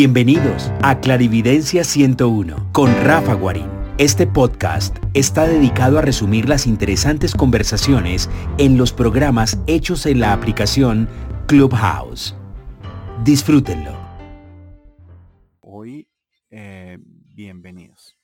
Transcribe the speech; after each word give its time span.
Bienvenidos 0.00 0.72
a 0.82 0.98
Clarividencia 0.98 1.84
101 1.84 2.72
con 2.72 2.90
Rafa 3.04 3.34
Guarín. 3.34 3.68
Este 3.98 4.26
podcast 4.26 4.96
está 5.12 5.46
dedicado 5.46 5.98
a 5.98 6.00
resumir 6.00 6.48
las 6.48 6.66
interesantes 6.66 7.34
conversaciones 7.34 8.30
en 8.56 8.78
los 8.78 8.94
programas 8.94 9.62
hechos 9.66 10.06
en 10.06 10.20
la 10.20 10.32
aplicación 10.32 11.06
Clubhouse. 11.46 12.34
Disfrútenlo. 13.24 13.92
Hoy, 15.60 16.08
eh, 16.48 16.96
bienvenidos. 17.02 18.16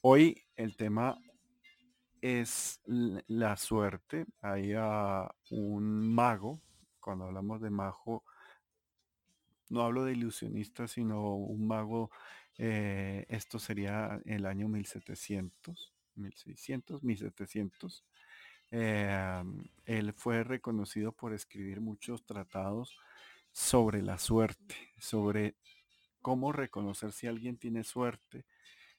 Hoy 0.00 0.42
el 0.56 0.74
tema 0.74 1.16
es 2.20 2.80
la 2.86 3.56
suerte. 3.56 4.26
Hay 4.40 4.74
un 5.52 6.12
mago, 6.12 6.60
cuando 6.98 7.26
hablamos 7.26 7.60
de 7.60 7.70
mago, 7.70 8.24
no 9.72 9.82
hablo 9.82 10.04
de 10.04 10.12
ilusionista, 10.12 10.86
sino 10.86 11.34
un 11.34 11.66
mago, 11.66 12.10
eh, 12.58 13.24
esto 13.28 13.58
sería 13.58 14.20
el 14.26 14.46
año 14.46 14.68
1700, 14.68 15.94
1600, 16.16 17.02
1700. 17.02 18.04
él 18.70 20.12
fue 20.14 20.44
reconocido 20.44 21.12
por 21.12 21.32
escribir 21.34 21.80
muchos 21.80 22.24
tratados 22.24 22.98
sobre 23.50 24.02
la 24.02 24.18
suerte, 24.18 24.74
sobre 24.98 25.56
cómo 26.20 26.52
reconocer 26.52 27.12
si 27.12 27.26
alguien 27.26 27.56
tiene 27.56 27.82
suerte, 27.82 28.44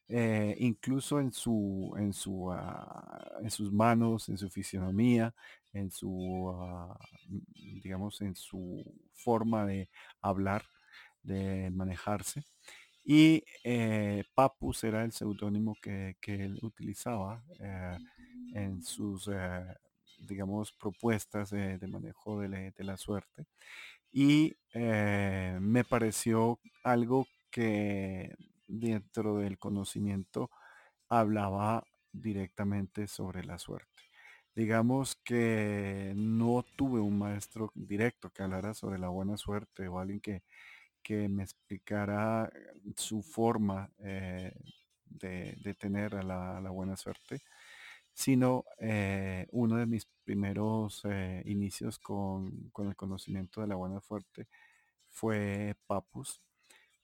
eh, 0.07 0.55
incluso 0.59 1.19
en 1.19 1.31
su, 1.31 1.93
en 1.97 2.13
su, 2.13 2.51
ah, 2.51 3.39
en 3.41 3.49
sus 3.49 3.71
manos, 3.71 4.29
en 4.29 4.37
su 4.37 4.49
fisionomía, 4.49 5.33
en 5.73 5.91
su, 5.91 6.51
ah, 6.55 6.97
digamos, 7.83 8.21
en 8.21 8.35
su 8.35 8.83
forma 9.13 9.65
de 9.65 9.89
hablar, 10.21 10.63
de 11.23 11.69
manejarse. 11.71 12.43
Y 13.03 13.43
eh, 13.63 14.23
Papus 14.33 14.83
era 14.83 15.03
el 15.03 15.11
seudónimo 15.11 15.75
que, 15.81 16.15
él 16.27 16.59
utilizaba 16.61 17.43
eh, 17.59 17.97
en 18.53 18.81
sus, 18.83 19.29
digamos, 20.19 20.71
propuestas 20.71 21.49
de, 21.49 21.79
manejo 21.87 22.39
de, 22.39 22.73
la 22.77 22.97
suerte. 22.97 23.45
Y 24.11 24.55
me 24.73 25.83
pareció 25.83 26.59
algo 26.83 27.27
que 27.51 28.35
dentro 28.67 29.37
del 29.37 29.57
conocimiento 29.59 30.49
hablaba 31.09 31.85
directamente 32.11 33.07
sobre 33.07 33.43
la 33.43 33.59
suerte. 33.59 33.92
Digamos 34.55 35.15
que 35.15 36.13
no 36.15 36.63
tuve 36.75 36.99
un 36.99 37.17
maestro 37.17 37.71
directo 37.75 38.29
que 38.29 38.43
hablara 38.43 38.73
sobre 38.73 38.99
la 38.99 39.09
buena 39.09 39.37
suerte 39.37 39.87
o 39.87 39.99
alguien 39.99 40.19
que, 40.21 40.43
que 41.01 41.27
me 41.29 41.43
explicara 41.43 42.51
su 42.95 43.23
forma 43.23 43.89
eh, 43.99 44.53
de, 45.05 45.75
tener 45.79 46.23
la, 46.23 46.59
buena 46.71 46.95
suerte, 46.97 47.41
sino 48.13 48.65
eh, 48.79 49.47
uno 49.51 49.77
de 49.77 49.85
mis 49.85 50.07
primeros 50.23 51.01
eh, 51.05 51.43
inicios 51.45 51.99
con, 51.99 52.69
con, 52.71 52.87
el 52.89 52.95
conocimiento 52.95 53.61
de 53.61 53.67
la 53.67 53.75
buena 53.75 54.01
suerte 54.01 54.47
fue 55.09 55.75
Papus, 55.87 56.41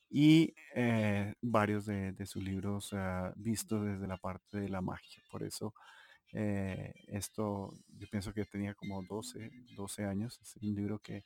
y 0.10 0.56
eh, 0.74 1.36
varios 1.42 1.86
de, 1.86 2.26
sus 2.26 2.44
libros 2.44 2.96
vistos 3.36 3.86
desde 3.86 4.08
la 4.08 4.18
parte 4.18 4.60
de 4.60 4.70
la 4.70 4.82
magia. 4.82 5.24
Por 5.30 5.44
eso 5.44 5.74
eh, 6.34 6.94
esto, 7.08 7.74
yo 7.88 8.08
pienso 8.10 8.34
que 8.34 8.46
tenía 8.46 8.74
como 8.74 9.04
12, 9.04 9.52
12 9.76 10.06
años. 10.06 10.40
Es 10.42 10.56
un 10.58 10.76
libro 10.76 11.00
que, 11.00 11.26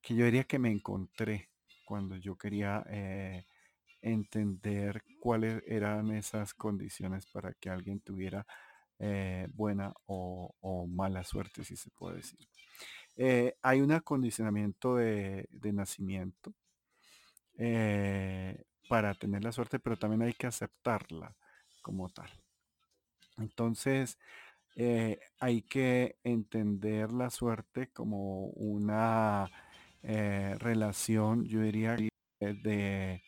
que 0.00 0.14
yo 0.14 0.24
diría 0.24 0.44
que 0.44 0.58
me 0.58 0.70
encontré 0.70 1.50
cuando 1.84 2.16
yo 2.16 2.36
quería 2.36 2.84
eh, 2.88 3.46
entender 4.00 5.02
cuáles 5.20 5.62
eran 5.66 6.10
esas 6.12 6.54
condiciones 6.54 7.26
para 7.26 7.52
que 7.54 7.70
alguien 7.70 8.00
tuviera 8.00 8.46
buena 9.54 9.92
o, 10.06 10.86
mala 10.88 11.24
suerte, 11.24 11.64
si 11.64 11.74
se 11.74 11.90
puede 11.90 12.18
decir. 12.18 12.38
hay 13.60 13.80
un 13.80 13.90
acondicionamiento 13.90 14.94
de, 14.94 15.48
de 15.50 15.72
nacimiento 15.72 16.54
eh, 17.58 18.64
para 18.88 19.14
tener 19.14 19.44
la 19.44 19.52
suerte, 19.52 19.78
pero 19.78 19.96
también 19.96 20.22
hay 20.22 20.32
que 20.32 20.46
aceptarla 20.46 21.36
como 21.80 22.08
tal. 22.08 22.30
Entonces, 23.42 24.18
eh, 24.76 25.18
hay 25.40 25.62
que 25.62 26.16
entender 26.24 27.12
la 27.12 27.30
suerte 27.30 27.88
como 27.88 28.46
una 28.46 29.50
eh, 30.02 30.54
relación, 30.58 31.44
yo 31.44 31.60
diría, 31.60 31.96
de, 32.40 33.22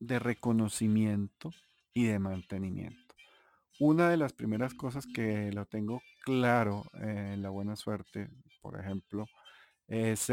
de 0.00 0.18
reconocimiento 0.18 1.50
y 1.92 2.06
de 2.06 2.18
mantenimiento. 2.18 3.14
Una 3.80 4.08
de 4.08 4.16
las 4.16 4.32
primeras 4.32 4.74
cosas 4.74 5.06
que 5.06 5.52
lo 5.52 5.66
tengo 5.66 6.02
claro 6.24 6.84
en 6.94 7.42
la 7.42 7.50
buena 7.50 7.76
suerte, 7.76 8.28
por 8.60 8.78
ejemplo, 8.80 9.26
es 9.86 10.30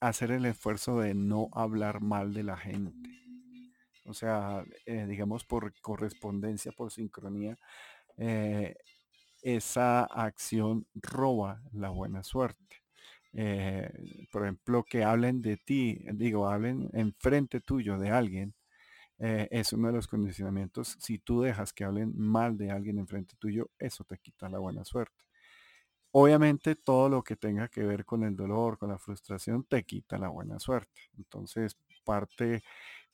hacer 0.00 0.30
el 0.32 0.46
esfuerzo 0.46 1.00
de 1.00 1.14
no 1.14 1.48
hablar 1.52 2.00
mal 2.00 2.32
de 2.34 2.42
la 2.42 2.56
gente. 2.56 3.27
O 4.08 4.14
sea, 4.14 4.64
eh, 4.86 5.06
digamos 5.06 5.44
por 5.44 5.72
correspondencia, 5.80 6.72
por 6.72 6.90
sincronía, 6.92 7.56
eh, 8.18 8.76
esa 9.42 10.04
acción 10.04 10.86
roba 10.94 11.62
la 11.72 11.90
buena 11.90 12.22
suerte. 12.24 12.82
Eh, 13.34 13.90
por 14.32 14.44
ejemplo, 14.44 14.84
que 14.84 15.04
hablen 15.04 15.42
de 15.42 15.58
ti, 15.58 16.00
digo, 16.14 16.48
hablen 16.48 16.90
enfrente 16.94 17.60
tuyo 17.60 17.98
de 17.98 18.10
alguien, 18.10 18.54
es 19.18 19.72
uno 19.72 19.88
de 19.88 19.94
los 19.94 20.08
condicionamientos. 20.08 20.96
Si 21.00 21.18
tú 21.18 21.42
dejas 21.42 21.72
que 21.72 21.84
hablen 21.84 22.12
mal 22.18 22.56
de 22.58 22.70
alguien 22.70 22.98
enfrente 22.98 23.36
tuyo, 23.38 23.70
eso 23.78 24.04
te 24.04 24.18
quita 24.18 24.48
la 24.48 24.58
buena 24.60 24.84
suerte. 24.84 25.24
Obviamente 26.12 26.74
todo 26.76 27.08
lo 27.08 27.22
que 27.22 27.36
tenga 27.36 27.68
que 27.68 27.82
ver 27.82 28.04
con 28.04 28.24
el 28.24 28.34
dolor, 28.36 28.78
con 28.78 28.88
la 28.90 28.98
frustración, 28.98 29.64
te 29.64 29.84
quita 29.84 30.18
la 30.18 30.28
buena 30.28 30.58
suerte. 30.58 31.02
Entonces, 31.18 31.76
parte 32.04 32.62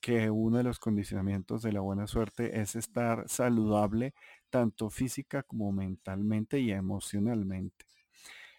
que 0.04 0.28
uno 0.30 0.58
de 0.58 0.64
los 0.64 0.78
condicionamientos 0.78 1.62
de 1.62 1.72
la 1.72 1.80
buena 1.80 2.06
suerte 2.06 2.60
es 2.60 2.76
estar 2.76 3.26
saludable 3.26 4.12
tanto 4.50 4.90
física 4.90 5.42
como 5.42 5.72
mentalmente 5.72 6.60
y 6.60 6.72
emocionalmente. 6.72 7.86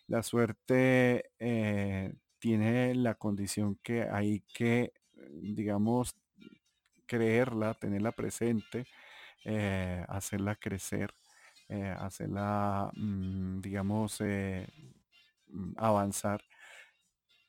La 0.07 0.23
suerte 0.23 1.31
eh, 1.39 2.16
tiene 2.39 2.95
la 2.95 3.13
condición 3.13 3.78
que 3.84 4.03
hay 4.09 4.41
que, 4.55 4.91
digamos, 5.31 6.16
creerla, 7.05 7.75
tenerla 7.75 8.11
presente, 8.11 8.88
eh, 9.45 10.03
hacerla 10.09 10.55
crecer 10.55 11.13
eh, 11.69 11.95
hacerla, 12.00 12.91
mm, 12.95 13.61
digamos, 13.61 14.19
mm, 14.22 15.73
avanzar. 15.78 16.41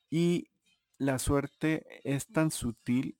Y 0.09 0.49
la 0.97 1.19
suerte 1.19 1.85
es 2.03 2.27
tan 2.27 2.51
sutil 2.51 3.16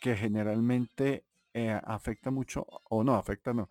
que 0.00 0.16
generalmente 0.16 1.24
eh, 1.54 1.78
afecta 1.84 2.30
mucho, 2.30 2.66
o 2.90 3.04
no, 3.04 3.14
afecta 3.14 3.52
no, 3.52 3.68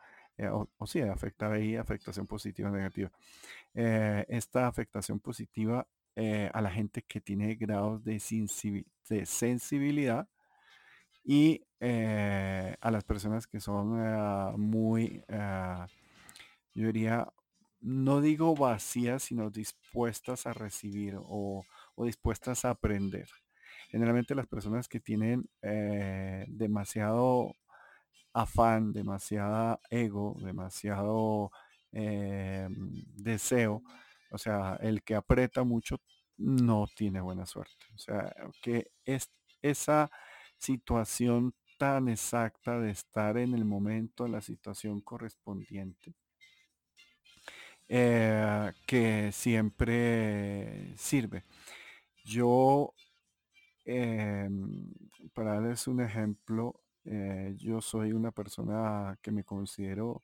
o, 0.52 0.70
o, 0.78 0.88
sí, 0.88 1.02
afecta 1.02 1.52
ahí, 1.52 1.76
afectación 1.76 2.28
positiva 2.28 2.70
negativa. 2.72 3.12
esta 3.74 4.68
afectación 4.68 5.20
positiva 5.20 5.86
a 6.54 6.62
la 6.62 6.72
gente 6.72 7.02
que 7.04 7.20
tiene 7.22 7.56
grados 7.56 8.04
de, 8.04 8.22
de 9.10 9.26
sensibilidad 9.26 10.30
y 11.26 11.62
a 11.82 12.92
las 12.92 13.04
personas 13.04 13.48
que 13.48 13.60
son 13.60 14.00
muy 14.58 15.24
yo 16.74 16.88
diría, 16.88 17.28
no 17.82 18.22
digo 18.22 18.56
vacías, 18.56 19.24
sino 19.24 19.50
dispuestas 19.50 20.46
a 20.46 20.54
recibir 20.54 21.18
o, 21.18 21.66
dispuestas 21.98 22.64
a 22.66 22.72
aprender. 22.72 23.28
Generalmente 23.90 24.36
las 24.36 24.48
personas 24.48 24.88
que 24.88 25.00
tienen 25.00 25.50
eh, 25.62 26.46
demasiado 26.48 27.56
afán, 28.34 28.94
demasiado 28.94 29.80
ego, 29.90 30.38
demasiado 30.42 31.52
eh, 31.92 32.68
deseo, 33.16 33.84
o 34.32 34.38
sea, 34.38 34.78
el 34.82 35.04
que 35.04 35.16
aprieta 35.16 35.64
mucho 35.64 36.00
no 36.38 36.88
tiene 36.96 37.22
buena 37.22 37.46
suerte. 37.46 37.86
O 37.96 37.98
sea, 37.98 38.34
que 38.62 38.92
es 39.06 39.32
esa 39.62 40.10
situación 40.58 41.54
tan 41.78 42.10
exacta 42.10 42.80
de 42.80 42.92
estar 42.92 43.38
en 43.38 43.54
el 43.54 43.66
momento, 43.66 44.26
en 44.26 44.34
la 44.34 44.42
situación 44.42 45.02
correspondiente, 45.02 46.14
eh, 47.88 48.72
que 48.86 49.32
siempre 49.32 50.96
sirve. 50.98 51.44
Yo, 52.24 52.94
em, 53.90 54.94
para 55.34 55.54
darles 55.56 55.88
un 55.88 56.02
ejemplo, 56.02 56.82
eh, 57.06 57.56
yo 57.58 57.82
soy 57.82 58.14
una 58.14 58.32
persona 58.32 59.18
que 59.22 59.32
me 59.32 59.44
considero 59.44 60.22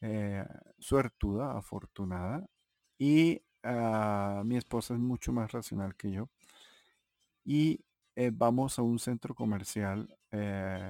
eh, 0.00 0.44
suertuda, 0.78 1.56
afortunada, 1.58 2.46
y 2.98 3.42
ah, 3.64 4.42
mi 4.46 4.56
esposa 4.58 4.94
es 4.94 5.00
mucho 5.00 5.32
más 5.32 5.52
racional 5.52 5.96
que 5.96 6.12
yo. 6.12 6.30
y 7.44 7.84
eh, 8.16 8.30
vamos 8.32 8.78
a 8.78 8.82
un 8.82 8.98
centro 8.98 9.34
comercial, 9.34 10.16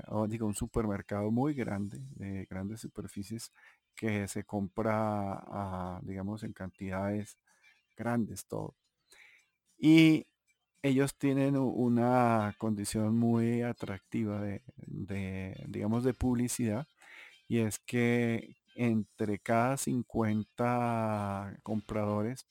o 0.09 0.27
digo, 0.27 0.47
un 0.47 0.55
supermercado 0.55 1.31
muy 1.31 1.55
grande, 1.55 1.99
de 2.17 2.47
grandes 2.47 2.81
superficies, 2.81 3.53
que 3.95 4.27
se 4.29 4.45
compra, 4.45 6.01
digamos, 6.03 6.43
en 6.43 6.53
cantidades 6.53 7.39
grandes 7.97 8.47
todo. 8.47 8.77
Y 9.79 10.27
ellos 10.87 11.17
tienen 11.19 11.57
una 11.57 12.55
condición 12.59 13.17
muy 13.19 13.63
atractiva 13.63 14.41
de, 14.43 14.63
digamos, 15.69 16.05
de 16.05 16.15
publicidad, 16.15 16.87
y 17.49 17.59
es 17.61 17.79
que 17.79 18.57
entre 18.77 19.39
cada 19.39 19.77
50 19.77 21.59
compradores, 21.63 22.47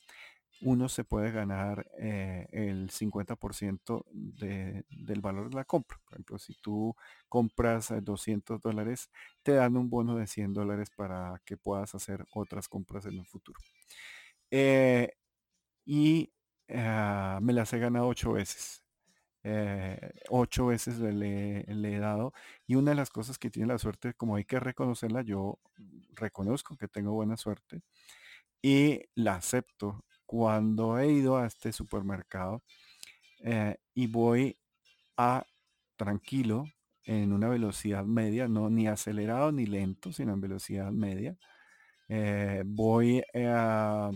uno 0.62 0.90
se 0.90 1.04
puede 1.04 1.32
ganar 1.32 1.88
eh, 2.00 2.48
el 2.52 2.90
50% 2.92 4.06
del 4.12 5.22
valor 5.22 5.50
de 5.50 5.56
la 5.58 5.66
compra. 5.66 6.00
Por 6.06 6.14
ejemplo, 6.14 6.40
si 6.40 6.56
tú 6.56 6.96
compras 7.30 7.94
200 8.02 8.62
dólares, 8.62 9.10
te 9.44 9.54
dan 9.54 9.78
un 9.78 9.90
bono 9.90 10.16
de 10.16 10.28
100 10.28 10.54
dólares 10.54 10.90
para 10.96 11.42
que 11.46 11.58
puedas 11.58 11.94
hacer 11.96 12.26
otras 12.34 12.68
compras 12.70 13.06
en 13.06 13.20
el 13.20 13.26
futuro. 13.28 13.60
Eh, 14.52 15.12
y 15.86 16.32
ah, 16.70 17.40
me 17.42 17.54
las 17.54 17.72
he 17.74 17.80
ganado 17.80 18.08
ocho 18.08 18.34
veces. 18.34 18.84
Eh, 19.48 20.00
ocho 20.30 20.68
veces 20.68 21.00
le, 21.00 21.66
he 21.68 22.00
dado. 22.00 22.34
Y 22.68 22.76
una 22.76 22.92
de 22.92 22.98
las 22.98 23.12
cosas 23.12 23.38
que 23.38 23.52
tiene 23.52 23.68
la 23.74 23.78
suerte, 23.78 24.16
como 24.16 24.36
hay 24.36 24.46
que 24.46 24.60
reconocerla, 24.60 25.22
yo 25.22 25.60
reconozco 26.16 26.76
que 26.78 26.88
tengo 26.88 27.14
buena 27.14 27.38
suerte 27.38 27.82
y 28.62 29.02
la 29.16 29.36
acepto. 29.36 30.06
Cuando 30.26 30.98
he 31.00 31.12
ido 31.12 31.38
a 31.38 31.48
este 31.48 31.72
supermercado 31.72 32.64
eh, 33.44 33.78
y 33.94 34.08
voy 34.08 34.58
a 35.18 35.46
tranquilo 35.98 36.66
en 37.04 37.34
una 37.34 37.50
velocidad 37.50 38.06
media, 38.06 38.48
no 38.48 38.70
ni 38.70 38.88
acelerado 38.88 39.52
ni 39.52 39.68
lento, 39.68 40.12
sino 40.14 40.34
en 40.34 40.42
velocidad 40.42 40.92
media, 40.92 41.38
eh, 42.10 42.64
voy 42.66 43.24
a 43.36 44.12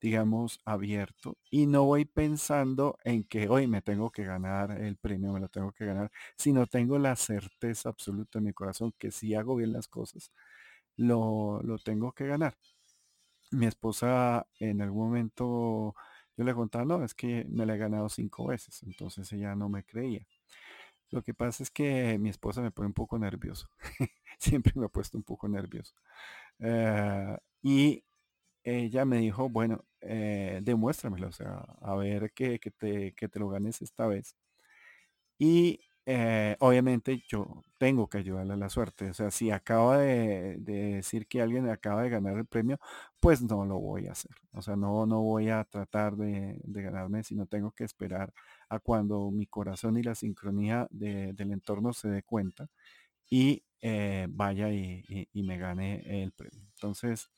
digamos, 0.00 0.60
abierto 0.64 1.38
y 1.50 1.66
no 1.66 1.84
voy 1.84 2.04
pensando 2.04 2.98
en 3.04 3.24
que 3.24 3.48
hoy 3.48 3.66
me 3.66 3.82
tengo 3.82 4.10
que 4.10 4.24
ganar 4.24 4.70
el 4.80 4.96
premio, 4.96 5.32
me 5.32 5.40
lo 5.40 5.48
tengo 5.48 5.72
que 5.72 5.86
ganar, 5.86 6.10
sino 6.36 6.66
tengo 6.66 6.98
la 6.98 7.16
certeza 7.16 7.88
absoluta 7.88 8.38
en 8.38 8.44
mi 8.44 8.52
corazón 8.52 8.92
que 8.98 9.10
si 9.10 9.34
hago 9.34 9.56
bien 9.56 9.72
las 9.72 9.88
cosas, 9.88 10.32
lo, 10.96 11.62
tengo 11.84 12.12
que 12.12 12.26
ganar. 12.26 12.56
Mi 13.50 13.66
esposa 13.66 14.46
en 14.58 14.82
algún 14.82 15.06
momento, 15.08 15.94
yo 16.36 16.44
le 16.44 16.54
contaba, 16.54 16.84
no, 16.84 17.04
es 17.04 17.14
que 17.14 17.46
me 17.48 17.66
la 17.66 17.74
he 17.74 17.78
ganado 17.78 18.08
cinco 18.08 18.46
veces, 18.48 18.82
entonces 18.82 19.32
ella 19.32 19.54
no 19.54 19.68
me 19.68 19.84
creía. 19.84 20.26
Lo 21.10 21.22
que 21.22 21.34
pasa 21.34 21.62
es 21.62 21.70
que 21.70 22.18
mi 22.18 22.28
esposa 22.30 22.60
me 22.62 22.70
pone 22.70 22.88
un 22.88 22.94
poco 22.94 23.18
nervioso. 23.18 23.68
Siempre 24.38 24.72
me 24.76 24.86
ha 24.86 24.88
puesto 24.88 25.16
un 25.18 25.24
poco 25.24 25.48
nervioso. 25.48 25.94
Eh, 26.60 27.38
y 27.62 28.04
ella 28.64 29.04
me 29.04 29.18
dijo, 29.18 29.48
bueno, 29.48 29.84
eh, 30.00 30.60
demuéstramelo, 30.62 31.28
o 31.28 31.32
sea, 31.32 31.64
a 31.80 31.94
ver 31.96 32.32
que, 32.32 32.58
te, 32.58 33.12
te 33.12 33.38
lo 33.38 33.48
ganes 33.48 33.82
esta 33.82 34.06
vez. 34.06 34.36
Y 35.38 35.80
eh, 36.06 36.56
obviamente 36.60 37.22
yo 37.28 37.64
tengo 37.78 38.08
que 38.08 38.18
ayudarle 38.18 38.54
a 38.54 38.56
la 38.56 38.70
suerte. 38.70 39.10
O 39.10 39.14
sea, 39.14 39.30
si 39.30 39.50
acaba 39.50 39.98
de, 39.98 40.56
decir 40.58 41.26
que 41.26 41.42
alguien 41.42 41.68
acaba 41.68 42.02
de 42.02 42.10
ganar 42.10 42.38
el 42.38 42.46
premio, 42.46 42.78
pues 43.20 43.42
no 43.42 43.64
lo 43.66 43.78
voy 43.78 44.06
a 44.06 44.12
hacer. 44.12 44.32
O 44.52 44.62
sea, 44.62 44.74
no, 44.76 45.06
no 45.06 45.20
voy 45.22 45.50
a 45.50 45.64
tratar 45.64 46.16
de, 46.16 46.60
ganarme, 46.64 47.22
sino 47.24 47.46
tengo 47.46 47.72
que 47.72 47.84
esperar 47.84 48.32
a 48.70 48.78
cuando 48.80 49.30
mi 49.30 49.46
corazón 49.46 49.98
y 49.98 50.02
la 50.02 50.14
sincronía 50.14 50.86
del 50.90 51.52
entorno 51.52 51.92
se 51.92 52.08
dé 52.08 52.22
cuenta 52.22 52.68
y 53.30 53.64
eh, 53.82 54.26
vaya 54.30 54.70
y, 54.72 55.04
y, 55.32 55.42
me 55.44 55.58
gane 55.58 56.22
el 56.22 56.32
premio. 56.32 56.60
Entonces, 56.74 57.30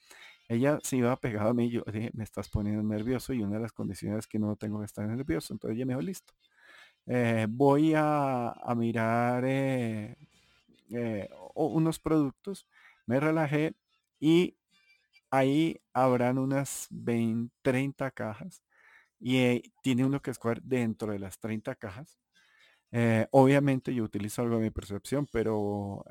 ella 0.50 0.80
se 0.82 0.96
iba 0.96 1.16
pegada 1.16 1.50
a 1.50 1.54
mí, 1.54 1.70
yo 1.70 1.84
dije, 1.86 2.10
me 2.12 2.24
estás 2.24 2.48
poniendo 2.48 2.82
nervioso 2.82 3.32
y 3.32 3.40
una 3.40 3.56
de 3.56 3.62
las 3.62 3.72
condiciones 3.72 4.20
es 4.20 4.26
que 4.26 4.40
no 4.40 4.56
tengo 4.56 4.80
que 4.80 4.86
estar 4.86 5.06
nervioso. 5.06 5.54
Entonces 5.54 5.76
ella 5.76 5.86
me 5.86 5.92
dijo, 5.94 6.02
listo. 6.02 6.34
Eh, 7.06 7.46
voy 7.48 7.92
a, 7.96 8.52
mirar 8.76 9.44
eh, 9.46 10.16
eh, 10.92 11.28
unos 11.54 12.00
productos, 12.00 12.66
me 13.06 13.20
relajé 13.20 13.74
y 14.18 14.56
ahí 15.30 15.80
habrán 15.92 16.38
unas 16.38 16.88
20, 16.90 17.54
30 17.62 18.10
cajas 18.10 18.62
y 19.20 19.62
tiene 19.82 20.04
uno 20.04 20.20
que 20.22 20.32
escoger 20.32 20.62
dentro 20.62 21.12
de 21.12 21.20
las 21.20 21.38
30 21.38 21.76
cajas. 21.76 22.18
obviamente 23.30 23.94
yo 23.94 24.04
utilizo 24.04 24.42
algo 24.42 24.56
de 24.56 24.62
mi 24.62 24.70
percepción, 24.70 25.26
pero 25.32 26.04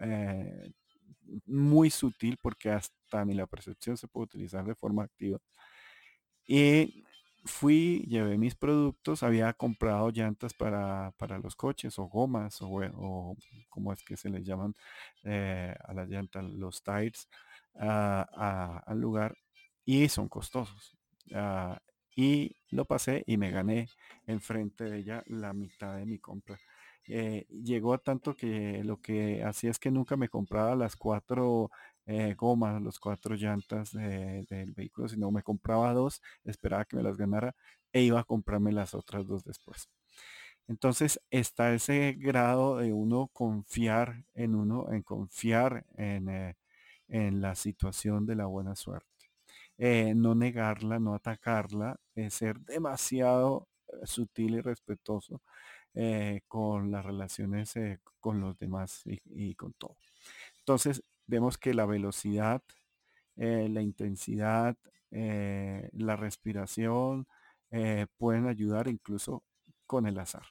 muy 1.45 1.89
sutil 1.89 2.37
porque 2.41 2.71
hasta 2.71 3.25
ni 3.25 3.33
la 3.33 3.47
percepción 3.47 3.97
se 3.97 4.07
puede 4.07 4.25
utilizar 4.25 4.65
de 4.65 4.75
forma 4.75 5.03
activa. 5.03 5.39
Y 6.47 7.03
fui, 7.45 8.05
llevé 8.07 8.37
mis 8.37 8.55
productos, 8.55 9.23
había 9.23 9.53
comprado 9.53 10.09
llantas 10.09 10.53
para, 10.53 11.13
los 11.43 11.55
coches 11.55 11.97
o 11.99 12.05
gomas 12.05 12.57
o, 12.61 13.35
como 13.69 13.93
es 13.93 14.03
que 14.03 14.17
se 14.17 14.29
les 14.29 14.43
llaman 14.43 14.73
eh, 15.23 15.75
a 15.83 15.93
las 15.93 16.09
llantas, 16.09 16.43
los 16.45 16.83
tires 16.83 17.29
al 17.75 18.99
lugar 18.99 19.37
y 19.85 20.09
son 20.09 20.29
costosos. 20.29 20.97
Ah, 21.33 21.79
y 22.15 22.55
lo 22.69 22.85
pasé 22.85 23.23
y 23.27 23.37
me 23.37 23.51
gané 23.51 23.87
enfrente 24.27 24.83
de 24.85 24.99
ella 24.99 25.23
la 25.27 25.53
mitad 25.53 25.97
de 25.97 26.05
mi 26.05 26.19
compra. 26.19 26.59
Eh, 27.11 27.47
llegó 27.49 27.93
a 27.93 27.97
tanto 27.97 28.35
que 28.35 28.83
lo 28.83 28.97
que 29.01 29.43
hacía 29.43 29.71
es 29.71 29.79
que 29.79 29.89
nunca 29.91 30.15
me 30.15 30.29
compraba 30.29 30.75
las 30.75 30.95
cuatro 30.95 31.71
eh, 32.05 32.35
gomas, 32.37 32.81
los 32.81 32.99
cuatro 32.99 33.35
llantas 33.35 33.91
del 33.93 34.73
vehículo, 34.73 35.07
sino 35.09 35.31
me 35.31 35.41
compraba 35.43 35.91
dos, 35.93 36.21
esperaba 36.43 36.85
que 36.85 36.97
me 36.97 37.03
las 37.03 37.17
ganara 37.17 37.55
e 37.91 38.01
iba 38.03 38.19
a 38.19 38.23
comprarme 38.23 38.71
las 38.71 38.93
otras 38.93 39.25
dos 39.27 39.43
después. 39.43 39.89
Entonces 40.67 41.19
está 41.31 41.73
ese 41.73 42.13
grado 42.13 42.77
de 42.77 42.93
uno 42.93 43.29
confiar 43.33 44.25
en 44.35 44.55
uno, 44.55 44.91
en 44.91 45.03
confiar 45.03 45.85
en, 45.97 46.29
eh, 46.29 46.55
la 47.31 47.55
situación 47.55 48.25
de 48.27 48.35
la 48.35 48.45
buena 48.45 48.75
suerte. 48.75 49.07
no 50.15 50.35
negarla, 50.35 50.99
no 50.99 51.15
atacarla, 51.15 51.99
ser 52.29 52.59
demasiado 52.61 53.67
sutil 54.05 54.55
y 54.55 54.61
respetuoso 54.61 55.41
eh, 55.95 56.41
con 56.47 56.91
las 56.91 57.03
relaciones 57.05 57.75
eh, 57.75 57.99
con 58.19 58.39
los 58.39 58.57
demás 58.57 59.03
y, 59.05 59.55
con 59.55 59.73
todo. 59.73 59.97
Entonces 60.59 61.03
vemos 61.27 61.57
que 61.57 61.73
la 61.73 61.85
velocidad, 61.85 62.61
eh, 63.37 63.67
la 63.69 63.81
intensidad, 63.81 64.77
la 65.11 66.15
respiración 66.15 67.27
pueden 68.17 68.47
ayudar 68.47 68.87
incluso 68.87 69.43
con 69.87 70.05
el 70.07 70.19
azar. 70.19 70.43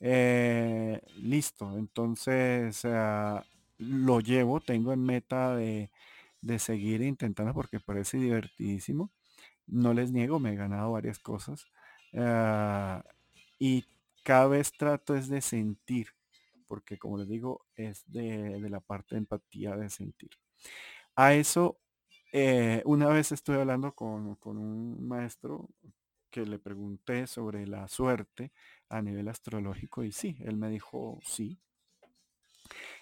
listo, 0.00 1.76
entonces 1.78 2.84
ah, 2.84 3.44
lo 3.78 4.20
llevo, 4.20 4.60
tengo 4.60 4.92
en 4.92 5.04
meta 5.04 5.56
de, 5.56 5.90
seguir 6.58 7.02
intentando 7.02 7.54
porque 7.54 7.80
parece 7.80 8.18
divertidísimo. 8.18 9.10
No 9.66 9.94
les 9.94 10.12
niego, 10.12 10.38
me 10.40 10.52
he 10.52 10.56
ganado 10.56 10.92
varias 10.92 11.18
cosas. 11.18 11.66
Ah, 12.14 13.04
y 13.58 13.84
cada 14.22 14.48
vez 14.48 14.72
trato 14.72 15.16
es 15.16 15.28
de 15.28 15.40
sentir, 15.40 16.08
porque 16.66 16.98
como 16.98 17.18
les 17.18 17.28
digo, 17.28 17.66
es 17.74 18.04
de, 18.10 18.60
la 18.68 18.80
parte 18.80 19.14
de 19.14 19.20
empatía 19.20 19.76
de 19.76 19.90
sentir. 19.90 20.30
A 21.16 21.34
eso, 21.34 21.78
eh, 22.32 22.82
una 22.84 23.08
vez 23.08 23.32
estuve 23.32 23.60
hablando 23.60 23.94
con, 23.94 24.36
un 24.44 25.08
maestro 25.08 25.68
que 26.30 26.44
le 26.46 26.58
pregunté 26.58 27.26
sobre 27.26 27.66
la 27.66 27.88
suerte 27.88 28.52
a 28.88 29.00
nivel 29.02 29.28
astrológico 29.28 30.04
y 30.04 30.12
sí, 30.12 30.36
él 30.40 30.56
me 30.56 30.68
dijo 30.70 31.18
sí. 31.22 31.58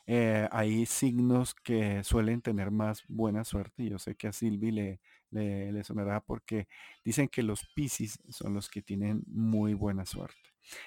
Eh, 0.06 0.48
hay 0.52 0.86
signos 0.86 1.54
que 1.54 2.04
suelen 2.04 2.40
tener 2.40 2.70
más 2.70 3.04
buena 3.08 3.44
suerte. 3.44 3.88
Yo 3.88 3.98
sé 3.98 4.14
que 4.14 4.28
a 4.28 4.32
Silvi 4.32 4.70
le, 4.70 5.00
le, 5.30 5.84
sonará 5.84 6.20
porque 6.20 6.68
dicen 7.04 7.28
que 7.28 7.42
los 7.42 7.66
Piscis 7.74 8.18
son 8.30 8.54
los 8.54 8.68
que 8.68 8.82
tienen 8.82 9.22
muy 9.26 9.74
buena 9.74 10.06
suerte. 10.06 10.36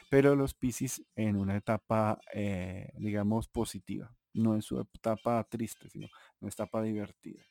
Pero 0.10 0.36
los 0.36 0.54
Piscis 0.54 1.04
en 1.16 1.36
una 1.38 1.56
etapa, 1.56 2.20
eh, 2.34 2.90
digamos, 2.98 3.48
positiva, 3.48 4.14
no 4.34 4.56
en 4.56 4.62
su 4.62 4.80
etapa 4.80 5.44
triste, 5.50 5.90
sino 5.90 6.06
en 6.08 6.12
una 6.42 6.50
etapa 6.50 6.82
divertida. 6.82 7.44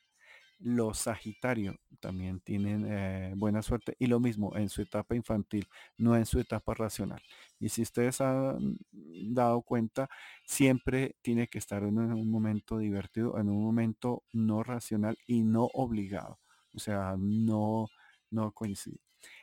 Los 0.61 0.99
Sagitario 0.99 1.79
también 2.01 2.41
tienen 2.41 2.85
eh, 2.89 3.33
buena 3.37 3.63
suerte 3.63 3.95
y 4.01 4.07
lo 4.07 4.19
mismo 4.19 4.57
en 4.57 4.69
su 4.69 4.83
etapa 4.83 5.15
infantil, 5.15 5.69
no 5.97 6.17
en 6.17 6.27
su 6.27 6.41
etapa 6.41 6.75
racional. 6.75 7.23
Y 7.61 7.69
si 7.69 7.83
ustedes 7.83 8.21
han 8.21 8.77
dado 8.91 9.63
cuenta, 9.63 10.09
siempre 10.45 11.15
tiene 11.23 11.47
que 11.47 11.59
estar 11.59 11.85
en 11.85 11.99
un 11.99 12.29
momento 12.29 12.79
divertido, 12.79 13.39
en 13.39 13.49
un 13.51 13.63
momento 13.63 14.25
no 14.33 14.65
racional 14.65 15.17
y 15.27 15.45
no 15.45 15.67
obligado. 15.75 16.41
O 16.79 16.81
sea, 16.81 17.17
no, 17.19 17.89
no 18.31 18.53
coincide. 18.53 19.01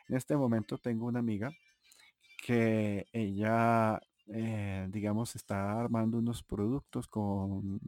En 0.07 0.15
este 0.17 0.37
momento 0.37 0.77
tengo 0.77 1.05
una 1.07 1.19
amiga 1.19 1.51
que 2.45 3.07
ella, 3.13 3.99
eh, 4.27 4.87
digamos, 4.89 5.35
está 5.35 5.79
armando 5.79 6.17
unos 6.19 6.43
productos 6.43 7.07
con, 7.07 7.81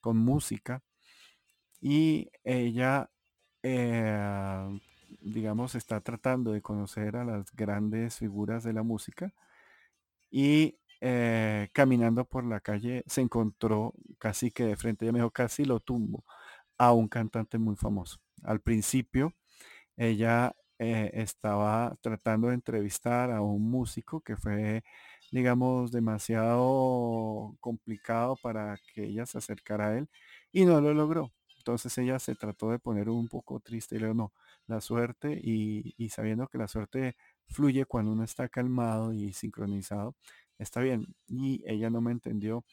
con 0.00 0.16
música 0.18 0.82
y 1.80 2.30
ella, 2.44 3.10
eh, 3.62 4.80
digamos, 5.20 5.74
está 5.74 6.00
tratando 6.00 6.52
de 6.52 6.62
conocer 6.62 7.16
a 7.16 7.24
las 7.24 7.52
grandes 7.54 8.16
figuras 8.18 8.64
de 8.64 8.72
la 8.72 8.82
música 8.82 9.32
y 10.30 10.78
eh, 11.00 11.68
caminando 11.72 12.24
por 12.24 12.44
la 12.44 12.60
calle 12.60 13.04
se 13.06 13.20
encontró 13.20 13.94
casi 14.18 14.50
que 14.50 14.64
de 14.64 14.76
frente, 14.76 15.04
ella 15.04 15.12
me 15.12 15.18
dijo, 15.20 15.30
casi 15.30 15.64
lo 15.64 15.80
tumbo, 15.80 16.24
a 16.78 16.92
un 16.92 17.08
cantante 17.08 17.58
muy 17.58 17.76
famoso. 17.76 18.18
Al 18.42 18.60
principio, 18.60 19.34
ella 19.96 20.54
eh, 20.78 21.10
estaba 21.14 21.96
tratando 22.02 22.48
de 22.48 22.54
entrevistar 22.54 23.30
a 23.32 23.40
un 23.42 23.70
músico 23.70 24.20
que 24.20 24.36
fue, 24.36 24.84
digamos, 25.32 25.90
demasiado 25.92 27.56
complicado 27.60 28.36
para 28.42 28.76
que 28.94 29.04
ella 29.04 29.26
se 29.26 29.38
acercara 29.38 29.88
a 29.88 29.98
él 29.98 30.08
y 30.52 30.64
no 30.64 30.80
lo 30.80 30.94
logró. 30.94 31.32
Entonces 31.58 31.96
ella 31.98 32.18
se 32.18 32.34
trató 32.36 32.70
de 32.70 32.78
poner 32.78 33.08
un 33.08 33.28
poco 33.28 33.58
triste 33.60 33.96
y 33.96 33.98
le 33.98 34.06
dijo, 34.06 34.14
no, 34.14 34.32
la 34.66 34.80
suerte 34.80 35.32
y, 35.42 35.94
y 35.96 36.10
sabiendo 36.10 36.46
que 36.48 36.58
la 36.58 36.68
suerte 36.68 37.16
fluye 37.48 37.84
cuando 37.86 38.12
uno 38.12 38.22
está 38.24 38.48
calmado 38.48 39.12
y 39.12 39.32
sincronizado, 39.32 40.14
está 40.58 40.80
bien. 40.80 41.06
Y 41.26 41.62
ella 41.66 41.90
no 41.90 42.00
me 42.00 42.12
entendió 42.12 42.64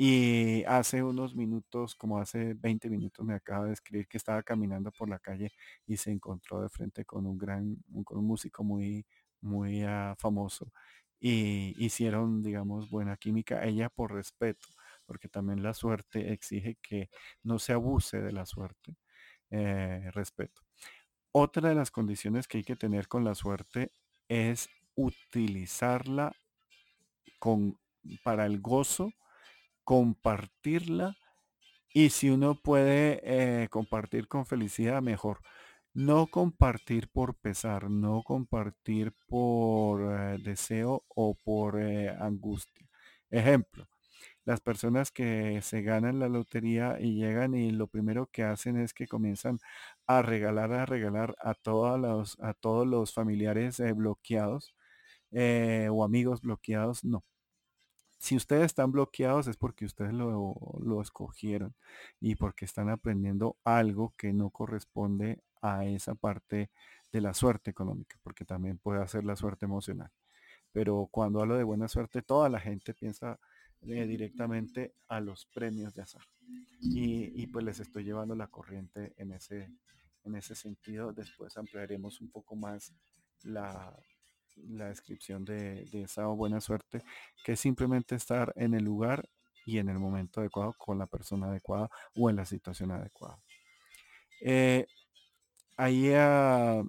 y 0.00 0.62
hace 0.66 1.02
unos 1.02 1.34
minutos, 1.34 1.96
como 1.96 2.20
hace 2.20 2.54
20 2.54 2.88
minutos, 2.88 3.26
me 3.26 3.34
acaba 3.34 3.66
de 3.66 3.72
escribir 3.72 4.06
que 4.06 4.16
estaba 4.16 4.44
caminando 4.44 4.92
por 4.92 5.08
la 5.08 5.18
calle 5.18 5.50
y 5.86 5.96
se 5.96 6.12
encontró 6.12 6.62
de 6.62 6.68
frente 6.68 7.04
con 7.04 7.26
un 7.26 7.36
gran, 7.36 7.76
con 8.04 8.18
un 8.18 8.26
músico 8.26 8.62
muy, 8.62 9.04
muy 9.40 9.82
ah, 9.82 10.14
famoso. 10.18 10.72
Y 11.20 11.74
hicieron, 11.84 12.42
digamos, 12.42 12.90
buena 12.90 13.16
química. 13.16 13.64
Ella 13.64 13.88
por 13.88 14.12
respeto, 14.14 14.68
porque 15.04 15.28
también 15.28 15.64
la 15.64 15.74
suerte 15.74 16.32
exige 16.32 16.76
que 16.80 17.10
no 17.42 17.58
se 17.58 17.72
abuse 17.72 18.20
de 18.22 18.30
la 18.32 18.46
suerte. 18.46 18.94
eh, 19.50 20.10
respeto. 20.14 20.62
Otra 21.32 21.70
de 21.70 21.74
las 21.74 21.90
condiciones 21.90 22.48
que 22.48 22.58
hay 22.58 22.64
que 22.64 22.76
tener 22.76 23.08
con 23.08 23.24
la 23.24 23.34
suerte 23.34 23.92
es 24.28 24.68
utilizarla 24.94 26.32
con, 27.38 27.78
para 28.22 28.46
el 28.46 28.60
gozo 28.60 29.12
compartirla 29.88 31.16
y 31.94 32.10
si 32.10 32.30
uno 32.30 32.56
puede 32.56 33.22
eh, 33.24 33.68
compartir 33.70 34.28
con 34.28 34.46
felicidad, 34.46 35.02
mejor. 35.02 35.40
No 35.94 36.26
compartir 36.28 37.08
por 37.10 37.36
pesar, 37.36 37.90
no 37.90 38.22
compartir 38.22 39.14
por 39.28 40.02
eh, 40.14 40.38
deseo 40.44 41.04
o 41.08 41.34
por 41.34 41.80
eh, 41.80 42.10
angustia. 42.10 42.86
Ejemplo, 43.30 43.88
las 44.44 44.60
personas 44.60 45.10
que 45.12 45.62
se 45.62 45.82
ganan 45.82 46.20
la 46.20 46.28
lotería 46.28 46.98
y 47.00 47.14
llegan 47.16 47.54
y 47.54 47.70
lo 47.72 47.88
primero 47.88 48.26
que 48.26 48.44
hacen 48.44 48.78
es 48.78 48.94
que 48.94 49.08
comienzan 49.08 49.58
a 50.06 50.22
regalar, 50.22 50.72
a 50.74 50.86
regalar 50.86 51.36
a 51.42 51.54
todos 51.54 51.98
los, 52.00 52.38
a 52.40 52.54
todos 52.54 52.86
los 52.86 53.14
familiares 53.14 53.82
bloqueados 53.96 54.74
o 55.90 56.04
amigos 56.04 56.42
bloqueados. 56.42 57.04
No, 57.04 57.24
si 58.18 58.36
ustedes 58.36 58.66
están 58.66 58.92
bloqueados 58.92 59.46
es 59.46 59.56
porque 59.56 59.84
ustedes 59.84 60.12
lo, 60.12 60.54
lo 60.82 61.00
escogieron 61.00 61.74
y 62.20 62.34
porque 62.34 62.64
están 62.64 62.90
aprendiendo 62.90 63.56
algo 63.64 64.12
que 64.16 64.32
no 64.32 64.50
corresponde 64.50 65.42
a 65.62 65.84
esa 65.84 66.14
parte 66.14 66.70
de 67.12 67.20
la 67.20 67.32
suerte 67.32 67.70
económica, 67.70 68.18
porque 68.22 68.44
también 68.44 68.78
puede 68.78 69.02
hacer 69.02 69.24
la 69.24 69.36
suerte 69.36 69.66
emocional. 69.66 70.10
Pero 70.72 71.08
cuando 71.10 71.40
hablo 71.40 71.56
de 71.56 71.64
buena 71.64 71.88
suerte, 71.88 72.22
toda 72.22 72.48
la 72.48 72.60
gente 72.60 72.92
piensa 72.92 73.38
eh, 73.82 74.06
directamente 74.06 74.94
a 75.08 75.20
los 75.20 75.46
premios 75.46 75.94
de 75.94 76.02
azar. 76.02 76.22
Y, 76.80 77.42
y, 77.42 77.46
pues 77.46 77.64
les 77.64 77.80
estoy 77.80 78.04
llevando 78.04 78.34
la 78.34 78.48
corriente 78.48 79.14
en 79.16 79.32
ese, 79.32 79.72
en 80.24 80.34
ese 80.34 80.54
sentido. 80.54 81.12
Después 81.12 81.56
ampliaremos 81.56 82.20
un 82.20 82.30
poco 82.30 82.56
más 82.56 82.92
la, 83.42 83.96
la 84.68 84.88
descripción 84.88 85.44
de, 85.44 85.84
de, 85.86 86.02
esa 86.02 86.26
buena 86.26 86.60
suerte, 86.60 87.02
que 87.44 87.56
simplemente 87.56 88.14
estar 88.14 88.52
en 88.56 88.74
el 88.74 88.84
lugar 88.84 89.28
y 89.66 89.78
en 89.78 89.88
el 89.88 89.98
momento 89.98 90.40
adecuado 90.40 90.74
con 90.78 90.98
la 90.98 91.06
persona 91.06 91.48
adecuada 91.48 91.90
o 92.14 92.30
en 92.30 92.36
la 92.36 92.46
situación 92.46 92.90
adecuada. 92.90 93.38
Eh, 94.40 94.86
ahí 95.76 96.10
uh, 96.10 96.88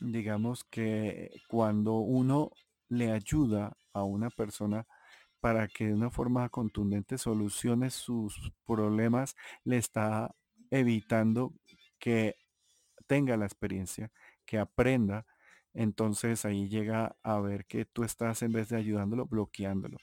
digamos 0.00 0.64
que 0.64 1.30
cuando 1.48 1.98
uno 1.98 2.50
le 2.88 3.12
ayuda 3.12 3.76
a 3.92 4.04
una 4.04 4.30
persona 4.30 4.86
para 5.40 5.68
que 5.68 5.88
de 5.88 5.94
una 5.94 6.10
forma 6.10 6.48
contundente 6.48 7.18
solucione 7.18 7.90
sus 7.90 8.52
problemas, 8.64 9.36
le 9.64 9.76
está 9.76 10.34
evitando 10.70 11.52
que 11.98 12.36
tenga 13.06 13.36
la 13.36 13.46
experiencia, 13.46 14.10
que 14.44 14.58
aprenda 14.58 15.26
entonces 15.76 16.44
ahí 16.44 16.68
llega 16.68 17.16
a 17.22 17.40
ver 17.40 17.66
que 17.66 17.84
tú 17.84 18.04
estás 18.04 18.42
en 18.42 18.52
vez 18.52 18.68
de 18.70 18.76
ayudándolo, 18.76 19.26
bloqueándolo. 19.26 19.98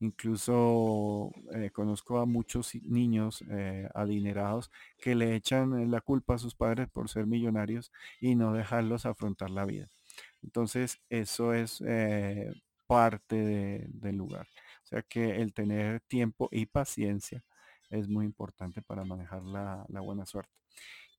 Incluso 0.00 1.32
eh, 1.54 1.70
conozco 1.72 2.18
a 2.18 2.26
muchos 2.26 2.74
niños 2.82 3.44
eh, 3.50 3.88
adinerados 3.94 4.70
que 4.98 5.14
le 5.14 5.34
echan 5.34 5.90
la 5.90 6.00
culpa 6.00 6.34
a 6.34 6.38
sus 6.38 6.54
padres 6.54 6.88
por 6.88 7.08
ser 7.08 7.26
millonarios 7.26 7.92
y 8.20 8.36
no 8.36 8.52
dejarlos 8.52 9.06
afrontar 9.06 9.50
la 9.50 9.64
vida. 9.64 9.88
Entonces 10.42 11.00
eso 11.10 11.52
es 11.52 11.82
eh, 11.86 12.52
parte 12.86 13.36
de, 13.36 13.86
del 13.88 14.16
lugar. 14.16 14.46
O 14.84 14.86
sea 14.86 15.02
que 15.02 15.36
el 15.36 15.52
tener 15.52 16.00
tiempo 16.00 16.48
y 16.52 16.66
paciencia 16.66 17.44
es 17.90 18.08
muy 18.08 18.24
importante 18.24 18.82
para 18.82 19.04
manejar 19.04 19.42
la, 19.42 19.86
buena 20.00 20.26
suerte. 20.26 20.52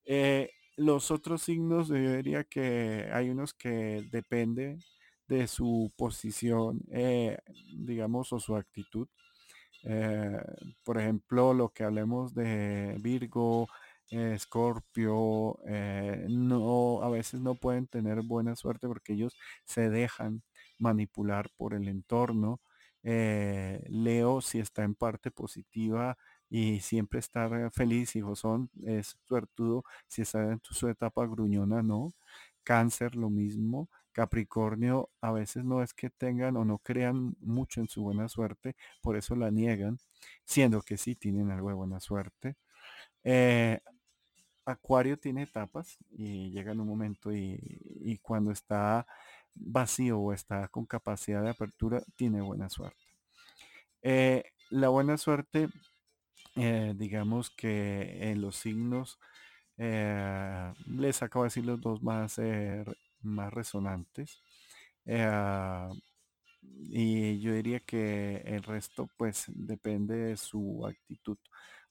Eh, 0.04 0.50
los 0.80 1.10
otros 1.10 1.42
signos, 1.42 1.88
yo 1.88 1.96
diría 2.16 2.44
que 2.44 3.10
hay 3.12 3.28
unos 3.30 3.52
que 3.54 4.02
depende 4.10 4.78
de 5.28 5.46
su 5.46 5.92
posición, 5.96 6.80
eh, 6.90 7.38
digamos, 7.76 8.32
o 8.32 8.40
su 8.40 8.56
actitud. 8.56 9.06
Eh, 9.84 10.38
por 10.84 10.98
ejemplo, 10.98 11.54
lo 11.54 11.70
que 11.70 11.84
hablemos 11.84 12.34
de 12.34 12.96
Virgo, 13.00 13.68
Escorpio, 14.10 15.58
eh, 15.68 16.26
no, 16.30 17.02
a 17.02 17.10
veces 17.10 17.40
no 17.40 17.54
pueden 17.56 17.86
tener 17.86 18.22
buena 18.22 18.56
suerte 18.56 18.88
porque 18.88 19.12
ellos 19.14 19.36
se 19.64 19.90
dejan 19.90 20.42
manipular 20.78 21.50
por 21.56 21.74
el 21.74 21.88
entorno. 21.88 22.60
Leo, 23.02 24.40
si 24.40 24.58
está 24.60 24.84
en 24.84 24.94
parte 24.94 25.30
positiva, 25.30 26.16
y 26.50 26.80
siempre 26.80 27.20
estar 27.20 27.70
feliz 27.72 28.16
y 28.16 28.20
gozón 28.20 28.70
es 28.84 29.16
suertudo 29.26 29.84
si 30.08 30.22
está 30.22 30.42
en 30.52 30.60
su 30.64 30.88
etapa 30.88 31.24
gruñona, 31.26 31.82
no. 31.82 32.12
Cáncer 32.64 33.14
lo 33.16 33.30
mismo. 33.30 33.88
Capricornio 34.12 35.08
a 35.20 35.30
veces 35.30 35.64
no 35.64 35.82
es 35.82 35.94
que 35.94 36.10
tengan 36.10 36.56
o 36.56 36.64
no 36.64 36.78
crean 36.78 37.36
mucho 37.40 37.80
en 37.80 37.88
su 37.88 38.02
buena 38.02 38.28
suerte, 38.28 38.74
por 39.02 39.16
eso 39.16 39.36
la 39.36 39.52
niegan, 39.52 39.98
siendo 40.44 40.82
que 40.82 40.98
sí 40.98 41.14
tienen 41.14 41.50
algo 41.52 41.68
de 41.68 41.74
buena 41.74 42.00
suerte. 42.00 42.56
Eh, 43.22 43.80
Acuario 44.64 45.18
tiene 45.18 45.44
etapas 45.44 45.98
y 46.10 46.50
llega 46.50 46.72
en 46.72 46.80
un 46.80 46.88
momento 46.88 47.32
y, 47.32 47.58
y, 48.02 48.18
cuando 48.18 48.50
está 48.50 49.06
vacío 49.54 50.18
o 50.18 50.32
está 50.32 50.68
con 50.68 50.86
capacidad 50.86 51.42
de 51.42 51.50
apertura, 51.50 52.02
tiene 52.16 52.40
buena 52.40 52.68
suerte. 52.68 53.04
Eh, 54.02 54.44
la 54.70 54.88
buena 54.88 55.18
suerte 55.18 55.68
eh, 56.56 56.94
digamos 56.96 57.50
que 57.50 58.30
en 58.30 58.40
los 58.42 58.56
signos 58.56 59.18
eh, 59.78 60.72
les 60.86 61.22
acabo 61.22 61.44
de 61.44 61.48
decir 61.48 61.64
los 61.66 61.80
dos 61.80 62.02
más, 62.02 62.38
eh, 62.38 62.84
más 63.22 63.52
resonantes. 63.52 64.42
Eh, 65.06 65.88
y 66.62 67.40
yo 67.40 67.52
diría 67.54 67.80
que 67.80 68.36
el 68.44 68.62
resto 68.62 69.08
pues 69.16 69.44
depende 69.48 70.16
de 70.16 70.36
su 70.36 70.86
actitud 70.86 71.38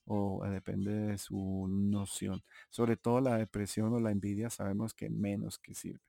o 0.06 0.44
depende 0.48 0.92
de 0.92 1.18
su 1.18 1.68
noción. 1.70 2.44
Sobre 2.70 2.98
todo 2.98 3.22
la 3.22 3.38
depresión 3.38 3.94
o 3.94 4.00
la 4.00 4.12
envidia 4.12 4.50
sabemos 4.50 4.94
que 4.94 5.10
menos 5.10 5.60
que 5.60 5.76
sirve. 5.76 6.02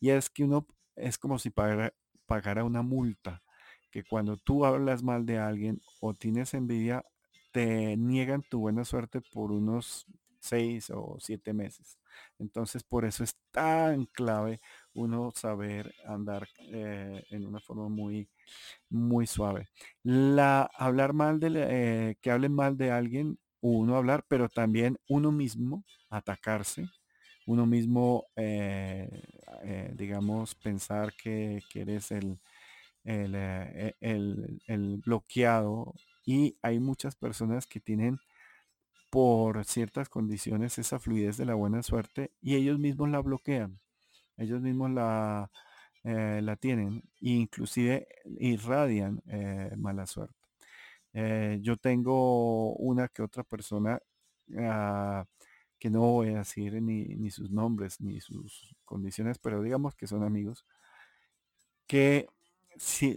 Y 0.00 0.10
es 0.10 0.30
que 0.30 0.44
uno 0.44 0.66
es 0.96 1.18
como 1.18 1.38
si 1.38 1.50
pagara, 1.50 1.92
pagara 2.26 2.64
una 2.64 2.82
multa, 2.82 3.42
que 3.90 4.04
cuando 4.04 4.36
tú 4.38 4.64
hablas 4.64 5.02
mal 5.02 5.26
de 5.26 5.38
alguien 5.38 5.80
o 6.00 6.14
tienes 6.14 6.54
envidia, 6.54 7.04
te 7.52 7.96
niegan 7.96 8.42
tu 8.42 8.60
buena 8.60 8.84
suerte 8.84 9.20
por 9.20 9.52
unos 9.52 10.06
seis 10.42 10.90
o 10.90 11.16
siete 11.20 11.52
meses. 11.52 11.98
Entonces, 12.38 12.82
por 12.82 13.04
eso 13.04 13.22
es 13.24 13.36
tan 13.52 14.06
clave 14.06 14.60
uno 14.94 15.32
saber 15.34 15.94
andar 16.06 16.48
eh, 16.72 17.24
en 17.30 17.46
una 17.46 17.60
forma 17.60 17.88
muy, 17.88 18.28
muy 18.90 19.26
suave. 19.26 19.68
La, 20.02 20.62
hablar 20.76 21.12
mal 21.12 21.40
de, 21.40 21.50
eh, 21.54 22.16
que 22.20 22.30
hablen 22.30 22.54
mal 22.54 22.76
de 22.76 22.90
alguien, 22.90 23.38
uno 23.60 23.96
hablar, 23.96 24.24
pero 24.28 24.48
también 24.48 24.98
uno 25.08 25.30
mismo 25.30 25.84
atacarse, 26.10 26.88
uno 27.46 27.66
mismo 27.66 28.26
eh, 28.36 29.08
digamos, 29.94 30.54
pensar 30.56 31.14
que, 31.14 31.62
eres 31.74 32.10
el, 32.10 32.40
el, 33.04 34.60
el, 34.66 34.96
bloqueado 35.04 35.94
y 36.24 36.56
hay 36.62 36.80
muchas 36.80 37.16
personas 37.16 37.66
que 37.66 37.80
tienen 37.80 38.18
por 39.10 39.64
ciertas 39.64 40.08
condiciones 40.08 40.78
esa 40.78 40.98
fluidez 40.98 41.36
de 41.36 41.46
la 41.46 41.54
buena 41.54 41.82
suerte 41.82 42.32
y 42.40 42.56
ellos 42.56 42.78
mismos 42.78 43.10
la 43.10 43.20
bloquean, 43.20 43.78
ellos 44.36 44.62
mismos 44.62 44.90
la, 44.90 45.50
la 46.04 46.56
tienen 46.56 47.02
e 47.20 47.30
inclusive 47.30 48.08
irradian 48.38 49.22
mala 49.76 50.06
suerte. 50.06 50.34
yo 51.60 51.76
tengo 51.76 52.74
una 52.76 53.08
que 53.08 53.22
otra 53.22 53.44
persona 53.44 54.00
ah, 54.58 55.26
que 55.82 55.90
no 55.90 56.00
voy 56.00 56.28
a 56.28 56.38
decir 56.38 56.80
ni, 56.80 57.28
sus 57.32 57.50
nombres 57.50 58.00
ni 58.00 58.20
sus 58.20 58.72
condiciones, 58.84 59.38
pero 59.40 59.60
digamos 59.62 59.96
que 59.96 60.06
son 60.06 60.22
amigos, 60.22 60.64
que 61.88 62.28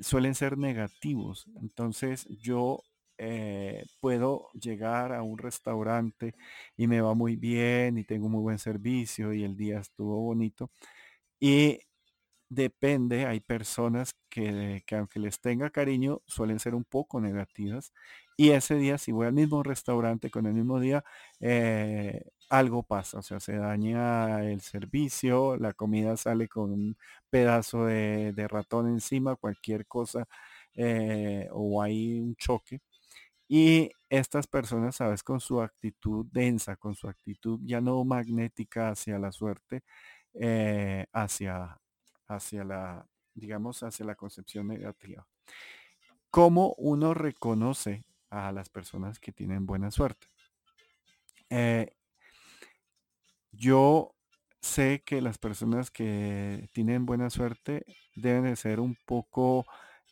suelen 0.02 0.34
ser 0.34 0.58
negativos. 0.58 1.46
Entonces 1.62 2.26
yo 2.42 2.82
eh, 3.18 3.86
puedo 4.00 4.50
llegar 4.54 5.14
a 5.14 5.24
un 5.24 5.38
restaurante 5.38 6.36
y 6.78 6.88
me 6.88 7.02
va 7.02 7.14
muy 7.14 7.36
bien 7.36 7.98
y 7.98 8.04
tengo 8.04 8.30
muy 8.30 8.42
buen 8.42 8.60
servicio 8.60 9.34
y 9.34 9.44
el 9.44 9.56
día 9.58 9.80
estuvo 9.80 10.20
bonito. 10.22 10.72
Y 11.40 11.80
depende, 12.50 13.26
hay 13.26 13.40
personas 13.42 14.16
que, 14.30 14.84
que, 14.86 14.96
aunque 14.96 15.20
les 15.20 15.40
tenga 15.42 15.70
cariño, 15.72 16.22
suelen 16.28 16.60
ser 16.60 16.76
un 16.76 16.84
poco 16.86 17.20
negativas. 17.22 17.94
Y 18.38 18.52
ese 18.52 18.76
día, 18.76 18.98
si 18.98 19.12
voy 19.12 19.28
al 19.28 19.34
mismo 19.34 19.64
restaurante 19.64 20.30
con 20.30 20.46
el 20.46 20.54
mismo 20.54 20.80
día, 20.80 21.04
eh, 21.40 22.22
algo 22.50 22.84
pasa, 22.84 23.20
o 23.20 23.22
sea, 23.24 23.40
se 23.40 23.56
daña 23.58 24.44
el 24.44 24.62
servicio, 24.62 25.58
la 25.58 25.74
comida 25.74 26.18
sale 26.18 26.48
con 26.48 26.72
un 26.72 26.98
pedazo 27.30 27.86
de, 27.86 28.34
ratón 28.50 28.88
encima, 28.88 29.36
cualquier 29.36 29.88
cosa, 29.88 30.28
eh, 30.76 31.48
o 31.52 31.82
hay 31.82 32.20
un 32.20 32.36
choque. 32.36 32.82
Y 33.48 33.92
estas 34.10 34.48
personas, 34.48 34.96
sabes, 34.98 35.24
con 35.24 35.40
su 35.40 35.62
actitud 35.62 36.25
densa, 36.32 36.75
con 36.78 36.96
su 36.96 37.08
actitud 37.08 37.60
ya 37.64 37.82
no 37.82 38.04
magnética 38.04 38.90
hacia 38.90 39.20
la 39.20 39.32
suerte, 39.32 39.84
eh, 40.34 41.06
hacia, 41.14 41.80
hacia 42.28 42.64
la, 42.64 43.08
digamos, 43.34 43.84
hacia 43.84 44.06
la 44.06 44.16
concepción 44.16 44.68
negativa. 44.68 45.28
¿Cómo 46.30 46.75
uno 46.78 47.14
reconoce 47.14 48.06
a 48.30 48.52
las 48.52 48.70
personas 48.70 49.20
que 49.20 49.32
tienen 49.32 49.66
buena 49.66 49.92
suerte? 49.92 50.28
Eh, 51.50 51.92
yo 53.52 54.16
sé 54.62 55.04
que 55.06 55.22
las 55.22 55.38
personas 55.38 55.92
que 55.92 56.68
tienen 56.74 57.06
buena 57.06 57.30
suerte 57.30 57.86
deben 58.16 58.44
de 58.44 58.56
ser 58.56 58.80
un 58.80 58.98
poco 59.06 59.66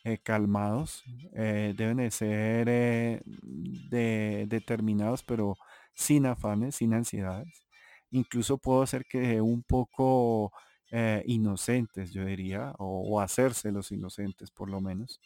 eh, 0.03 0.17
calmados, 0.19 1.03
eh, 1.33 1.73
deben 1.77 1.97
de 1.97 2.11
ser 2.11 2.65
de, 2.65 4.45
determinados, 4.47 5.23
pero 5.23 5.55
sin 5.93 6.25
afanes, 6.25 6.75
sin 6.75 6.93
ansiedades. 6.93 7.65
Incluso 8.11 8.57
puedo 8.57 8.85
ser 8.85 9.05
que 9.05 9.41
un 9.41 9.63
poco 9.63 10.51
eh, 10.95 11.23
inocentes, 11.25 12.13
yo 12.13 12.23
diría, 12.23 12.73
o, 12.77 13.19
hacerse 13.19 13.71
los 13.71 13.91
inocentes 13.91 14.51
por 14.51 14.69
lo 14.69 14.79
menos. 14.79 15.19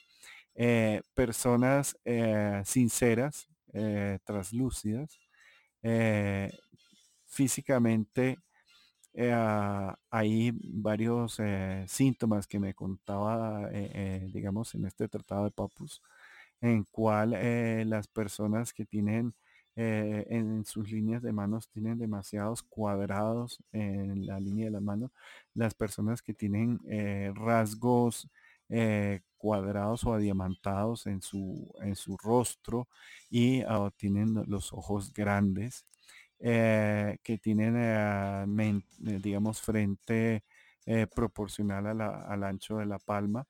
Eh, 0.55 1.01
personas 1.13 1.97
eh, 2.05 2.61
sinceras, 2.65 3.47
traslúcidas, 4.25 5.19
físicamente 7.25 8.37
hay 10.11 10.51
varios 10.63 11.39
síntomas 11.87 12.47
que 12.47 12.59
me 12.59 12.73
contaba, 12.73 13.69
digamos, 14.33 14.75
en 14.75 14.85
este 14.85 15.07
tratado 15.07 15.45
de 15.45 15.51
Papus, 15.51 16.01
en 16.61 16.83
cual 16.85 17.31
las 17.89 18.07
personas 18.07 18.73
que 18.73 18.85
tienen 18.85 19.33
eh, 19.79 20.25
en 20.31 20.65
sus 20.65 20.91
líneas 20.91 21.21
de 21.21 21.31
manos 21.31 21.69
tienen 21.69 21.99
demasiados 21.99 22.63
cuadrados 22.63 23.59
en 23.71 24.25
la 24.25 24.39
línea 24.39 24.65
de 24.65 24.71
la 24.71 24.79
mano. 24.79 25.11
Las 25.53 25.75
personas 25.75 26.23
que 26.23 26.33
tienen 26.33 26.79
eh, 26.87 27.31
rasgos 27.35 28.27
eh, 28.69 29.21
cuadrados 29.37 30.03
o 30.03 30.13
adiamantados 30.15 31.05
en 31.05 31.21
su, 31.21 31.71
en 31.83 31.95
su 31.95 32.17
rostro 32.17 32.87
y 33.29 33.61
ah, 33.67 33.91
tienen 33.95 34.33
los 34.47 34.73
ojos 34.73 35.13
grandes, 35.13 35.85
que 36.39 37.39
tienen, 37.41 38.83
digamos, 38.99 39.61
frente 39.61 40.43
proporcional 41.15 42.01
al 42.01 42.43
ancho 42.43 42.77
de 42.77 42.85
la 42.85 42.99
palma. 42.99 43.45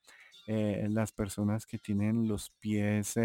las 0.48 1.12
personas 1.12 1.66
que 1.66 1.78
tienen 1.78 2.28
los 2.28 2.50
pies 2.60 3.18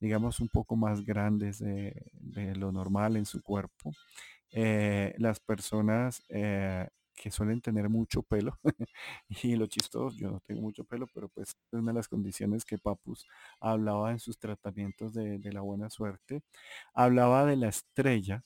digamos, 0.00 0.40
un 0.40 0.48
poco 0.48 0.76
más 0.76 1.04
grandes 1.04 1.58
de, 1.58 1.94
lo 2.56 2.72
normal 2.72 3.16
en 3.16 3.26
su 3.26 3.42
cuerpo. 3.42 3.92
Eh, 4.50 5.14
las 5.18 5.40
personas 5.40 6.22
eh, 6.28 6.88
que 7.18 7.30
suelen 7.30 7.60
tener 7.60 7.88
mucho 7.88 8.22
pelo, 8.22 8.58
y 9.28 9.56
lo 9.56 9.66
chistoso, 9.66 10.16
yo 10.16 10.30
no 10.30 10.40
tengo 10.40 10.62
mucho 10.62 10.84
pelo, 10.84 11.06
pero 11.12 11.28
pues 11.28 11.50
es 11.50 11.56
una 11.72 11.92
de 11.92 11.96
las 11.96 12.08
condiciones 12.08 12.64
que 12.64 12.78
Papus 12.78 13.26
hablaba 13.60 14.12
en 14.12 14.20
sus 14.20 14.38
tratamientos 14.38 15.14
de, 15.14 15.40
la 15.52 15.60
buena 15.62 15.90
suerte, 15.90 16.42
hablaba 16.94 17.46
de 17.46 17.56
la 17.56 17.68
estrella, 17.68 18.44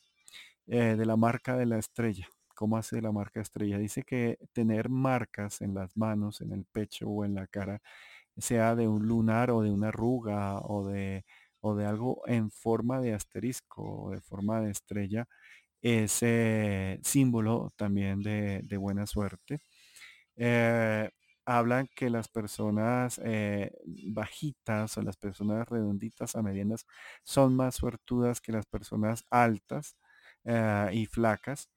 eh, 0.66 0.96
de 0.96 1.06
la 1.06 1.16
marca 1.16 1.56
de 1.56 1.66
la 1.66 1.78
estrella. 1.78 2.28
¿Cómo 2.54 2.76
hace 2.76 3.00
la 3.02 3.12
marca 3.12 3.40
estrella? 3.40 3.78
Dice 3.78 4.04
que 4.04 4.38
tener 4.52 4.88
marcas 4.88 5.62
en 5.62 5.74
las 5.74 5.96
manos, 5.96 6.40
en 6.40 6.52
el 6.52 6.64
pecho 6.66 7.08
o 7.08 7.24
en 7.24 7.34
la 7.34 7.46
cara, 7.48 7.82
sea 8.38 8.76
de 8.76 8.88
un 8.88 9.06
lunar 9.08 9.50
o 9.50 9.62
de 9.62 9.70
una 9.70 9.88
arruga 9.88 10.60
o 10.60 10.86
de 10.86 11.24
o 11.62 11.74
de 11.76 11.86
algo 11.86 12.22
en 12.26 12.50
forma 12.50 13.00
de 13.00 13.14
asterisco 13.14 13.82
o 13.84 14.10
de 14.10 14.20
forma 14.20 14.60
de 14.60 14.70
estrella, 14.72 15.28
ese 15.82 17.00
símbolo 17.02 17.72
también 17.76 18.22
de, 18.22 18.62
buena 18.78 19.06
suerte. 19.06 19.60
Eh, 20.36 21.10
hablan 21.46 21.88
que 21.96 22.10
las 22.10 22.28
personas 22.28 23.20
eh, 23.24 23.72
bajitas 24.12 24.96
o 24.98 25.02
las 25.02 25.16
personas 25.16 25.68
redonditas 25.68 26.36
a 26.36 26.42
medianas 26.42 26.86
son 27.24 27.56
más 27.56 27.76
suertudas 27.76 28.40
que 28.40 28.52
las 28.52 28.66
personas 28.66 29.24
altas 29.30 29.96
eh, 30.44 30.90
y 30.92 31.06
flacas. 31.06 31.68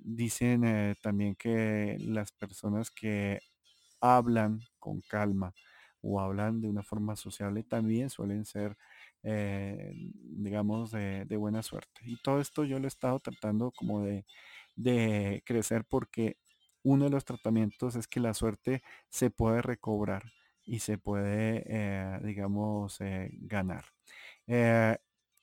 dicen 0.00 0.96
también 1.02 1.34
que 1.36 1.96
las 2.00 2.32
personas 2.32 2.90
que 2.90 3.40
hablan 4.00 4.60
con 4.78 5.00
calma, 5.02 5.54
o 6.00 6.20
hablan 6.20 6.60
de 6.60 6.68
una 6.68 6.82
forma 6.82 7.16
sociable 7.16 7.64
también 7.64 8.10
suelen 8.10 8.44
ser, 8.44 8.76
eh, 9.22 9.92
digamos, 9.94 10.90
de, 10.92 11.24
buena 11.36 11.62
suerte. 11.62 12.00
Y 12.04 12.20
todo 12.22 12.40
esto 12.40 12.64
yo 12.64 12.78
lo 12.78 12.84
he 12.86 12.88
estado 12.88 13.20
tratando 13.20 13.72
como 13.72 14.02
de, 14.02 14.24
crecer 15.44 15.84
porque 15.84 16.36
uno 16.82 17.04
de 17.04 17.10
los 17.10 17.24
tratamientos 17.24 17.96
es 17.96 18.06
que 18.08 18.20
la 18.20 18.34
suerte 18.34 18.82
se 19.08 19.30
puede 19.30 19.62
recobrar 19.62 20.32
y 20.64 20.80
se 20.80 20.98
puede, 20.98 21.64
eh, 21.66 22.20
digamos, 22.22 23.00
eh, 23.00 23.30
ganar. 23.32 23.84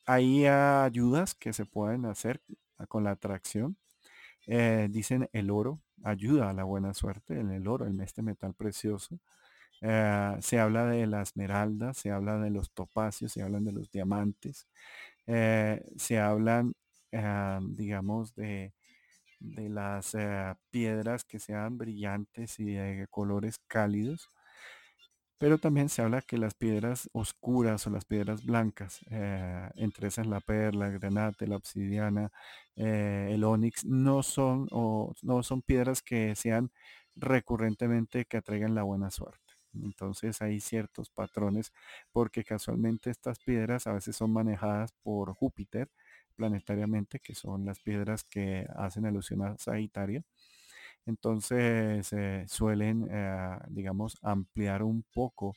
hay 0.06 0.46
ayudas 0.46 1.36
que 1.36 1.54
se 1.54 1.66
pueden 1.66 2.06
hacer 2.06 2.42
con 2.88 3.04
la 3.04 3.12
atracción. 3.12 3.78
dicen 4.90 5.30
el 5.34 5.50
oro 5.52 5.82
ayuda 6.04 6.50
a 6.50 6.54
la 6.54 6.64
buena 6.64 6.94
suerte, 6.94 7.40
en 7.40 7.52
el 7.52 7.68
oro, 7.68 7.88
en 7.88 8.02
este 8.02 8.22
metal 8.22 8.54
precioso. 8.54 9.20
Eh, 9.88 10.38
se 10.42 10.60
habla 10.60 10.86
de 10.88 11.06
la 11.08 11.22
esmeralda, 11.22 11.94
se 11.94 12.10
habla 12.12 12.38
de 12.40 12.50
los 12.50 12.72
topacios, 12.72 13.32
se 13.34 13.44
hablan 13.44 13.66
de 13.66 13.72
los 13.74 13.92
diamantes, 13.92 14.68
eh, 15.28 15.84
se 15.98 16.20
hablan, 16.20 16.74
eh, 17.12 17.60
digamos, 17.70 18.34
de, 18.36 18.74
de 19.40 19.70
las 19.70 20.16
piedras 20.72 21.26
que 21.26 21.40
sean 21.40 21.78
brillantes 21.78 22.60
y 22.60 22.66
de 22.74 23.08
colores 23.10 23.60
cálidos. 23.68 24.32
Pero 25.38 25.58
también 25.58 25.90
se 25.90 26.02
habla 26.02 26.22
que 26.22 26.38
las 26.38 26.54
piedras 26.54 27.10
oscuras 27.14 27.86
o 27.88 27.90
las 27.90 28.06
piedras 28.06 28.44
blancas, 28.46 29.00
entre 29.76 30.08
esas 30.08 30.28
la 30.28 30.40
perla, 30.40 30.88
el 30.88 30.94
granate, 31.00 31.46
la 31.48 31.58
obsidiana, 31.58 32.32
el 32.76 33.44
onix, 33.44 33.84
no 33.86 34.24
son, 34.24 34.68
o, 34.72 35.14
no 35.22 35.44
son 35.44 35.62
piedras 35.62 36.02
que 36.02 36.36
sean 36.36 36.72
recurrentemente 37.16 38.26
que 38.26 38.38
atraigan 38.38 38.76
la 38.76 38.84
buena 38.84 39.12
suerte. 39.12 39.45
Entonces 39.84 40.42
hay 40.42 40.60
ciertos 40.60 41.10
patrones 41.10 41.74
porque 42.12 42.44
casualmente 42.44 43.10
estas 43.10 43.40
piedras 43.40 43.88
a 43.88 43.94
veces 43.94 44.16
son 44.16 44.32
manejadas 44.32 44.92
por 45.04 45.34
Júpiter 45.34 45.90
planetariamente, 46.36 47.20
que 47.20 47.36
son 47.36 47.66
las 47.66 47.80
piedras 47.80 48.24
que 48.24 48.68
hacen 48.76 49.06
alusión 49.06 49.42
a 49.44 49.58
Sagitario. 49.58 50.24
Entonces 51.06 52.12
eh, 52.14 52.46
suelen, 52.48 53.08
eh, 53.10 53.58
digamos, 53.70 54.18
ampliar 54.22 54.84
un 54.84 55.04
poco 55.04 55.56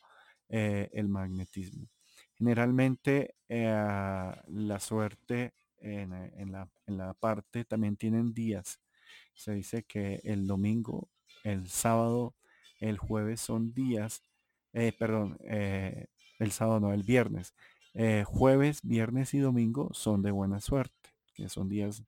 eh, 0.48 0.88
el 0.92 1.08
magnetismo. 1.08 1.88
Generalmente 2.34 3.34
la 3.48 4.78
suerte 4.80 5.54
en, 5.78 6.52
la, 6.52 7.14
parte 7.14 7.64
también 7.64 7.96
tienen 7.96 8.32
días 8.32 8.80
se 9.38 9.54
dice 9.54 9.84
que 9.84 10.20
el 10.24 10.46
domingo, 10.46 11.08
el 11.44 11.68
sábado, 11.68 12.34
el 12.78 12.98
jueves 12.98 13.40
son 13.40 13.72
días, 13.72 14.22
eh, 14.72 14.92
perdón, 14.98 15.38
eh, 15.44 16.06
el 16.38 16.52
sábado 16.52 16.80
no, 16.80 16.92
el 16.92 17.02
viernes. 17.02 17.54
Eh, 17.94 18.24
jueves, 18.26 18.80
viernes 18.82 19.34
y 19.34 19.38
domingo 19.38 19.90
son 19.92 20.22
de 20.22 20.30
buena 20.30 20.60
suerte, 20.60 21.10
que 21.34 21.48
son 21.48 21.68
días 21.68 22.04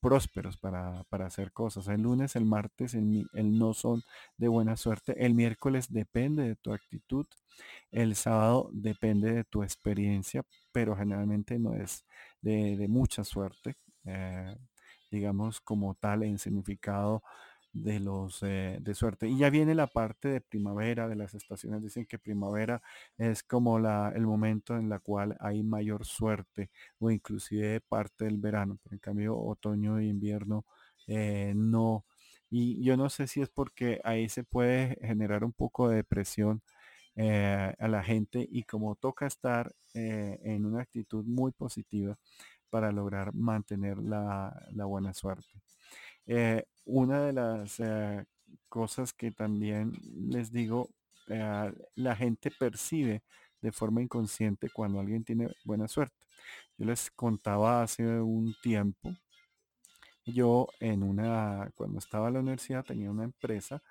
prósperos 0.00 0.56
para, 0.56 1.04
hacer 1.10 1.52
cosas. 1.52 1.88
El 1.88 2.02
lunes, 2.02 2.36
el 2.36 2.44
martes, 2.44 2.94
el, 2.94 3.28
no 3.32 3.74
son 3.74 4.02
de 4.36 4.48
buena 4.48 4.76
suerte. 4.76 5.14
El 5.24 5.34
miércoles 5.34 5.92
depende 5.92 6.42
de 6.42 6.56
tu 6.56 6.72
actitud. 6.72 7.26
El 7.90 8.16
sábado 8.16 8.70
depende 8.72 9.32
de 9.32 9.44
tu 9.44 9.62
experiencia, 9.62 10.42
pero 10.72 10.96
generalmente 10.96 11.58
no 11.58 11.74
es 11.74 12.04
de, 12.40 12.86
mucha 12.88 13.24
suerte, 13.24 13.76
eh, 14.04 14.56
digamos 15.10 15.60
como 15.60 15.94
tal 15.94 16.22
en 16.22 16.38
significado 16.38 17.22
de 17.72 18.00
los 18.00 18.42
eh, 18.42 18.78
de 18.80 18.94
suerte. 18.94 19.28
Y 19.28 19.38
ya 19.38 19.50
viene 19.50 19.74
la 19.74 19.86
parte 19.86 20.28
de 20.28 20.40
primavera, 20.40 21.08
de 21.08 21.16
las 21.16 21.34
estaciones. 21.34 21.82
Dicen 21.82 22.06
que 22.06 22.18
primavera 22.18 22.82
es 23.18 23.42
como 23.42 23.78
la, 23.78 24.12
el 24.14 24.26
momento 24.26 24.76
en 24.76 24.88
la 24.88 24.98
cual 24.98 25.36
hay 25.40 25.62
mayor 25.62 26.04
suerte 26.04 26.70
o 26.98 27.10
inclusive 27.10 27.80
parte 27.80 28.24
del 28.24 28.38
verano. 28.38 28.78
Pero 28.82 28.94
en 28.96 29.00
cambio 29.00 29.38
otoño 29.38 29.98
e 29.98 30.06
invierno 30.06 30.64
eh, 31.06 31.52
no. 31.56 32.04
Y 32.50 32.82
yo 32.84 32.96
no 32.96 33.08
sé 33.10 33.26
si 33.28 33.40
es 33.40 33.48
porque 33.48 34.00
ahí 34.04 34.28
se 34.28 34.42
puede 34.44 34.96
generar 35.02 35.44
un 35.44 35.52
poco 35.52 35.88
de 35.88 35.96
depresión 35.96 36.62
eh, 37.16 37.74
a 37.78 37.88
la 37.88 38.02
gente 38.02 38.46
y 38.50 38.64
como 38.64 38.94
toca 38.96 39.26
estar 39.26 39.72
en 39.94 40.64
una 40.66 40.82
actitud 40.82 41.24
muy 41.24 41.50
positiva 41.52 42.16
para 42.70 42.92
lograr 42.92 43.34
mantener 43.34 43.98
la, 43.98 44.66
la 44.72 44.84
buena 44.84 45.12
suerte. 45.14 45.48
Una 46.90 47.26
de 47.26 47.32
las 47.32 47.80
eh, 47.80 48.24
cosas 48.68 49.12
que 49.12 49.30
también 49.30 49.92
les 50.28 50.52
digo, 50.52 50.90
eh, 51.28 51.72
la 51.94 52.16
gente 52.16 52.50
percibe 52.50 53.22
de 53.60 53.72
forma 53.72 54.02
inconsciente 54.02 54.70
cuando 54.70 55.00
alguien 55.00 55.24
tiene 55.24 55.48
buena 55.64 55.88
suerte. 55.88 56.16
Yo 56.76 56.86
les 56.86 57.10
contaba 57.10 57.82
hace 57.82 58.04
un 58.04 58.54
tiempo, 58.62 59.14
yo 60.24 60.68
en 60.80 61.02
una, 61.02 61.70
cuando 61.74 61.98
estaba 61.98 62.28
en 62.28 62.34
la 62.34 62.40
universidad 62.40 62.84
tenía 62.84 63.10
una 63.10 63.24
empresa 63.24 63.82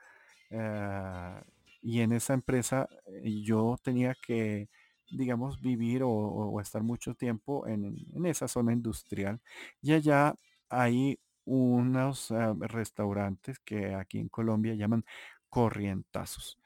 y 1.81 2.01
en 2.01 2.12
esa 2.12 2.33
empresa 2.33 2.89
yo 3.23 3.77
tenía 3.83 4.15
que 4.15 4.67
digamos, 5.12 5.59
vivir 5.62 6.01
o, 6.03 6.59
estar 6.62 6.83
mucho 6.83 7.15
tiempo 7.15 7.67
en, 7.67 7.95
en, 8.13 8.25
esa 8.25 8.47
zona 8.47 8.73
industrial. 8.73 9.39
Y 9.81 9.93
allá 9.93 10.35
hay 10.69 11.19
unos 11.49 12.31
ah, 12.31 12.55
restaurantes 12.59 13.59
que 13.59 13.93
aquí 13.95 14.19
en 14.19 14.29
Colombia 14.29 14.75
llaman 14.75 15.03
corrientazos, 15.49 16.59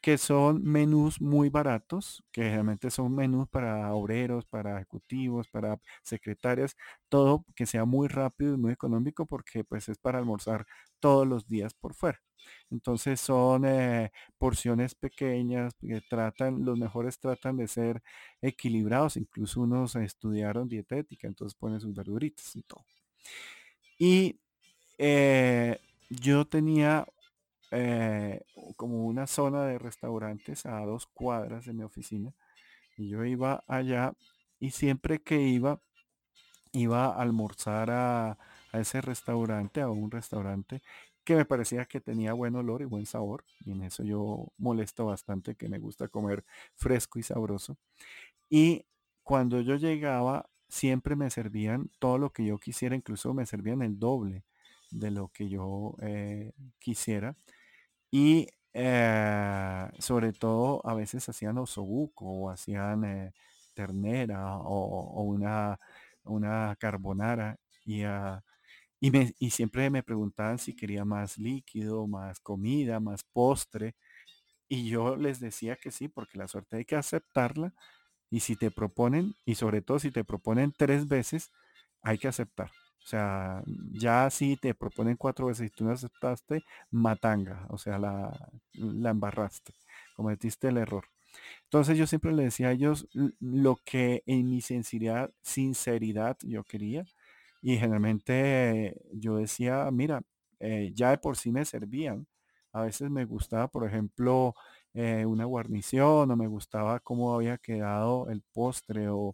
que 0.00 0.18
son 0.18 0.62
menús 0.64 1.20
muy 1.20 1.48
baratos, 1.50 2.24
que 2.32 2.42
realmente 2.42 2.90
son 2.90 3.14
menús 3.14 3.48
para 3.48 3.92
obreros, 3.94 4.46
para 4.46 4.76
ejecutivos, 4.76 5.48
para 5.48 5.78
secretarias, 6.02 6.76
todo 7.08 7.44
que 7.56 7.66
sea 7.66 7.84
muy 7.84 8.08
rápido 8.08 8.54
y 8.54 8.58
muy 8.58 8.72
económico 8.72 9.26
porque 9.26 9.64
pues 9.64 9.88
es 9.88 9.98
para 9.98 10.18
almorzar 10.18 10.66
todos 11.00 11.26
los 11.26 11.46
días 11.48 11.74
por 11.74 11.94
fuera. 11.94 12.20
Entonces 12.70 13.20
son 13.20 13.64
eh, 13.66 14.10
porciones 14.38 14.94
pequeñas 14.94 15.74
que 15.80 16.00
tratan, 16.08 16.64
los 16.64 16.78
mejores 16.78 17.18
tratan 17.18 17.56
de 17.56 17.68
ser 17.68 18.02
equilibrados, 18.40 19.16
incluso 19.16 19.60
unos 19.62 19.96
estudiaron 19.96 20.68
dietética, 20.68 21.26
entonces 21.28 21.54
ponen 21.58 21.80
sus 21.80 21.94
verduritas 21.94 22.54
y 22.56 22.62
todo. 22.62 22.84
Y 23.98 24.38
eh, 24.98 25.78
yo 26.08 26.46
tenía 26.46 27.06
eh, 27.70 28.42
como 28.76 29.04
una 29.06 29.26
zona 29.26 29.64
de 29.64 29.78
restaurantes 29.78 30.64
a 30.66 30.80
dos 30.80 31.06
cuadras 31.06 31.66
de 31.66 31.72
mi 31.72 31.82
oficina. 31.82 32.32
Y 32.96 33.08
yo 33.08 33.24
iba 33.24 33.64
allá 33.66 34.14
y 34.60 34.70
siempre 34.70 35.20
que 35.22 35.40
iba, 35.40 35.80
iba 36.72 37.06
a 37.06 37.22
almorzar 37.22 37.90
a, 37.90 38.38
ese 38.72 39.00
restaurante, 39.00 39.80
a 39.80 39.88
un 39.88 40.10
restaurante 40.10 40.82
que 41.24 41.34
me 41.36 41.44
parecía 41.44 41.86
que 41.86 42.00
tenía 42.00 42.32
buen 42.34 42.54
olor 42.56 42.82
y 42.82 42.86
buen 42.86 43.06
sabor. 43.06 43.44
Y 43.64 43.72
en 43.72 43.82
eso 43.82 44.02
yo 44.04 44.48
molesto 44.58 45.06
bastante, 45.06 45.56
que 45.56 45.68
me 45.68 45.78
gusta 45.78 46.08
comer 46.08 46.44
fresco 46.74 47.18
y 47.18 47.22
sabroso. 47.22 47.78
Y 48.50 48.86
cuando 49.22 49.60
yo 49.60 49.76
llegaba 49.76 50.48
siempre 50.68 51.16
me 51.16 51.30
servían 51.30 51.90
todo 51.98 52.18
lo 52.18 52.30
que 52.32 52.44
yo 52.44 52.58
quisiera, 52.58 52.96
incluso 52.96 53.34
me 53.34 53.46
servían 53.46 53.82
el 53.82 53.98
doble 53.98 54.44
de 54.90 55.10
lo 55.10 55.28
que 55.28 55.48
yo 55.48 55.96
eh, 56.02 56.52
quisiera. 56.78 57.36
Y 58.10 58.48
eh, 58.74 59.88
sobre 59.98 60.32
todo 60.32 60.80
a 60.86 60.94
veces 60.94 61.28
hacían 61.28 61.58
osobuco 61.58 62.26
o 62.26 62.50
hacían 62.50 63.04
eh, 63.04 63.32
ternera 63.74 64.56
o, 64.58 65.22
una, 65.22 65.78
una 66.24 66.76
carbonara 66.78 67.58
y, 67.84 68.02
ah, 68.04 68.42
y, 69.00 69.10
me, 69.10 69.34
y 69.38 69.50
siempre 69.50 69.90
me 69.90 70.02
preguntaban 70.02 70.58
si 70.58 70.74
quería 70.76 71.04
más 71.04 71.38
líquido, 71.38 72.06
más 72.06 72.40
comida, 72.40 73.00
más 73.00 73.24
postre. 73.24 73.96
Y 74.68 74.88
yo 74.90 75.16
les 75.16 75.40
decía 75.40 75.76
que 75.76 75.90
sí, 75.90 76.08
porque 76.08 76.38
la 76.38 76.48
suerte 76.48 76.76
hay 76.78 76.84
que 76.84 76.96
aceptarla 76.96 77.74
y 78.30 78.40
si 78.40 78.56
te 78.56 78.70
proponen, 78.70 79.34
y 79.44 79.54
sobre 79.56 79.82
todo 79.82 79.98
si 79.98 80.10
te 80.10 80.24
proponen 80.24 80.72
tres 80.76 81.08
veces, 81.08 81.50
hay 82.02 82.18
que 82.18 82.28
aceptar. 82.28 82.70
O 83.04 83.06
sea, 83.08 83.62
ya 83.92 84.28
si 84.30 84.56
te 84.56 84.74
proponen 84.74 85.16
cuatro 85.16 85.46
veces 85.46 85.68
y 85.68 85.70
tú 85.70 85.84
no 85.84 85.92
aceptaste, 85.92 86.62
matanga. 86.90 87.66
O 87.70 87.78
sea, 87.78 87.98
la, 87.98 88.50
la 88.74 89.10
embarraste. 89.10 89.72
Cometiste 90.16 90.68
el 90.68 90.76
error. 90.78 91.04
Entonces 91.64 91.98
yo 91.98 92.06
siempre 92.06 92.32
le 92.32 92.44
decía 92.44 92.68
a 92.68 92.72
ellos 92.72 93.08
lo 93.40 93.76
que 93.84 94.22
en 94.26 94.48
mi 94.48 94.60
sinceridad, 94.60 95.30
sinceridad 95.42 96.36
yo 96.42 96.64
quería. 96.64 97.04
Y 97.62 97.76
generalmente 97.78 98.94
yo 99.12 99.36
decía, 99.36 99.88
mira, 99.92 100.22
eh, 100.60 100.92
ya 100.94 101.10
de 101.10 101.18
por 101.18 101.36
sí 101.36 101.50
me 101.52 101.64
servían. 101.64 102.26
A 102.72 102.82
veces 102.82 103.10
me 103.10 103.24
gustaba, 103.24 103.68
por 103.68 103.86
ejemplo, 103.86 104.54
eh, 105.00 105.24
una 105.24 105.44
guarnición 105.44 106.28
o 106.28 106.36
me 106.36 106.48
gustaba 106.48 106.98
cómo 106.98 107.32
había 107.32 107.56
quedado 107.58 108.28
el 108.30 108.42
postre 108.42 109.06
o, 109.08 109.32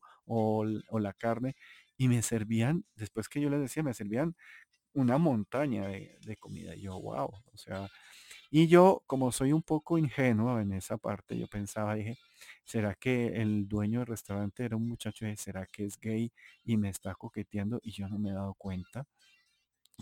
la 1.00 1.14
carne 1.14 1.57
y 1.96 2.09
me 2.09 2.20
servían, 2.20 2.85
después 2.96 3.31
que 3.31 3.40
yo 3.40 3.48
les 3.48 3.61
decía, 3.61 3.83
me 3.83 3.94
servían 3.94 4.37
una 4.92 5.16
montaña 5.16 5.87
de, 5.88 6.37
comida. 6.38 6.77
Y 6.77 6.83
yo, 6.83 7.00
wow, 7.00 7.31
o 7.50 7.57
sea, 7.57 7.88
y 8.50 8.68
yo 8.68 9.03
como 9.07 9.33
soy 9.33 9.53
un 9.55 9.62
poco 9.62 9.96
ingenuo 9.96 10.61
en 10.61 10.74
esa 10.74 10.98
parte, 10.98 11.38
yo 11.38 11.48
pensaba, 11.48 11.94
dije, 11.94 12.18
¿será 12.64 12.94
que 12.94 13.29
el 13.40 13.66
dueño 13.66 14.00
del 14.00 14.09
restaurante 14.09 14.64
era 14.66 14.77
un 14.77 14.87
muchacho? 14.88 15.24
¿Será 15.37 15.66
que 15.66 15.87
es 15.87 15.98
gay 15.98 16.31
y 16.64 16.77
me 16.77 16.90
está 16.90 17.14
coqueteando 17.14 17.81
y 17.83 17.92
yo 17.92 18.07
no 18.09 18.18
me 18.18 18.31
he 18.31 18.35
dado 18.35 18.55
cuenta? 18.55 19.07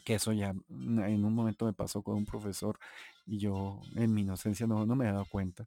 Que 0.05 0.15
eso 0.15 0.33
ya 0.33 0.51
en 0.51 1.25
un 1.25 1.35
momento 1.35 1.67
me 1.67 1.73
pasó 1.73 2.03
con 2.03 2.17
un 2.17 2.25
profesor 2.27 2.79
y 3.27 3.39
yo 3.39 3.81
en 3.95 4.13
mi 4.15 4.23
inocencia 4.23 4.67
no, 4.67 4.87
no 4.87 4.97
me 4.97 5.09
he 5.09 5.13
dado 5.13 5.27
cuenta. 5.27 5.67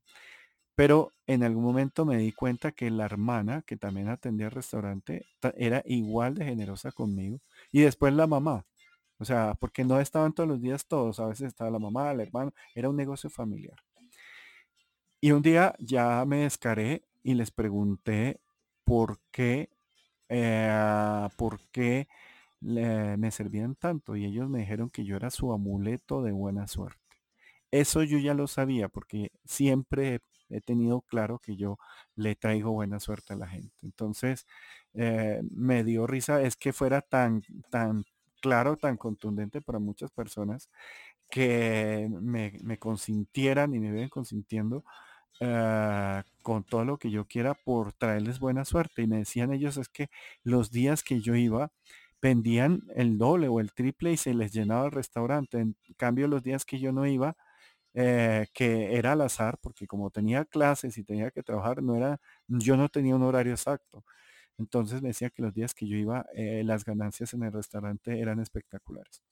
Pero 0.76 1.14
en 1.26 1.44
algún 1.44 1.64
momento 1.64 2.06
me 2.06 2.18
di 2.18 2.34
cuenta 2.34 2.74
que 2.74 2.92
la 2.92 3.06
hermana 3.06 3.62
que 3.62 3.78
también 3.78 4.10
atendía 4.10 4.48
el 4.48 4.52
restaurante 4.52 5.26
era 5.58 5.82
igual 5.86 6.36
de 6.36 6.46
generosa 6.46 6.92
conmigo. 6.92 7.40
Y 7.72 7.82
después 7.82 8.14
la 8.14 8.28
mamá. 8.28 8.66
O 9.18 9.26
sea, 9.26 9.56
porque 9.60 9.86
no 9.86 10.00
estaban 10.02 10.34
todos 10.34 10.50
los 10.50 10.62
días 10.62 10.86
todos. 10.86 11.20
A 11.22 11.28
veces 11.28 11.48
estaba 11.48 11.72
la 11.72 11.80
mamá, 11.80 12.12
el 12.12 12.20
hermano. 12.20 12.54
Era 12.76 12.90
un 12.90 12.98
negocio 12.98 13.30
familiar. 13.30 13.78
Y 15.22 15.32
un 15.32 15.42
día 15.42 15.76
ya 15.80 16.26
me 16.26 16.40
descaré 16.40 17.04
y 17.24 17.34
les 17.36 17.52
pregunté 17.52 18.42
por 18.84 19.20
qué, 19.32 19.70
eh, 20.30 21.28
por 21.38 21.60
qué 21.72 22.08
me 22.65 23.32
servían 23.32 23.75
tanto 23.75 24.15
y 24.15 24.25
ellos 24.25 24.49
me 24.49 24.60
dijeron 24.60 24.89
que 24.89 25.06
yo 25.06 25.15
era 25.15 25.30
su 25.30 25.54
amuleto 25.54 26.23
de 26.23 26.32
buena 26.32 26.67
suerte. 26.67 26.99
Eso 27.71 28.04
yo 28.04 28.17
ya 28.19 28.34
lo 28.34 28.47
sabía 28.47 28.89
porque 28.89 29.32
siempre 29.45 30.21
he 30.49 30.62
tenido 30.62 31.01
claro 31.01 31.39
que 31.39 31.56
yo 31.56 31.78
le 32.15 32.36
traigo 32.36 32.71
buena 32.71 32.99
suerte 32.99 33.34
a 33.34 33.38
la 33.38 33.47
gente. 33.47 33.75
Entonces 33.82 34.45
eh, 34.93 35.41
me 35.51 35.84
dio 35.84 36.08
risa 36.08 36.41
es 36.41 36.56
que 36.56 36.73
fuera 36.73 37.01
tan, 37.01 37.43
tan 37.69 38.06
claro, 38.41 38.78
tan 38.78 38.97
contundente 38.97 39.62
para 39.62 39.80
muchas 39.80 40.12
personas 40.12 40.69
que 41.30 42.08
me, 42.21 42.78
consintieran 42.80 43.73
y 43.73 43.80
me 43.80 43.91
ven 43.91 44.10
consintiendo 44.10 44.84
eh, 45.39 46.23
con 46.43 46.63
todo 46.63 46.86
lo 46.86 46.97
que 46.97 47.12
yo 47.12 47.25
quiera 47.25 47.54
por 47.56 47.93
traerles 47.93 48.39
buena 48.39 48.65
suerte. 48.65 49.01
Y 49.01 49.08
me 49.08 49.17
decían 49.17 49.54
ellos 49.54 49.78
es 49.78 49.89
que 49.89 50.10
los 50.43 50.71
días 50.71 51.04
que 51.04 51.21
yo 51.21 51.36
iba, 51.36 51.71
vendían 52.26 52.82
el 52.96 53.18
doble 53.18 53.48
o 53.50 53.60
el 53.60 53.74
triple 53.74 54.14
y 54.14 54.18
se 54.18 54.34
les 54.34 54.52
llenaba 54.54 54.86
el 54.88 54.92
restaurante. 54.92 55.60
En 55.60 55.76
cambio, 55.98 56.28
los 56.28 56.44
días 56.44 56.66
que 56.66 56.80
yo 56.80 56.92
no 56.92 57.06
iba, 57.08 57.36
eh, 57.94 58.48
que 58.54 58.96
era 58.98 59.14
al 59.14 59.22
azar, 59.22 59.58
porque 59.62 59.88
como 59.88 60.12
tenía 60.12 60.46
clases 60.46 60.98
y 60.98 61.04
tenía 61.06 61.32
que 61.32 61.44
trabajar, 61.44 61.84
no 61.84 61.96
era, 61.96 62.20
yo 62.48 62.78
no 62.78 62.90
tenía 62.90 63.16
un 63.16 63.24
horario 63.24 63.54
exacto. 63.54 64.06
Entonces 64.58 65.02
me 65.04 65.10
decía 65.10 65.30
que 65.32 65.42
los 65.44 65.54
días 65.54 65.74
que 65.76 65.88
yo 65.88 65.98
iba, 65.98 66.26
eh, 66.36 66.64
las 66.66 66.86
ganancias 66.86 67.34
en 67.36 67.44
el 67.44 67.54
restaurante 67.54 68.20
eran 68.22 68.40
espectaculares. 68.42 69.24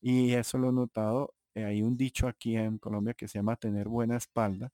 Y 0.00 0.32
eso 0.34 0.58
lo 0.58 0.70
he 0.70 0.72
notado. 0.72 1.34
eh, 1.54 1.64
hay 1.64 1.82
un 1.82 1.96
dicho 1.96 2.28
aquí 2.28 2.56
en 2.56 2.78
Colombia 2.78 3.14
que 3.14 3.28
se 3.28 3.38
llama 3.38 3.56
tener 3.56 3.88
buena 3.88 4.16
espalda. 4.16 4.72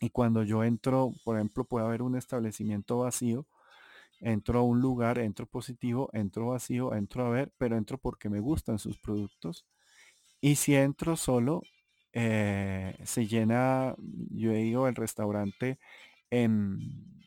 Y 0.00 0.10
cuando 0.10 0.42
yo 0.42 0.64
entro, 0.64 1.12
por 1.24 1.36
ejemplo, 1.36 1.64
puede 1.64 1.86
haber 1.86 2.02
un 2.02 2.16
establecimiento 2.16 2.98
vacío, 2.98 3.46
entro 4.20 4.60
a 4.60 4.62
un 4.62 4.80
lugar, 4.80 5.18
entro 5.18 5.46
positivo, 5.46 6.10
entro 6.12 6.48
vacío, 6.48 6.94
entro 6.94 7.26
a 7.26 7.30
ver, 7.30 7.52
pero 7.58 7.76
entro 7.76 7.98
porque 7.98 8.28
me 8.30 8.40
gustan 8.40 8.78
sus 8.78 8.98
productos. 8.98 9.66
Y 10.40 10.56
si 10.56 10.74
entro 10.76 11.16
solo, 11.16 11.62
eh, 12.12 12.96
se 13.04 13.26
llena, 13.26 13.94
yo 14.30 14.52
digo, 14.52 14.88
el 14.88 14.94
restaurante 14.94 15.78
en 16.30 16.78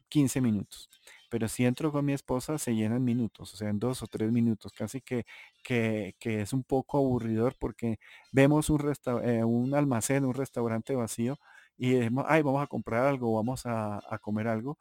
15 0.09 0.41
minutos. 0.41 0.89
Pero 1.29 1.47
si 1.47 1.65
entro 1.65 1.91
con 1.91 2.05
mi 2.05 2.13
esposa, 2.13 2.57
se 2.57 2.73
llena 2.75 2.95
en 2.97 3.03
minutos, 3.03 3.53
o 3.53 3.57
sea, 3.57 3.69
en 3.69 3.79
dos 3.79 4.01
o 4.03 4.07
tres 4.07 4.31
minutos, 4.31 4.73
casi 4.73 5.01
que, 5.01 5.25
que, 5.63 6.15
que 6.19 6.41
es 6.41 6.53
un 6.53 6.63
poco 6.63 6.97
aburridor 6.97 7.55
porque 7.59 7.99
vemos 8.31 8.69
un, 8.71 8.81
eh, 9.23 9.43
un 9.43 9.75
almacén, 9.75 10.25
un 10.25 10.33
restaurante 10.33 10.95
vacío 10.95 11.39
y 11.77 11.91
decimos, 11.93 12.25
ay, 12.27 12.41
vamos 12.41 12.63
a 12.63 12.67
comprar 12.67 13.05
algo, 13.05 13.33
vamos 13.35 13.65
a, 13.65 13.99
a 14.13 14.17
comer 14.19 14.47
algo 14.47 14.79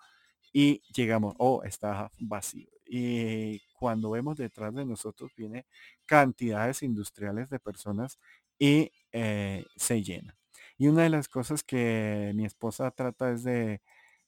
y 0.53 0.83
llegamos, 0.95 1.35
oh, 1.39 1.63
está 1.65 2.11
vacío. 2.19 2.69
Y 2.87 3.61
cuando 3.79 4.11
vemos 4.11 4.37
detrás 4.37 4.75
de 4.75 4.85
nosotros 4.87 5.33
viene 5.37 5.67
cantidades 6.07 6.83
industriales 6.83 7.51
de 7.51 7.59
personas 7.61 8.19
y 8.59 8.93
eh, 9.13 9.65
se 9.77 10.03
llena. 10.03 10.37
Y 10.79 10.89
una 10.89 11.03
de 11.03 11.11
las 11.11 11.29
cosas 11.29 11.63
que 11.65 12.33
mi 12.35 12.45
esposa 12.47 12.91
trata 12.93 13.31
es 13.33 13.43
de, 13.45 13.83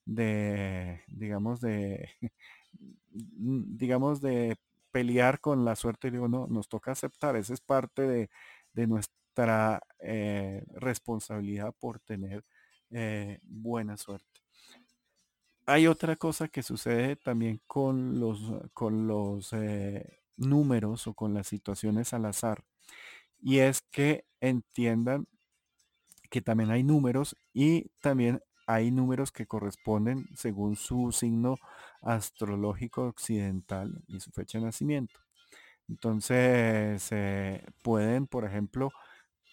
de 0.04 1.02
digamos, 1.08 1.60
de, 1.60 2.10
digamos, 3.12 4.20
de 4.20 4.56
pelear 4.92 5.40
con 5.40 5.64
la 5.64 5.76
suerte. 5.76 6.08
Y 6.08 6.10
digo, 6.12 6.28
no, 6.28 6.46
nos 6.48 6.68
toca 6.68 6.92
aceptar, 6.92 7.36
esa 7.36 7.54
es 7.54 7.60
parte 7.60 8.02
de, 8.02 8.30
de 8.72 8.86
nuestra 8.86 9.80
eh, 10.00 10.64
responsabilidad 10.74 11.74
por 11.78 12.00
tener 12.00 12.44
eh, 12.90 13.38
buena 13.42 13.96
suerte. 13.96 14.29
Hay 15.70 15.86
otra 15.86 16.16
cosa 16.16 16.48
que 16.48 16.64
sucede 16.64 17.14
también 17.14 17.60
con 17.68 18.18
los, 18.18 18.40
con 18.74 19.06
los 19.06 19.52
eh, 19.52 20.18
números 20.36 21.06
o 21.06 21.14
con 21.14 21.32
las 21.32 21.46
situaciones 21.46 22.12
al 22.12 22.24
azar. 22.24 22.64
Y 23.40 23.58
es 23.60 23.82
que 23.82 24.26
entiendan 24.40 25.28
que 26.30 26.40
también 26.42 26.70
hay 26.70 26.82
números 26.82 27.36
y 27.52 27.90
también 28.00 28.40
hay 28.66 28.90
números 28.90 29.32
que 29.32 29.46
corresponden 29.46 30.26
según 30.36 30.76
su 30.76 31.10
signo 31.12 31.56
astrológico 32.02 33.04
occidental 33.04 34.02
y 34.06 34.20
su 34.20 34.30
fecha 34.30 34.58
de 34.58 34.66
nacimiento. 34.66 35.20
Entonces, 35.88 37.08
eh, 37.12 37.64
pueden, 37.82 38.26
por 38.26 38.44
ejemplo, 38.44 38.90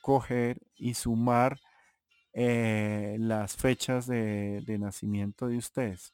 coger 0.01 0.61
y 0.75 0.95
sumar 0.95 1.59
eh, 2.39 3.17
las 3.19 3.57
fechas 3.57 4.05
de, 4.05 4.61
de 4.61 4.77
nacimiento 4.77 5.47
de 5.47 5.57
ustedes. 5.57 6.13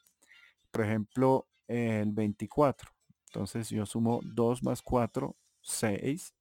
Por 0.71 0.85
ejemplo, 0.85 1.47
el 1.67 2.13
24. 2.13 2.89
Entonces 3.27 3.69
yo 3.69 3.85
sumo 3.85 4.21
2 4.23 4.63
más 4.63 4.81
4, 4.81 5.35
6 5.61 6.33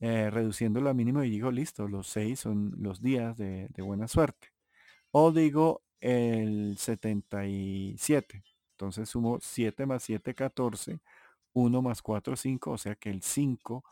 eh, 0.00 0.30
reduciendo 0.30 0.80
la 0.80 0.94
mínimo 0.94 1.24
y 1.24 1.30
digo, 1.30 1.50
listo, 1.50 1.88
los 1.88 2.06
6 2.06 2.38
son 2.38 2.72
los 2.78 3.02
días 3.02 3.36
de, 3.36 3.68
de 3.70 3.82
buena 3.82 4.06
suerte. 4.06 4.52
O 5.10 5.32
digo 5.32 5.82
el 6.00 6.78
77. 6.78 8.44
Entonces 8.72 9.08
sumo 9.08 9.38
7 9.42 9.86
más 9.86 10.04
7, 10.04 10.34
14. 10.36 11.00
1 11.52 11.82
más 11.82 12.00
4, 12.02 12.36
5. 12.36 12.70
O 12.70 12.78
sea 12.78 12.94
que 12.94 13.10
el 13.10 13.22
5 13.22 13.84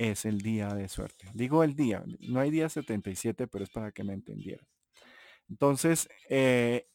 es 0.00 0.24
el 0.26 0.40
día 0.42 0.68
de 0.70 0.88
suerte. 0.88 1.28
Digo 1.34 1.64
el 1.64 1.76
día. 1.76 2.04
No 2.20 2.40
hay 2.40 2.50
día 2.50 2.68
77, 2.70 3.46
pero 3.48 3.64
es 3.64 3.70
para 3.70 3.92
que 3.92 4.04
me 4.04 4.14
entendieran. 4.14 4.66
Entonces, 5.48 6.08
eh, 6.28 6.86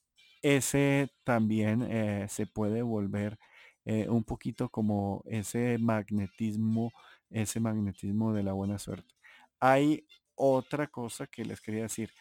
ese 0.41 1.10
también 1.24 1.84
eh, 1.84 2.28
se 2.30 2.48
puede 2.48 2.82
volver 2.82 3.38
eh, 3.86 4.08
un 4.10 4.24
poquito 4.24 4.70
como 4.70 5.24
ese 5.28 5.78
magnetismo, 5.80 6.91
ese 7.30 7.60
magnetismo 7.60 8.34
de 8.34 8.44
la 8.44 8.54
buena 8.54 8.80
suerte. 8.80 9.13
Hay 9.60 10.08
otra 10.36 10.88
cosa 10.88 11.28
que 11.28 11.46
les 11.46 11.62
quería 11.62 11.84
decir. 11.84 12.12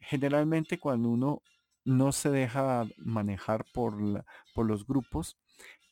Generalmente 0.00 0.78
cuando 0.78 1.08
uno 1.10 1.42
no 1.84 2.12
se 2.12 2.30
deja 2.30 2.86
manejar 2.98 3.64
por, 3.74 4.00
la- 4.02 4.24
por 4.54 4.66
los 4.66 4.86
grupos, 4.86 5.38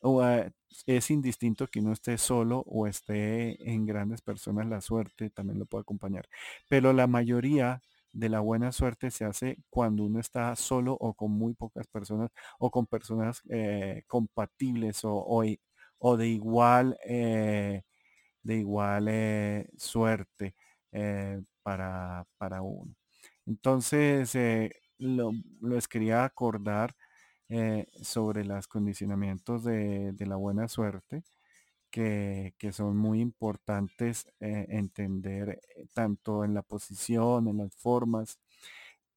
o, 0.01 0.25
eh, 0.25 0.51
es 0.85 1.11
indistinto 1.11 1.67
que 1.67 1.79
uno 1.79 1.91
esté 1.93 2.17
solo 2.17 2.63
o 2.67 2.87
esté 2.87 3.71
en 3.71 3.85
grandes 3.85 4.21
personas, 4.21 4.67
la 4.67 4.81
suerte 4.81 5.29
también 5.29 5.59
lo 5.59 5.65
puede 5.65 5.81
acompañar. 5.83 6.27
Pero 6.67 6.93
la 6.93 7.07
mayoría 7.07 7.81
de 8.13 8.29
la 8.29 8.39
buena 8.41 8.71
suerte 8.71 9.09
se 9.11 9.25
hace 9.25 9.57
cuando 9.69 10.03
uno 10.05 10.19
está 10.19 10.55
solo 10.55 10.93
o 10.99 11.13
con 11.13 11.31
muy 11.31 11.53
pocas 11.53 11.87
personas 11.87 12.29
o 12.59 12.69
con 12.71 12.85
personas 12.87 13.41
eh, 13.49 14.03
compatibles 14.07 15.03
o, 15.05 15.13
o 15.15 15.43
o 16.03 16.17
de 16.17 16.27
igual, 16.29 16.97
eh, 17.05 17.83
de 18.43 18.55
igual 18.57 19.07
eh, 19.09 19.69
suerte 19.77 20.55
para, 21.63 22.25
para 22.37 22.61
uno. 22.61 22.93
Entonces, 23.45 24.33
lo, 24.97 25.31
les 25.61 25.87
quería 25.87 26.23
acordar 26.23 26.95
eh, 27.51 27.87
sobre 28.01 28.45
los 28.45 28.67
condicionamientos 28.67 29.63
de, 29.65 30.13
de 30.13 30.25
la 30.27 30.37
buena 30.37 30.67
suerte, 30.69 31.23
que, 31.91 32.55
que 32.57 32.71
son 32.73 32.97
muy 32.97 33.21
importantes 33.21 34.27
eh, 34.39 34.67
entender 34.69 35.61
eh, 35.77 35.87
tanto 35.93 36.45
en 36.45 36.53
la 36.55 36.63
posición, 36.63 37.47
en 37.49 37.57
las 37.59 37.75
formas, 37.75 38.39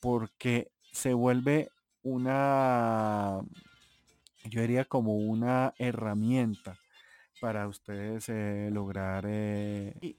porque 0.00 0.70
se 0.92 1.14
vuelve 1.14 1.70
una, 2.02 3.40
yo 4.44 4.60
diría 4.60 4.84
como 4.84 5.16
una 5.16 5.74
herramienta 5.78 6.78
para 7.40 7.68
ustedes 7.68 8.28
eh, 8.28 8.70
lograr. 8.72 9.26
y 10.00 10.16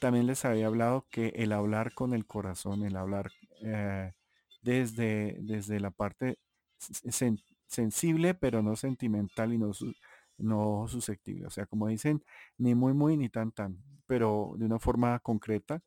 también 0.00 0.26
les 0.26 0.44
había 0.44 0.66
hablado 0.66 1.06
que 1.10 1.28
el 1.36 1.52
hablar 1.52 1.92
con 1.94 2.14
el 2.14 2.26
corazón, 2.26 2.84
el 2.84 2.96
hablar 2.96 3.30
desde, 4.62 5.36
desde 5.40 5.80
la 5.80 5.90
parte 5.90 6.38
sen- 6.80 7.42
sensible, 7.66 8.34
pero 8.34 8.62
no 8.62 8.76
sentimental 8.76 9.52
y 9.52 9.58
no, 9.58 9.72
no 10.38 10.86
susceptible. 10.88 11.46
O 11.46 11.50
sea, 11.50 11.66
como 11.66 11.88
dicen, 11.88 12.22
ni 12.58 12.74
muy, 12.74 12.92
muy, 12.94 13.16
ni 13.16 13.28
tan, 13.28 13.52
tan, 13.52 13.78
pero 14.06 14.54
de 14.58 14.66
una 14.66 14.78
forma 14.78 15.18
concreta, 15.20 15.82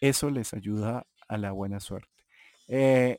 eso 0.00 0.30
les 0.30 0.54
ayuda 0.54 1.06
a 1.28 1.38
la 1.38 1.52
buena 1.52 1.80
suerte. 1.80 2.10
Eh, 2.68 3.18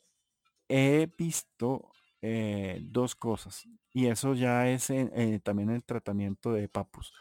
he 0.69 1.09
visto 1.17 1.91
eh, 2.21 2.79
dos 2.83 3.15
cosas 3.15 3.63
y 3.93 4.07
eso 4.07 4.33
ya 4.35 4.69
es 4.69 4.89
eh, 4.89 5.39
también 5.43 5.69
el 5.71 5.83
tratamiento 5.83 6.53
de 6.53 6.69
papus. 6.69 7.13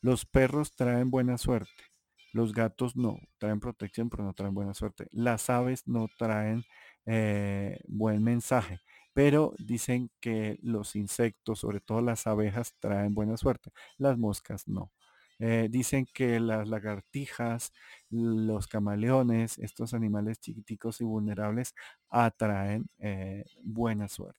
Los 0.00 0.26
perros 0.26 0.74
traen 0.76 1.10
buena 1.10 1.38
suerte, 1.38 1.84
los 2.32 2.52
gatos 2.52 2.96
no, 2.96 3.18
traen 3.38 3.60
protección 3.60 4.10
pero 4.10 4.24
no 4.24 4.34
traen 4.34 4.54
buena 4.54 4.74
suerte. 4.74 5.08
Las 5.12 5.50
aves 5.50 5.86
no 5.88 6.08
traen 6.18 6.64
buen 7.88 8.22
mensaje, 8.22 8.80
pero 9.12 9.54
dicen 9.58 10.10
que 10.20 10.58
los 10.62 10.96
insectos, 10.96 11.60
sobre 11.60 11.80
todo 11.80 12.00
las 12.02 12.26
abejas, 12.26 12.74
traen 12.80 13.14
buena 13.14 13.36
suerte, 13.36 13.70
las 13.98 14.18
moscas 14.18 14.68
no. 14.68 14.92
Eh, 15.38 15.66
dicen 15.70 16.06
que 16.12 16.38
las 16.40 16.68
lagartijas, 16.68 17.72
los 18.10 18.68
camaleones, 18.68 19.58
estos 19.58 19.92
animales 19.94 20.38
chiquiticos 20.38 21.00
y 21.00 21.04
vulnerables, 21.04 21.74
atraen 22.08 22.86
eh, 22.98 23.44
buena 23.62 24.08
suerte. 24.08 24.38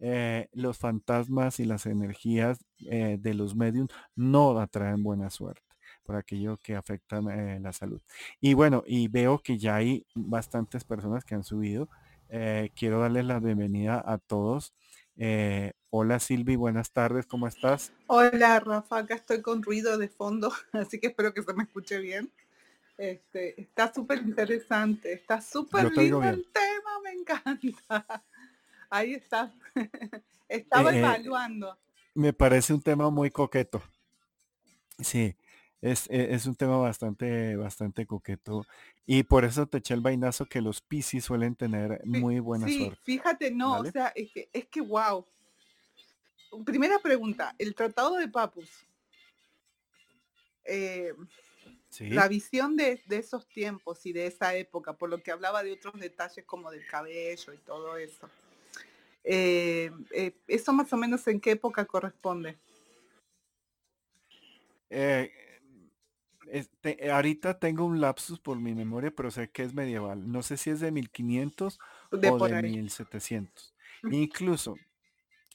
Eh, 0.00 0.48
los 0.52 0.78
fantasmas 0.78 1.58
y 1.58 1.64
las 1.64 1.86
energías 1.86 2.58
de 2.78 3.34
los 3.34 3.56
medios 3.56 3.88
no 4.14 4.58
atraen 4.60 5.02
buena 5.02 5.28
suerte 5.30 5.62
por 6.04 6.14
aquello 6.16 6.56
que 6.58 6.76
afectan 6.76 7.62
la 7.62 7.72
salud. 7.72 8.00
Y 8.40 8.54
bueno, 8.54 8.84
y 8.86 9.08
veo 9.08 9.40
que 9.40 9.58
ya 9.58 9.76
hay 9.76 10.06
bastantes 10.14 10.84
personas 10.84 11.24
que 11.24 11.34
han 11.34 11.44
subido. 11.44 11.88
Eh, 12.30 12.70
quiero 12.74 13.00
darles 13.00 13.24
la 13.24 13.38
bienvenida 13.40 14.02
a 14.04 14.18
todos. 14.18 14.74
Eh, 15.16 15.72
hola 15.90 16.20
Silvi, 16.20 16.56
buenas 16.56 16.92
tardes, 16.92 17.26
¿cómo 17.26 17.48
estás? 17.48 17.92
Hola 18.06 18.60
Rafa, 18.60 18.98
acá 18.98 19.14
estoy 19.14 19.40
con 19.40 19.62
ruido 19.62 19.96
de 19.96 20.08
fondo, 20.08 20.52
así 20.72 21.00
que 21.00 21.08
espero 21.08 21.32
que 21.32 21.42
se 21.42 21.54
me 21.54 21.62
escuche 21.62 21.98
bien. 21.98 22.30
Este, 22.98 23.60
está 23.60 23.92
súper 23.92 24.18
interesante, 24.18 25.12
está 25.12 25.40
súper 25.40 25.90
lindo 25.96 26.22
el 26.22 26.46
tema, 26.48 27.00
me 27.02 27.12
encanta. 27.12 28.22
Ahí 28.90 29.14
está. 29.14 29.52
Estaba 30.48 30.94
eh, 30.94 30.98
evaluando. 30.98 31.78
me 32.14 32.32
parece 32.32 32.74
un 32.74 32.82
tema 32.82 33.10
muy 33.10 33.30
coqueto. 33.30 33.82
Sí, 34.98 35.36
es, 35.80 36.08
e- 36.10 36.34
es 36.34 36.46
un 36.46 36.56
tema 36.56 36.76
bastante, 36.78 37.56
bastante 37.56 38.06
coqueto. 38.06 38.66
Y 39.06 39.22
por 39.22 39.44
eso 39.44 39.66
te 39.66 39.78
eché 39.78 39.94
el 39.94 40.00
vainazo 40.00 40.46
que 40.46 40.60
los 40.60 40.80
Piscis 40.80 41.24
suelen 41.24 41.54
tener 41.54 42.00
muy 42.04 42.40
buena 42.40 42.66
Sí, 42.66 42.78
suerte, 42.78 43.00
fíjate, 43.04 43.50
no, 43.50 43.78
o 43.78 43.84
sea, 43.84 44.08
es 44.14 44.30
que, 44.32 44.48
es 44.52 44.66
que 44.66 44.80
wow. 44.80 45.24
Primera 46.64 46.98
pregunta, 46.98 47.54
el 47.58 47.74
Tratado 47.74 48.16
de 48.16 48.28
Papus. 48.28 48.70
eh, 50.64 51.12
la 52.00 52.28
visión 52.28 52.76
de, 52.76 53.02
esos 53.08 53.46
tiempos 53.48 54.04
y 54.06 54.12
de 54.12 54.26
esa 54.26 54.54
época, 54.54 54.92
por 54.92 55.10
lo 55.10 55.22
que 55.22 55.32
hablaba 55.32 55.62
de 55.62 55.72
otros 55.72 55.98
detalles 55.98 56.44
como 56.44 56.70
del 56.70 56.86
cabello 56.86 57.52
y 57.52 57.58
todo 57.58 57.96
eso. 57.96 58.28
Eh, 59.24 59.90
eh, 60.12 60.32
¿Eso 60.46 60.72
más 60.72 60.92
o 60.92 60.96
menos 60.96 61.26
en 61.26 61.40
qué 61.40 61.52
época 61.52 61.84
corresponde? 61.84 62.56
Eh, 64.90 65.30
este, 66.52 67.10
ahorita 67.10 67.58
tengo 67.58 67.84
un 67.84 68.00
lapsus 68.00 68.38
por 68.38 68.58
mi 68.58 68.74
memoria, 68.74 69.12
pero 69.14 69.30
sé 69.30 69.50
que 69.50 69.62
es 69.62 69.74
medieval. 69.74 70.30
No 70.30 70.42
sé 70.42 70.56
si 70.56 70.70
es 70.70 70.80
de 70.80 70.90
1500 70.90 71.78
o 72.10 72.16
de 72.16 72.62
1700. 72.62 73.74
Incluso 74.10 74.76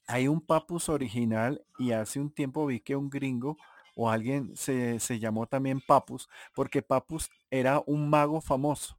hay 0.07 0.27
un 0.27 0.41
papus 0.41 0.89
original 0.89 1.63
y 1.77 1.91
hace 1.91 2.19
un 2.19 2.31
tiempo 2.31 2.65
vi 2.65 2.79
que 2.79 2.95
un 2.95 3.09
gringo 3.09 3.57
o 3.95 4.09
alguien 4.09 4.55
se, 4.55 4.97
llamó 5.19 5.45
también 5.45 5.79
Papus, 5.79 6.27
porque 6.53 6.81
Papus 6.81 7.29
era 7.51 7.81
un 7.85 8.09
mago 8.09 8.41
famoso, 8.41 8.97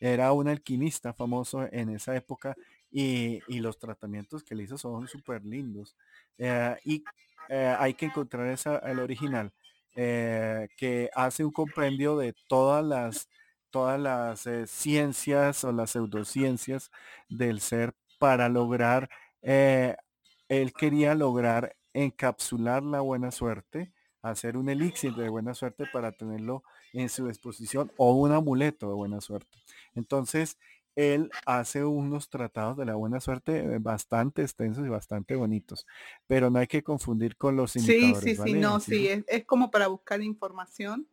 era 0.00 0.32
un 0.32 0.48
alquimista 0.48 1.14
famoso 1.14 1.66
en 1.72 1.88
esa 1.90 2.14
época 2.14 2.54
y, 2.90 3.40
los 3.60 3.78
tratamientos 3.78 4.44
que 4.44 4.54
le 4.54 4.64
hizo 4.64 4.78
son 4.78 5.08
súper 5.08 5.44
lindos. 5.44 5.96
Eh, 6.38 6.76
y 6.84 7.04
eh, 7.48 7.74
hay 7.78 7.94
que 7.94 8.06
encontrar 8.06 8.46
esa, 8.48 8.78
el 8.78 8.98
original, 8.98 9.52
eh, 9.94 10.68
que 10.76 11.10
hace 11.14 11.44
un 11.44 11.52
compendio 11.52 12.16
de 12.16 12.34
todas 12.48 12.84
las, 12.84 13.28
todas 13.70 14.00
las 14.00 14.48
ciencias 14.70 15.64
o 15.64 15.72
las 15.72 15.90
pseudociencias 15.92 16.90
del 17.28 17.60
ser 17.60 17.94
para 18.18 18.48
lograr, 18.48 19.08
él 19.42 20.72
quería 20.78 21.14
lograr 21.14 21.76
encapsular 21.92 22.82
la 22.82 23.00
buena 23.00 23.30
suerte 23.30 23.92
hacer 24.24 24.56
un 24.56 24.70
elixir 24.70 25.14
de 25.14 25.28
buena 25.28 25.54
suerte 25.54 25.84
para 25.92 26.10
tenerlo 26.10 26.64
en 26.94 27.10
su 27.10 27.28
disposición 27.28 27.92
o 27.98 28.14
un 28.14 28.32
amuleto 28.32 28.88
de 28.88 28.94
buena 28.94 29.20
suerte. 29.20 29.58
Entonces, 29.94 30.56
él 30.96 31.30
hace 31.46 31.84
unos 31.84 32.28
tratados 32.28 32.76
de 32.76 32.84
la 32.84 32.94
buena 32.94 33.20
suerte 33.20 33.78
bastante 33.78 34.42
extensos 34.42 34.86
y 34.86 34.88
bastante 34.88 35.34
bonitos, 35.34 35.86
pero 36.26 36.50
no 36.50 36.58
hay 36.58 36.66
que 36.66 36.82
confundir 36.82 37.36
con 37.36 37.56
los 37.56 37.76
imitadores. 37.76 38.22
Sí, 38.22 38.36
sí, 38.36 38.42
sí, 38.42 38.52
no, 38.54 38.80
sí, 38.80 39.08
es, 39.26 39.44
como 39.44 39.70
para 39.70 39.88
buscar 39.88 40.22
información. 40.22 41.06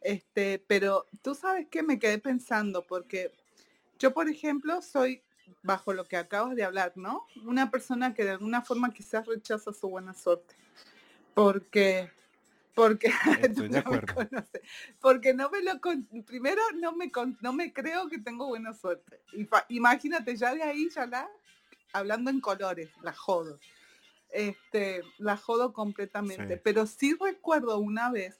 Este, 0.00 0.58
pero 0.66 1.06
tú 1.22 1.34
sabes 1.34 1.68
que 1.68 1.82
me 1.82 1.98
quedé 1.98 2.18
pensando 2.18 2.84
porque 2.84 3.32
yo, 3.98 4.12
por 4.12 4.28
ejemplo, 4.28 4.82
soy 4.82 5.22
bajo 5.62 5.92
lo 5.92 6.04
que 6.04 6.16
acabas 6.16 6.56
de 6.56 6.64
hablar, 6.64 6.92
¿no? 6.96 7.26
Una 7.44 7.70
persona 7.70 8.14
que 8.14 8.24
de 8.24 8.32
alguna 8.32 8.62
forma 8.62 8.92
quizás 8.92 9.26
rechaza 9.26 9.72
su 9.72 9.88
buena 9.88 10.12
suerte. 10.12 10.56
Porque 11.34 12.10
porque 12.74 13.10
no 14.30 14.44
porque 15.00 15.34
no 15.34 15.50
me 15.50 15.62
lo 15.62 15.80
primero 16.24 16.60
no 16.74 16.92
me 16.92 17.10
no 17.40 17.52
me 17.52 17.72
creo 17.72 18.08
que 18.08 18.18
tengo 18.18 18.48
buena 18.48 18.72
suerte 18.72 19.20
imagínate 19.68 20.36
ya 20.36 20.54
de 20.54 20.62
ahí 20.62 20.88
ya 20.90 21.06
la 21.06 21.28
hablando 21.92 22.30
en 22.30 22.40
colores 22.40 22.90
la 23.02 23.12
jodo 23.12 23.58
este 24.30 25.02
la 25.18 25.36
jodo 25.36 25.72
completamente 25.72 26.56
pero 26.56 26.86
sí 26.86 27.16
recuerdo 27.20 27.78
una 27.78 28.10
vez 28.10 28.38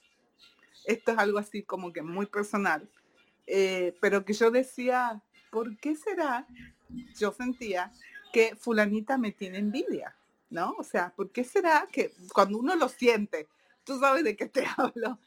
esto 0.86 1.12
es 1.12 1.18
algo 1.18 1.38
así 1.38 1.62
como 1.62 1.92
que 1.92 2.02
muy 2.02 2.26
personal 2.26 2.88
eh, 3.46 3.94
pero 4.00 4.24
que 4.24 4.32
yo 4.32 4.50
decía 4.50 5.22
por 5.50 5.76
qué 5.76 5.96
será 5.96 6.46
yo 7.18 7.32
sentía 7.32 7.92
que 8.32 8.56
fulanita 8.56 9.18
me 9.18 9.32
tiene 9.32 9.58
envidia 9.58 10.16
no 10.48 10.74
o 10.78 10.84
sea 10.84 11.12
por 11.14 11.30
qué 11.30 11.44
será 11.44 11.86
que 11.92 12.14
cuando 12.32 12.58
uno 12.58 12.74
lo 12.74 12.88
siente 12.88 13.48
tú 13.84 13.98
sabes 13.98 14.24
de 14.24 14.36
qué 14.36 14.48
te 14.48 14.64
hablo. 14.76 15.18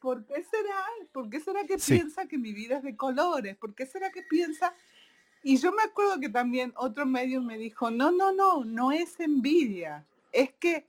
¿Por 0.00 0.24
qué 0.26 0.42
será? 0.44 0.84
¿Por 1.12 1.28
qué 1.28 1.40
será 1.40 1.64
que 1.64 1.78
piensa 1.78 2.26
que 2.26 2.38
mi 2.38 2.52
vida 2.52 2.78
es 2.78 2.82
de 2.82 2.96
colores? 2.96 3.56
¿Por 3.56 3.74
qué 3.74 3.86
será 3.86 4.10
que 4.10 4.22
piensa? 4.22 4.74
Y 5.42 5.56
yo 5.56 5.72
me 5.72 5.82
acuerdo 5.82 6.20
que 6.20 6.28
también 6.28 6.72
otro 6.76 7.06
medio 7.06 7.40
me 7.40 7.58
dijo, 7.58 7.90
no, 7.90 8.10
no, 8.10 8.32
no, 8.32 8.64
no 8.64 8.92
es 8.92 9.18
envidia. 9.20 10.06
Es 10.32 10.52
que, 10.54 10.86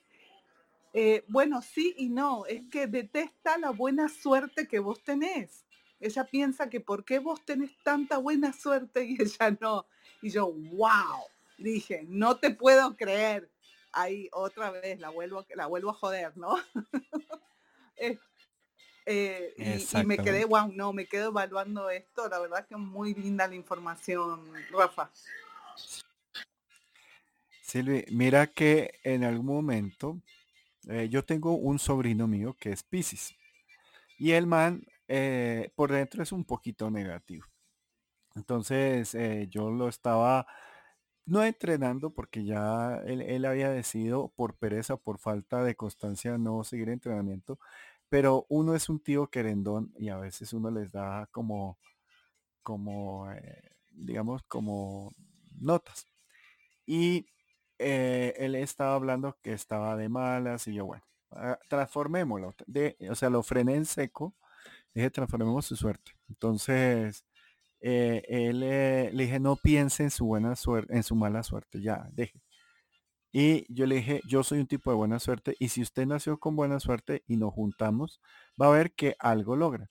eh, 0.93 1.23
bueno, 1.27 1.61
sí 1.61 1.93
y 1.97 2.09
no, 2.09 2.45
es 2.45 2.65
que 2.67 2.87
detesta 2.87 3.57
la 3.57 3.71
buena 3.71 4.09
suerte 4.09 4.67
que 4.67 4.79
vos 4.79 5.03
tenés. 5.03 5.65
Ella 5.99 6.23
piensa 6.23 6.69
que 6.69 6.79
por 6.79 7.03
qué 7.03 7.19
vos 7.19 7.43
tenés 7.45 7.71
tanta 7.83 8.17
buena 8.17 8.53
suerte 8.53 9.05
y 9.05 9.21
ella 9.21 9.57
no. 9.59 9.85
Y 10.21 10.29
yo, 10.29 10.51
wow, 10.51 11.23
dije, 11.57 12.05
no 12.07 12.37
te 12.37 12.51
puedo 12.51 12.95
creer 12.95 13.49
ahí 13.91 14.29
otra 14.31 14.71
vez 14.71 14.99
la 14.99 15.09
vuelvo, 15.09 15.45
la 15.55 15.67
vuelvo 15.67 15.91
a 15.91 15.93
joder, 15.93 16.35
¿no? 16.37 16.55
Eh, 19.11 19.87
y, 19.91 20.05
me 20.05 20.19
quedé, 20.19 20.45
wow, 20.45 20.71
no, 20.71 20.93
me 20.93 21.07
quedo 21.07 21.29
evaluando 21.29 21.89
esto, 21.89 22.29
la 22.29 22.37
verdad 22.37 22.67
que 22.67 22.75
muy 22.75 23.15
linda 23.15 23.47
la 23.47 23.55
información, 23.55 24.53
Rafa. 24.71 25.09
Silvi, 27.63 28.05
mira 28.11 28.45
que 28.45 28.99
en 29.03 29.23
algún 29.23 29.47
momento 29.47 30.21
eh, 30.87 31.09
yo 31.09 31.25
tengo 31.25 31.55
un 31.55 31.79
sobrino 31.79 32.27
mío 32.27 32.55
que 32.59 32.71
es 32.71 32.83
Pisces 32.83 33.35
y 34.19 34.33
el 34.33 34.45
man 34.45 34.85
eh, 35.07 35.71
por 35.75 35.91
dentro 35.91 36.21
es 36.21 36.31
un 36.31 36.45
poquito 36.45 36.91
negativo. 36.91 37.47
Entonces 38.35 39.17
yo 39.49 39.71
lo 39.71 39.89
estaba 39.89 40.45
no 41.29 41.43
entrenando 41.43 42.09
porque 42.11 42.43
ya 42.43 43.01
él, 43.05 43.45
había 43.45 43.69
decidido 43.69 44.29
por 44.35 44.55
pereza, 44.55 44.97
por 44.97 45.19
falta 45.19 45.63
de 45.63 45.75
constancia 45.75 46.37
no 46.37 46.63
seguir 46.63 46.89
entrenamiento, 46.89 47.59
pero 48.09 48.45
uno 48.49 48.75
es 48.75 48.89
un 48.89 48.99
tío 48.99 49.27
querendón 49.27 49.93
y 49.97 50.09
a 50.09 50.17
veces 50.17 50.53
uno 50.53 50.71
les 50.71 50.91
da 50.91 51.27
como, 51.31 51.77
como, 52.63 53.31
eh, 53.31 53.71
digamos, 53.91 54.43
como 54.43 55.13
notas. 55.59 56.07
Y 56.85 57.27
eh, 57.77 58.33
él 58.37 58.55
estaba 58.55 58.95
hablando 58.95 59.37
que 59.41 59.53
estaba 59.53 59.95
de 59.95 60.09
malas 60.09 60.67
y 60.67 60.73
yo, 60.73 60.85
bueno, 60.85 61.03
ah, 61.31 61.59
transformémoslo. 61.69 62.55
De, 62.67 62.97
o 63.09 63.15
sea, 63.15 63.29
lo 63.29 63.43
frené 63.43 63.75
en 63.75 63.85
seco. 63.85 64.35
Dije, 64.93 65.11
transformemos 65.11 65.65
su 65.67 65.75
suerte. 65.75 66.13
Entonces, 66.29 67.25
eh, 67.81 68.23
él 68.27 68.59
le 68.59 69.11
dije, 69.23 69.39
no 69.39 69.55
piense 69.55 70.03
en 70.03 70.11
su 70.11 70.25
buena 70.25 70.55
suerte, 70.55 70.93
en 70.95 71.03
su 71.03 71.15
mala 71.15 71.43
suerte, 71.43 71.81
ya, 71.81 72.07
deje. 72.13 72.41
Y 73.31 73.65
yo 73.73 73.85
le 73.85 73.95
dije, 73.95 74.21
yo 74.27 74.43
soy 74.43 74.59
un 74.59 74.67
tipo 74.67 74.89
de 74.89 74.97
buena 74.97 75.19
suerte 75.19 75.55
y 75.59 75.69
si 75.69 75.81
usted 75.81 76.05
nació 76.07 76.39
con 76.39 76.55
buena 76.55 76.79
suerte 76.79 77.23
y 77.27 77.37
nos 77.37 77.53
juntamos, 77.53 78.19
va 78.59 78.67
a 78.67 78.71
ver 78.71 78.93
que 78.93 79.15
algo 79.19 79.55
logra. 79.55 79.87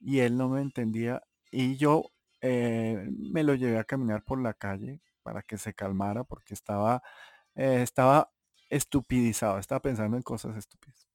Y 0.00 0.20
él 0.20 0.36
no 0.36 0.48
me 0.48 0.60
entendía 0.60 1.22
y 1.50 1.76
yo 1.76 2.04
eh, 2.42 3.08
me 3.32 3.42
lo 3.42 3.54
llevé 3.54 3.78
a 3.78 3.84
caminar 3.84 4.22
por 4.24 4.40
la 4.40 4.54
calle 4.54 5.00
para 5.22 5.42
que 5.42 5.58
se 5.58 5.74
calmara 5.74 6.24
porque 6.24 6.54
estaba, 6.54 7.02
eh, 7.54 7.82
estaba 7.82 8.30
estupidizado, 8.70 9.58
estaba 9.58 9.80
pensando 9.80 10.16
en 10.16 10.22
cosas 10.22 10.56
estúpidas. 10.56 11.08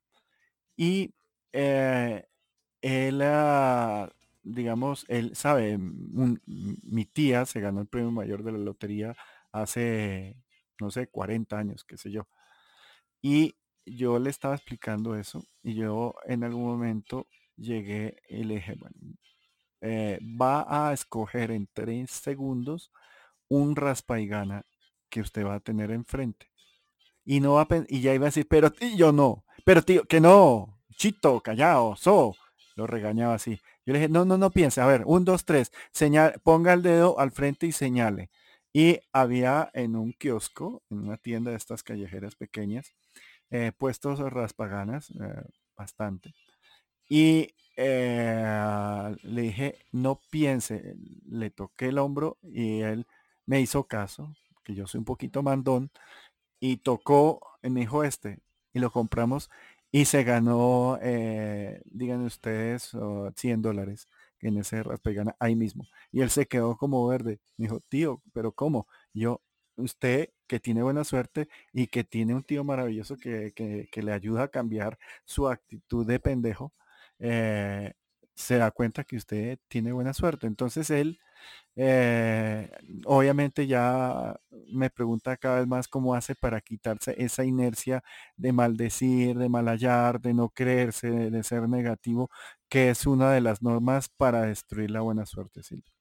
Y 0.75 1.13
él 1.51 3.21
ah, 3.21 4.09
digamos, 4.43 5.05
él 5.07 5.35
sabe, 5.35 5.77
mi 5.77 7.05
tía 7.05 7.45
se 7.45 7.61
ganó 7.61 7.81
el 7.81 7.87
premio 7.87 8.11
mayor 8.11 8.43
de 8.43 8.51
la 8.51 8.57
lotería 8.57 9.15
hace, 9.51 10.37
no 10.79 10.91
sé, 10.91 11.07
40 11.07 11.57
años, 11.57 11.83
qué 11.85 11.97
sé 11.97 12.11
yo. 12.11 12.27
Y 13.21 13.55
yo 13.85 14.19
le 14.19 14.29
estaba 14.29 14.55
explicando 14.55 15.15
eso 15.15 15.43
y 15.61 15.75
yo 15.75 16.15
en 16.25 16.43
algún 16.43 16.65
momento 16.65 17.27
llegué 17.57 18.17
y 18.29 18.43
le 18.43 18.55
dije, 18.55 18.75
bueno, 18.75 18.95
eh, 19.81 20.19
va 20.41 20.89
a 20.89 20.93
escoger 20.93 21.51
en 21.51 21.67
tres 21.73 22.11
segundos 22.11 22.91
un 23.49 23.75
raspa 23.75 24.19
y 24.19 24.27
gana 24.27 24.65
que 25.09 25.21
usted 25.21 25.45
va 25.45 25.55
a 25.55 25.59
tener 25.59 25.91
enfrente. 25.91 26.49
Y 27.25 27.39
no 27.39 27.53
va 27.53 27.61
a 27.63 27.67
y 27.87 28.01
ya 28.01 28.13
iba 28.13 28.25
a 28.25 28.29
decir, 28.29 28.47
pero 28.49 28.71
tío 28.71 29.11
no, 29.11 29.45
pero 29.65 29.81
tío, 29.81 30.03
que 30.05 30.19
no, 30.19 30.81
chito, 30.95 31.41
callado, 31.41 31.95
so, 31.95 32.35
lo 32.75 32.87
regañaba 32.87 33.35
así. 33.35 33.59
Yo 33.85 33.93
le 33.93 33.99
dije, 33.99 34.09
no, 34.09 34.25
no, 34.25 34.37
no 34.37 34.51
piense. 34.51 34.81
A 34.81 34.85
ver, 34.85 35.03
un, 35.05 35.25
dos, 35.25 35.45
tres. 35.45 35.71
Señal, 35.91 36.39
ponga 36.43 36.73
el 36.73 36.81
dedo 36.81 37.19
al 37.19 37.31
frente 37.31 37.67
y 37.67 37.71
señale. 37.71 38.29
Y 38.73 38.99
había 39.11 39.69
en 39.73 39.95
un 39.95 40.13
kiosco, 40.13 40.83
en 40.89 40.99
una 40.99 41.17
tienda 41.17 41.51
de 41.51 41.57
estas 41.57 41.83
callejeras 41.83 42.35
pequeñas, 42.35 42.93
eh, 43.51 43.71
puestos 43.77 44.19
raspaganas, 44.19 45.11
eh, 45.11 45.43
bastante. 45.77 46.33
Y 47.09 47.49
eh, 47.77 49.15
le 49.23 49.41
dije, 49.41 49.77
no 49.91 50.19
piense. 50.31 50.95
Le 51.29 51.51
toqué 51.51 51.89
el 51.89 51.99
hombro 51.99 52.37
y 52.41 52.81
él 52.81 53.05
me 53.45 53.61
hizo 53.61 53.83
caso, 53.85 54.35
que 54.63 54.73
yo 54.73 54.87
soy 54.87 54.99
un 54.99 55.05
poquito 55.05 55.43
mandón, 55.43 55.91
y 56.59 56.77
tocó, 56.77 57.41
me 57.61 57.81
dijo 57.81 58.03
este, 58.03 58.39
y 58.73 58.79
lo 58.79 58.91
compramos 58.91 59.49
y 59.93 60.05
se 60.05 60.23
ganó, 60.23 60.97
eh, 61.03 61.79
digan 61.85 62.23
ustedes, 62.25 62.97
100 63.35 63.61
dólares 63.61 64.07
en 64.39 64.57
ese 64.57 64.81
raspegana 64.81 65.35
ahí 65.39 65.55
mismo. 65.55 65.87
Y 66.11 66.21
él 66.21 66.31
se 66.31 66.47
quedó 66.47 66.77
como 66.77 67.05
verde. 67.07 67.39
Me 67.57 67.67
dijo, 67.67 67.79
tío, 67.89 68.23
pero 68.33 68.51
¿cómo? 68.53 68.87
Yo, 69.13 69.41
usted 69.75 70.29
que 70.47 70.59
tiene 70.59 70.81
buena 70.81 71.03
suerte 71.03 71.47
y 71.71 71.87
que 71.87 72.03
tiene 72.03 72.33
un 72.33 72.41
tío 72.43 72.63
maravilloso 72.63 73.17
que, 73.17 73.53
le 73.93 74.11
ayuda 74.11 74.43
a 74.43 74.47
cambiar 74.47 74.97
su 75.25 75.47
actitud 75.47 76.07
de 76.07 76.19
pendejo, 76.19 76.73
eh, 77.19 77.93
se 78.35 78.57
da 78.57 78.71
cuenta 78.71 79.03
que 79.03 79.17
usted 79.17 79.59
tiene 79.67 79.91
buena 79.91 80.13
suerte. 80.15 80.47
Entonces 80.47 80.89
él 80.89 81.19
eh, 81.75 82.69
obviamente 83.05 83.65
ya 83.65 84.39
me 84.67 84.89
pregunta 84.89 85.37
cada 85.37 85.59
vez 85.59 85.67
más 85.67 85.87
cómo 85.87 86.13
hace 86.13 86.35
para 86.35 86.61
quitarse 86.61 87.15
esa 87.17 87.43
inercia 87.43 88.03
de 88.37 88.51
maldecir, 88.51 89.37
de 89.37 89.49
malallar, 89.49 90.21
de 90.21 90.33
no 90.33 90.49
creerse, 90.49 91.09
de, 91.09 91.43
ser 91.43 91.67
negativo, 91.67 92.29
que 92.69 92.89
es 92.89 93.07
una 93.07 93.31
de 93.31 93.41
las 93.41 93.61
normas 93.61 94.09
para 94.09 94.43
destruir 94.43 94.91
la 94.91 95.01
buena 95.01 95.25
suerte, 95.25 95.63
Silvia. 95.63 95.91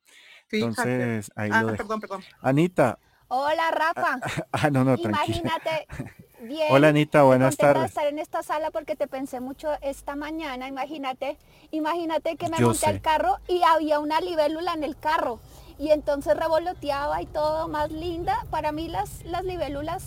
Entonces, 0.51 1.30
ahí 1.34 1.51
ah, 1.53 1.62
lo 1.62 1.68
dejo. 1.68 1.84
Perdón, 1.84 2.01
perdón. 2.01 2.22
Anita. 2.40 2.99
Hola, 3.28 3.70
Rafa. 3.70 4.20
Ah, 4.53 4.68
no, 4.70 4.84
no, 4.84 4.99
tranquila. 4.99 5.59
Bien, 6.43 6.72
Hola 6.72 6.88
Anita, 6.88 7.22
buenas 7.22 7.57
tardes. 7.57 7.84
estar 7.84 8.07
en 8.07 8.18
esta 8.18 8.43
sala 8.43 8.72
porque 8.72 8.97
te 8.97 9.07
pensé 9.07 9.38
mucho 9.38 9.68
esta 9.80 10.16
mañana, 10.16 10.66
imagínate, 10.66 11.38
imagínate 11.70 12.34
que 12.36 12.49
me 12.49 12.59
monté 12.59 12.86
al 12.86 13.01
carro 13.01 13.36
y 13.47 13.62
había 13.62 14.01
una 14.01 14.20
libélula 14.20 14.74
en 14.74 14.82
el 14.82 14.97
carro 14.97 15.38
y 15.78 15.90
entonces 15.90 16.36
revoloteaba 16.36 17.22
y 17.22 17.26
todo 17.26 17.68
más 17.68 17.93
linda. 17.93 18.45
Para 18.51 18.72
mí 18.72 18.88
las, 18.88 19.24
las 19.24 19.45
libélulas 19.45 20.05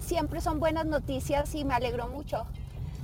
siempre 0.00 0.40
son 0.40 0.58
buenas 0.58 0.86
noticias 0.86 1.54
y 1.54 1.64
me 1.64 1.74
alegró 1.74 2.08
mucho. 2.08 2.46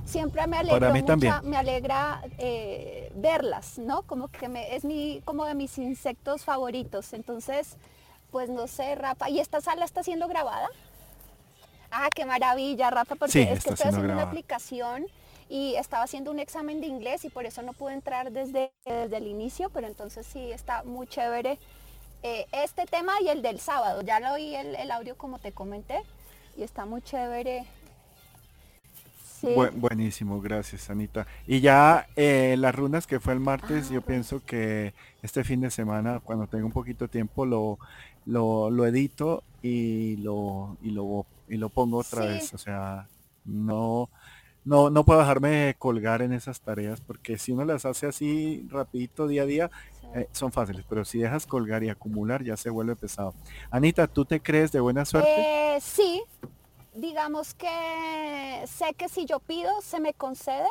Siempre 0.03 0.45
me 0.47 0.57
alegra 0.57 1.41
me 1.43 1.57
alegra 1.57 2.21
eh, 2.37 3.11
verlas, 3.15 3.77
¿no? 3.77 4.03
Como 4.03 4.27
que 4.27 4.49
me, 4.49 4.75
es 4.75 4.83
mi, 4.83 5.21
como 5.23 5.45
de 5.45 5.55
mis 5.55 5.77
insectos 5.77 6.43
favoritos. 6.43 7.13
Entonces, 7.13 7.77
pues 8.31 8.49
no 8.49 8.67
sé, 8.67 8.95
Rafa. 8.95 9.29
¿Y 9.29 9.39
esta 9.39 9.61
sala 9.61 9.85
está 9.85 10.03
siendo 10.03 10.27
grabada? 10.27 10.69
Ah, 11.91 12.09
qué 12.13 12.25
maravilla, 12.25 12.89
Rafa, 12.89 13.15
porque 13.15 13.43
es 13.43 13.63
que 13.63 13.69
estoy 13.71 13.87
haciendo 13.87 14.13
una 14.13 14.23
aplicación 14.23 15.05
y 15.49 15.75
estaba 15.75 16.03
haciendo 16.03 16.31
un 16.31 16.39
examen 16.39 16.81
de 16.81 16.87
inglés 16.87 17.23
y 17.25 17.29
por 17.29 17.45
eso 17.45 17.61
no 17.61 17.73
pude 17.73 17.93
entrar 17.93 18.31
desde, 18.31 18.71
desde 18.85 19.17
el 19.17 19.27
inicio, 19.27 19.69
pero 19.69 19.87
entonces 19.87 20.25
sí 20.25 20.51
está 20.51 20.83
muy 20.83 21.07
chévere 21.07 21.57
eh, 22.23 22.45
este 22.51 22.85
tema 22.85 23.13
y 23.21 23.29
el 23.29 23.41
del 23.41 23.59
sábado. 23.59 24.01
Ya 24.01 24.19
lo 24.19 24.33
oí 24.33 24.55
el, 24.55 24.75
el 24.75 24.91
audio 24.91 25.15
como 25.15 25.39
te 25.39 25.51
comenté 25.51 26.01
y 26.57 26.63
está 26.63 26.85
muy 26.85 27.01
chévere. 27.01 27.65
buenísimo, 29.75 30.41
gracias 30.41 30.89
Anita. 30.89 31.27
Y 31.45 31.61
ya 31.61 32.07
eh, 32.15 32.55
las 32.57 32.75
runas 32.75 33.07
que 33.07 33.19
fue 33.19 33.33
el 33.33 33.39
martes, 33.39 33.89
yo 33.89 34.01
pienso 34.01 34.43
que 34.43 34.93
este 35.21 35.43
fin 35.43 35.61
de 35.61 35.69
semana, 35.71 36.19
cuando 36.19 36.47
tenga 36.47 36.65
un 36.65 36.71
poquito 36.71 37.05
de 37.05 37.09
tiempo, 37.09 37.45
lo, 37.45 37.77
lo, 38.25 38.85
edito 38.85 39.43
y 39.61 40.17
lo, 40.17 40.75
y 40.81 40.89
lo 40.91 41.25
y 41.47 41.57
lo 41.57 41.69
pongo 41.69 41.99
otra 41.99 42.25
vez. 42.25 42.53
O 42.53 42.57
sea, 42.57 43.07
no, 43.45 44.09
no, 44.65 44.89
no 44.89 45.03
puedo 45.03 45.19
dejarme 45.19 45.75
colgar 45.79 46.21
en 46.21 46.33
esas 46.33 46.61
tareas 46.61 47.01
porque 47.01 47.37
si 47.37 47.51
uno 47.51 47.65
las 47.65 47.85
hace 47.85 48.07
así 48.07 48.65
rapidito 48.69 49.27
día 49.27 49.43
a 49.43 49.45
día, 49.45 49.71
eh, 50.15 50.27
son 50.31 50.51
fáciles, 50.51 50.85
pero 50.87 51.05
si 51.05 51.19
dejas 51.19 51.45
colgar 51.45 51.83
y 51.83 51.89
acumular 51.89 52.43
ya 52.43 52.57
se 52.57 52.69
vuelve 52.69 52.95
pesado. 52.95 53.33
Anita, 53.71 54.07
¿tú 54.07 54.25
te 54.25 54.41
crees 54.41 54.71
de 54.71 54.79
buena 54.79 55.05
suerte? 55.05 55.75
Eh, 55.75 55.79
sí, 55.81 56.23
digamos 56.93 57.53
que 57.53 58.63
sé 58.65 58.93
que 58.95 59.09
si 59.09 59.25
yo 59.25 59.39
pido 59.39 59.81
se 59.81 59.99
me 59.99 60.13
concede 60.13 60.67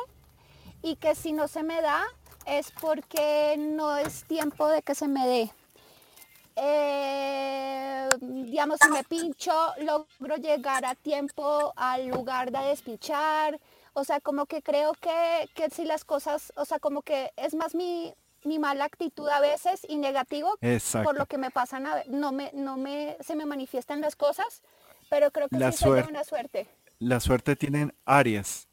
y 0.81 0.95
que 0.95 1.15
si 1.15 1.33
no 1.33 1.47
se 1.47 1.63
me 1.63 1.81
da 1.81 2.03
es 2.45 2.71
porque 2.71 3.55
no 3.57 3.97
es 3.97 4.23
tiempo 4.23 4.67
de 4.67 4.81
que 4.81 4.95
se 4.95 5.07
me 5.07 5.27
dé. 5.27 5.51
Eh, 6.59 8.09
digamos, 8.19 8.79
si 8.81 8.89
me 8.89 9.03
pincho, 9.03 9.53
logro 9.79 10.37
llegar 10.37 10.85
a 10.85 10.95
tiempo 10.95 11.73
al 11.75 12.07
lugar 12.07 12.51
de 12.51 12.59
despinchar. 12.69 13.59
O 13.93 14.03
sea, 14.03 14.19
como 14.19 14.45
que 14.45 14.61
creo 14.61 14.93
que, 14.93 15.49
que 15.53 15.69
si 15.69 15.85
las 15.85 16.03
cosas, 16.03 16.51
o 16.55 16.65
sea, 16.65 16.79
como 16.79 17.01
que 17.01 17.31
es 17.35 17.53
más 17.55 17.73
mi, 17.75 18.13
mi 18.43 18.59
mala 18.59 18.85
actitud 18.85 19.27
a 19.29 19.39
veces 19.39 19.85
y 19.87 19.97
negativo 19.97 20.57
por 21.03 21.17
lo 21.17 21.25
que 21.25 21.37
me 21.37 21.51
pasan, 21.51 21.85
a, 21.85 22.03
no 22.07 22.31
me, 22.31 22.51
no 22.53 22.77
me, 22.77 23.17
se 23.21 23.35
me 23.35 23.45
manifiestan 23.45 24.01
las 24.01 24.15
cosas, 24.15 24.61
pero 25.09 25.31
creo 25.31 25.49
que 25.49 25.57
la 25.57 25.71
sí 25.71 25.79
suerte, 25.79 26.09
una 26.09 26.23
suerte. 26.23 26.67
La 26.99 27.19
suerte 27.19 27.55
tienen 27.55 27.93
áreas 28.05 28.66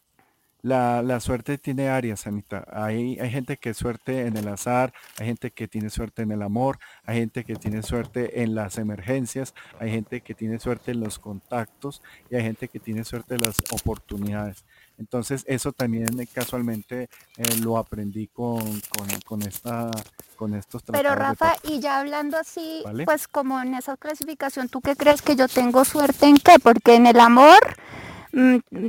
la, 0.64 1.20
suerte 1.20 1.58
tiene 1.58 1.88
áreas, 1.88 2.26
Anita. 2.26 2.64
Hay, 2.72 3.18
hay 3.20 3.30
gente 3.30 3.58
que 3.58 3.70
es 3.70 3.76
suerte 3.76 4.26
en 4.26 4.36
el 4.38 4.48
azar, 4.48 4.94
hay 5.18 5.26
gente 5.26 5.50
que 5.50 5.68
tiene 5.68 5.90
suerte 5.90 6.22
en 6.22 6.32
el 6.32 6.40
amor, 6.40 6.78
hay 7.04 7.18
gente 7.18 7.44
que 7.44 7.56
tiene 7.56 7.82
suerte 7.82 8.42
en 8.42 8.54
las 8.54 8.78
emergencias, 8.78 9.54
hay 9.78 9.90
gente 9.90 10.22
que 10.22 10.34
tiene 10.34 10.58
suerte 10.58 10.92
en 10.92 11.00
los 11.00 11.18
contactos 11.18 12.00
y 12.30 12.36
hay 12.36 12.42
gente 12.42 12.68
que 12.68 12.80
tiene 12.80 13.04
suerte 13.04 13.34
en 13.34 13.42
las 13.42 13.62
oportunidades. 13.72 14.64
Entonces 14.96 15.44
eso 15.46 15.72
también 15.72 16.18
eh, 16.18 16.26
casualmente 16.32 17.10
eh, 17.36 17.56
lo 17.62 17.76
aprendí 17.76 18.28
con, 18.28 18.80
con, 19.26 19.42
esta, 19.42 19.90
con 20.36 20.54
estos. 20.54 20.82
Pero 20.84 21.14
Rafa, 21.14 21.56
y 21.64 21.80
ya 21.80 22.00
hablando 22.00 22.38
así, 22.38 22.82
pues 23.04 23.28
como 23.28 23.60
en 23.60 23.74
esa 23.74 23.98
clasificación, 23.98 24.70
¿tú 24.70 24.80
qué 24.80 24.96
crees 24.96 25.20
que 25.20 25.36
yo 25.36 25.46
tengo 25.46 25.84
suerte 25.84 26.26
en 26.26 26.38
qué? 26.38 26.58
Porque 26.62 26.94
en 26.94 27.06
el 27.06 27.20
amor 27.20 27.58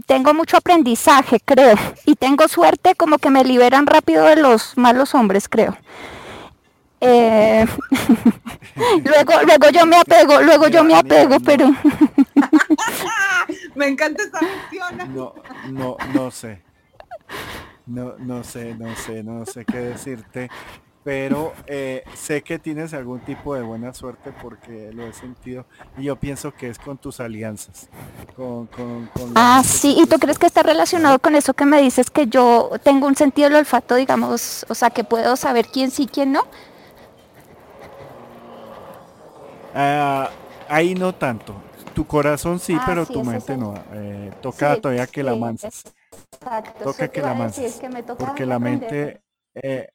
tengo 0.05 0.33
mucho 0.33 0.57
aprendizaje, 0.57 1.39
creo, 1.43 1.75
y 2.05 2.15
tengo 2.15 2.47
suerte 2.47 2.95
como 2.95 3.17
que 3.17 3.29
me 3.29 3.43
liberan 3.43 3.85
rápido 3.85 4.25
de 4.25 4.37
los 4.37 4.77
malos 4.77 5.15
hombres, 5.15 5.47
creo. 5.47 5.77
Eh, 7.01 7.65
luego, 9.03 9.33
luego 9.45 9.69
yo 9.69 9.85
me 9.85 9.97
apego, 9.97 10.41
luego 10.41 10.67
yo 10.67 10.83
me 10.83 10.95
apego, 10.95 11.39
pero... 11.39 11.69
me 13.75 13.87
encanta 13.87 14.23
esa. 14.23 14.39
No, 15.09 15.35
no, 15.69 15.97
no 16.13 16.31
sé. 16.31 16.61
No, 17.85 18.15
no 18.17 18.43
sé, 18.43 18.73
no 18.75 18.95
sé, 18.95 19.23
no 19.23 19.45
sé 19.45 19.65
qué 19.65 19.77
decirte 19.77 20.49
pero 21.05 21.53
eh, 21.67 22.03
sé 22.15 22.41
que 22.41 22.57
tienes 22.57 22.95
algún 22.95 23.19
tipo 23.19 23.53
de 23.53 23.61
buena 23.61 23.93
suerte 23.93 24.33
porque 24.41 24.91
lo 24.91 25.05
he 25.05 25.13
sentido 25.13 25.67
y 25.99 26.05
yo 26.05 26.15
pienso 26.15 26.51
que 26.51 26.67
es 26.67 26.79
con 26.79 26.97
tus 26.97 27.19
alianzas. 27.19 27.89
Con, 28.35 28.67
ah, 29.35 29.61
sí, 29.63 29.95
¿y 29.99 30.07
tú 30.07 30.17
crees 30.17 30.39
que 30.39 30.47
está 30.47 30.63
relacionado 30.63 31.19
con 31.19 31.35
eso 31.35 31.53
que 31.53 31.67
me 31.67 31.79
dices 31.79 32.09
que 32.09 32.25
yo 32.25 32.71
tengo 32.81 33.05
un 33.05 33.15
sentido 33.15 33.49
del 33.49 33.59
olfato, 33.59 33.93
digamos, 33.93 34.65
o 34.67 34.73
sea, 34.73 34.89
que 34.89 35.03
puedo 35.03 35.35
saber 35.35 35.67
quién 35.67 35.91
sí, 35.91 36.07
quién 36.11 36.31
no? 36.31 36.41
Ah, 39.75 40.31
ahí 40.67 40.95
no 40.95 41.13
tanto. 41.13 41.53
Tu 41.93 42.07
corazón 42.07 42.59
sí, 42.59 42.75
ah, 42.79 42.83
pero 42.83 43.05
tu 43.05 43.23
mente 43.23 43.55
no. 43.55 43.75
Eh, 43.93 44.31
toca 44.41 44.75
todavía 44.77 45.05
que 45.05 45.21
la 45.21 45.35
manses. 45.35 45.83
Toca 46.83 47.09
que 47.09 47.21
la 47.21 47.35
manses. 47.35 47.79
porque 48.17 48.43
la 48.47 48.57
mente... 48.57 49.21
Eh, 49.53 49.87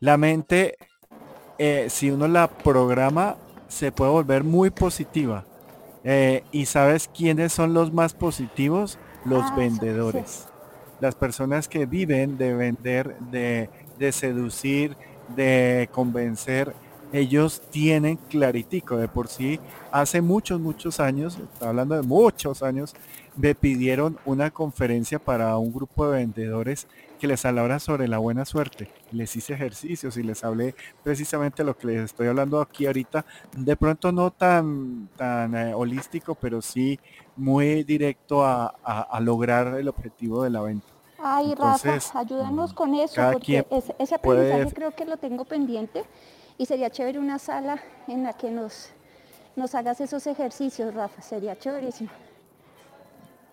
la 0.00 0.16
mente, 0.16 0.76
eh, 1.58 1.86
si 1.88 2.10
uno 2.10 2.28
la 2.28 2.48
programa, 2.48 3.36
se 3.68 3.92
puede 3.92 4.10
volver 4.10 4.44
muy 4.44 4.70
positiva. 4.70 5.44
Eh, 6.04 6.44
¿Y 6.52 6.66
sabes 6.66 7.08
quiénes 7.08 7.52
son 7.52 7.74
los 7.74 7.92
más 7.92 8.14
positivos? 8.14 8.98
Los 9.24 9.42
ah, 9.42 9.54
vendedores. 9.56 10.46
Las 11.00 11.14
personas 11.14 11.68
que 11.68 11.84
viven 11.84 12.38
de 12.38 12.54
vender, 12.54 13.18
de, 13.18 13.68
de 13.98 14.12
seducir, 14.12 14.96
de 15.34 15.88
convencer, 15.92 16.74
ellos 17.12 17.62
tienen 17.70 18.16
claritico. 18.28 18.96
De 18.96 19.08
por 19.08 19.28
sí, 19.28 19.58
hace 19.90 20.20
muchos, 20.20 20.60
muchos 20.60 21.00
años, 21.00 21.38
hablando 21.60 21.96
de 21.96 22.02
muchos 22.02 22.62
años, 22.62 22.94
me 23.36 23.54
pidieron 23.54 24.18
una 24.24 24.50
conferencia 24.50 25.18
para 25.18 25.56
un 25.58 25.72
grupo 25.72 26.08
de 26.08 26.18
vendedores 26.18 26.86
que 27.16 27.26
les 27.26 27.44
hablara 27.44 27.78
sobre 27.78 28.08
la 28.08 28.18
buena 28.18 28.44
suerte. 28.44 28.90
Les 29.10 29.34
hice 29.36 29.54
ejercicios 29.54 30.16
y 30.16 30.22
les 30.22 30.44
hablé 30.44 30.74
precisamente 31.02 31.64
lo 31.64 31.76
que 31.76 31.88
les 31.88 32.04
estoy 32.04 32.28
hablando 32.28 32.60
aquí 32.60 32.86
ahorita. 32.86 33.24
De 33.56 33.76
pronto 33.76 34.12
no 34.12 34.30
tan, 34.30 35.08
tan 35.16 35.54
eh, 35.54 35.74
holístico, 35.74 36.34
pero 36.34 36.62
sí 36.62 36.98
muy 37.36 37.84
directo 37.84 38.44
a, 38.44 39.18
lograr 39.20 39.78
el 39.78 39.88
objetivo 39.88 40.42
de 40.42 40.50
la 40.50 40.62
venta. 40.62 40.86
Ay, 41.18 41.54
Rafa, 41.54 41.98
ayúdanos 42.14 42.72
con 42.72 42.94
eso, 42.94 43.20
porque 43.32 43.66
ese, 43.98 44.14
aprendizaje 44.14 44.72
creo 44.72 44.90
que 44.90 45.04
lo 45.04 45.16
tengo 45.16 45.44
pendiente 45.44 46.04
y 46.58 46.66
sería 46.66 46.90
chévere 46.90 47.18
una 47.18 47.38
sala 47.38 47.82
en 48.06 48.22
la 48.22 48.34
que 48.34 48.50
nos, 48.50 48.90
nos 49.56 49.74
hagas 49.74 50.00
esos 50.00 50.26
ejercicios, 50.26 50.94
Rafa, 50.94 51.22
sería 51.22 51.58
chéverísimo. 51.58 52.10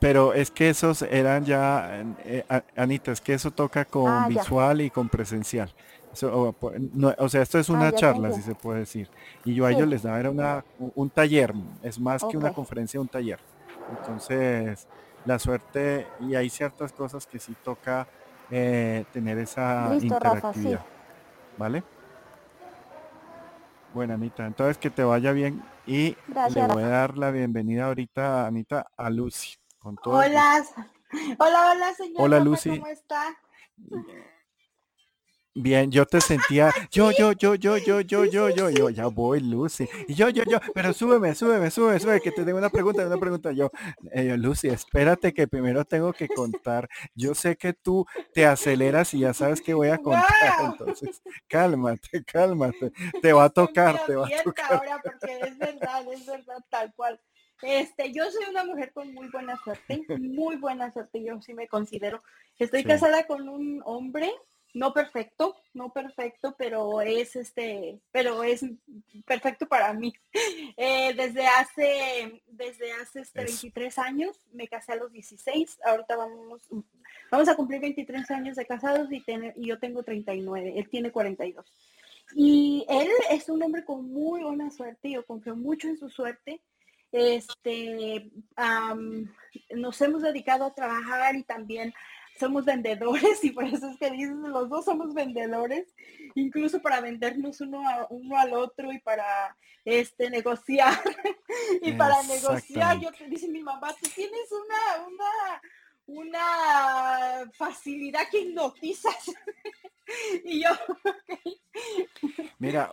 Pero 0.04 0.34
es 0.34 0.52
que 0.52 0.70
esos 0.70 1.02
eran 1.04 1.46
ya, 1.46 2.04
eh, 2.26 2.44
Anita, 2.76 3.14
es 3.14 3.22
que 3.22 3.34
eso 3.34 3.52
toca 3.52 3.86
con 3.86 4.12
ah, 4.12 4.26
visual 4.28 4.82
y 4.82 4.90
con 4.90 5.08
presencial. 5.08 5.74
o, 6.22 7.30
sea, 7.30 7.42
esto 7.42 7.58
es 7.58 7.70
ah, 7.70 7.74
una 7.74 7.90
charla, 7.94 8.34
si 8.34 8.42
se 8.42 8.54
puede 8.54 8.80
decir. 8.80 9.10
Y 9.46 9.54
yo 9.54 9.66
a 9.66 9.72
ellos 9.72 9.88
les 9.88 10.04
daba 10.04 10.20
era 10.20 10.30
una, 10.30 10.66
un 10.78 11.10
taller, 11.10 11.54
es 11.82 11.98
más 12.02 12.22
que 12.30 12.36
una 12.36 12.52
conferencia, 12.52 13.00
un 13.00 13.08
taller. 13.08 13.40
Entonces, 13.98 14.90
la 15.24 15.40
suerte, 15.40 16.06
y 16.20 16.36
hay 16.36 16.50
ciertas 16.50 16.92
cosas 16.92 17.26
que 17.26 17.40
sí 17.40 17.56
toca 17.64 18.06
eh, 18.52 19.06
tener 19.14 19.38
esa 19.38 19.90
interactividad. 20.02 20.82
¿Vale? 21.58 21.82
Bueno, 23.94 24.16
Anita, 24.16 24.46
entonces 24.46 24.78
que 24.78 24.90
te 24.90 25.06
vaya 25.06 25.32
bien 25.32 25.64
y 25.88 26.18
le 26.54 26.68
voy 26.68 26.84
a 26.84 26.88
dar 26.90 27.18
la 27.18 27.32
bienvenida 27.32 27.86
ahorita, 27.86 28.48
Anita, 28.48 28.88
a 28.98 29.10
Lucy 29.10 29.63
hola, 29.84 30.66
hola, 31.38 31.72
hola, 31.72 31.94
señor. 31.94 32.22
Hola, 32.22 32.40
Lucy. 32.40 32.70
¿Cómo 32.70 32.88
está? 32.88 33.38
Bien, 35.56 35.92
yo 35.92 36.08
te 36.08 36.20
sentía, 36.20 36.72
yo, 36.92 37.12
yo, 37.12 37.32
yo, 37.34 37.54
yo, 37.54 37.78
yo, 37.78 38.02
yo, 38.02 38.26
yo, 38.26 38.50
yo, 38.50 38.70
yo, 38.72 38.90
ya 38.90 39.06
voy, 39.06 39.40
Lucy. 39.40 39.88
Y 40.08 40.16
yo, 40.16 40.30
yo, 40.30 40.44
yo, 40.46 40.60
pero 40.74 40.94
súbeme, 40.94 41.36
súbeme, 41.36 41.70
súbeme, 41.70 42.00
súbeme, 42.00 42.22
que 42.22 42.32
te 42.32 42.44
tengo 42.44 42.58
una 42.58 42.72
pregunta, 42.72 43.06
una 43.06 43.18
pregunta. 43.18 43.52
Yo, 43.52 43.70
eh, 44.12 44.36
Lucy, 44.36 44.70
espérate 44.70 45.32
que 45.32 45.48
primero 45.48 45.86
tengo 45.86 46.12
que 46.12 46.28
contar. 46.28 46.90
Yo 47.14 47.36
sé 47.36 47.56
que 47.56 47.74
tú 47.74 48.04
te 48.34 48.48
aceleras 48.48 49.14
y 49.14 49.20
ya 49.20 49.34
sabes 49.36 49.62
que 49.62 49.76
voy 49.76 49.90
a 49.90 49.98
contar, 50.02 50.72
entonces, 50.72 51.22
cálmate, 51.48 52.24
cálmate. 52.24 52.92
Te 53.22 53.32
va 53.32 53.44
a 53.44 53.50
tocar, 53.50 54.04
te 54.08 54.16
va 54.16 54.28
a 54.28 54.44
tocar. 54.44 54.74
ahora 54.74 55.02
porque 55.04 55.40
es 55.40 55.58
verdad, 55.60 56.12
es 56.12 56.26
verdad, 56.26 56.58
tal 56.72 56.92
cual. 56.96 57.20
Este, 57.64 58.12
yo 58.12 58.30
soy 58.30 58.46
una 58.50 58.66
mujer 58.66 58.92
con 58.94 59.14
muy 59.14 59.30
buena 59.30 59.58
suerte, 59.64 60.04
muy 60.20 60.58
buena 60.58 60.92
suerte, 60.92 61.24
yo 61.24 61.42
sí 61.42 61.54
me 61.54 61.68
considero. 61.68 62.22
Estoy 62.60 62.84
casada 62.84 63.26
con 63.26 63.50
un 63.50 63.82
hombre 63.86 64.32
no 64.74 64.92
perfecto, 64.92 65.56
no 65.74 65.94
perfecto, 65.94 66.56
pero 66.58 67.02
es 67.02 67.36
este, 67.36 68.02
pero 68.12 68.44
es 68.44 68.66
perfecto 69.26 69.68
para 69.68 69.94
mí. 69.94 70.14
Eh, 70.76 71.14
desde 71.14 71.46
hace, 71.46 72.42
desde 72.48 72.92
hace 72.94 73.22
este 73.22 73.44
23 73.44 74.00
años, 74.00 74.36
me 74.52 74.68
casé 74.68 74.94
a 74.94 74.96
los 74.96 75.12
16, 75.12 75.80
ahorita 75.86 76.16
vamos, 76.16 76.64
vamos 77.30 77.48
a 77.48 77.56
cumplir 77.56 77.80
23 77.80 78.32
años 78.32 78.56
de 78.56 78.66
casados 78.66 79.08
y, 79.12 79.24
y 79.56 79.68
yo 79.68 79.78
tengo 79.78 80.02
39, 80.02 80.74
él 80.76 80.90
tiene 80.90 81.12
42. 81.12 81.64
Y 82.36 82.86
él 82.90 83.08
es 83.30 83.50
un 83.50 83.62
hombre 83.62 83.86
con 83.86 84.12
muy 84.12 84.42
buena 84.42 84.72
suerte, 84.72 85.12
yo 85.12 85.24
confío 85.26 85.56
mucho 85.56 85.88
en 85.88 85.98
su 85.98 86.10
suerte. 86.10 86.60
Este, 87.14 88.32
nos 89.76 90.02
hemos 90.02 90.24
dedicado 90.24 90.66
a 90.66 90.74
trabajar 90.74 91.36
y 91.36 91.44
también 91.44 91.94
somos 92.40 92.66
vendedores 92.66 93.44
y 93.44 93.52
por 93.52 93.66
eso 93.66 93.88
es 93.90 93.98
que 93.98 94.10
dices, 94.10 94.32
los 94.32 94.68
dos 94.68 94.86
somos 94.86 95.14
vendedores, 95.14 95.94
incluso 96.36 96.82
para 96.82 97.02
vendernos 97.02 97.62
uno, 97.62 97.82
uno 98.10 98.38
al 98.38 98.54
otro 98.54 98.92
y 98.92 99.00
para 99.00 99.56
este 99.86 100.30
negociar. 100.30 101.00
y 101.84 101.92
para 101.94 102.22
negociar, 102.24 103.00
yo 103.00 103.12
te 103.12 103.28
dice 103.28 103.48
mi 103.48 103.62
mamá, 103.62 103.94
tú 104.02 104.10
tienes 104.10 104.50
una, 104.52 105.08
una, 105.08 105.62
una 106.08 107.52
facilidad 107.54 108.28
que 108.30 108.40
hipnotizas. 108.40 109.32
y 110.46 110.64
yo, 110.64 110.70
Mira, 112.58 112.92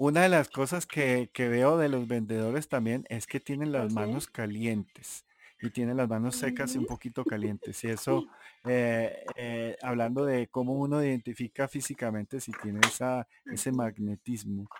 una 0.00 0.22
de 0.22 0.30
las 0.30 0.48
cosas 0.48 0.86
que, 0.86 1.28
veo 1.36 1.76
de 1.76 1.90
los 1.90 2.08
vendedores 2.08 2.70
también 2.70 3.04
es 3.10 3.26
que 3.26 3.38
tienen 3.38 3.70
las 3.70 3.92
manos 3.92 4.28
calientes 4.28 5.26
y 5.60 5.68
tiene 5.68 5.94
las 5.94 6.08
manos 6.08 6.36
secas 6.36 6.74
y 6.74 6.78
un 6.78 6.86
poquito 6.86 7.22
calientes. 7.22 7.84
Y 7.84 7.88
eso, 7.88 8.24
eh, 8.64 9.26
eh, 9.36 9.76
hablando 9.82 10.24
de 10.24 10.46
cómo 10.46 10.72
uno 10.72 11.04
identifica 11.04 11.68
físicamente 11.68 12.40
si 12.40 12.50
tiene 12.62 12.80
esa, 12.88 13.28
ese 13.44 13.72
magnetismo. 13.72 14.70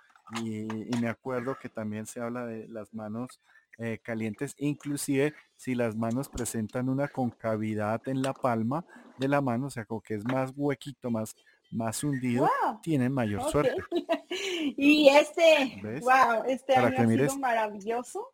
Y, 0.42 0.66
me 0.98 1.08
acuerdo 1.10 1.58
que 1.60 1.68
también 1.68 2.06
se 2.06 2.20
habla 2.20 2.46
de 2.46 2.66
las 2.68 2.94
manos 2.94 3.42
eh, 3.76 3.98
calientes, 4.02 4.54
inclusive 4.56 5.34
si 5.54 5.74
las 5.74 5.96
manos 5.96 6.30
presentan 6.30 6.88
una 6.88 7.08
concavidad 7.08 8.00
en 8.08 8.22
la 8.22 8.32
palma 8.32 8.86
de 9.18 9.28
la 9.28 9.42
mano, 9.42 9.66
o 9.66 9.70
sea, 9.70 9.84
como 9.84 10.00
que 10.00 10.14
es 10.14 10.24
más 10.24 10.54
huequito, 10.56 11.10
más, 11.10 11.36
más 11.70 12.02
hundido, 12.02 12.48
tienen 12.82 13.12
mayor 13.12 13.42
suerte. 13.50 13.76
y 14.76 15.08
este, 15.08 15.80
wow, 16.02 16.44
este 16.46 16.74
año 16.76 16.96
ha 16.98 17.06
sido 17.06 17.38
maravilloso 17.38 18.28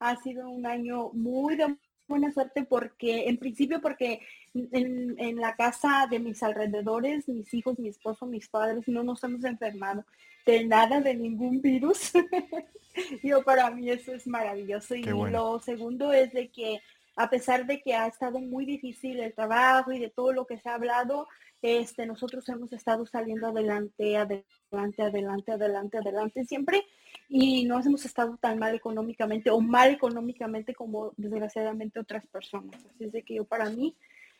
ha 0.00 0.16
sido 0.16 0.48
un 0.48 0.66
año 0.66 1.10
muy 1.12 1.56
de 1.56 1.76
buena 2.08 2.32
suerte 2.32 2.64
porque, 2.64 3.28
en 3.28 3.36
principio, 3.36 3.80
porque 3.80 4.20
en, 4.54 5.36
la 5.36 5.54
casa 5.54 6.08
de 6.10 6.18
mis 6.18 6.42
alrededores, 6.42 7.28
mis 7.28 7.54
hijos, 7.54 7.78
mi 7.78 7.88
esposo, 7.88 8.26
mis 8.26 8.48
padres, 8.48 8.88
no 8.88 9.04
nos 9.04 9.22
hemos 9.22 9.44
enfermado 9.44 10.04
de 10.44 10.64
nada, 10.64 11.00
de 11.00 11.14
ningún 11.14 11.60
virus. 11.60 12.12
Yo 13.22 13.44
para 13.44 13.70
mí 13.70 13.90
eso 13.90 14.12
es 14.12 14.26
maravilloso. 14.26 14.96
y 14.96 15.04
lo 15.04 15.60
segundo 15.60 16.12
es 16.12 16.32
de 16.32 16.50
que 16.50 16.80
a 17.16 17.28
pesar 17.28 17.66
de 17.66 17.80
que 17.80 17.94
ha 17.94 18.06
estado 18.06 18.40
muy 18.40 18.64
difícil 18.64 19.20
el 19.20 19.34
trabajo 19.34 19.92
y 19.92 19.98
de 19.98 20.10
todo 20.10 20.32
lo 20.32 20.46
que 20.46 20.58
se 20.58 20.68
ha 20.68 20.74
hablado, 20.74 21.28
este, 21.62 22.06
nosotros 22.06 22.48
hemos 22.48 22.72
estado 22.72 23.04
saliendo 23.06 23.48
adelante, 23.48 24.16
adelante, 24.16 25.02
adelante, 25.02 25.52
adelante, 25.52 25.98
adelante 25.98 26.44
siempre 26.44 26.84
y 27.28 27.64
no 27.64 27.78
hemos 27.80 28.04
estado 28.04 28.36
tan 28.38 28.58
mal 28.58 28.74
económicamente 28.74 29.50
o 29.50 29.60
mal 29.60 29.90
económicamente 29.90 30.74
como 30.74 31.12
desgraciadamente 31.16 32.00
otras 32.00 32.26
personas. 32.26 32.76
Así 32.86 33.04
es 33.04 33.12
de 33.12 33.22
que 33.22 33.34
yo 33.34 33.44
para 33.44 33.68
mí 33.68 33.94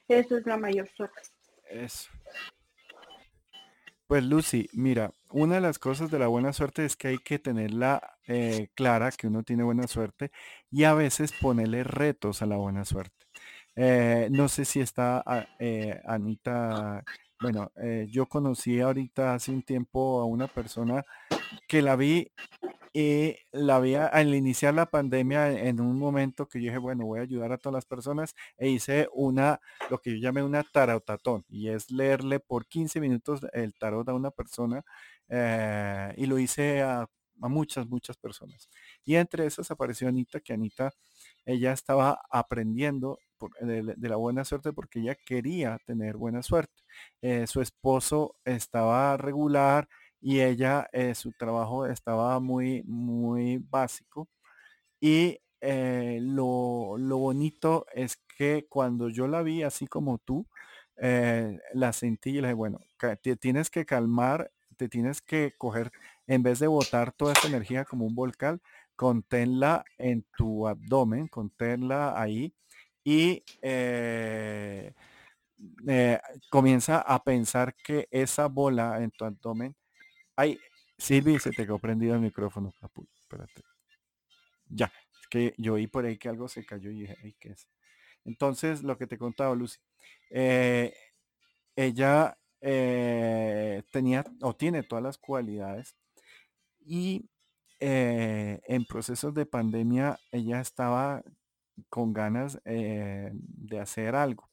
eso 0.08 0.38
es 0.38 0.46
la 0.46 0.56
mayor 0.56 0.88
suerte. 0.96 1.20
Eso. 1.68 2.10
Pues 4.10 4.24
Lucy, 4.24 4.68
mira, 4.72 5.12
una 5.30 5.54
de 5.54 5.60
las 5.60 5.78
cosas 5.78 6.10
de 6.10 6.18
la 6.18 6.26
buena 6.26 6.52
suerte 6.52 6.84
es 6.84 6.96
que 6.96 7.06
hay 7.06 7.18
que 7.18 7.38
tenerla 7.38 8.16
eh, 8.26 8.66
clara, 8.74 9.12
que 9.12 9.28
uno 9.28 9.44
tiene 9.44 9.62
buena 9.62 9.86
suerte, 9.86 10.32
y 10.68 10.82
a 10.82 10.94
veces 10.94 11.30
ponerle 11.30 11.84
retos 11.84 12.42
a 12.42 12.46
la 12.46 12.56
buena 12.56 12.84
suerte. 12.84 13.26
Eh, 13.76 14.26
no 14.32 14.48
sé 14.48 14.64
si 14.64 14.80
está 14.80 15.22
ah, 15.24 15.46
eh, 15.60 16.00
Anita, 16.04 17.04
bueno, 17.40 17.70
yo 18.08 18.26
conocí 18.26 18.80
ahorita 18.80 19.34
hace 19.34 19.52
un 19.52 19.62
tiempo 19.62 20.20
a 20.20 20.24
una 20.24 20.48
persona 20.48 21.04
que 21.68 21.80
la 21.80 21.94
vi 21.94 22.32
y 22.92 23.36
la 23.52 23.78
vi 23.78 23.94
al 23.94 24.34
iniciar 24.34 24.74
la 24.74 24.86
pandemia 24.86 25.50
en 25.52 25.80
un 25.80 25.98
momento 25.98 26.48
que 26.48 26.60
yo 26.60 26.66
dije, 26.66 26.78
bueno, 26.78 27.06
voy 27.06 27.20
a 27.20 27.22
ayudar 27.22 27.52
a 27.52 27.58
todas 27.58 27.74
las 27.74 27.86
personas 27.86 28.34
e 28.58 28.68
hice 28.68 29.08
una, 29.12 29.60
lo 29.90 29.98
que 29.98 30.10
yo 30.12 30.16
llamé 30.16 30.42
una 30.42 30.64
tarotatón 30.64 31.44
y 31.48 31.68
es 31.68 31.90
leerle 31.90 32.40
por 32.40 32.66
15 32.66 33.00
minutos 33.00 33.40
el 33.52 33.74
tarot 33.74 34.08
a 34.08 34.14
una 34.14 34.32
persona 34.32 34.82
eh, 35.28 36.12
y 36.16 36.26
lo 36.26 36.38
hice 36.38 36.82
a, 36.82 37.06
muchas, 37.36 37.86
muchas 37.88 38.16
personas. 38.18 38.68
Y 39.04 39.14
entre 39.14 39.46
esas 39.46 39.70
apareció 39.70 40.08
Anita, 40.08 40.40
que 40.40 40.52
Anita, 40.52 40.92
ella 41.46 41.72
estaba 41.72 42.20
aprendiendo 42.30 43.18
de, 43.60 43.94
la 43.96 44.16
buena 44.16 44.44
suerte 44.44 44.72
porque 44.72 45.00
ella 45.00 45.14
quería 45.14 45.78
tener 45.86 46.16
buena 46.16 46.42
suerte. 46.42 46.82
Eh, 47.22 47.46
su 47.46 47.62
esposo 47.62 48.36
estaba 48.44 49.16
regular, 49.16 49.88
y 50.20 50.40
ella, 50.40 50.88
eh, 50.92 51.14
su 51.14 51.32
trabajo 51.32 51.86
estaba 51.86 52.38
muy, 52.40 52.82
muy 52.84 53.58
básico. 53.58 54.28
Y 55.00 55.40
eh, 55.60 56.18
lo, 56.22 56.96
bonito 56.98 57.86
es 57.94 58.16
que 58.36 58.66
cuando 58.68 59.08
yo 59.08 59.28
la 59.28 59.42
vi 59.42 59.62
así 59.62 59.86
como 59.86 60.18
tú, 60.18 60.46
eh, 60.96 61.58
la 61.74 61.92
sentí 61.92 62.30
y 62.30 62.34
le 62.34 62.48
dije, 62.48 62.54
bueno, 62.54 62.80
te 63.22 63.36
tienes 63.36 63.70
que 63.70 63.86
calmar, 63.86 64.52
te 64.76 64.88
tienes 64.88 65.22
que 65.22 65.54
coger, 65.58 65.92
en 66.26 66.42
vez 66.42 66.58
de 66.60 66.66
botar 66.68 67.12
toda 67.12 67.32
esa 67.34 67.48
energía 67.48 67.84
como 67.84 68.06
un 68.06 68.14
volcán, 68.14 68.60
conténla 68.96 69.84
en 69.98 70.24
tu 70.36 70.68
abdomen, 70.68 71.28
conténla 71.28 72.20
ahí 72.20 72.54
y 73.04 73.44
comienza 76.50 77.00
a 77.00 77.22
pensar 77.24 77.74
que 77.76 78.08
esa 78.10 78.46
bola 78.48 79.02
en 79.02 79.10
tu 79.10 79.24
abdomen 79.24 79.74
Ay, 80.40 80.58
Silvi, 80.96 81.38
se 81.38 81.50
te 81.50 81.66
quedó 81.66 81.78
prendido 81.78 82.14
el 82.14 82.22
micrófono. 82.22 82.72
espérate. 83.20 83.62
Ya, 84.70 84.90
es 85.20 85.28
que 85.28 85.54
yo 85.58 85.74
oí 85.74 85.86
por 85.86 86.06
ahí 86.06 86.16
que 86.16 86.30
algo 86.30 86.48
se 86.48 86.64
cayó 86.64 86.90
y 86.90 87.00
dije, 87.00 87.14
ay, 87.22 87.36
¿qué 87.38 87.50
es? 87.50 87.68
Entonces, 88.24 88.82
lo 88.82 88.96
que 88.96 89.06
te 89.06 89.18
contaba, 89.18 89.54
Lucy, 89.54 89.78
eh, 90.30 90.94
ella 91.76 92.38
eh, 92.62 93.82
tenía 93.92 94.24
o 94.40 94.56
tiene 94.56 94.82
todas 94.82 95.04
las 95.04 95.18
cualidades 95.18 95.94
y 96.86 97.28
eh, 97.78 98.62
en 98.66 98.86
procesos 98.86 99.34
de 99.34 99.44
pandemia 99.44 100.18
ella 100.32 100.62
estaba 100.62 101.22
con 101.90 102.14
ganas 102.14 102.58
de 102.64 103.78
hacer 103.78 104.14
algo. 104.14 104.48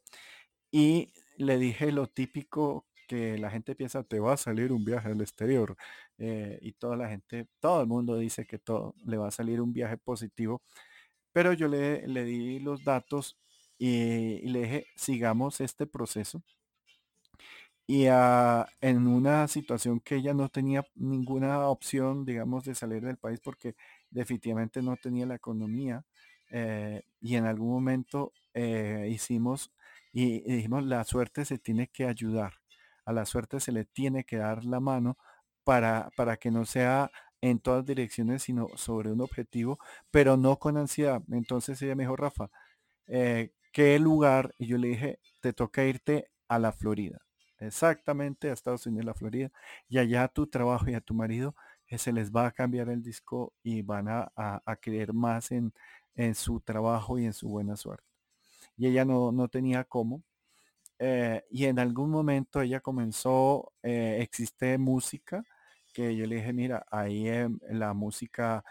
Y 0.69 1.13
le 1.37 1.57
dije 1.57 1.93
lo 1.93 2.07
típico 2.07 2.86
que 3.07 3.37
la 3.37 3.49
gente 3.51 3.75
piensa 3.75 4.03
te 4.03 4.19
va 4.19 4.33
a 4.33 4.37
salir 4.37 4.71
un 4.71 4.85
viaje 4.85 5.09
al 5.09 5.21
exterior 5.21 5.75
eh, 6.17 6.59
y 6.61 6.73
toda 6.73 6.97
la 6.97 7.09
gente, 7.09 7.47
todo 7.59 7.81
el 7.81 7.87
mundo 7.87 8.17
dice 8.17 8.45
que 8.45 8.59
todo 8.59 8.95
le 9.05 9.17
va 9.17 9.29
a 9.29 9.31
salir 9.31 9.61
un 9.61 9.73
viaje 9.73 9.97
positivo, 9.97 10.61
pero 11.33 11.53
yo 11.53 11.67
le, 11.67 12.07
le 12.07 12.23
di 12.25 12.59
los 12.59 12.83
datos 12.83 13.37
y, 13.79 14.41
le 14.49 14.61
dije 14.63 14.87
sigamos 14.95 15.61
este 15.61 15.87
proceso 15.87 16.43
y 17.87 18.07
ah, 18.07 18.67
en 18.81 19.07
una 19.07 19.47
situación 19.47 19.99
que 20.01 20.15
ella 20.15 20.33
no 20.33 20.49
tenía 20.49 20.85
ninguna 20.95 21.67
opción, 21.69 22.25
digamos, 22.25 22.65
de 22.65 22.75
salir 22.75 23.01
del 23.03 23.17
país 23.17 23.39
porque 23.39 23.75
definitivamente 24.09 24.81
no 24.81 24.97
tenía 24.97 25.25
la 25.25 25.35
economía 25.35 26.03
eh, 26.51 27.03
y 27.21 27.35
en 27.35 27.45
algún 27.45 27.69
momento 27.69 28.33
eh, 28.53 29.07
hicimos 29.11 29.71
y 30.11 30.41
dijimos 30.41 30.83
la 30.85 31.03
suerte 31.05 31.45
se 31.45 31.59
tiene 31.59 31.87
que 31.87 32.05
ayudar 32.05 32.53
a 33.07 33.13
la 33.13 33.25
suerte 33.25 33.61
se 33.61 33.71
le 33.71 33.85
tiene 33.85 34.25
que 34.25 34.35
dar 34.37 34.65
la 34.65 34.81
mano 34.81 35.17
para, 35.63 36.09
para 36.17 36.35
que 36.35 36.51
no 36.51 36.65
sea 36.65 37.09
en 37.41 37.59
todas 37.59 37.85
direcciones, 37.85 38.43
sino 38.43 38.67
sobre 38.75 39.11
un 39.11 39.21
objetivo, 39.21 39.79
pero 40.11 40.35
no 40.35 40.59
con 40.59 40.77
ansiedad. 40.77 41.21
Entonces 41.31 41.81
ella 41.81 41.95
me 41.95 42.03
dijo, 42.03 42.17
Rafa, 42.17 42.49
eh, 43.07 43.53
¿qué 43.71 43.97
lugar? 43.99 44.53
Y 44.57 44.67
yo 44.67 44.77
le 44.77 44.89
dije, 44.89 45.19
te 45.39 45.53
toca 45.53 45.85
irte 45.85 46.29
a 46.49 46.59
la 46.59 46.73
Florida, 46.73 47.19
exactamente 47.59 48.49
a 48.49 48.53
Estados 48.53 48.85
Unidos, 48.85 49.05
la 49.05 49.13
Florida, 49.13 49.51
y 49.87 49.99
allá 49.99 50.23
a 50.25 50.27
tu 50.27 50.47
trabajo 50.47 50.89
y 50.89 50.95
a 50.95 51.01
tu 51.01 51.13
marido 51.13 51.55
eh, 51.87 51.97
se 51.97 52.11
les 52.11 52.31
va 52.31 52.47
a 52.47 52.51
cambiar 52.51 52.89
el 52.89 53.01
disco 53.03 53.53
y 53.63 53.83
van 53.83 54.07
a, 54.09 54.31
creer 54.81 55.13
más 55.13 55.51
en, 55.51 55.73
en, 56.15 56.35
su 56.35 56.59
trabajo 56.59 57.19
y 57.19 57.25
en 57.25 57.33
su 57.33 57.47
buena 57.47 57.77
suerte. 57.77 58.05
Y 58.77 58.87
ella 58.87 59.05
no, 59.05 59.31
no 59.31 59.47
tenía 59.47 59.85
cómo. 59.85 60.23
Eh, 60.99 61.43
y 61.51 61.65
en 61.65 61.79
algún 61.79 62.09
momento 62.09 62.61
ella 62.61 62.79
comenzó, 62.79 63.73
eh, 63.83 64.19
existe 64.21 64.77
música, 64.77 65.43
que 65.93 66.15
yo 66.15 66.25
le 66.25 66.37
dije, 66.37 66.53
mira, 66.53 66.85
ahí 66.91 67.27
en 67.27 67.59
la 67.69 67.93
música 67.93 68.63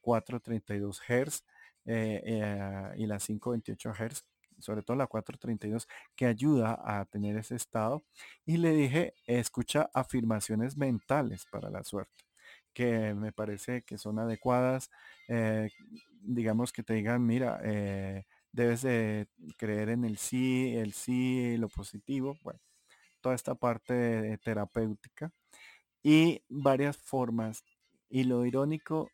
432 0.00 1.00
Hz 1.00 1.44
y 1.84 3.06
la 3.06 3.18
528 3.18 3.92
Hz 3.92 4.24
sobre 4.60 4.82
todo 4.82 4.96
la 4.96 5.06
432, 5.06 5.88
que 6.14 6.26
ayuda 6.26 6.78
a 6.84 7.04
tener 7.06 7.36
ese 7.36 7.56
estado. 7.56 8.04
Y 8.44 8.58
le 8.58 8.72
dije, 8.72 9.14
escucha 9.26 9.90
afirmaciones 9.94 10.76
mentales 10.76 11.46
para 11.50 11.70
la 11.70 11.82
suerte, 11.84 12.24
que 12.72 13.14
me 13.14 13.32
parece 13.32 13.82
que 13.82 13.98
son 13.98 14.18
adecuadas. 14.18 14.90
Eh, 15.28 15.70
digamos 16.22 16.72
que 16.72 16.82
te 16.82 16.94
digan, 16.94 17.24
mira, 17.26 17.60
eh, 17.64 18.24
debes 18.52 18.82
de 18.82 19.28
creer 19.56 19.90
en 19.90 20.04
el 20.04 20.18
sí, 20.18 20.76
el 20.76 20.92
sí, 20.92 21.56
lo 21.58 21.68
positivo. 21.68 22.36
Bueno, 22.44 22.60
toda 23.20 23.34
esta 23.34 23.54
parte 23.54 24.38
terapéutica 24.44 25.32
y 26.02 26.42
varias 26.48 26.98
formas. 26.98 27.64
Y 28.08 28.24
lo 28.24 28.46
irónico 28.46 29.10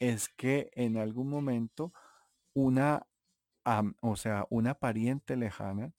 es 0.00 0.28
que 0.28 0.70
en 0.74 0.96
algún 0.98 1.30
momento 1.30 1.92
una 2.54 3.06
o 4.00 4.16
sea, 4.16 4.46
una 4.50 4.74
pariente 4.74 5.36
lejana, 5.36 5.92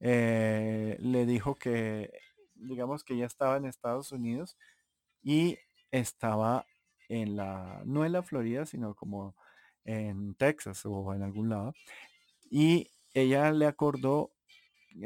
eh, 0.00 0.96
le 1.00 1.26
dijo 1.26 1.56
que, 1.56 2.10
digamos 2.54 3.04
que 3.04 3.16
ya 3.16 3.26
estaba 3.26 3.56
en 3.56 3.66
Estados 3.66 4.12
Unidos 4.12 4.56
y 5.22 5.58
estaba 5.90 6.66
en 7.08 7.36
la, 7.36 7.82
no 7.86 8.04
en 8.04 8.12
la 8.12 8.22
Florida, 8.22 8.66
sino 8.66 8.94
como 8.94 9.36
en 9.84 10.34
Texas 10.36 10.82
o 10.86 11.14
en 11.14 11.22
algún 11.22 11.50
lado. 11.50 11.74
Y 12.50 12.90
ella 13.14 13.52
le 13.52 13.66
acordó, 13.66 14.32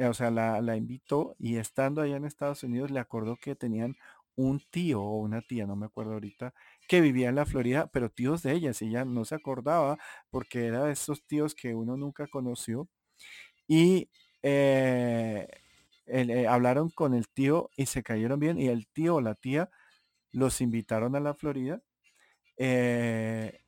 o 0.08 0.14
sea, 0.14 0.30
la, 0.30 0.60
la 0.60 0.76
invitó 0.76 1.36
y 1.38 1.56
estando 1.56 2.02
allá 2.02 2.16
en 2.16 2.24
Estados 2.24 2.62
Unidos 2.64 2.90
le 2.90 3.00
acordó 3.00 3.36
que 3.36 3.54
tenían 3.56 3.96
un 4.36 4.60
tío 4.70 5.02
o 5.02 5.18
una 5.20 5.42
tía, 5.42 5.66
no 5.66 5.76
me 5.76 5.86
acuerdo 5.86 6.14
ahorita, 6.14 6.54
que 6.88 7.00
vivía 7.00 7.28
en 7.28 7.36
la 7.36 7.46
Florida, 7.46 7.88
pero 7.92 8.10
tíos 8.10 8.42
de 8.42 8.52
ellas, 8.52 8.82
y 8.82 8.86
ella 8.88 9.04
no 9.04 9.24
se 9.24 9.34
acordaba 9.36 9.98
porque 10.30 10.66
era 10.66 10.84
de 10.84 10.92
esos 10.92 11.24
tíos 11.26 11.54
que 11.54 11.74
uno 11.74 11.96
nunca 11.96 12.26
conoció. 12.28 12.88
Y 13.68 14.10
eh, 14.42 15.48
eh, 16.06 16.46
hablaron 16.48 16.90
con 16.90 17.14
el 17.14 17.28
tío 17.28 17.70
y 17.76 17.86
se 17.86 18.02
cayeron 18.02 18.40
bien, 18.40 18.60
y 18.60 18.68
el 18.68 18.86
tío 18.88 19.16
o 19.16 19.20
la 19.20 19.34
tía 19.34 19.70
los 20.32 20.60
invitaron 20.60 21.16
a 21.16 21.20
la 21.20 21.34
Florida. 21.34 21.82
Eh, 22.58 23.60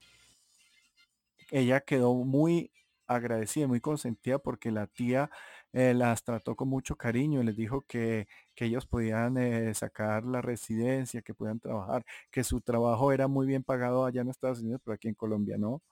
ella 1.51 1.81
quedó 1.81 2.15
muy 2.15 2.71
agradecida, 3.07 3.67
muy 3.67 3.81
consentida 3.81 4.39
porque 4.39 4.71
la 4.71 4.87
tía 4.87 5.31
eh, 5.73 5.95
las 5.95 6.23
trató 6.25 6.57
con 6.57 6.69
mucho 6.69 6.97
cariño, 6.97 7.43
les 7.43 7.57
dijo 7.57 7.83
que, 7.87 8.27
ellos 8.57 8.87
podían 8.87 9.37
eh, 9.39 9.75
sacar 9.75 10.25
la 10.25 10.41
residencia, 10.43 11.23
que 11.23 11.35
podían 11.35 11.61
trabajar, 11.61 12.05
que 12.31 12.45
su 12.45 12.61
trabajo 12.61 13.13
era 13.13 13.29
muy 13.29 13.47
bien 13.47 13.63
pagado 13.63 14.05
allá 14.07 14.23
en 14.23 14.31
Estados 14.31 14.61
Unidos, 14.61 14.81
pero 14.85 14.95
aquí 14.95 15.09
en 15.09 15.15
Colombia 15.15 15.57
no. 15.59 15.83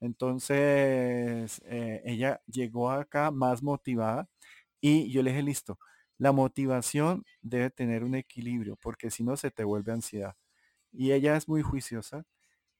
Entonces, 0.00 1.62
eh, 1.66 2.02
ella 2.04 2.40
llegó 2.46 2.90
acá 2.90 3.30
más 3.30 3.62
motivada 3.62 4.28
y 4.80 5.10
yo 5.12 5.22
le 5.22 5.30
dije, 5.32 5.42
listo, 5.42 5.78
la 6.18 6.32
motivación 6.32 7.24
debe 7.42 7.70
tener 7.70 8.04
un 8.04 8.14
equilibrio, 8.14 8.76
porque 8.76 9.10
si 9.10 9.24
no 9.24 9.36
se 9.36 9.50
te 9.50 9.64
vuelve 9.64 9.92
ansiedad. 9.92 10.36
Y 10.92 11.12
ella 11.12 11.36
es 11.36 11.48
muy 11.48 11.62
juiciosa 11.62 12.24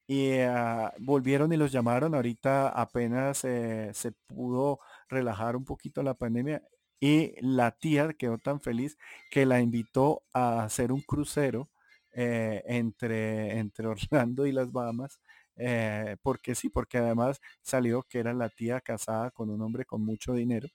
y 0.06 0.38
ah, 0.40 0.92
volvieron 1.00 1.52
y 1.52 1.56
los 1.56 1.72
llamaron. 1.72 2.14
Ahorita 2.14 2.68
apenas 2.68 3.44
eh, 3.44 3.90
se 3.94 4.12
pudo 4.12 4.80
relajar 5.08 5.56
un 5.56 5.64
poquito 5.64 6.02
la 6.02 6.14
pandemia 6.14 6.62
y 7.00 7.34
la 7.40 7.72
tía 7.72 8.12
quedó 8.14 8.38
tan 8.38 8.60
feliz 8.60 8.96
que 9.30 9.46
la 9.46 9.60
invitó 9.60 10.22
a 10.32 10.64
hacer 10.64 10.92
un 10.92 11.02
crucero 11.02 11.68
eh, 12.12 12.62
entre, 12.66 13.58
entre 13.58 13.86
Orlando 13.88 14.46
y 14.46 14.52
las 14.52 14.72
Bahamas. 14.72 15.20
Eh, 15.58 16.16
porque 16.22 16.54
sí, 16.54 16.68
porque 16.68 16.98
además 16.98 17.40
salió 17.62 18.02
que 18.02 18.18
era 18.20 18.34
la 18.34 18.50
tía 18.50 18.80
casada 18.80 19.30
con 19.30 19.50
un 19.50 19.62
hombre 19.62 19.84
con 19.84 20.02
mucho 20.04 20.34
dinero. 20.34 20.68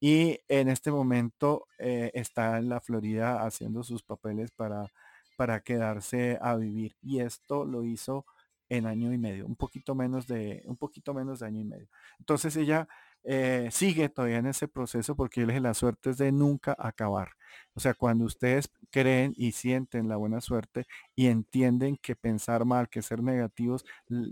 Y 0.00 0.40
en 0.48 0.68
este 0.68 0.92
momento 0.92 1.66
está 1.78 2.58
en 2.58 2.68
la 2.68 2.80
Florida 2.80 3.44
haciendo 3.44 3.82
sus 3.82 4.02
papeles 4.04 4.50
para, 4.52 4.92
para 5.36 5.60
quedarse 5.60 6.38
a 6.40 6.56
vivir. 6.56 6.96
Y 7.02 7.20
esto 7.20 7.64
lo 7.64 7.84
hizo 7.84 8.24
en 8.68 8.86
año 8.86 9.12
y 9.12 9.18
medio, 9.18 9.46
un 9.46 9.56
poquito 9.56 9.94
menos 9.94 10.26
de, 10.26 10.62
un 10.66 10.76
poquito 10.76 11.14
menos 11.14 11.40
de 11.40 11.46
año 11.46 11.60
y 11.60 11.64
medio. 11.64 11.88
Entonces 12.18 12.56
ella 12.56 12.88
eh, 13.24 13.68
sigue 13.72 14.08
todavía 14.08 14.38
en 14.38 14.46
ese 14.46 14.68
proceso 14.68 15.16
porque 15.16 15.40
yo 15.40 15.46
dije, 15.46 15.60
la 15.60 15.74
suerte 15.74 16.10
es 16.10 16.18
de 16.18 16.32
nunca 16.32 16.76
acabar. 16.78 17.30
O 17.74 17.80
sea, 17.80 17.94
cuando 17.94 18.24
ustedes 18.24 18.70
creen 18.90 19.32
y 19.36 19.52
sienten 19.52 20.08
la 20.08 20.16
buena 20.16 20.40
suerte 20.40 20.86
y 21.14 21.26
entienden 21.26 21.96
que 21.96 22.16
pensar 22.16 22.64
mal, 22.64 22.88
que 22.88 23.02
ser 23.02 23.22
negativos, 23.22 23.84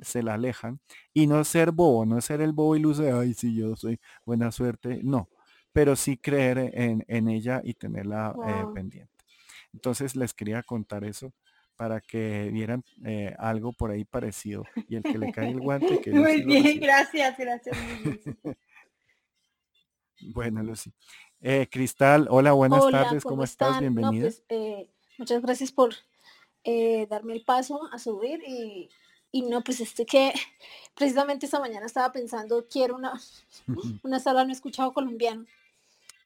se 0.02 0.22
la 0.22 0.34
alejan. 0.34 0.80
Y 1.14 1.26
no 1.26 1.42
ser 1.44 1.72
bobo, 1.72 2.04
no 2.04 2.20
ser 2.20 2.40
el 2.40 2.52
bobo 2.52 2.76
y 2.76 2.80
luce, 2.80 3.10
ay, 3.12 3.34
sí, 3.34 3.54
yo 3.54 3.76
soy 3.76 4.00
buena 4.24 4.52
suerte. 4.52 5.00
No, 5.02 5.28
pero 5.72 5.96
sí 5.96 6.16
creer 6.16 6.72
en, 6.74 7.28
ella 7.28 7.60
y 7.64 7.74
tenerla 7.74 8.34
eh, 8.46 8.64
pendiente. 8.74 9.12
Entonces 9.72 10.16
les 10.16 10.32
quería 10.34 10.62
contar 10.62 11.04
eso 11.04 11.32
para 11.76 12.00
que 12.00 12.50
vieran 12.52 12.82
eh, 13.04 13.34
algo 13.38 13.72
por 13.72 13.90
ahí 13.90 14.04
parecido. 14.04 14.64
Y 14.88 14.96
el 14.96 15.02
que 15.02 15.18
le 15.18 15.32
cae 15.32 15.50
el 15.50 15.60
guante, 15.60 16.00
que 16.00 16.10
Muy 16.12 16.42
bien, 16.42 16.80
gracias, 16.80 17.36
gracias. 17.38 17.76
bueno, 20.34 20.62
Lucy. 20.62 20.92
Eh, 21.40 21.68
Cristal, 21.70 22.26
hola, 22.30 22.52
buenas 22.52 22.82
tardes, 22.90 23.22
¿cómo, 23.22 23.44
estás? 23.44 23.78
Bienvenida. 23.78 24.22
Pues, 24.22 24.42
eh, 24.48 24.88
muchas 25.18 25.42
gracias 25.42 25.70
por 25.70 25.94
darme 27.08 27.34
el 27.34 27.44
paso 27.44 27.88
a 27.92 27.98
subir 28.00 28.42
y, 28.44 28.90
y 29.30 29.42
no, 29.42 29.62
pues 29.62 29.80
este 29.80 30.04
que 30.04 30.32
precisamente 30.96 31.46
esta 31.46 31.60
mañana 31.60 31.86
estaba 31.86 32.10
pensando, 32.10 32.66
quiero 32.68 32.96
una, 32.96 33.12
una 34.02 34.18
sala 34.18 34.44
no 34.44 34.50
he 34.50 34.52
escuchado 34.52 34.92
colombiano. 34.92 35.44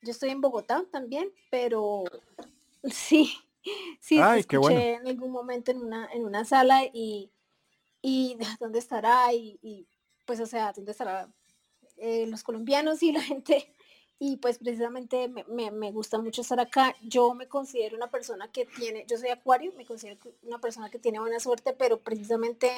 Yo 0.03 0.13
estoy 0.13 0.31
en 0.31 0.41
Bogotá 0.41 0.85
también, 0.91 1.29
pero 1.51 2.05
sí, 2.85 3.35
Sí, 4.01 4.19
escuché 4.37 4.95
en 4.95 5.07
algún 5.07 5.33
momento 5.33 5.71
en 5.71 5.79
una, 5.79 6.09
en 6.13 6.25
una 6.25 6.45
sala 6.45 6.83
y, 6.85 7.31
y 8.03 8.37
dónde 8.61 8.79
estará 8.79 9.33
y, 9.33 9.87
pues 10.27 10.41
o 10.41 10.47
sea, 10.47 10.73
dónde 10.73 10.93
estará 10.93 11.29
eh, 11.97 12.27
los 12.27 12.43
colombianos 12.43 13.03
y 13.03 13.13
la 13.13 13.23
gente. 13.23 13.73
Y 14.23 14.37
pues 14.37 14.59
precisamente 14.59 15.29
me, 15.29 15.71
me, 15.71 15.93
gusta 15.93 16.19
mucho 16.19 16.43
estar 16.43 16.61
acá. 16.61 16.95
Yo 17.01 17.33
me 17.33 17.49
considero 17.49 17.97
una 17.97 18.11
persona 18.11 18.53
que 18.53 18.67
tiene, 18.67 19.07
yo 19.09 19.17
soy 19.17 19.31
acuario, 19.31 19.73
me 19.79 19.87
considero 19.87 20.19
una 20.43 20.59
persona 20.59 20.91
que 20.91 20.99
tiene 20.99 21.19
buena 21.21 21.41
suerte, 21.41 21.73
pero 21.73 22.01
precisamente 22.01 22.71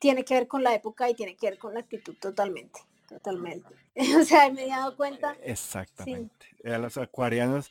tiene 0.00 0.24
que 0.24 0.34
ver 0.34 0.48
con 0.48 0.64
la 0.64 0.74
época 0.74 1.08
y 1.08 1.14
tiene 1.14 1.36
que 1.36 1.50
ver 1.50 1.58
con 1.58 1.74
la 1.74 1.80
actitud 1.80 2.16
totalmente, 2.20 2.80
totalmente. 3.08 3.68
o 4.20 4.24
sea, 4.24 4.50
me 4.50 4.64
he 4.64 4.68
dado 4.68 4.96
cuenta. 4.96 5.36
Exactamente. 5.40 6.46
A 6.64 6.78
los 6.78 6.98
acuarianos 6.98 7.70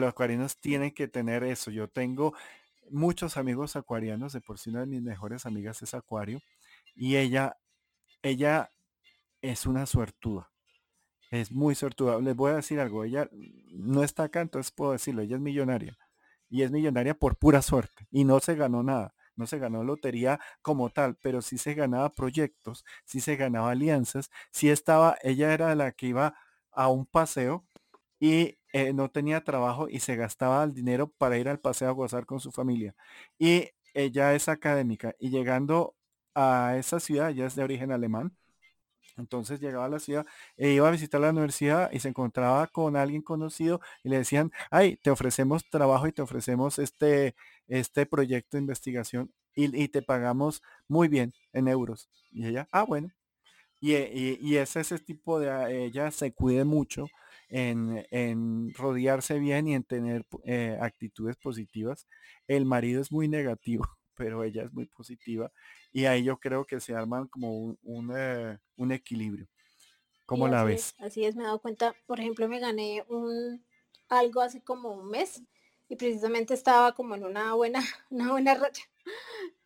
los 0.00 0.10
acuarianos 0.10 0.58
tienen 0.58 0.92
que 0.92 1.08
tener 1.08 1.44
eso. 1.44 1.70
Yo 1.70 1.88
tengo 1.88 2.34
muchos 2.90 3.36
amigos 3.36 3.76
acuarianos, 3.76 4.32
de 4.32 4.40
por 4.40 4.58
sí 4.58 4.70
una 4.70 4.80
de 4.80 4.86
mis 4.86 5.02
mejores 5.02 5.46
amigas 5.46 5.82
es 5.82 5.94
acuario, 5.94 6.40
y 6.94 7.16
ella, 7.16 7.56
ella 8.22 8.70
es 9.42 9.66
una 9.66 9.86
suertuda. 9.86 10.50
Es 11.30 11.52
muy 11.52 11.74
suertuda. 11.74 12.20
Les 12.20 12.36
voy 12.36 12.52
a 12.52 12.56
decir 12.56 12.80
algo, 12.80 13.04
ella 13.04 13.28
no 13.72 14.04
está 14.04 14.24
acá, 14.24 14.40
entonces 14.40 14.72
puedo 14.72 14.92
decirlo, 14.92 15.22
ella 15.22 15.36
es 15.36 15.42
millonaria. 15.42 15.98
Y 16.48 16.62
es 16.62 16.70
millonaria 16.70 17.14
por 17.14 17.36
pura 17.36 17.62
suerte. 17.62 18.06
Y 18.10 18.24
no 18.24 18.40
se 18.40 18.54
ganó 18.54 18.82
nada. 18.82 19.14
No 19.36 19.46
se 19.46 19.58
ganó 19.58 19.82
lotería 19.82 20.38
como 20.62 20.90
tal, 20.90 21.16
pero 21.16 21.42
sí 21.42 21.58
se 21.58 21.74
ganaba 21.74 22.10
proyectos, 22.12 22.84
sí 23.04 23.20
se 23.20 23.34
ganaba 23.36 23.72
alianzas, 23.72 24.30
sí 24.52 24.70
estaba, 24.70 25.16
ella 25.22 25.52
era 25.52 25.74
la 25.74 25.90
que 25.92 26.06
iba 26.06 26.36
a 26.70 26.88
un 26.88 27.04
paseo 27.06 27.66
y 28.20 28.58
eh, 28.74 28.92
no 28.92 29.08
tenía 29.08 29.44
trabajo 29.44 29.88
y 29.88 30.00
se 30.00 30.16
gastaba 30.16 30.64
el 30.64 30.74
dinero 30.74 31.08
para 31.08 31.38
ir 31.38 31.48
al 31.48 31.60
paseo 31.60 31.88
a 31.88 31.92
gozar 31.92 32.26
con 32.26 32.40
su 32.40 32.50
familia. 32.50 32.96
Y 33.38 33.70
ella 33.94 34.34
es 34.34 34.48
académica 34.48 35.14
y 35.20 35.30
llegando 35.30 35.94
a 36.34 36.76
esa 36.76 36.98
ciudad, 36.98 37.30
ya 37.30 37.46
es 37.46 37.54
de 37.54 37.62
origen 37.62 37.92
alemán, 37.92 38.36
entonces 39.16 39.60
llegaba 39.60 39.84
a 39.84 39.88
la 39.88 40.00
ciudad 40.00 40.26
e 40.56 40.70
iba 40.72 40.88
a 40.88 40.90
visitar 40.90 41.20
la 41.20 41.30
universidad 41.30 41.92
y 41.92 42.00
se 42.00 42.08
encontraba 42.08 42.66
con 42.66 42.96
alguien 42.96 43.22
conocido 43.22 43.80
y 44.02 44.08
le 44.08 44.18
decían, 44.18 44.50
ay, 44.72 44.96
te 44.96 45.10
ofrecemos 45.10 45.68
trabajo 45.70 46.08
y 46.08 46.12
te 46.12 46.22
ofrecemos 46.22 46.80
este, 46.80 47.36
este 47.68 48.06
proyecto 48.06 48.56
de 48.56 48.62
investigación 48.62 49.32
y, 49.54 49.86
te 49.88 50.02
pagamos 50.02 50.62
muy 50.88 51.06
bien 51.06 51.32
en 51.52 51.68
euros. 51.68 52.08
Y 52.32 52.46
ella, 52.46 52.68
ah, 52.72 52.82
bueno. 52.82 53.12
Y, 53.80 53.94
y, 53.94 54.56
ese 54.56 54.80
es 54.80 54.92
ese 54.92 55.04
tipo 55.04 55.38
de, 55.38 55.84
ella 55.86 56.10
se 56.10 56.32
cuide 56.32 56.64
mucho 56.64 57.06
en, 57.54 58.74
rodearse 58.74 59.38
bien 59.38 59.68
y 59.68 59.74
en 59.74 59.84
tener 59.84 60.26
eh, 60.44 60.76
actitudes 60.80 61.36
positivas. 61.36 62.08
El 62.48 62.64
marido 62.64 63.00
es 63.00 63.12
muy 63.12 63.28
negativo, 63.28 63.84
pero 64.16 64.42
ella 64.42 64.64
es 64.64 64.72
muy 64.72 64.86
positiva 64.86 65.52
y 65.92 66.06
ahí 66.06 66.24
yo 66.24 66.38
creo 66.38 66.64
que 66.64 66.80
se 66.80 66.94
arman 66.94 67.28
como 67.28 67.76
un, 67.82 68.12
eh, 68.16 68.58
equilibrio. 68.90 69.46
¿Cómo 70.26 70.48
la 70.48 70.64
ves? 70.64 70.94
así 70.98 71.24
es, 71.24 71.36
me 71.36 71.42
he 71.42 71.46
dado 71.46 71.60
cuenta, 71.60 71.94
por 72.06 72.18
ejemplo, 72.18 72.48
me 72.48 72.58
gané 72.58 73.04
un 73.08 73.62
algo 74.08 74.40
hace 74.40 74.62
como 74.62 74.90
un 74.90 75.08
mes 75.08 75.42
y 75.88 75.96
precisamente 75.96 76.54
estaba 76.54 76.94
como 76.94 77.14
en 77.14 77.24
una 77.24 77.54
buena, 77.54 77.80
una 78.10 78.32
buena 78.32 78.54
racha. 78.54 78.82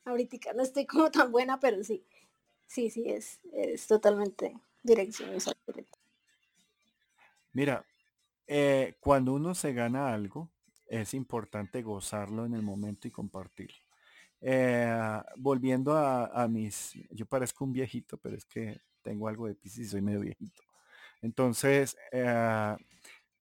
Ahorita 0.05 0.53
no 0.55 0.62
estoy 0.62 0.84
como 0.84 1.11
tan 1.11 1.30
buena, 1.32 1.61
pero 1.61 1.82
sí, 1.84 2.05
sí, 2.66 2.91
sí, 2.91 3.05
es, 3.07 3.41
es 3.53 3.86
totalmente 3.86 4.55
dirección. 4.82 5.30
Mira, 7.53 7.85
eh, 8.47 8.97
cuando 9.01 9.35
uno 9.35 9.55
se 9.55 9.73
gana 9.73 10.13
algo, 10.13 10.51
es 10.87 11.15
importante 11.15 11.83
gozarlo 11.83 12.47
en 12.47 12.55
el 12.55 12.63
momento 12.63 13.09
y 13.09 13.11
compartirlo. 13.11 13.77
Eh, 14.41 15.21
volviendo 15.37 15.97
a, 15.97 16.47
mis, 16.49 16.93
yo 17.11 17.27
parezco 17.27 17.65
un 17.65 17.73
viejito, 17.73 18.19
pero 18.19 18.37
es 18.37 18.45
que 18.45 18.81
tengo 19.03 19.29
algo 19.29 19.47
de 19.47 19.55
piscis 19.55 19.87
y 19.89 19.91
soy 19.91 20.03
medio 20.03 20.21
viejito. 20.21 20.63
Entonces, 21.23 21.97
eh, 22.13 22.77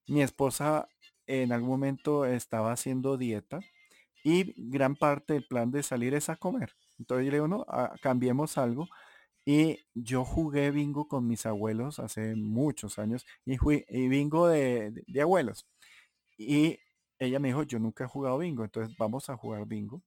mi 0.08 0.22
esposa 0.22 0.88
en 1.26 1.52
algún 1.52 1.70
momento 1.70 2.24
estaba 2.24 2.72
haciendo 2.72 3.16
dieta 3.16 3.60
y 4.24 4.54
gran 4.70 4.96
parte 4.96 5.34
del 5.34 5.46
plan 5.46 5.70
de 5.70 5.82
salir 5.82 6.14
es 6.14 6.28
a 6.28 6.36
comer. 6.36 6.74
Entonces 6.98 7.26
yo 7.26 7.30
le 7.30 7.36
digo, 7.36 7.48
no, 7.48 7.64
ah, 7.68 7.94
cambiemos 8.02 8.58
algo. 8.58 8.88
Y 9.50 9.86
yo 9.94 10.26
jugué 10.26 10.70
bingo 10.70 11.08
con 11.08 11.26
mis 11.26 11.46
abuelos 11.46 12.00
hace 12.00 12.36
muchos 12.36 12.98
años 12.98 13.24
y, 13.46 13.56
fui, 13.56 13.82
y 13.88 14.06
bingo 14.06 14.46
de, 14.46 14.92
abuelos. 15.22 15.66
Y 16.36 16.78
ella 17.18 17.38
me 17.38 17.48
dijo, 17.48 17.62
yo 17.62 17.78
nunca 17.78 18.04
he 18.04 18.06
jugado 18.06 18.36
bingo, 18.36 18.62
entonces 18.62 18.94
vamos 18.98 19.30
a 19.30 19.38
jugar 19.38 19.64
bingo. 19.64 20.02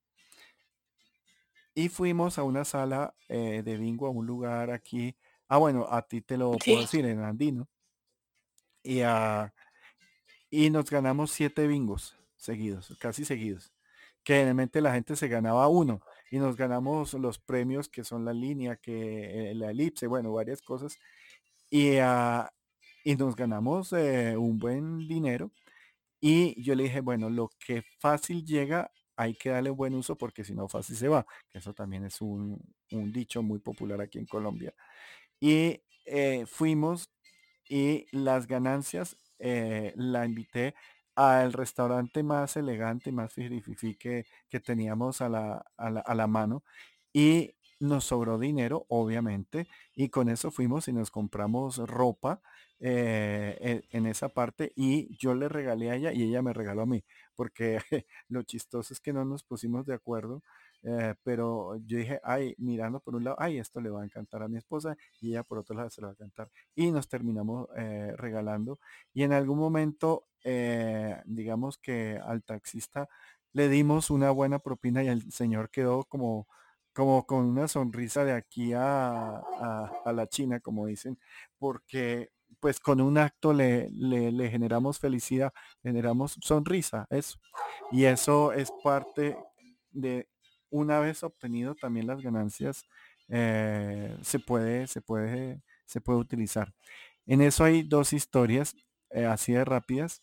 Y 1.74 1.90
fuimos 1.90 2.38
a 2.38 2.44
una 2.44 2.64
sala 2.66 3.16
eh, 3.30 3.64
de 3.66 3.78
bingo, 3.78 4.06
a 4.06 4.12
un 4.12 4.28
lugar 4.28 4.70
aquí. 4.70 5.18
Ah, 5.48 5.58
bueno, 5.58 5.88
a 5.90 6.04
ti 6.04 6.22
te 6.22 6.38
lo 6.38 6.52
puedo 6.64 6.82
decir, 6.82 7.04
en 7.08 7.24
Andino. 7.24 7.68
Y, 8.84 9.02
a, 9.02 9.56
y 10.52 10.70
nos 10.70 10.88
ganamos 10.88 11.32
siete 11.32 11.66
bingos 11.66 12.16
seguidos, 12.38 12.96
casi 13.00 13.26
seguidos. 13.26 13.74
Que 14.24 14.34
generalmente 14.34 14.82
la 14.82 14.94
gente 14.94 15.16
se 15.16 15.28
ganaba 15.28 15.68
uno 15.68 16.00
y 16.32 16.40
nos 16.40 16.56
ganamos 16.56 17.14
los 17.14 17.40
premios 17.40 17.90
que 17.90 18.06
son 18.06 18.24
la 18.24 18.34
línea, 18.34 18.78
que 18.78 19.52
eh, 19.52 19.54
la 19.54 19.72
elipse, 19.72 20.08
bueno, 20.08 20.32
varias 20.32 20.62
cosas. 20.62 20.98
Y, 21.70 21.98
ah, 21.98 22.50
y 23.04 23.16
nos 23.18 23.36
ganamos 23.36 23.92
eh, 23.94 24.38
un 24.38 24.58
buen 24.58 25.08
dinero. 25.10 25.52
Y 26.22 26.62
yo 26.64 26.74
le 26.76 26.84
dije, 26.84 27.02
bueno, 27.02 27.30
lo 27.30 27.50
que 27.60 27.84
fácil 28.00 28.46
llega, 28.46 28.92
hay 29.18 29.36
que 29.36 29.50
darle 29.50 29.72
buen 29.72 29.94
uso 29.94 30.18
porque 30.18 30.46
si 30.46 30.56
no 30.56 30.70
fácil 30.70 30.96
se 30.96 31.10
va. 31.10 31.26
Eso 31.52 31.74
también 31.74 32.06
es 32.06 32.22
un, 32.22 32.58
dicho 32.90 33.44
muy 33.44 33.60
popular 33.60 34.00
aquí 34.02 34.18
en 34.18 34.26
Colombia. 34.26 34.74
Y 35.40 35.82
eh, 36.06 36.46
fuimos 36.48 37.10
y 37.70 38.08
las 38.12 38.48
ganancias 38.48 39.18
la 39.96 40.26
invité 40.26 40.76
al 41.16 41.54
restaurante 41.54 42.24
más 42.24 42.58
elegante, 42.58 43.12
más 43.12 43.34
fifi 43.34 43.96
que, 43.96 44.26
teníamos 44.64 45.22
a 45.22 45.30
la, 45.30 45.66
a, 45.78 45.90
la, 45.90 46.00
a 46.02 46.16
la 46.16 46.28
mano 46.28 46.64
y 47.14 47.56
nos 47.80 48.06
sobró 48.06 48.38
dinero, 48.38 48.86
obviamente, 48.90 49.68
y 49.96 50.10
con 50.10 50.30
eso 50.30 50.52
fuimos 50.52 50.88
y 50.88 50.94
nos 50.94 51.10
compramos 51.12 51.78
ropa 51.78 52.42
eh, 52.80 53.82
en, 53.92 54.06
esa 54.06 54.30
parte 54.30 54.72
y 54.76 55.16
yo 55.18 55.36
le 55.36 55.50
regalé 55.50 55.92
a 55.92 55.96
ella 55.96 56.14
y 56.14 56.24
ella 56.24 56.42
me 56.42 56.54
regaló 56.54 56.84
a 56.84 56.86
mí, 56.86 57.04
porque 57.36 57.80
lo 58.30 58.44
chistoso 58.44 58.94
es 58.94 59.00
que 59.00 59.14
no 59.14 59.26
nos 59.26 59.44
pusimos 59.44 59.86
de 59.86 59.96
acuerdo 59.96 60.42
eh, 60.84 61.14
pero 61.24 61.78
yo 61.86 61.98
dije, 61.98 62.20
ay, 62.24 62.56
mirando 62.58 63.00
por 63.00 63.16
un 63.16 63.24
lado, 63.24 63.36
ay, 63.40 63.60
esto 63.60 63.80
le 63.82 63.90
va 63.92 64.02
a 64.02 64.06
encantar 64.06 64.42
a 64.44 64.48
mi 64.48 64.58
esposa 64.58 64.98
y 65.20 65.30
ella 65.32 65.44
por 65.44 65.60
otro 65.60 65.76
lado 65.76 65.90
se 65.90 66.02
lo 66.02 66.08
va 66.08 66.12
a 66.12 66.16
encantar. 66.16 66.50
Y 66.76 66.92
nos 66.92 67.08
terminamos 67.08 67.68
eh, 67.78 68.14
regalando. 68.18 68.80
Y 69.14 69.24
en 69.24 69.34
algún 69.34 69.60
momento, 69.60 70.26
eh, 70.44 71.22
digamos 71.26 71.78
que 71.78 72.20
al 72.24 72.44
taxista 72.44 73.08
le 73.54 73.70
dimos 73.70 74.10
una 74.10 74.32
buena 74.32 74.60
propina 74.60 75.04
y 75.04 75.08
el 75.08 75.32
señor 75.32 75.70
quedó 75.70 76.06
como, 76.06 76.48
como 76.94 77.26
con 77.26 77.46
una 77.46 77.68
sonrisa 77.68 78.24
de 78.26 78.34
aquí 78.34 78.74
a, 78.74 79.38
a, 79.38 80.14
la 80.14 80.28
China, 80.28 80.60
como 80.60 80.86
dicen, 80.88 81.20
porque 81.58 82.30
pues 82.60 82.80
con 82.80 83.02
un 83.02 83.18
acto 83.18 83.54
le, 83.54 83.90
le, 83.92 84.50
generamos 84.50 85.00
felicidad, 85.00 85.54
generamos 85.84 86.38
sonrisa, 86.42 87.08
eso. 87.10 87.40
Y 87.92 88.06
eso 88.06 88.54
es 88.54 88.72
parte 88.84 89.38
de 89.92 90.28
una 90.70 91.00
vez 91.00 91.24
obtenido 91.24 91.76
también 91.76 92.08
las 92.08 92.22
ganancias, 92.22 92.84
eh, 93.30 94.18
se, 94.22 94.40
puede, 94.40 94.88
se, 94.88 95.02
puede, 95.02 95.62
se 95.86 96.02
puede 96.02 96.20
utilizar. 96.20 96.74
En 97.26 97.42
eso 97.42 97.64
hay 97.64 97.84
dos 97.84 98.14
historias 98.14 98.76
eh, 99.12 99.26
así 99.26 99.54
de 99.54 99.66
rápidas. 99.66 100.22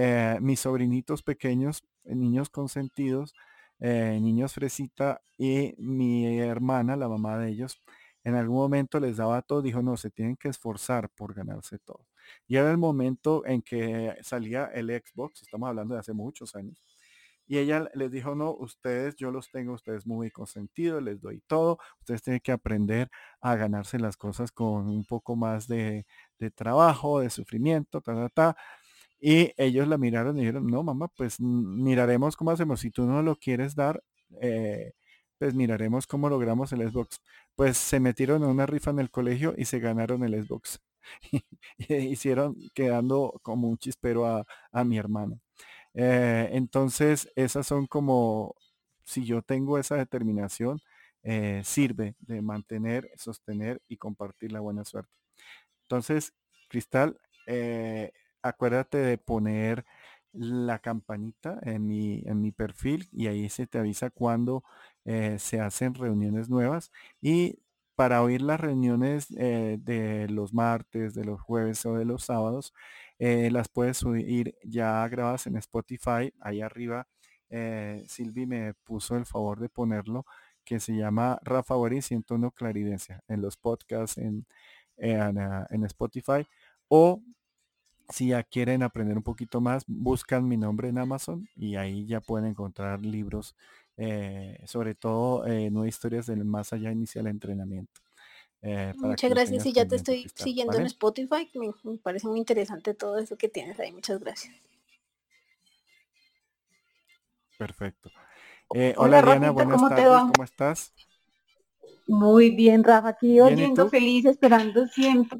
Eh, 0.00 0.38
mis 0.40 0.60
sobrinitos 0.60 1.24
pequeños, 1.24 1.82
niños 2.04 2.50
consentidos, 2.50 3.34
niños 3.80 4.52
fresita 4.54 5.20
y 5.36 5.74
mi 5.78 6.38
hermana, 6.38 6.94
la 6.96 7.08
mamá 7.08 7.36
de 7.38 7.50
ellos, 7.50 7.80
en 8.22 8.36
algún 8.36 8.58
momento 8.58 9.00
les 9.00 9.16
daba 9.16 9.42
todo, 9.42 9.60
dijo, 9.60 9.82
no, 9.82 9.96
se 9.96 10.10
tienen 10.10 10.36
que 10.36 10.48
esforzar 10.48 11.10
por 11.10 11.34
ganarse 11.34 11.78
todo. 11.80 12.06
Y 12.46 12.56
era 12.56 12.70
el 12.70 12.78
momento 12.78 13.44
en 13.44 13.60
que 13.62 14.14
salía 14.22 14.66
el 14.66 14.88
Xbox, 14.88 15.42
estamos 15.42 15.68
hablando 15.68 15.94
de 15.94 16.00
hace 16.00 16.12
muchos 16.12 16.54
años, 16.54 16.80
y 17.48 17.56
ella 17.58 17.88
les 17.94 18.10
dijo, 18.12 18.34
no, 18.34 18.52
ustedes, 18.52 19.16
yo 19.16 19.30
los 19.30 19.50
tengo, 19.50 19.72
ustedes 19.72 20.06
muy 20.06 20.30
consentidos, 20.30 21.02
les 21.02 21.20
doy 21.22 21.40
todo, 21.46 21.78
ustedes 22.00 22.22
tienen 22.22 22.40
que 22.40 22.52
aprender 22.52 23.10
a 23.40 23.56
ganarse 23.56 23.98
las 23.98 24.18
cosas 24.18 24.52
con 24.52 24.86
un 24.86 25.04
poco 25.04 25.34
más 25.34 25.66
de, 25.66 26.04
trabajo, 26.54 27.20
de 27.20 27.30
sufrimiento, 27.30 28.02
ta, 28.02 28.14
ta, 28.14 28.28
ta. 28.28 28.56
Y 29.20 29.52
ellos 29.56 29.88
la 29.88 29.98
miraron 29.98 30.36
y 30.36 30.40
dijeron, 30.40 30.66
no, 30.66 30.82
mamá, 30.82 31.08
pues 31.16 31.40
miraremos 31.40 32.36
cómo 32.36 32.50
hacemos. 32.52 32.80
Si 32.80 32.90
tú 32.90 33.04
no 33.06 33.22
lo 33.22 33.36
quieres 33.36 33.74
dar, 33.74 34.02
eh, 34.40 34.92
pues 35.38 35.54
miraremos 35.54 36.06
cómo 36.06 36.28
logramos 36.28 36.72
el 36.72 36.88
Xbox. 36.90 37.20
Pues 37.56 37.78
se 37.78 38.00
metieron 38.00 38.42
en 38.44 38.50
una 38.50 38.66
rifa 38.66 38.90
en 38.92 39.00
el 39.00 39.10
colegio 39.10 39.54
y 39.56 39.64
se 39.64 39.80
ganaron 39.80 40.22
el 40.24 40.44
Xbox. 40.44 40.80
Hicieron 41.88 42.56
quedando 42.74 43.40
como 43.42 43.68
un 43.68 43.78
chispero 43.78 44.26
a, 44.26 44.44
a 44.72 44.84
mi 44.84 44.98
hermano. 44.98 45.40
Eh, 45.94 46.50
entonces, 46.52 47.30
esas 47.36 47.66
son 47.66 47.86
como, 47.86 48.54
si 49.04 49.24
yo 49.24 49.42
tengo 49.42 49.78
esa 49.78 49.96
determinación, 49.96 50.80
eh, 51.22 51.62
sirve 51.64 52.14
de 52.20 52.42
mantener, 52.42 53.10
sostener 53.16 53.82
y 53.88 53.96
compartir 53.96 54.52
la 54.52 54.60
buena 54.60 54.84
suerte. 54.84 55.12
Entonces, 55.84 56.34
Cristal, 56.68 57.18
acuérdate 58.42 58.98
de 58.98 59.18
poner 59.18 59.84
la 60.32 60.78
campanita 60.80 61.58
en 61.62 61.86
mi, 61.86 62.22
en 62.26 62.40
mi 62.40 62.52
perfil 62.52 63.08
y 63.12 63.28
ahí 63.28 63.48
se 63.48 63.66
te 63.66 63.78
avisa 63.78 64.10
cuando 64.10 64.64
se 65.38 65.58
hacen 65.60 65.94
reuniones 65.94 66.50
nuevas 66.50 66.92
y 67.22 67.60
para 67.94 68.22
oír 68.22 68.42
las 68.42 68.60
reuniones 68.60 69.28
de 69.30 70.26
los 70.28 70.52
martes, 70.52 71.14
de 71.14 71.24
los 71.24 71.40
jueves 71.40 71.84
o 71.86 71.94
de 71.94 72.04
los 72.04 72.24
sábados, 72.24 72.74
eh, 73.18 73.50
las 73.50 73.68
puedes 73.68 73.98
subir 73.98 74.56
ya 74.64 75.06
grabadas 75.08 75.46
en 75.46 75.56
Spotify. 75.56 76.32
Ahí 76.40 76.60
arriba, 76.60 77.08
eh, 77.50 78.04
Silvi 78.06 78.46
me 78.46 78.74
puso 78.74 79.16
el 79.16 79.26
favor 79.26 79.58
de 79.60 79.68
ponerlo, 79.68 80.24
que 80.64 80.80
se 80.80 80.94
llama 80.94 81.38
Rafa 81.42 81.74
Boris 81.74 82.06
101 82.06 82.52
Claridencia 82.52 83.22
en 83.28 83.42
los 83.42 83.56
podcasts 83.56 84.18
en, 84.18 84.46
ah, 85.02 85.66
en, 85.70 85.84
Spotify. 85.84 86.46
O 86.88 87.22
si 88.08 88.28
ya 88.28 88.42
quieren 88.42 88.82
aprender 88.82 89.16
un 89.16 89.22
poquito 89.22 89.60
más, 89.60 89.84
buscan 89.86 90.48
mi 90.48 90.56
nombre 90.56 90.88
en 90.88 90.98
Amazon 90.98 91.48
y 91.56 91.76
ahí 91.76 92.06
ya 92.06 92.20
pueden 92.20 92.46
encontrar 92.46 93.04
libros, 93.04 93.54
eh, 93.96 94.60
sobre 94.66 94.94
todo 94.94 95.44
nueve 95.70 95.88
historias 95.88 96.26
del 96.26 96.44
más 96.44 96.72
allá 96.72 96.90
inicial 96.90 97.26
entrenamiento. 97.26 98.00
Eh, 98.60 98.92
muchas 98.96 99.30
gracias 99.30 99.64
y 99.66 99.72
ya 99.72 99.86
te 99.86 99.96
estoy 99.96 100.30
siguiendo 100.34 100.76
en 100.78 100.86
Spotify. 100.86 101.48
Me, 101.54 101.98
parece 101.98 102.26
muy 102.26 102.38
interesante 102.38 102.94
todo 102.94 103.18
eso 103.18 103.36
que 103.36 103.48
tienes 103.48 103.78
ahí. 103.78 103.92
Muchas 103.92 104.18
gracias. 104.20 104.54
Perfecto. 107.56 108.10
Eh, 108.74 108.94
hola, 108.96 109.22
Diana, 109.22 109.50
buenas 109.50 109.80
tardes. 109.80 110.32
¿Cómo 110.32 110.44
estás? 110.44 110.92
Muy 112.06 112.50
bien, 112.50 112.84
Rafa. 112.84 113.08
Aquí 113.08 113.40
oyendo 113.40 113.88
feliz, 113.88 114.24
esperando 114.24 114.86
siempre 114.86 115.38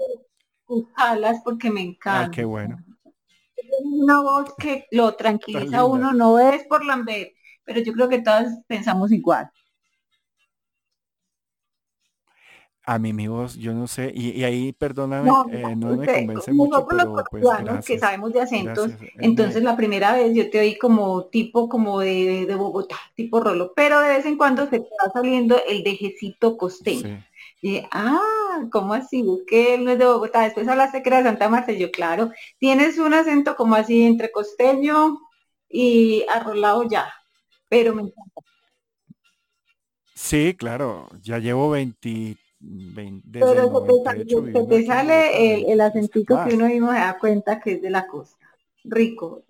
alas 0.96 1.40
porque 1.44 1.70
me 1.70 1.82
encanta. 1.82 2.24
Ay, 2.24 2.30
qué 2.30 2.44
bueno. 2.44 2.84
Una 3.82 4.20
voz 4.20 4.54
que 4.56 4.86
lo 4.90 5.14
tranquiliza 5.14 5.78
a 5.78 5.84
uno, 5.84 6.12
no 6.12 6.38
es 6.38 6.64
por 6.64 6.84
Lambert, 6.84 7.32
pero 7.64 7.80
yo 7.80 7.92
creo 7.92 8.08
que 8.08 8.20
todas 8.20 8.60
pensamos 8.66 9.12
igual. 9.12 9.50
A 12.88 12.98
mí 12.98 13.12
mi 13.12 13.28
voz, 13.28 13.56
yo 13.56 13.74
no 13.74 13.86
sé, 13.86 14.10
y, 14.14 14.42
ahí 14.44 14.72
perdóname, 14.72 15.28
no, 15.28 15.46
eh, 15.52 15.76
no 15.76 15.94
me 15.94 16.06
convence 16.06 16.50
mucho, 16.54 16.86
pero 16.88 17.22
pues 17.30 17.44
que 17.84 17.98
sabemos 17.98 18.32
de 18.32 18.40
acentos, 18.40 18.92
entonces 19.18 19.62
la 19.62 19.76
primera 19.76 20.14
vez 20.14 20.34
yo 20.34 20.48
te 20.48 20.58
oí 20.58 20.78
como 20.78 21.26
tipo 21.26 21.68
como 21.68 22.00
de, 22.00 22.46
de, 22.46 22.54
Bogotá, 22.54 22.96
tipo 23.14 23.40
rolo, 23.40 23.74
pero 23.76 24.00
de 24.00 24.08
vez 24.08 24.24
en 24.24 24.38
cuando 24.38 24.64
se 24.70 24.78
te 24.80 24.88
va 24.88 25.12
saliendo 25.12 25.60
el 25.68 25.82
dejecito 25.84 26.56
costeño. 26.56 27.22
Y 27.60 27.82
ah, 27.90 28.66
¿cómo 28.70 28.94
así? 28.94 29.24
Que 29.46 29.74
él 29.74 29.84
no 29.84 29.92
es 29.92 29.98
de 29.98 30.06
Bogotá, 30.06 30.42
después 30.42 30.68
hablaste 30.68 31.02
que 31.02 31.08
era 31.08 31.18
de 31.18 31.24
Santa 31.24 31.48
Marta, 31.48 31.72
yo 31.72 31.90
claro, 31.90 32.30
tienes 32.58 32.98
un 32.98 33.14
acento 33.14 33.56
como 33.56 33.74
así 33.74 34.04
entre 34.04 34.30
costeño 34.30 35.18
y 35.68 36.24
arrolado 36.28 36.88
ya, 36.88 37.12
pero 37.68 37.94
me 37.94 38.02
encanta. 38.02 38.40
Sí, 40.14 40.54
claro, 40.56 41.08
ya 41.22 41.38
llevo 41.38 41.70
20 41.70 42.36
pero 43.30 43.84
se 44.04 44.66
te, 44.66 44.86
sale 44.86 45.54
el, 45.54 45.70
el 45.70 45.80
acentico 45.80 46.44
que 46.44 46.54
uno 46.54 46.66
mismo 46.66 46.92
se 46.92 46.98
da 46.98 47.18
cuenta 47.18 47.60
que 47.60 47.74
es 47.74 47.82
de 47.82 47.90
la 47.90 48.06
costa. 48.06 48.46
Rico. 48.84 49.44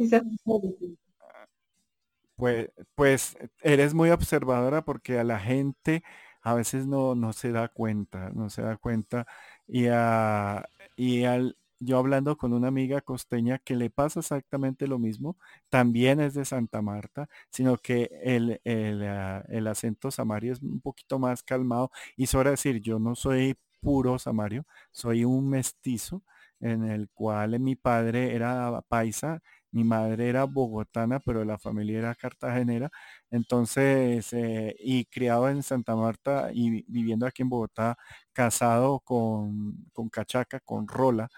Pues, 2.36 2.70
pues 2.94 3.36
eres 3.62 3.94
muy 3.94 4.10
observadora 4.10 4.84
porque 4.84 5.18
a 5.18 5.24
la 5.24 5.38
gente 5.38 6.02
a 6.42 6.54
veces 6.54 6.86
no, 6.86 7.14
no 7.14 7.32
se 7.32 7.52
da 7.52 7.68
cuenta, 7.68 8.30
no 8.34 8.50
se 8.50 8.62
da 8.62 8.76
cuenta. 8.76 9.26
Y, 9.66 9.86
a, 9.90 10.68
y 10.96 11.24
al, 11.24 11.56
yo 11.80 11.98
hablando 11.98 12.36
con 12.36 12.52
una 12.52 12.68
amiga 12.68 13.00
costeña 13.00 13.58
que 13.58 13.76
le 13.76 13.90
pasa 13.90 14.20
exactamente 14.20 14.86
lo 14.88 14.98
mismo, 14.98 15.36
también 15.68 16.20
es 16.20 16.34
de 16.34 16.44
Santa 16.44 16.82
Marta, 16.82 17.28
sino 17.50 17.76
que 17.76 18.10
el, 18.22 18.60
el, 18.64 19.04
ah, 19.06 19.44
acento 19.70 20.10
samario 20.10 20.52
es 20.52 20.62
un 20.62 20.80
poquito 20.80 21.18
más 21.18 21.42
calmado 21.42 21.90
y 22.16 22.26
sobre 22.26 22.50
decir, 22.50 22.80
yo 22.80 22.98
no 22.98 23.14
soy 23.14 23.56
puro 23.80 24.18
samario, 24.18 24.66
soy 24.90 25.24
un 25.24 25.48
mestizo 25.48 26.22
en 26.60 26.84
el 26.84 27.08
cual 27.10 27.58
mi 27.60 27.76
padre 27.76 28.34
era 28.34 28.82
paisa, 28.88 29.42
mi 29.70 29.84
madre 29.84 30.28
era 30.28 30.44
bogotana, 30.44 31.20
pero 31.20 31.44
la 31.44 31.58
familia 31.58 31.98
era 31.98 32.14
cartagenera, 32.14 32.90
entonces, 33.30 34.32
eh, 34.32 34.74
y 34.78 35.04
criado 35.06 35.48
en 35.48 35.62
Santa 35.62 35.94
Marta 35.96 36.50
y 36.52 36.84
viviendo 36.88 37.26
aquí 37.26 37.42
en 37.42 37.50
Bogotá, 37.50 37.96
casado 38.32 39.00
con, 39.00 39.86
con 39.92 40.08
Cachaca, 40.08 40.60
con 40.60 40.88
Rola, 40.88 41.28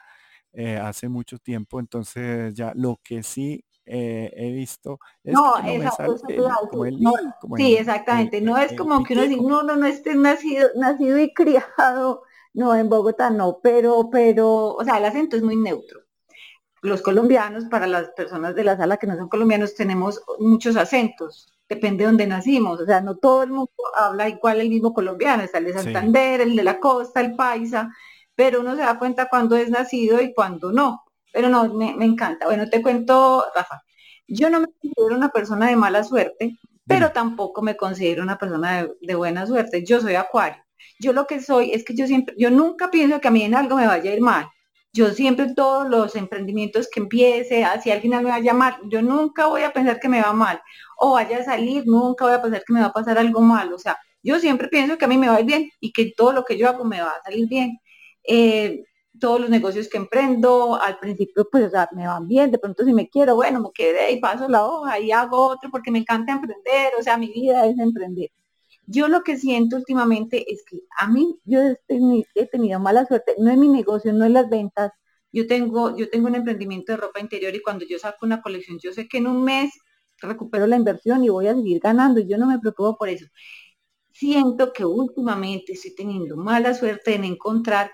eh, 0.52 0.76
hace 0.76 1.08
mucho 1.08 1.38
tiempo, 1.38 1.80
entonces 1.80 2.54
ya 2.54 2.72
lo 2.74 3.00
que 3.02 3.22
sí 3.22 3.64
eh, 3.86 4.32
he 4.36 4.52
visto 4.52 5.00
es 5.24 5.34
no, 5.34 5.54
que 5.62 6.36
no 6.36 6.56
como 6.70 6.84
el, 6.84 6.98
sí, 7.56 7.76
exactamente, 7.76 8.40
no 8.40 8.56
es 8.58 8.72
como 8.76 9.02
que 9.02 9.14
uno 9.14 9.22
dice, 9.22 9.40
no, 9.40 9.62
no, 9.62 9.76
no 9.76 9.86
esté 9.86 10.14
nacido, 10.14 10.68
nacido 10.76 11.18
y 11.18 11.32
criado, 11.34 12.22
no, 12.52 12.74
en 12.74 12.88
Bogotá 12.88 13.30
no, 13.30 13.60
pero, 13.62 14.08
pero, 14.10 14.74
o 14.74 14.84
sea, 14.84 14.98
el 14.98 15.04
acento 15.04 15.36
es 15.36 15.42
muy 15.42 15.56
neutro. 15.56 15.99
Los 16.82 17.02
colombianos, 17.02 17.66
para 17.66 17.86
las 17.86 18.08
personas 18.10 18.54
de 18.54 18.64
la 18.64 18.76
sala 18.76 18.96
que 18.96 19.06
no 19.06 19.16
son 19.16 19.28
colombianos, 19.28 19.74
tenemos 19.74 20.22
muchos 20.38 20.76
acentos, 20.76 21.46
depende 21.68 22.04
de 22.04 22.06
donde 22.06 22.26
nacimos, 22.26 22.80
o 22.80 22.86
sea, 22.86 23.00
no 23.00 23.16
todo 23.16 23.42
el 23.42 23.50
mundo 23.50 23.70
habla 23.96 24.28
igual 24.28 24.60
el 24.60 24.70
mismo 24.70 24.92
colombiano, 24.92 25.42
está 25.42 25.58
el 25.58 25.66
de 25.66 25.72
Santander, 25.74 26.40
el 26.40 26.56
de 26.56 26.64
la 26.64 26.80
costa, 26.80 27.20
el 27.20 27.36
paisa, 27.36 27.90
pero 28.34 28.60
uno 28.60 28.74
se 28.74 28.82
da 28.82 28.98
cuenta 28.98 29.28
cuando 29.28 29.54
es 29.56 29.70
nacido 29.70 30.20
y 30.20 30.32
cuando 30.32 30.72
no. 30.72 31.04
Pero 31.32 31.48
no, 31.48 31.72
me, 31.74 31.92
encanta. 32.04 32.46
Bueno, 32.46 32.68
te 32.68 32.82
cuento, 32.82 33.44
Rafa, 33.54 33.82
yo 34.26 34.50
no 34.50 34.60
me 34.60 34.66
considero 34.66 35.16
una 35.16 35.28
persona 35.28 35.68
de 35.68 35.76
mala 35.76 36.02
suerte, 36.02 36.56
pero 36.86 37.12
tampoco 37.12 37.62
me 37.62 37.76
considero 37.76 38.22
una 38.22 38.38
persona 38.38 38.88
de, 39.00 39.14
buena 39.14 39.46
suerte. 39.46 39.84
Yo 39.84 40.00
soy 40.00 40.14
acuario. 40.14 40.62
Yo 40.98 41.12
lo 41.12 41.26
que 41.26 41.40
soy 41.40 41.72
es 41.72 41.84
que 41.84 41.94
yo 41.94 42.06
siempre, 42.06 42.34
yo 42.38 42.50
nunca 42.50 42.90
pienso 42.90 43.20
que 43.20 43.28
a 43.28 43.30
mí 43.30 43.42
en 43.42 43.54
algo 43.54 43.76
me 43.76 43.86
vaya 43.86 44.10
a 44.10 44.14
ir 44.14 44.20
mal. 44.20 44.48
Yo 44.92 45.10
siempre 45.10 45.54
todos 45.54 45.88
los 45.88 46.16
emprendimientos 46.16 46.88
que 46.88 47.00
empiece, 47.00 47.64
ah, 47.64 47.80
si 47.80 47.90
alguien 47.90 48.22
me 48.24 48.30
va 48.30 48.36
a 48.36 48.40
llamar, 48.40 48.78
yo 48.90 49.02
nunca 49.02 49.46
voy 49.46 49.62
a 49.62 49.72
pensar 49.72 50.00
que 50.00 50.08
me 50.08 50.20
va 50.20 50.32
mal. 50.32 50.60
O 50.98 51.12
vaya 51.12 51.38
a 51.38 51.44
salir, 51.44 51.84
nunca 51.86 52.24
voy 52.24 52.34
a 52.34 52.42
pensar 52.42 52.64
que 52.66 52.72
me 52.72 52.80
va 52.80 52.86
a 52.86 52.92
pasar 52.92 53.16
algo 53.18 53.40
mal. 53.40 53.72
O 53.72 53.78
sea, 53.78 53.96
yo 54.22 54.38
siempre 54.40 54.68
pienso 54.68 54.98
que 54.98 55.04
a 55.04 55.08
mí 55.08 55.16
me 55.16 55.28
va 55.28 55.36
a 55.36 55.40
ir 55.40 55.46
bien 55.46 55.70
y 55.80 55.92
que 55.92 56.12
todo 56.16 56.32
lo 56.32 56.44
que 56.44 56.58
yo 56.58 56.68
hago 56.68 56.84
me 56.84 57.00
va 57.00 57.10
a 57.10 57.22
salir 57.22 57.48
bien. 57.48 57.78
Eh, 58.24 58.84
todos 59.20 59.40
los 59.40 59.50
negocios 59.50 59.88
que 59.88 59.98
emprendo, 59.98 60.80
al 60.80 60.98
principio 60.98 61.46
pues 61.50 61.70
me 61.92 62.06
van 62.06 62.26
bien, 62.26 62.50
de 62.50 62.58
pronto 62.58 62.84
si 62.84 62.92
me 62.94 63.08
quiero, 63.08 63.36
bueno, 63.36 63.60
me 63.60 63.70
quedé 63.74 64.12
y 64.12 64.20
paso 64.20 64.48
la 64.48 64.64
hoja 64.66 64.98
y 64.98 65.12
hago 65.12 65.48
otro 65.48 65.70
porque 65.70 65.90
me 65.90 65.98
encanta 66.00 66.32
emprender, 66.32 66.92
o 66.98 67.02
sea, 67.02 67.16
mi 67.18 67.28
vida 67.32 67.66
es 67.66 67.78
emprender. 67.78 68.30
Yo 68.92 69.06
lo 69.06 69.22
que 69.22 69.36
siento 69.36 69.76
últimamente 69.76 70.52
es 70.52 70.64
que 70.64 70.80
a 70.98 71.06
mí 71.06 71.38
yo 71.44 71.60
he 72.34 72.46
tenido 72.46 72.80
mala 72.80 73.06
suerte, 73.06 73.36
no 73.38 73.48
es 73.48 73.56
mi 73.56 73.68
negocio, 73.68 74.12
no 74.12 74.24
es 74.24 74.32
las 74.32 74.50
ventas. 74.50 74.90
Yo 75.32 75.46
tengo, 75.46 75.96
yo 75.96 76.10
tengo 76.10 76.26
un 76.26 76.34
emprendimiento 76.34 76.90
de 76.90 76.96
ropa 76.98 77.20
interior 77.20 77.54
y 77.54 77.62
cuando 77.62 77.84
yo 77.88 78.00
saco 78.00 78.26
una 78.26 78.42
colección, 78.42 78.80
yo 78.82 78.92
sé 78.92 79.06
que 79.06 79.18
en 79.18 79.28
un 79.28 79.44
mes 79.44 79.70
recupero 80.18 80.66
la 80.66 80.74
inversión 80.74 81.22
y 81.22 81.28
voy 81.28 81.46
a 81.46 81.54
seguir 81.54 81.78
ganando 81.80 82.18
y 82.18 82.26
yo 82.26 82.36
no 82.36 82.48
me 82.48 82.58
preocupo 82.58 82.96
por 82.98 83.08
eso. 83.08 83.26
Siento 84.12 84.72
que 84.72 84.84
últimamente 84.84 85.74
estoy 85.74 85.94
teniendo 85.94 86.36
mala 86.36 86.74
suerte 86.74 87.14
en 87.14 87.24
encontrar 87.24 87.92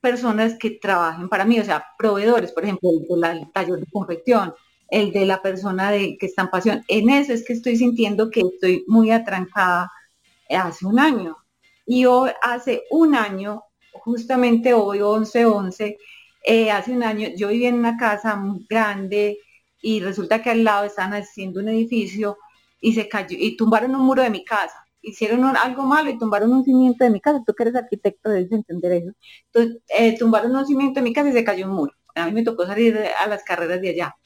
personas 0.00 0.56
que 0.58 0.70
trabajen 0.72 1.28
para 1.28 1.44
mí, 1.44 1.60
o 1.60 1.64
sea, 1.64 1.84
proveedores, 1.96 2.50
por 2.50 2.64
ejemplo, 2.64 2.90
el 2.90 3.20
del 3.20 3.52
taller 3.52 3.78
de 3.78 3.86
confección, 3.92 4.52
el 4.90 5.12
de 5.12 5.24
la 5.24 5.40
persona 5.40 5.92
de, 5.92 6.16
que 6.18 6.26
está 6.26 6.42
en 6.42 6.50
pasión. 6.50 6.84
En 6.88 7.10
eso 7.10 7.32
es 7.32 7.44
que 7.44 7.52
estoy 7.52 7.76
sintiendo 7.76 8.28
que 8.28 8.40
estoy 8.40 8.84
muy 8.88 9.12
atrancada 9.12 9.88
hace 10.50 10.86
un 10.86 10.98
año. 10.98 11.36
Y 11.86 12.04
hoy, 12.06 12.30
hace 12.42 12.84
un 12.90 13.14
año, 13.14 13.62
justamente 13.92 14.74
hoy, 14.74 14.98
11-11, 15.00 15.96
eh, 16.44 16.70
hace 16.70 16.92
un 16.92 17.02
año, 17.02 17.28
yo 17.36 17.48
vivía 17.48 17.68
en 17.68 17.78
una 17.78 17.96
casa 17.96 18.36
muy 18.36 18.66
grande 18.68 19.38
y 19.82 20.00
resulta 20.00 20.42
que 20.42 20.50
al 20.50 20.64
lado 20.64 20.84
estaban 20.84 21.14
haciendo 21.14 21.60
un 21.60 21.68
edificio 21.68 22.38
y 22.80 22.94
se 22.94 23.08
cayó 23.08 23.36
y 23.38 23.56
tumbaron 23.56 23.94
un 23.94 24.04
muro 24.04 24.22
de 24.22 24.30
mi 24.30 24.44
casa 24.44 24.86
hicieron 25.06 25.44
algo 25.56 25.84
malo 25.84 26.10
y 26.10 26.18
tumbaron 26.18 26.52
un 26.52 26.64
cimiento 26.64 27.04
de 27.04 27.10
mi 27.10 27.20
casa. 27.20 27.42
Tú 27.46 27.54
que 27.54 27.62
eres 27.62 27.76
arquitecto 27.76 28.28
debes 28.30 28.50
entender 28.52 28.92
eso. 28.92 29.12
Entonces, 29.52 29.82
eh, 29.88 30.18
tumbaron 30.18 30.54
un 30.54 30.66
cimiento 30.66 31.00
de 31.00 31.04
mi 31.04 31.12
casa 31.12 31.30
y 31.30 31.32
se 31.32 31.44
cayó 31.44 31.66
un 31.66 31.74
muro. 31.74 31.92
A 32.14 32.26
mí 32.26 32.32
me 32.32 32.42
tocó 32.42 32.66
salir 32.66 32.98
a 33.18 33.26
las 33.28 33.44
carreras 33.44 33.80
de 33.80 33.90
allá. 33.90 34.16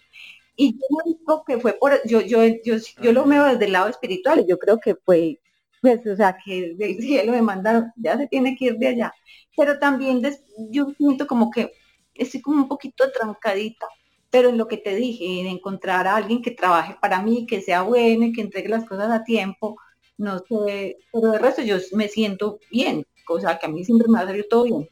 Y 0.56 0.72
yo 0.72 0.98
digo 1.04 1.44
que 1.46 1.58
fue 1.58 1.74
por, 1.74 2.00
yo, 2.06 2.20
yo, 2.20 2.44
yo, 2.64 2.76
yo 3.02 3.12
lo 3.12 3.24
veo 3.24 3.44
desde 3.44 3.66
el 3.66 3.72
lado 3.72 3.88
espiritual 3.88 4.40
y 4.40 4.48
yo 4.48 4.58
creo 4.58 4.78
que 4.78 4.94
fue, 4.94 5.40
pues, 5.80 6.06
o 6.06 6.16
sea, 6.16 6.36
que 6.44 6.74
del 6.74 7.00
cielo 7.00 7.32
me 7.32 7.42
mandaron, 7.42 7.92
ya 7.96 8.16
se 8.16 8.26
tiene 8.26 8.56
que 8.56 8.66
ir 8.66 8.76
de 8.76 8.88
allá. 8.88 9.14
Pero 9.56 9.78
también 9.78 10.22
yo 10.70 10.92
siento 10.96 11.26
como 11.26 11.50
que 11.50 11.72
estoy 12.14 12.40
como 12.40 12.62
un 12.62 12.68
poquito 12.68 13.10
trancadita, 13.10 13.86
pero 14.30 14.50
en 14.50 14.58
lo 14.58 14.68
que 14.68 14.76
te 14.76 14.94
dije, 14.94 15.40
en 15.40 15.46
encontrar 15.46 16.06
a 16.06 16.16
alguien 16.16 16.42
que 16.42 16.50
trabaje 16.50 16.96
para 17.00 17.22
mí, 17.22 17.46
que 17.46 17.60
sea 17.62 17.82
bueno 17.82 18.26
y 18.26 18.32
que 18.32 18.42
entregue 18.42 18.68
las 18.68 18.86
cosas 18.86 19.10
a 19.10 19.24
tiempo, 19.24 19.76
no 20.18 20.38
sé, 20.38 20.98
pero 21.12 21.32
de 21.32 21.38
resto 21.38 21.62
yo 21.62 21.76
me 21.92 22.08
siento 22.08 22.60
bien, 22.70 23.06
cosa 23.24 23.58
que 23.58 23.66
a 23.66 23.70
mí 23.70 23.84
siempre 23.84 24.08
me 24.08 24.18
ha 24.18 24.26
salido 24.26 24.46
todo 24.48 24.64
bien. 24.64 24.88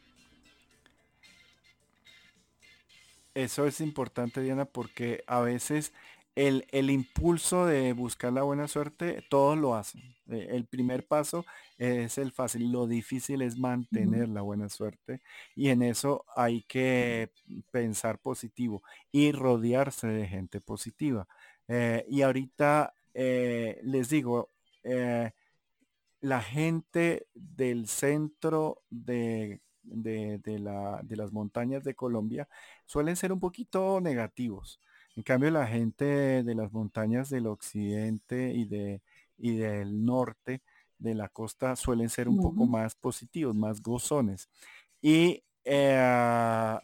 Eso 3.35 3.65
es 3.65 3.79
importante, 3.79 4.41
Diana, 4.41 4.65
porque 4.65 5.23
a 5.27 5.39
veces 5.39 5.93
el, 6.47 6.65
el, 6.71 6.89
impulso 6.89 7.65
de 7.65 7.91
buscar 7.91 8.31
la 8.31 8.43
buena 8.43 8.67
suerte, 8.69 9.23
todos 9.29 9.57
lo 9.57 9.75
hacen. 9.75 10.01
E, 10.29 10.55
el 10.55 10.65
primer 10.65 11.05
paso 11.05 11.45
es 11.77 12.17
el 12.17 12.31
fácil, 12.31 12.71
lo 12.71 12.87
difícil 12.87 13.41
es 13.41 13.57
mantener 13.57 14.29
la 14.29 14.41
buena 14.41 14.69
suerte 14.69 15.21
y 15.53 15.69
en 15.69 15.81
eso 15.81 16.25
hay 16.35 16.63
que 16.63 17.29
pensar 17.71 18.19
positivo 18.19 18.81
y 19.11 19.33
rodearse 19.33 20.07
de 20.07 20.27
gente 20.27 20.61
positiva. 20.61 21.27
Eh, 21.67 22.05
y 22.07 22.21
ahorita 22.21 22.93
eh, 23.13 23.79
les 23.83 24.09
digo, 24.09 24.49
eh, 24.83 25.31
la 26.21 26.41
gente 26.41 27.27
del 27.33 27.87
centro 27.87 28.83
de, 28.89 29.59
de, 29.83 30.59
la, 30.59 31.01
de, 31.03 31.15
las 31.17 31.33
montañas 31.33 31.83
de 31.83 31.95
Colombia 31.95 32.47
suelen 32.85 33.17
ser 33.17 33.33
un 33.33 33.39
poquito 33.41 33.99
negativos. 33.99 34.79
En 35.19 35.23
cambio, 35.23 35.51
la 35.51 35.67
gente 35.67 36.43
de 36.43 36.55
las 36.55 36.71
montañas 36.71 37.29
del 37.29 37.47
occidente 37.47 38.53
y, 38.53 38.63
de, 38.63 39.01
y 39.37 39.57
del 39.57 40.05
norte 40.05 40.61
de 40.97 41.13
la 41.13 41.27
costa 41.27 41.75
suelen 41.75 42.07
ser 42.07 42.29
un 42.29 42.37
poco 42.37 42.65
más 42.65 42.95
positivos, 42.95 43.53
más 43.53 43.81
gozones. 43.81 44.47
Y 45.01 45.43
eh, 45.65 46.79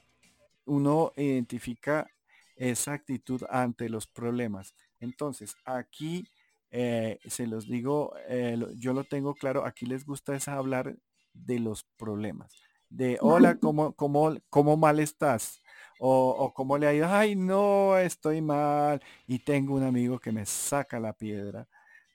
uno 0.66 1.14
identifica 1.16 2.12
esa 2.58 2.92
actitud 2.92 3.42
ante 3.50 3.88
los 3.88 4.06
problemas. 4.06 4.76
Entonces, 5.00 5.56
aquí 5.64 6.28
eh, 6.72 7.20
se 7.28 7.48
los 7.48 7.70
digo, 7.70 8.16
eh, 8.28 8.58
yo 8.76 8.92
lo 8.92 9.06
tengo 9.06 9.34
claro, 9.34 9.66
aquí 9.66 9.86
les 9.86 10.06
gusta 10.06 10.36
es 10.36 10.50
hablar 10.50 10.98
de 11.34 11.60
los 11.60 11.86
problemas. 11.96 12.52
De 12.90 13.18
hola, 13.22 13.56
¿cómo, 13.62 13.94
cómo, 13.94 14.36
cómo 14.50 14.76
mal 14.76 15.00
estás? 15.00 15.62
O, 16.00 16.30
o, 16.30 16.54
cómo 16.54 16.78
le 16.78 16.88
ha 16.88 16.94
ido, 16.94 17.08
ay 17.08 17.36
no, 17.36 17.98
estoy 17.98 18.42
mal. 18.42 19.02
Y 19.28 19.40
tengo 19.40 19.76
un 19.76 19.84
amigo 19.84 20.20
que 20.20 20.32
me 20.32 20.46
saca 20.46 21.00
la 21.00 21.14
piedra. 21.14 21.68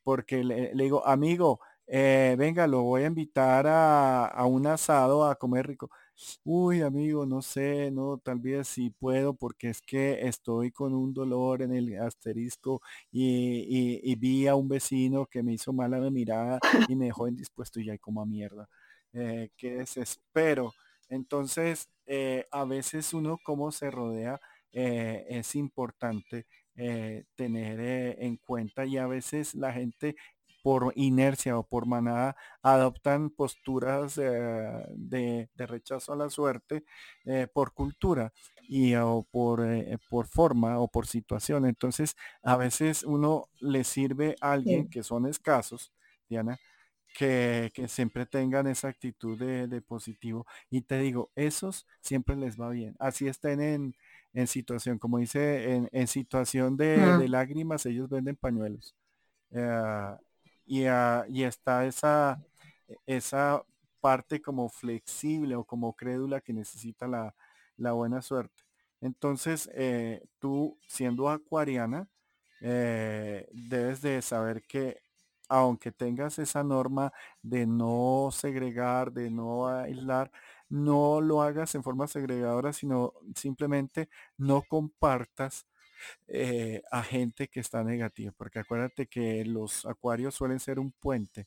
Porque 0.05 0.45
le, 0.45 0.73
digo, 0.75 1.07
amigo, 1.07 1.61
eh, 1.87 2.37
venga, 2.39 2.67
lo 2.67 2.83
voy 2.83 3.03
a 3.05 3.07
invitar 3.07 3.67
a, 3.67 4.27
a, 4.27 4.47
un 4.47 4.67
asado 4.67 5.25
a 5.27 5.37
comer 5.37 5.67
rico. 5.67 5.91
Uy, 6.45 6.83
amigo, 6.83 7.25
no 7.27 7.41
sé, 7.43 7.91
no, 7.91 8.19
tal 8.19 8.39
vez 8.41 8.69
si 8.69 8.91
puedo 8.91 9.35
porque 9.35 9.71
es 9.71 9.81
que 9.81 10.27
estoy 10.27 10.71
con 10.71 10.95
un 10.95 11.15
dolor 11.15 11.63
en 11.63 11.73
el 11.75 11.99
asterisco 11.99 12.83
y, 13.11 14.15
vi 14.17 14.47
a 14.47 14.55
un 14.55 14.69
vecino 14.69 15.27
que 15.27 15.43
me 15.43 15.53
hizo 15.55 15.73
mala 15.73 15.99
mirada 16.11 16.59
y 16.89 16.97
me 16.97 17.07
dejó 17.07 17.27
indispuesto 17.29 17.81
y 17.81 17.87
ya 17.87 17.99
como 17.99 18.21
a 18.21 18.27
mierda. 18.27 18.69
Eh, 19.13 19.51
qué 19.57 19.77
desespero. 19.77 20.73
Entonces, 21.09 21.89
eh, 22.13 22.45
a 22.51 22.65
veces 22.65 23.15
uno 23.15 23.39
como 23.41 23.71
se 23.71 23.89
rodea 23.89 24.41
eh, 24.73 25.27
es 25.29 25.55
importante 25.55 26.45
eh, 26.75 27.23
tener 27.37 27.79
en 28.19 28.37
cuenta 28.37 28.85
y 28.85 28.99
a 28.99 29.07
veces 29.07 29.55
la 29.55 29.73
gente 29.73 30.17
por 30.65 30.93
inercia 30.97 31.57
o 31.57 31.63
por 31.63 31.87
manada 31.87 32.35
adoptan 32.63 33.31
posturas 33.31 34.17
de, 34.17 35.49
rechazo 35.55 36.13
a 36.13 36.17
la 36.17 36.31
suerte 36.31 36.83
por 37.55 37.75
cultura 37.75 38.33
y 38.69 38.97
o 38.97 39.25
por, 39.31 39.65
por 40.09 40.27
forma 40.27 40.81
o 40.81 40.89
por 40.89 41.07
situación. 41.07 41.65
Entonces, 41.65 42.17
a 42.43 42.57
veces 42.57 43.05
uno 43.05 43.47
le 43.61 43.85
sirve 43.85 44.35
a 44.41 44.53
alguien 44.53 44.91
que 44.91 45.05
son 45.05 45.27
escasos, 45.27 45.93
Diana, 46.29 46.59
que, 47.17 47.73
siempre 47.89 48.27
tengan 48.27 48.67
esa 48.67 48.89
actitud 48.89 49.39
de, 49.39 49.81
positivo. 49.83 50.47
Y 50.71 50.83
te 50.83 50.99
digo, 50.99 51.31
esos 51.35 51.87
siempre 52.01 52.37
les 52.37 52.61
va 52.61 52.71
bien. 52.71 52.97
Así 52.99 53.29
estén 53.29 53.61
en, 53.61 53.95
en 54.33 54.47
situación, 54.47 54.99
como 54.99 55.19
dice, 55.19 55.75
en, 55.75 55.89
en 55.93 56.07
situación 56.07 56.77
de, 56.77 56.99
de, 57.19 57.29
lágrimas, 57.29 57.87
ellos 57.87 58.09
venden 58.09 58.37
pañuelos. 58.37 58.95
Eh, 59.51 60.17
y, 60.67 60.87
uh, 60.87 61.25
y, 61.29 61.43
está 61.45 61.85
esa, 61.87 62.41
esa 63.07 63.63
parte 64.01 64.41
como 64.41 64.69
flexible 64.69 65.57
o 65.57 65.65
como 65.65 65.95
crédula 65.95 66.41
que 66.41 66.53
necesita 66.53 67.07
la, 67.09 67.35
la 67.77 67.93
buena 67.93 68.23
suerte. 68.23 68.63
Entonces, 69.01 69.71
eh, 69.75 70.23
tú 70.39 70.79
siendo 70.87 71.29
acuariana, 71.29 72.09
eh, 72.61 73.49
debes 73.53 74.03
de 74.03 74.21
saber 74.23 74.63
que 74.63 75.01
aunque 75.51 75.93
tengas 75.93 76.39
esa 76.39 76.63
norma 76.65 77.13
de 77.43 77.67
no 77.67 78.31
segregar, 78.33 79.13
de 79.13 79.31
no 79.31 79.69
aislar, 79.69 80.31
no 80.69 81.21
lo 81.21 81.43
hagas 81.43 81.75
en 81.75 81.83
forma 81.83 82.07
segregadora, 82.07 82.73
sino 82.73 83.13
simplemente 83.35 84.09
no 84.39 84.63
compartas 84.63 85.67
eh, 86.29 86.83
a 86.91 87.03
gente 87.03 87.49
que 87.49 87.61
está 87.61 87.83
negativa, 87.83 88.33
porque 88.37 88.61
acuérdate 88.61 89.07
que 89.09 89.45
los 89.45 89.85
acuarios 89.87 90.35
suelen 90.37 90.61
ser 90.61 90.79
un 90.79 90.93
puente 90.93 91.47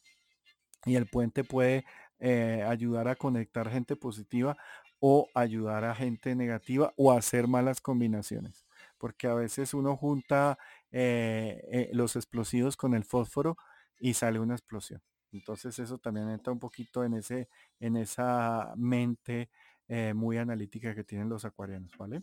y 0.85 0.95
el 0.95 1.07
puente 1.07 1.45
puede 1.45 1.85
eh, 2.19 2.63
ayudar 2.67 3.07
a 3.07 3.15
conectar 3.15 3.69
gente 3.69 3.95
positiva 3.95 4.57
o 4.99 5.27
ayudar 5.33 5.85
a 5.85 5.95
gente 5.95 6.35
negativa 6.35 6.93
o 6.97 7.11
hacer 7.13 7.47
malas 7.47 7.81
combinaciones, 7.81 8.65
porque 8.97 9.27
a 9.27 9.33
veces 9.33 9.73
uno 9.73 9.95
junta 9.95 10.57
eh, 10.91 11.89
los 11.93 12.15
explosivos 12.17 12.75
con 12.77 12.93
el 12.93 13.05
fósforo 13.05 13.57
y 14.03 14.13
sale 14.13 14.37
una 14.37 14.55
explosión. 14.55 15.01
Entonces 15.31 15.79
eso 15.79 15.97
también 15.97 16.29
entra 16.29 16.51
un 16.51 16.59
poquito 16.59 17.05
en, 17.05 17.13
ese, 17.13 17.47
en 17.79 17.95
esa 17.95 18.73
mente 18.75 19.49
eh, 19.87 20.13
muy 20.13 20.37
analítica 20.37 20.93
que 20.93 21.05
tienen 21.05 21.29
los 21.29 21.45
acuarianos, 21.45 21.89
¿vale? 21.97 22.21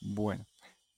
Bueno, 0.00 0.44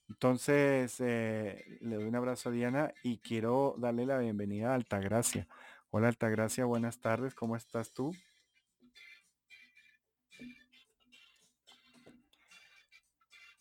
entonces 0.08 0.98
eh, 1.00 1.78
le 1.82 1.96
doy 1.96 2.04
un 2.04 2.16
abrazo 2.16 2.48
a 2.48 2.52
Diana 2.52 2.90
y 3.02 3.18
quiero 3.18 3.74
darle 3.76 4.06
la 4.06 4.16
bienvenida 4.16 4.70
a 4.70 4.74
Altagracia. 4.76 5.46
Hola 5.90 6.08
Altagracia, 6.08 6.64
buenas 6.64 7.02
tardes, 7.02 7.34
¿cómo 7.34 7.54
estás 7.54 7.92
tú? 7.92 8.12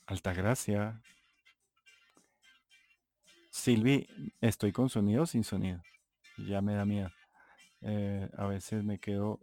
Altagracia. 0.05 1.01
Silvi, 3.59 4.07
estoy 4.39 4.71
con 4.71 4.89
sonido 4.89 5.23
o 5.23 5.25
sin 5.25 5.43
sonido. 5.43 5.81
Ya 6.37 6.61
me 6.61 6.75
da 6.75 6.85
miedo. 6.85 7.11
Eh, 7.81 8.29
a 8.37 8.47
veces 8.47 8.85
me 8.85 8.99
quedo 8.99 9.41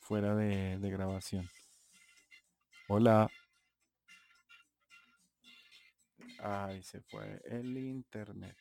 fuera 0.00 0.34
de, 0.34 0.78
de 0.78 0.90
grabación. 0.90 1.46
Hola. 2.88 3.30
Ay, 6.38 6.82
se 6.82 7.02
fue 7.02 7.42
el 7.44 7.76
internet. 7.76 8.56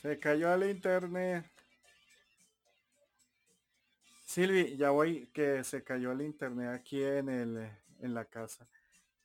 Se 0.00 0.18
cayó 0.18 0.52
el 0.54 0.70
internet. 0.70 1.44
Silvi, 4.24 4.76
ya 4.76 4.90
voy 4.90 5.26
que 5.32 5.62
se 5.64 5.82
cayó 5.82 6.12
el 6.12 6.22
internet 6.22 6.68
aquí 6.68 7.02
en 7.02 7.28
el 7.28 7.70
en 8.00 8.14
la 8.14 8.24
casa. 8.24 8.66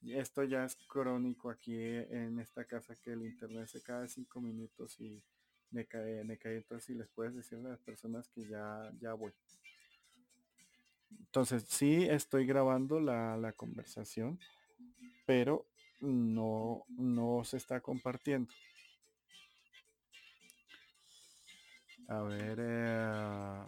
Esto 0.05 0.43
ya 0.43 0.65
es 0.65 0.75
crónico 0.87 1.49
aquí 1.49 1.75
en 1.75 2.39
esta 2.39 2.65
casa 2.65 2.95
que 2.95 3.13
el 3.13 3.23
internet 3.23 3.67
se 3.67 3.81
cae 3.81 4.07
cinco 4.07 4.41
minutos 4.41 4.99
y 4.99 5.23
me 5.71 5.85
cae, 5.85 6.23
me 6.23 6.37
cae 6.37 6.57
entonces 6.57 6.85
si 6.85 6.93
les 6.93 7.07
puedes 7.07 7.33
decir 7.33 7.57
a 7.59 7.69
las 7.69 7.79
personas 7.79 8.27
que 8.29 8.45
ya, 8.45 8.91
ya 8.99 9.13
voy. 9.13 9.33
Entonces, 11.09 11.65
sí 11.67 12.03
estoy 12.03 12.45
grabando 12.45 12.99
la, 12.99 13.37
la 13.37 13.53
conversación, 13.53 14.39
pero 15.25 15.65
no, 16.01 16.83
no 16.89 17.43
se 17.43 17.57
está 17.57 17.81
compartiendo. 17.81 18.53
A 22.07 22.21
ver, 22.21 22.59
eh, 22.61 23.63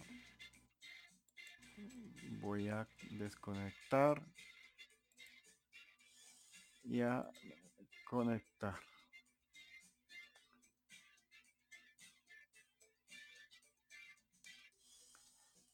voy 2.39 2.69
a 2.69 2.87
desconectar 3.01 4.21
y 6.83 7.01
a 7.01 7.25
conectar. 8.03 8.75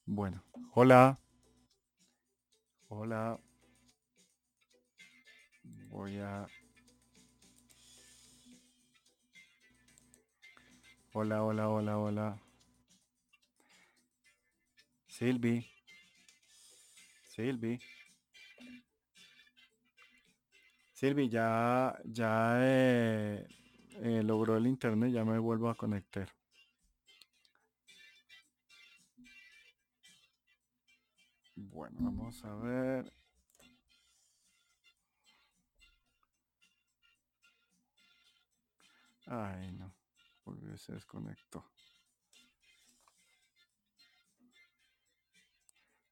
Bueno, 0.05 0.41
hola. 0.73 1.19
Hola. 2.87 3.39
Voy 5.89 6.17
a... 6.19 6.47
Hola, 11.11 11.43
hola, 11.43 11.69
hola, 11.69 11.97
hola. 11.99 12.52
Silvi. 15.13 15.63
Silvi. 17.21 17.79
Silvi, 20.91 21.29
ya, 21.29 21.95
ya 22.03 22.57
eh, 22.59 23.45
eh, 24.01 24.23
logró 24.23 24.57
el 24.57 24.65
internet, 24.65 25.11
ya 25.11 25.23
me 25.23 25.37
vuelvo 25.37 25.69
a 25.69 25.75
conectar. 25.75 26.27
Bueno, 31.55 31.97
vamos 31.99 32.43
a 32.43 32.55
ver. 32.55 33.13
Ay, 39.27 39.71
no, 39.73 39.93
porque 40.43 40.75
se 40.79 40.93
desconectó. 40.93 41.63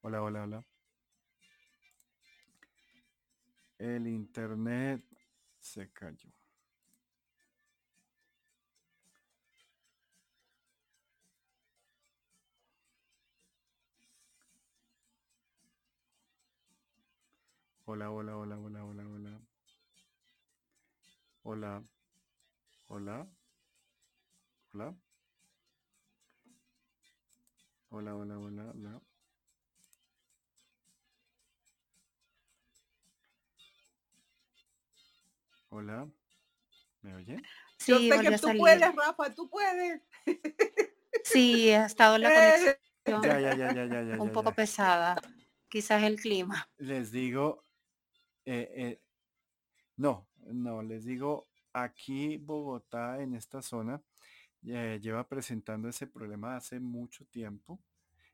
Hola, 0.03 0.23
hola, 0.23 0.43
hola. 0.43 0.65
El 3.77 4.07
internet 4.07 5.03
se 5.59 5.91
cayó. 5.91 6.31
Hola, 17.85 18.09
hola, 18.09 18.37
hola, 18.37 18.57
hola, 18.57 18.83
hola, 18.85 19.07
hola. 19.07 19.41
Hola. 21.43 21.83
Hola. 22.87 23.27
Hola. 24.73 24.95
Hola, 27.89 28.15
hola, 28.15 28.39
hola, 28.39 28.71
hola. 28.71 29.10
Hola, 35.73 36.05
¿me 37.01 37.15
oye? 37.15 37.41
Sí, 37.77 37.93
Yo 37.93 37.99
sé 37.99 38.21
que 38.21 38.37
tú 38.37 38.57
puedes, 38.57 38.93
Rafa, 38.93 39.33
tú 39.33 39.49
puedes. 39.49 40.01
Sí, 41.23 41.71
ha 41.71 41.85
estado 41.85 42.17
la 42.17 42.29
conexión 43.05 44.19
un 44.19 44.31
poco 44.33 44.51
pesada. 44.53 45.15
Quizás 45.69 46.03
el 46.03 46.19
clima. 46.19 46.69
Les 46.77 47.11
digo, 47.11 47.63
eh, 48.43 48.69
eh, 48.75 49.01
no, 49.95 50.27
no, 50.47 50.81
les 50.81 51.05
digo, 51.05 51.47
aquí 51.71 52.35
Bogotá, 52.35 53.21
en 53.21 53.35
esta 53.35 53.61
zona, 53.61 54.01
eh, 54.65 54.99
lleva 55.01 55.25
presentando 55.25 55.87
ese 55.87 56.05
problema 56.05 56.57
hace 56.57 56.81
mucho 56.81 57.25
tiempo 57.27 57.79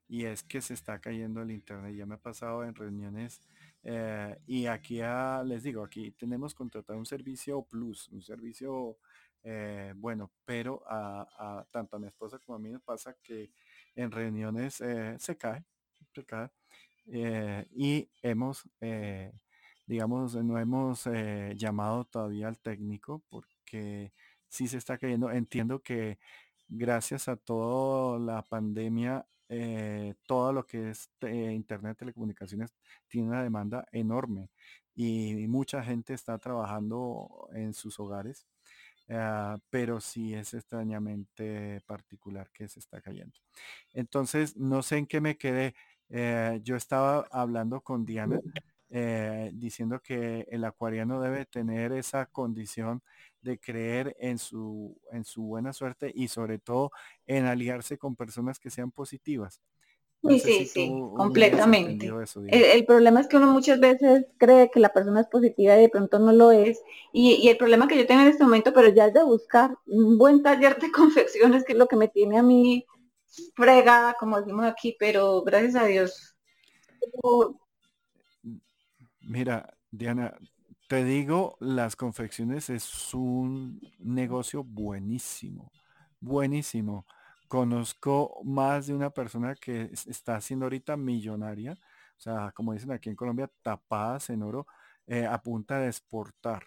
y 0.08 0.26
es 0.26 0.42
que 0.42 0.60
se 0.62 0.74
está 0.74 1.00
cayendo 1.00 1.44
el 1.44 1.52
internet. 1.52 1.96
Ya 1.96 2.08
me 2.08 2.16
ha 2.16 2.20
pasado 2.20 2.64
en 2.64 2.74
reuniones 2.74 3.42
y 4.46 4.66
aquí 4.66 5.00
les 5.46 5.64
digo, 5.64 5.84
aquí 5.84 6.12
tenemos 6.12 6.54
contratado 6.54 7.00
un 7.00 7.06
servicio 7.06 7.64
plus, 7.64 8.10
un 8.10 8.22
servicio 8.22 8.98
eh, 9.50 9.94
bueno, 9.96 10.32
pero 10.44 10.84
a, 10.88 11.66
tanto 11.72 11.96
a 11.96 12.00
mi 12.00 12.08
esposa 12.08 12.38
como 12.40 12.58
a 12.58 12.60
mí 12.60 12.70
me 12.70 12.80
pasa 12.80 13.16
que 13.24 13.52
en 13.96 14.12
reuniones 14.12 14.82
eh, 14.82 15.16
se 15.20 15.38
cae, 15.38 15.64
se 16.14 16.26
cae. 16.26 16.50
Eh, 17.08 17.66
y 17.72 18.10
hemos, 18.22 18.70
digamos, 19.86 20.36
no 20.36 20.60
hemos 20.60 21.06
llamado 21.56 22.04
todavía 22.06 22.50
al 22.50 22.60
técnico 22.60 23.24
porque 23.30 24.12
sí 24.50 24.68
se 24.68 24.78
está 24.78 24.98
cayendo. 24.98 25.32
Entiendo 25.32 25.82
que 25.82 26.20
gracias 26.68 27.30
a 27.30 27.38
toda 27.38 28.20
la 28.20 28.42
pandemia, 28.44 29.26
todo 30.26 30.54
lo 30.54 30.66
que 30.66 30.90
es 30.92 31.10
Internet, 31.22 31.98
telecomunicaciones, 31.98 32.74
tiene 33.08 33.30
una 33.30 33.44
demanda 33.44 33.88
enorme 33.92 34.50
y 34.96 35.48
mucha 35.48 35.84
gente 35.84 36.14
está 36.14 36.38
trabajando 36.38 37.50
en 37.54 37.74
sus 37.74 38.00
hogares 38.00 38.48
Ah, 39.10 39.58
pero 39.70 40.02
sí 40.02 40.34
es 40.34 40.54
extrañamente 40.54 41.82
particular 41.86 42.50
que 42.52 42.68
se 42.68 42.80
está 42.80 43.00
cayendo. 43.02 43.38
Entonces, 43.94 44.58
no 44.58 44.84
sé 44.84 44.98
en 44.98 45.08
qué 45.08 45.22
me 45.22 45.38
quedé. 45.38 45.76
Eh, 46.10 46.60
yo 46.64 46.76
estaba 46.76 47.28
hablando 47.32 47.82
con 47.82 48.06
Diana 48.06 48.40
eh, 48.90 49.52
diciendo 49.54 50.02
que 50.02 50.46
el 50.52 50.66
acuariano 50.66 51.22
debe 51.22 51.46
tener 51.46 51.94
esa 51.94 52.26
condición 52.28 53.02
de 53.48 53.60
creer 53.60 54.16
en 54.20 54.38
su, 54.38 54.96
en 55.12 55.24
su 55.24 55.42
buena 55.44 55.74
suerte 55.74 56.12
y 56.14 56.28
sobre 56.28 56.60
todo 56.60 56.92
en 57.26 57.46
aliarse 57.46 57.98
con 57.98 58.16
personas 58.16 58.60
que 58.60 58.70
sean 58.70 58.92
positivas 58.92 59.62
sí, 60.24 60.40
sí, 60.40 60.66
sí, 60.66 60.88
completamente. 61.16 62.10
el, 62.48 62.86
problema 62.86 63.22
es 63.22 63.28
que 63.28 63.38
uno 63.38 63.48
muchas 63.52 63.80
veces 63.80 64.26
cree 64.38 64.70
que 64.72 64.80
la 64.80 64.94
persona 64.94 65.22
es 65.22 65.28
positiva 65.28 65.78
y 65.78 65.82
de 65.82 65.90
pronto 65.90 66.20
no 66.20 66.32
lo 66.32 66.52
es. 66.52 66.82
Y, 67.14 67.48
el 67.48 67.58
problema 67.58 67.88
que 67.88 67.98
yo 67.98 68.06
tengo 68.06 68.22
en 68.22 68.28
este 68.28 68.44
momento, 68.44 68.74
pero 68.74 68.90
ya 68.90 69.08
es 69.08 69.14
de 69.14 69.24
buscar 69.24 69.78
un 69.86 70.18
buen 70.18 70.44
taller 70.44 70.78
de 70.80 70.92
confecciones, 70.92 71.64
que 71.64 71.74
es 71.74 71.80
lo 71.80 71.88
que 71.88 71.96
me 71.96 72.08
tiene 72.08 72.38
a 72.38 72.44
mí 72.44 72.86
fregada, 73.56 74.16
como 74.20 74.40
decimos 74.40 74.66
aquí, 74.66 74.96
pero 75.00 75.44
gracias 75.44 75.76
a 75.76 75.86
Dios. 75.86 76.36
Mira, 79.22 79.78
Diana, 79.92 80.38
te 80.88 81.04
digo, 81.04 81.58
las 81.60 81.96
confecciones 81.96 82.70
es 82.70 83.14
un 83.14 83.82
negocio 84.00 84.64
buenísimo, 84.64 85.72
buenísimo. 86.20 87.06
Conozco 87.48 88.42
más 88.46 88.88
de 88.88 88.94
una 88.94 89.10
persona 89.10 89.56
que 89.56 89.92
está 90.08 90.36
haciendo 90.38 90.66
ahorita 90.66 90.98
millonaria, 90.98 91.74
o 91.74 92.20
sea, 92.20 92.52
como 92.54 92.74
dicen 92.74 92.92
aquí 92.92 93.10
en 93.10 93.16
Colombia, 93.16 93.52
tapadas 93.62 94.30
en 94.30 94.44
oro 94.44 94.68
eh, 95.08 95.26
a 95.26 95.42
punta 95.42 95.80
de 95.80 95.88
exportar, 95.88 96.64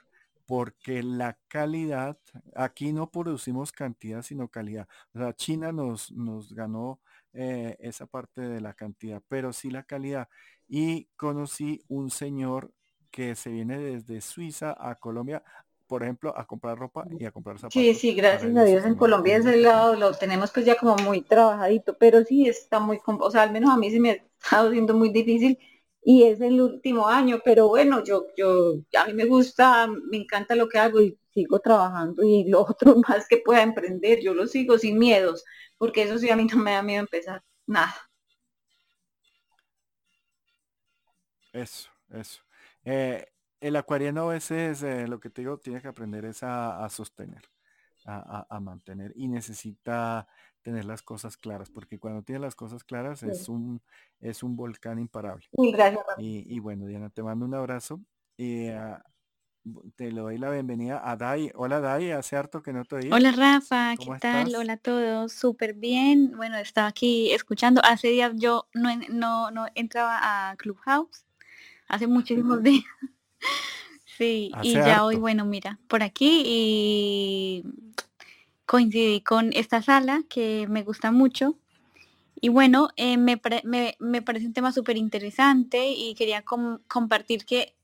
porque 0.47 1.03
la 1.03 1.39
calidad, 1.49 2.19
aquí 2.55 2.93
no 2.93 3.11
producimos 3.11 3.73
cantidad, 3.73 4.23
sino 4.23 4.49
calidad. 4.49 4.89
O 5.15 5.19
sea, 5.19 5.35
China 5.35 5.73
nos, 5.73 6.13
nos 6.13 6.53
ganó 6.53 7.01
eh, 7.33 7.77
esa 7.81 8.07
parte 8.07 8.43
de 8.43 8.61
la 8.61 8.75
cantidad, 8.75 9.23
pero 9.29 9.53
sí 9.53 9.71
la 9.71 9.85
calidad. 9.85 10.29
Y 10.69 11.07
conocí 11.17 11.85
un 11.89 12.11
señor 12.11 12.73
que 13.11 13.35
se 13.35 13.51
viene 13.51 13.79
desde 13.79 14.21
Suiza 14.21 14.77
a 14.79 14.95
Colombia 14.97 15.43
por 15.91 16.05
ejemplo, 16.05 16.33
a 16.39 16.47
comprar 16.47 16.79
ropa 16.79 17.05
y 17.19 17.25
a 17.25 17.33
comprar 17.33 17.59
zapatos. 17.59 17.83
Sí, 17.83 17.95
sí, 17.95 18.15
gracias 18.15 18.57
a 18.57 18.63
Dios 18.63 18.85
en 18.85 18.95
Colombia 18.95 19.39
ese 19.39 19.57
lado 19.57 19.97
lo 19.97 20.13
tenemos 20.13 20.53
pues 20.53 20.65
ya 20.65 20.77
como 20.77 20.95
muy 20.99 21.21
trabajadito, 21.21 21.99
pero 21.99 22.23
sí 22.23 22.47
está 22.47 22.79
muy, 22.79 23.01
o 23.05 23.31
sea, 23.33 23.43
al 23.43 23.51
menos 23.51 23.71
a 23.71 23.77
mí 23.77 23.91
se 23.91 23.99
me 23.99 24.11
ha 24.11 24.13
estado 24.13 24.71
siendo 24.71 24.95
muy 24.95 25.09
difícil 25.09 25.59
y 26.05 26.23
es 26.23 26.41
el 26.41 26.61
último 26.61 27.09
año, 27.09 27.41
pero 27.45 27.67
bueno, 27.67 28.05
yo, 28.05 28.29
yo, 28.37 28.75
a 28.97 29.05
mí 29.07 29.15
me 29.15 29.25
gusta, 29.25 29.89
me 29.89 30.19
encanta 30.19 30.55
lo 30.55 30.69
que 30.69 30.79
hago 30.79 31.01
y 31.01 31.19
sigo 31.35 31.59
trabajando 31.59 32.23
y 32.23 32.45
lo 32.45 32.61
otro 32.69 32.95
más 33.09 33.27
que 33.27 33.39
pueda 33.39 33.63
emprender, 33.63 34.21
yo 34.23 34.33
lo 34.33 34.47
sigo 34.47 34.79
sin 34.79 34.97
miedos, 34.97 35.45
porque 35.77 36.05
eso 36.05 36.19
sí 36.19 36.31
a 36.31 36.37
mí 36.37 36.45
no 36.45 36.59
me 36.59 36.71
da 36.71 36.83
miedo 36.83 37.01
empezar, 37.01 37.43
nada. 37.67 37.97
Eso, 41.53 41.91
eso. 42.11 42.43
Eh, 42.85 43.27
el 43.61 43.77
acuariano 43.77 44.23
a 44.23 44.33
veces, 44.33 44.83
eh, 44.83 45.07
lo 45.07 45.21
que 45.21 45.31
te 45.31 45.43
digo, 45.43 45.59
tiene 45.59 45.81
que 45.81 45.89
aprender 45.89 46.25
es 46.25 46.43
a, 46.43 46.89
sostener, 46.89 47.43
a, 48.07 48.59
mantener 48.61 49.13
y 49.15 49.29
necesita 49.29 50.27
tener 50.63 50.85
las 50.85 51.03
cosas 51.03 51.37
claras, 51.37 51.71
porque 51.71 51.99
cuando 51.99 52.23
tiene 52.23 52.41
las 52.41 52.55
cosas 52.55 52.85
claras 52.85 53.23
es 53.23 53.49
un 53.49 53.81
es 54.21 54.43
un 54.43 54.57
volcán 54.57 54.99
imparable. 54.99 55.47
gracias. 55.53 56.05
Y, 56.19 56.59
bueno, 56.59 56.87
Diana, 56.87 57.11
te 57.11 57.23
mando 57.23 57.45
un 57.45 57.55
abrazo 57.55 58.01
y 58.37 58.69
ah, 58.69 59.03
te 59.97 60.11
le 60.11 60.21
doy 60.21 60.39
la 60.39 60.51
bienvenida 60.51 61.03
a 61.05 61.17
Dai. 61.17 61.51
Hola 61.55 61.81
Dai, 61.81 62.11
hace 62.13 62.37
harto 62.37 62.63
que 62.63 62.73
no 62.73 62.85
te 62.85 62.97
oí. 62.97 63.11
Hola 63.13 63.33
Rafa, 63.33 63.95
¿qué 63.97 64.11
tal? 64.21 64.55
Hola 64.55 64.75
a 64.75 64.77
todos, 64.79 65.33
súper 65.33 65.75
bien. 65.75 66.33
Bueno, 66.37 66.57
estaba 66.57 66.89
aquí 66.89 67.33
escuchando. 67.33 67.81
Hace 67.85 68.09
días 68.09 68.33
yo 68.37 68.69
no, 68.75 68.91
no, 69.11 69.51
no 69.51 69.67
entraba 69.75 70.51
a 70.51 70.57
Clubhouse, 70.57 71.27
hace 71.91 72.07
muchísimos 72.07 72.63
días. 72.63 72.85
Sí, 74.17 74.53
y 74.63 74.75
ya 74.75 75.05
hoy, 75.05 75.17
bueno, 75.17 75.45
mira, 75.45 75.79
por 75.89 76.03
aquí 76.03 76.43
y 76.45 77.65
coincidí 78.67 79.21
con 79.23 79.51
esta 79.53 79.83
sala 79.83 80.23
que 80.29 80.67
me 80.69 80.83
gusta 80.83 81.11
mucho. 81.11 81.57
Y 82.41 82.49
bueno, 82.49 82.91
eh, 82.97 83.17
me, 83.17 83.37
parece 83.37 84.47
un 84.47 84.53
tema 84.53 84.73
súper 84.73 84.97
interesante 84.97 85.89
y 85.89 86.15
quería 86.15 86.43
compartir 86.43 87.45
que, 87.45 87.75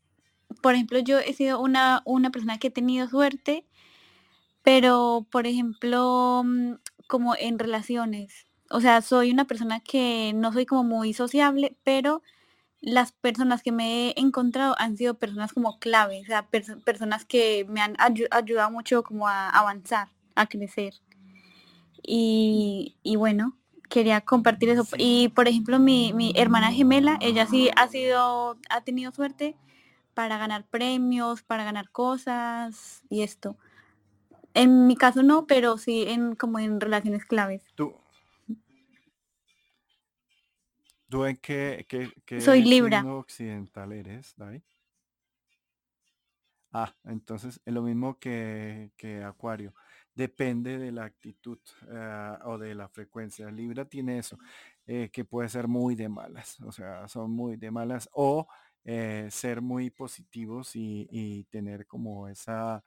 por 0.62 0.74
ejemplo, 0.74 0.98
yo 0.98 1.18
he 1.18 1.32
sido 1.32 1.60
una, 1.60 2.02
una 2.04 2.30
persona 2.30 2.58
que 2.58 2.68
he 2.68 2.70
tenido 2.70 3.08
suerte, 3.08 3.66
pero, 4.62 5.26
por 5.30 5.46
ejemplo, 5.46 6.42
mm, 6.44 6.74
como 7.06 7.34
en 7.36 7.58
relaciones. 7.58 8.46
O 8.70 8.80
sea, 8.80 9.02
soy 9.02 9.30
una 9.30 9.46
persona 9.46 9.80
que 9.80 10.32
no 10.34 10.52
soy 10.52 10.66
como 10.66 10.84
muy 10.84 11.12
sociable, 11.12 11.76
pero 11.82 12.22
las 12.86 13.10
personas 13.10 13.64
que 13.64 13.72
me 13.72 14.10
he 14.10 14.20
encontrado 14.20 14.76
han 14.78 14.96
sido 14.96 15.14
personas 15.18 15.52
como 15.52 15.80
claves, 15.80 16.22
o 16.22 16.26
sea, 16.26 16.48
personas 16.84 17.24
que 17.24 17.66
me 17.68 17.80
han 17.80 17.96
ayudado 17.98 18.70
mucho 18.70 19.02
como 19.02 19.26
a 19.26 19.50
avanzar, 19.50 20.08
a 20.36 20.46
crecer. 20.46 20.94
Y, 22.00 22.94
bueno, 23.16 23.58
quería 23.90 24.20
compartir 24.20 24.68
eso. 24.68 24.86
Y 24.98 25.30
por 25.30 25.48
ejemplo, 25.48 25.80
mi, 25.80 26.12
mi, 26.12 26.32
hermana 26.36 26.70
gemela, 26.70 27.18
ella 27.20 27.46
sí 27.46 27.70
ha 27.74 27.88
sido, 27.88 28.56
ha 28.70 28.80
tenido 28.82 29.10
suerte 29.10 29.56
para 30.14 30.38
ganar 30.38 30.64
premios, 30.64 31.42
para 31.42 31.64
ganar 31.64 31.90
cosas 31.90 33.02
y 33.10 33.22
esto. 33.22 33.56
En 34.54 34.86
mi 34.86 34.94
caso 34.94 35.24
no, 35.24 35.48
pero 35.48 35.76
sí 35.76 36.04
en 36.06 36.36
como 36.36 36.60
en 36.60 36.80
relaciones 36.80 37.24
claves. 37.24 37.64
¿Tú, 37.74 37.96
¿Tú 41.08 41.24
en 41.24 41.36
qué, 41.36 41.86
Soy 42.40 42.62
Libra. 42.62 43.04
occidental 43.04 43.92
eres, 43.92 44.34
David? 44.36 44.62
Ah, 46.72 46.94
entonces 47.04 47.60
es 47.64 47.72
lo 47.72 47.82
mismo 47.82 48.18
que, 48.18 48.90
Acuario. 49.24 49.72
Depende 50.14 50.78
de 50.78 50.92
la 50.92 51.04
actitud 51.04 51.58
eh, 51.90 52.38
o 52.44 52.58
de 52.58 52.74
la 52.74 52.88
frecuencia. 52.88 53.50
Libra 53.50 53.84
tiene 53.84 54.18
eso, 54.18 54.38
eh, 54.86 55.10
que 55.12 55.24
puede 55.24 55.48
ser 55.48 55.68
muy 55.68 55.94
de 55.94 56.08
malas, 56.08 56.58
o 56.60 56.72
sea, 56.72 57.06
son 57.08 57.30
muy 57.30 57.56
de 57.56 57.70
malas, 57.70 58.08
o 58.12 58.46
eh, 58.84 59.28
ser 59.30 59.60
muy 59.60 59.90
positivos 59.90 60.74
y, 60.74 61.06
y 61.10 61.44
tener 61.44 61.86
como 61.86 62.28
esa 62.28 62.82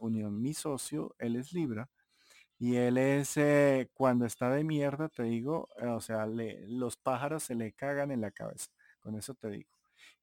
unión. 0.00 0.40
Mi 0.40 0.52
socio, 0.52 1.14
él 1.18 1.36
es 1.36 1.52
Libra, 1.54 1.88
y 2.60 2.76
él 2.76 2.98
es, 2.98 3.38
eh, 3.38 3.88
cuando 3.94 4.26
está 4.26 4.50
de 4.50 4.64
mierda, 4.64 5.08
te 5.08 5.22
digo, 5.22 5.70
eh, 5.78 5.86
o 5.86 6.00
sea, 6.02 6.26
los 6.26 6.98
pájaros 6.98 7.42
se 7.44 7.54
le 7.54 7.72
cagan 7.72 8.10
en 8.10 8.20
la 8.20 8.32
cabeza. 8.32 8.70
Con 9.00 9.16
eso 9.16 9.34
te 9.34 9.48
digo. 9.50 9.70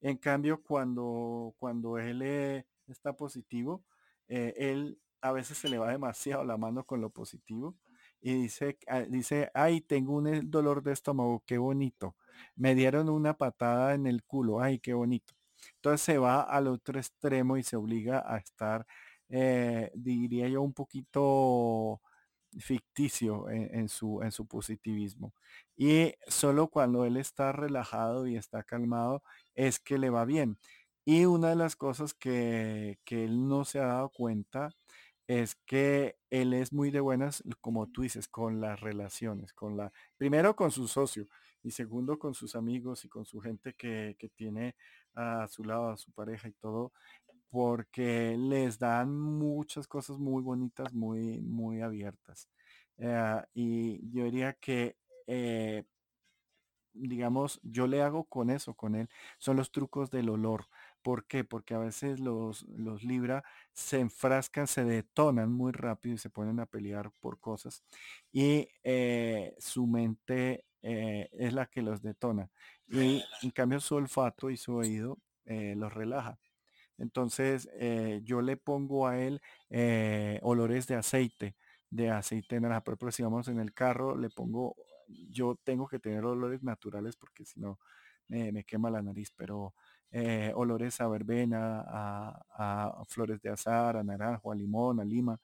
En 0.01 0.17
cambio, 0.17 0.61
cuando, 0.63 1.55
cuando 1.57 1.97
él 1.97 2.21
eh, 2.21 2.67
está 2.87 3.13
positivo, 3.13 3.83
él 4.27 4.99
a 5.21 5.31
veces 5.31 5.57
se 5.57 5.67
le 5.69 5.79
va 5.79 5.89
demasiado 5.91 6.43
la 6.45 6.57
mano 6.57 6.83
con 6.85 7.01
lo 7.01 7.09
positivo 7.09 7.75
y 8.21 8.33
dice, 8.35 8.77
ah, 8.87 9.01
dice, 9.01 9.49
ay, 9.55 9.81
tengo 9.81 10.13
un 10.15 10.51
dolor 10.51 10.83
de 10.83 10.93
estómago, 10.93 11.43
qué 11.45 11.57
bonito. 11.57 12.15
Me 12.55 12.75
dieron 12.75 13.09
una 13.09 13.35
patada 13.35 13.95
en 13.95 14.05
el 14.05 14.23
culo, 14.23 14.61
ay, 14.61 14.79
qué 14.79 14.93
bonito. 14.93 15.33
Entonces 15.75 16.01
se 16.01 16.17
va 16.19 16.41
al 16.43 16.67
otro 16.67 16.99
extremo 16.99 17.57
y 17.57 17.63
se 17.63 17.77
obliga 17.77 18.23
a 18.27 18.37
estar, 18.37 18.85
diría 19.27 20.47
yo, 20.49 20.61
un 20.61 20.73
poquito 20.73 22.01
ficticio 22.59 23.49
en, 23.49 23.89
su, 23.89 24.21
en 24.23 24.31
su 24.31 24.47
positivismo. 24.47 25.33
Y 25.75 26.13
solo 26.27 26.67
cuando 26.67 27.05
él 27.05 27.17
está 27.17 27.51
relajado 27.51 28.27
y 28.27 28.35
está 28.35 28.63
calmado 28.63 29.23
es 29.55 29.79
que 29.79 29.97
le 29.97 30.09
va 30.09 30.25
bien. 30.25 30.57
Y 31.05 31.25
una 31.25 31.49
de 31.49 31.55
las 31.55 31.75
cosas 31.75 32.13
que, 32.13 32.99
que 33.05 33.25
él 33.25 33.47
no 33.47 33.65
se 33.65 33.79
ha 33.79 33.85
dado 33.87 34.09
cuenta 34.09 34.71
es 35.27 35.55
que 35.65 36.15
él 36.29 36.53
es 36.53 36.71
muy 36.73 36.89
de 36.91 37.01
buenas, 37.01 37.43
como 37.61 37.87
tú 37.87 38.01
dices, 38.03 38.27
con 38.27 38.61
las 38.61 38.79
relaciones, 38.79 39.53
con 39.53 39.77
la, 39.77 39.91
primero 40.17 40.55
con 40.55 40.71
su 40.71 40.87
socio 40.87 41.27
y 41.63 41.71
segundo 41.71 42.17
con 42.17 42.33
sus 42.33 42.55
amigos 42.55 43.03
y 43.05 43.09
con 43.09 43.25
su 43.25 43.41
gente 43.41 43.73
que, 43.73 44.15
que 44.17 44.29
tiene 44.29 44.75
a 45.15 45.47
su 45.47 45.63
lado, 45.63 45.89
a 45.89 45.97
su 45.97 46.11
pareja 46.11 46.47
y 46.47 46.53
todo, 46.53 46.93
porque 47.49 48.35
les 48.37 48.79
dan 48.79 49.17
muchas 49.17 49.87
cosas 49.87 50.17
muy 50.17 50.41
bonitas, 50.41 50.93
muy, 50.93 51.41
muy 51.41 51.81
abiertas. 51.81 52.49
Eh, 52.97 53.41
y 53.53 54.09
yo 54.11 54.25
diría 54.25 54.53
que, 54.53 54.97
eh, 55.27 55.83
digamos, 56.93 57.59
yo 57.63 57.87
le 57.87 58.01
hago 58.01 58.25
con 58.25 58.49
eso, 58.49 58.73
con 58.73 58.95
él, 58.95 59.09
son 59.37 59.57
los 59.57 59.71
trucos 59.71 60.09
del 60.11 60.29
olor. 60.29 60.67
¿Por 61.01 61.25
qué? 61.27 61.43
Porque 61.43 61.73
a 61.75 61.79
veces 61.79 62.19
los, 62.19 62.63
los 62.63 63.03
Libra 63.03 63.43
se 63.73 63.99
enfrascan, 63.99 64.67
se 64.67 64.83
detonan 64.83 65.51
muy 65.51 65.71
rápido 65.71 66.15
y 66.15 66.17
se 66.17 66.29
ponen 66.29 66.59
a 66.59 66.65
pelear 66.65 67.11
por 67.19 67.39
cosas. 67.39 67.83
Y 68.31 68.67
eh, 68.83 69.55
su 69.59 69.87
mente 69.87 70.65
es 70.81 71.53
la 71.53 71.65
que 71.65 71.81
los 71.81 72.01
detona. 72.01 72.49
Y 72.87 73.21
en 73.41 73.51
cambio 73.51 73.79
su 73.81 73.95
olfato 73.95 74.49
y 74.49 74.57
su 74.57 74.75
oído 74.75 75.19
los 75.45 75.93
relaja. 75.93 76.39
Entonces 76.97 77.69
eh, 77.73 78.21
yo 78.23 78.41
le 78.41 78.57
pongo 78.57 79.07
a 79.07 79.19
él 79.19 79.41
eh, 79.69 80.39
olores 80.41 80.87
de 80.87 80.95
aceite, 80.95 81.55
de 81.89 82.09
aceite 82.09 82.55
de 82.55 82.61
naranja. 82.61 82.83
Por 82.83 82.93
ejemplo, 82.93 83.11
si 83.11 83.23
vamos 83.23 83.47
en 83.47 83.59
el 83.59 83.73
carro, 83.73 84.17
le 84.17 84.29
pongo, 84.29 84.75
yo 85.29 85.55
tengo 85.63 85.87
que 85.87 85.99
tener 85.99 86.25
olores 86.25 86.63
naturales 86.63 87.15
porque 87.15 87.45
si 87.45 87.59
no 87.59 87.79
me 88.29 88.65
quema 88.65 88.89
la 88.89 89.01
nariz, 89.01 89.31
pero 89.33 89.73
eh, 90.11 90.51
olores 90.53 90.99
a 90.99 91.07
verbena, 91.07 91.85
a, 91.87 93.03
flores 93.07 93.41
de 93.41 93.49
azar, 93.49 93.95
a 93.95 94.03
naranjo, 94.03 94.51
a 94.51 94.55
limón, 94.55 94.99
a 94.99 95.05
lima. 95.05 95.39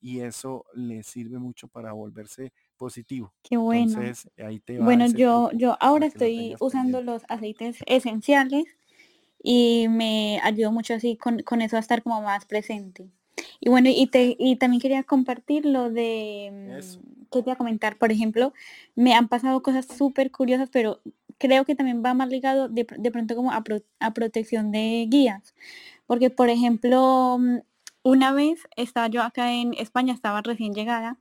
y 0.00 0.18
eso 0.18 0.64
le 0.74 1.04
sirve 1.04 1.38
mucho 1.38 1.68
para 1.68 1.92
volverse 1.92 2.52
positivo. 2.76 3.32
Qué 3.42 3.56
bueno. 3.56 3.84
Entonces, 3.84 4.28
ahí 4.36 4.58
te 4.58 4.78
va 4.78 4.84
bueno, 4.84 5.06
yo, 5.06 5.50
yo 5.52 5.76
ahora 5.78 6.06
estoy 6.06 6.56
usando 6.58 7.00
los 7.02 7.22
aceites 7.28 7.78
esenciales 7.86 8.79
y 9.42 9.88
me 9.88 10.40
ayudó 10.42 10.72
mucho 10.72 10.94
así 10.94 11.16
con, 11.16 11.40
eso 11.62 11.76
a 11.76 11.80
estar 11.80 12.02
como 12.02 12.20
más 12.22 12.44
presente. 12.44 13.08
Y 13.60 13.70
bueno, 13.70 13.88
y, 13.90 14.06
te, 14.08 14.36
y 14.38 14.56
también 14.56 14.80
quería 14.80 15.02
compartir 15.02 15.64
lo 15.66 15.90
de, 15.90 16.80
mm, 16.82 17.28
quería 17.30 17.56
comentar, 17.56 17.96
por 17.96 18.12
ejemplo, 18.12 18.52
me 18.94 19.14
han 19.14 19.28
pasado 19.28 19.62
cosas 19.62 19.86
súper 19.86 20.30
curiosas, 20.30 20.68
pero 20.70 21.00
creo 21.38 21.64
que 21.64 21.74
también 21.74 22.02
va 22.04 22.14
más 22.14 22.28
ligado 22.28 22.68
de, 22.68 22.84
pronto 22.84 23.34
como 23.36 23.52
a, 23.52 23.64
a, 24.00 24.14
protección 24.14 24.72
de 24.72 25.06
guías. 25.08 25.54
Porque, 26.06 26.30
por 26.30 26.50
ejemplo, 26.50 27.38
mm, 27.38 27.58
una 28.02 28.32
vez 28.32 28.68
estaba 28.76 29.08
yo 29.08 29.22
acá 29.22 29.52
en 29.52 29.74
España, 29.74 30.12
estaba 30.14 30.42
recién 30.42 30.74
llegada, 30.74 31.18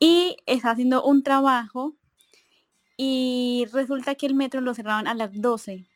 y 0.00 0.36
estaba 0.46 0.72
haciendo 0.72 1.04
un 1.04 1.22
trabajo 1.22 1.94
y 2.96 3.66
resulta 3.72 4.14
que 4.14 4.26
el 4.26 4.34
metro 4.34 4.60
lo 4.60 4.74
cerraban 4.74 5.06
a 5.06 5.14
las 5.14 5.30
12 5.40 5.89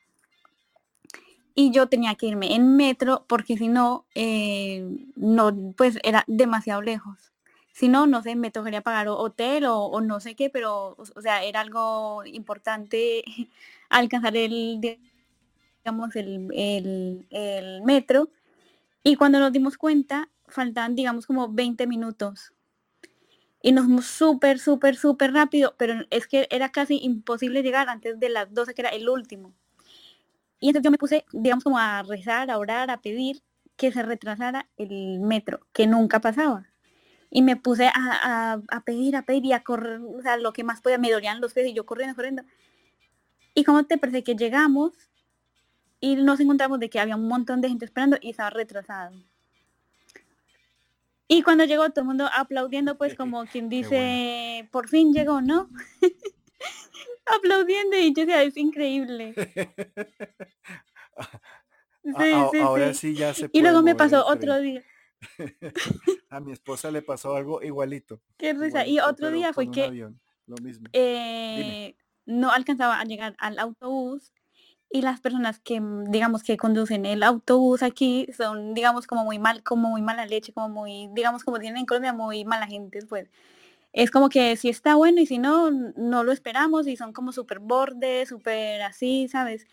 y 1.54 1.70
yo 1.70 1.88
tenía 1.88 2.14
que 2.16 2.26
irme 2.26 2.54
en 2.54 2.76
metro 2.76 3.24
porque 3.28 3.56
si 3.56 3.68
no, 3.68 4.06
eh, 4.14 4.86
no, 5.16 5.74
pues 5.76 5.98
era 6.02 6.24
demasiado 6.26 6.82
lejos. 6.82 7.32
Si 7.72 7.88
no, 7.88 8.06
no 8.06 8.22
sé, 8.22 8.36
me 8.36 8.50
tocaría 8.50 8.82
pagar 8.82 9.08
hotel 9.08 9.64
o, 9.66 10.00
no 10.00 10.20
sé 10.20 10.36
qué, 10.36 10.50
pero, 10.50 10.96
o, 10.96 11.20
sea, 11.20 11.42
era 11.44 11.60
algo 11.60 12.24
importante 12.24 13.24
alcanzar 13.88 14.36
el, 14.36 14.80
digamos, 14.80 16.16
el, 16.16 17.26
el, 17.30 17.82
metro. 17.82 18.30
Y 19.02 19.16
cuando 19.16 19.40
nos 19.40 19.52
dimos 19.52 19.76
cuenta, 19.76 20.30
faltaban, 20.46 20.94
digamos, 20.94 21.26
como 21.26 21.48
20 21.48 21.86
minutos. 21.86 22.52
Y 23.62 23.72
nos 23.72 23.86
fuimos 23.86 24.06
súper, 24.06 24.58
súper, 24.58 24.96
súper 24.96 25.32
rápido, 25.32 25.74
pero 25.78 25.94
es 26.10 26.26
que 26.26 26.46
era 26.50 26.70
casi 26.70 26.98
imposible 27.02 27.62
llegar 27.62 27.88
antes 27.88 28.20
de 28.20 28.28
las 28.28 28.52
12, 28.54 28.74
que 28.74 28.82
era 28.82 28.90
el 28.90 29.08
último. 29.08 29.54
Y 30.64 30.68
entonces 30.68 30.84
yo 30.86 30.90
me 30.90 30.96
puse, 30.96 31.26
digamos, 31.30 31.62
como 31.62 31.78
a 31.78 32.02
rezar, 32.04 32.50
a 32.50 32.56
orar, 32.56 32.90
a 32.90 33.02
pedir 33.02 33.42
que 33.76 33.92
se 33.92 34.02
retrasara 34.02 34.66
el 34.78 35.20
metro, 35.20 35.60
que 35.74 35.86
nunca 35.86 36.22
pasaba. 36.22 36.66
Y 37.28 37.42
me 37.42 37.56
puse 37.56 37.90
a, 37.94 38.62
pedir, 38.86 39.14
a 39.14 39.26
pedir 39.26 39.44
y 39.44 39.52
a 39.52 39.62
correr, 39.62 40.00
o 40.00 40.22
sea, 40.22 40.38
lo 40.38 40.54
que 40.54 40.64
más 40.64 40.80
podía, 40.80 40.96
me 40.96 41.10
dolían 41.10 41.42
los 41.42 41.52
pies 41.52 41.66
y 41.66 41.74
yo 41.74 41.84
corriendo, 41.84 42.16
corriendo. 42.16 42.44
Y 43.52 43.64
como 43.64 43.84
te 43.84 43.98
parece 43.98 44.24
que 44.24 44.36
llegamos 44.36 44.92
y 46.00 46.16
nos 46.16 46.40
encontramos 46.40 46.80
de 46.80 46.88
que 46.88 46.98
había 46.98 47.16
un 47.16 47.28
montón 47.28 47.60
de 47.60 47.68
gente 47.68 47.84
esperando 47.84 48.16
y 48.22 48.30
estaba 48.30 48.48
retrasado. 48.48 49.14
Y 51.28 51.42
cuando 51.42 51.64
llegó 51.64 51.90
todo 51.90 52.00
el 52.00 52.06
mundo 52.06 52.30
aplaudiendo, 52.34 52.96
pues 52.96 53.14
como 53.18 53.44
quien 53.44 53.68
dice, 53.68 54.66
por 54.72 54.88
fin 54.88 55.12
llegó, 55.12 55.42
¿no? 55.42 55.68
aplaudiendo 57.26 57.96
y 57.96 58.12
yo 58.14 58.26
decía, 58.26 58.42
es 58.42 58.56
increíble. 58.56 59.34
Sí, 62.04 62.34
sí, 62.52 62.58
ahora 62.58 62.92
sí. 62.92 63.14
ya 63.14 63.32
se 63.32 63.48
Y 63.50 63.62
luego 63.62 63.80
me 63.80 63.94
pasó 63.94 64.26
otro 64.26 64.60
día. 64.60 64.82
a 66.30 66.40
mi 66.40 66.52
esposa 66.52 66.90
le 66.90 67.02
pasó 67.02 67.34
algo 67.34 67.62
igualito. 67.62 68.20
Qué 68.36 68.52
risa. 68.52 68.86
y 68.86 68.98
otro 68.98 69.30
día 69.30 69.54
fue 69.54 69.70
que 69.70 70.12
lo 70.46 70.56
mismo. 70.62 70.88
Eh, 70.92 71.96
no 72.26 72.50
alcanzaba 72.50 73.00
a 73.00 73.04
llegar 73.04 73.34
al 73.38 73.58
autobús 73.58 74.32
y 74.90 75.02
las 75.02 75.20
personas 75.20 75.58
que 75.60 75.80
digamos 76.08 76.42
que 76.42 76.56
conducen 76.56 77.06
el 77.06 77.22
autobús 77.22 77.82
aquí 77.82 78.28
son 78.36 78.74
digamos 78.74 79.06
como 79.06 79.24
muy 79.24 79.38
mal 79.38 79.62
como 79.62 79.88
muy 79.88 80.02
mala 80.02 80.26
leche 80.26 80.52
como 80.52 80.68
muy 80.68 81.08
digamos 81.14 81.42
como 81.42 81.58
tienen 81.58 81.78
en 81.78 81.86
Colombia 81.86 82.12
muy 82.12 82.44
mala 82.44 82.66
gente 82.66 83.00
pues 83.08 83.28
es 83.94 84.10
como 84.10 84.28
que 84.28 84.56
si 84.56 84.68
está 84.68 84.96
bueno 84.96 85.20
y 85.20 85.26
si 85.26 85.38
no, 85.38 85.70
no 85.70 86.24
lo 86.24 86.32
esperamos 86.32 86.88
y 86.88 86.96
son 86.96 87.12
como 87.12 87.32
súper 87.32 87.60
bordes, 87.60 88.28
súper 88.28 88.82
así, 88.82 89.28
¿sabes? 89.28 89.68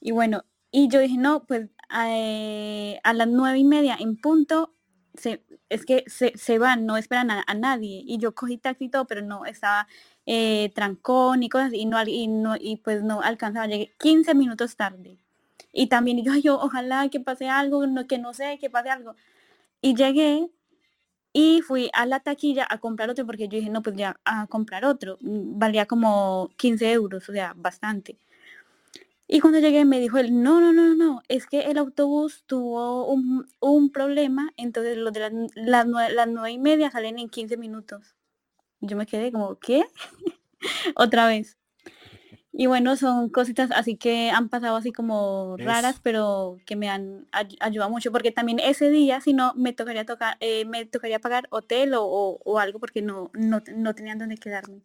Y 0.00 0.10
bueno, 0.10 0.44
y 0.72 0.88
yo 0.88 0.98
dije, 0.98 1.16
no, 1.16 1.44
pues 1.46 1.68
eh, 2.04 3.00
a 3.04 3.12
las 3.12 3.28
nueve 3.28 3.58
y 3.58 3.64
media 3.64 3.96
en 4.00 4.16
punto, 4.16 4.74
se, 5.14 5.44
es 5.68 5.86
que 5.86 6.04
se, 6.08 6.58
van, 6.58 6.84
no 6.84 6.96
esperan 6.96 7.30
a, 7.30 7.54
nadie. 7.54 8.02
Y 8.04 8.18
yo 8.18 8.34
cogí 8.34 8.58
taxi 8.58 8.86
y 8.86 8.88
todo, 8.90 9.06
pero 9.06 9.22
no, 9.22 9.46
estaba 9.46 9.86
eh, 10.26 10.72
trancón 10.74 11.44
y 11.44 11.48
cosas, 11.48 11.72
y 11.72 11.86
no, 11.86 12.02
y 12.04 12.26
no, 12.26 12.56
y 12.58 12.78
pues 12.78 13.04
no 13.04 13.20
alcanzaba, 13.22 13.66
llegué 13.68 13.92
15 13.98 14.34
minutos 14.34 14.76
tarde. 14.76 15.18
Y 15.72 15.86
también 15.88 16.24
yo, 16.24 16.34
yo, 16.36 16.58
ojalá 16.60 17.08
que 17.08 17.20
pase 17.20 17.48
algo, 17.48 17.86
no, 17.86 18.06
que 18.08 18.18
no 18.18 18.34
sé, 18.34 18.58
que 18.60 18.70
pase 18.70 18.90
algo. 18.90 19.14
Y 19.82 19.94
llegué 19.94 20.50
y 21.32 21.62
fui 21.62 21.90
a 21.92 22.06
la 22.06 22.20
taquilla 22.20 22.66
a 22.68 22.78
comprar 22.78 23.10
otro 23.10 23.26
porque 23.26 23.48
yo 23.48 23.58
dije, 23.58 23.70
no, 23.70 23.82
pues 23.82 23.96
ya 23.96 24.18
a 24.24 24.46
comprar 24.48 24.84
otro. 24.84 25.18
Mm, 25.20 25.58
valía 25.58 25.86
como 25.86 26.50
15 26.56 26.92
euros, 26.92 27.28
o 27.28 27.32
sea, 27.32 27.54
bastante. 27.56 28.18
Y 29.28 29.38
cuando 29.40 29.60
llegué 29.60 29.84
me 29.84 30.00
dijo 30.00 30.18
él, 30.18 30.42
no, 30.42 30.60
no, 30.60 30.72
no, 30.72 30.96
no, 30.96 31.22
es 31.28 31.46
que 31.46 31.60
el 31.60 31.78
autobús 31.78 32.42
tuvo 32.46 33.06
un, 33.06 33.90
problema, 33.92 34.52
entonces 34.56 34.96
los 34.96 35.12
de 35.12 35.20
las, 35.20 35.32
las, 35.54 35.86
las 35.86 36.28
nueve 36.28 36.50
y 36.50 36.58
media 36.58 36.90
salen 36.90 37.18
en 37.20 37.28
15 37.28 37.56
minutos. 37.56 38.16
Yo 38.80 38.96
me 38.96 39.06
quedé 39.06 39.30
como, 39.30 39.56
¿qué? 39.60 39.84
Otra 40.96 41.28
vez. 41.28 41.59
Y 42.52 42.66
bueno, 42.66 42.96
son 42.96 43.28
cositas 43.28 43.70
así 43.70 43.96
que 43.96 44.30
han 44.30 44.48
pasado 44.48 44.76
así 44.76 44.92
como 44.92 45.56
raras, 45.56 46.00
pero 46.02 46.58
que 46.66 46.74
me 46.74 46.88
han 46.88 47.28
ayudado 47.60 47.90
mucho, 47.90 48.10
porque 48.10 48.32
también 48.32 48.58
ese 48.58 48.90
día, 48.90 49.20
si 49.20 49.32
no, 49.32 49.54
me 49.54 49.72
tocaría 49.72 50.04
tocar, 50.04 50.36
eh, 50.40 50.64
me 50.64 50.84
tocaría 50.84 51.20
pagar 51.20 51.46
hotel 51.50 51.92
o, 51.94 52.58
algo 52.58 52.80
porque 52.80 53.02
no, 53.02 53.30
no, 53.34 53.62
no 53.76 53.94
tenían 53.94 54.18
dónde 54.18 54.36
quedarme. 54.36 54.82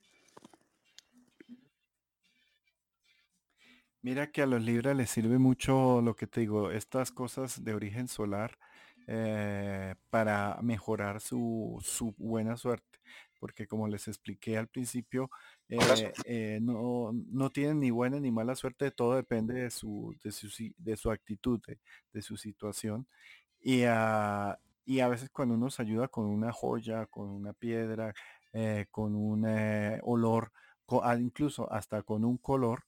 Mira 4.03 4.31
que 4.31 4.43
a 4.43 4.45
los 4.45 4.61
libres 4.61 4.95
les 4.95 5.09
sirve 5.09 5.39
mucho 5.39 6.01
lo 6.01 6.15
que 6.15 6.27
te 6.27 6.41
digo, 6.41 6.69
estas 6.69 7.11
cosas 7.11 7.63
de 7.63 7.73
origen 7.73 8.07
solar 8.07 8.59
eh, 9.07 9.95
para 10.11 10.59
mejorar 10.61 11.19
su, 11.19 11.79
su 11.83 12.13
buena 12.19 12.57
suerte 12.57 12.94
porque 13.45 13.67
como 13.67 13.87
les 13.87 14.07
expliqué 14.07 14.57
al 14.57 14.67
principio, 14.67 15.29
eh, 15.69 16.11
eh, 16.25 16.59
no, 16.63 17.11
no, 17.13 17.51
tienen 17.51 17.79
ni 17.79 17.91
buena 17.91 18.19
ni 18.19 18.31
mala 18.31 18.55
suerte, 18.55 18.89
todo 18.89 19.15
depende 19.15 19.53
de 19.53 19.69
su, 19.69 20.15
de 20.23 20.31
su, 20.31 20.49
de 20.79 20.97
su 20.97 21.11
actitud, 21.11 21.61
de, 22.11 22.21
su 22.23 22.37
situación. 22.37 23.07
Y, 23.61 23.83
a 23.83 24.57
y 24.83 24.99
a 24.99 25.09
veces 25.09 25.29
cuando 25.29 25.53
uno 25.53 25.69
se 25.69 25.83
ayuda 25.83 26.07
con 26.07 26.25
una 26.25 26.51
joya, 26.51 27.05
con 27.05 27.29
una 27.29 27.53
piedra, 27.53 28.15
eh, 28.51 28.87
con 28.89 29.13
un 29.13 29.45
olor, 30.01 30.51
ah, 31.03 31.15
incluso 31.15 31.71
hasta 31.71 32.01
con 32.01 32.25
un 32.25 32.39
color, 32.39 32.83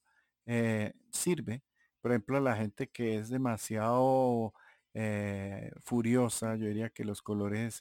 sirve. 1.11 1.61
Por 2.01 2.13
ejemplo, 2.13 2.39
la 2.39 2.55
gente 2.55 2.87
que 2.87 3.17
es 3.17 3.29
demasiado 3.29 4.55
furiosa, 5.83 6.55
yo 6.55 6.65
diría 6.65 6.89
que 6.89 7.05
los 7.05 7.21
colores 7.21 7.79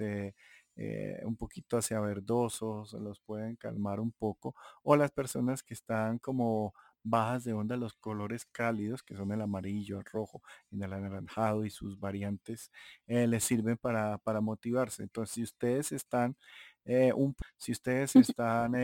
eh, 0.77 1.21
un 1.25 1.37
poquito 1.37 1.79
hacia 1.79 2.01
verdosos, 2.01 2.93
los 2.95 3.21
pueden 3.21 3.57
calmar 3.57 4.01
un 4.01 4.13
poco, 4.13 4.55
o 4.83 4.97
las 4.97 5.11
personas 5.11 5.63
que 5.63 5.75
están 5.75 6.19
como 6.19 6.75
bajas 7.03 7.45
de 7.45 7.53
onda, 7.53 7.77
los 7.77 7.95
colores 7.95 8.47
cálidos, 8.47 9.03
que 9.03 9.17
son 9.17 9.33
el 9.33 9.41
amarillo, 9.41 9.99
el 9.99 10.05
rojo 10.05 10.43
y 10.71 10.83
el 10.83 10.93
anaranjado 10.93 11.65
y 11.65 11.71
sus 11.71 11.99
variantes, 11.99 12.71
eh, 13.07 13.27
les 13.27 13.45
sirven 13.45 13.77
para, 13.79 14.19
para, 14.19 14.41
motivarse. 14.41 15.03
Entonces, 15.05 15.35
si 15.35 15.43
ustedes 15.43 15.93
están, 15.93 16.37
eh, 16.85 17.13
un, 17.15 17.37
si 17.57 17.73
ustedes 17.73 18.15
están 18.37 18.75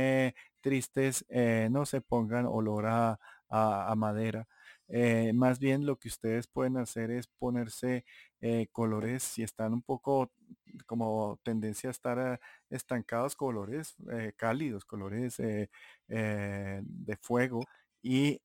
tristes, 0.60 1.24
no 1.70 1.84
se 1.86 2.00
pongan 2.00 2.46
olor 2.46 2.86
a, 2.86 3.18
a 3.48 3.94
madera. 3.96 4.46
Más 5.34 5.58
bien 5.58 5.86
lo 5.86 5.96
que 5.96 6.08
ustedes 6.08 6.46
pueden 6.46 6.76
hacer 6.76 7.10
es 7.10 7.26
ponerse 7.26 8.04
colores, 8.72 9.22
si 9.22 9.42
están 9.42 9.72
un 9.72 9.82
poco 9.82 10.30
como 10.86 11.38
tendencia 11.42 11.90
a 11.90 11.92
estar 11.92 12.18
eh, 12.18 12.38
estancados, 12.70 13.36
colores 13.36 13.94
eh, 14.10 14.32
cálidos, 14.36 14.84
colores 14.84 15.38
eh, 15.40 15.68
de 16.08 17.16
fuego 17.20 17.64
y 18.02 18.40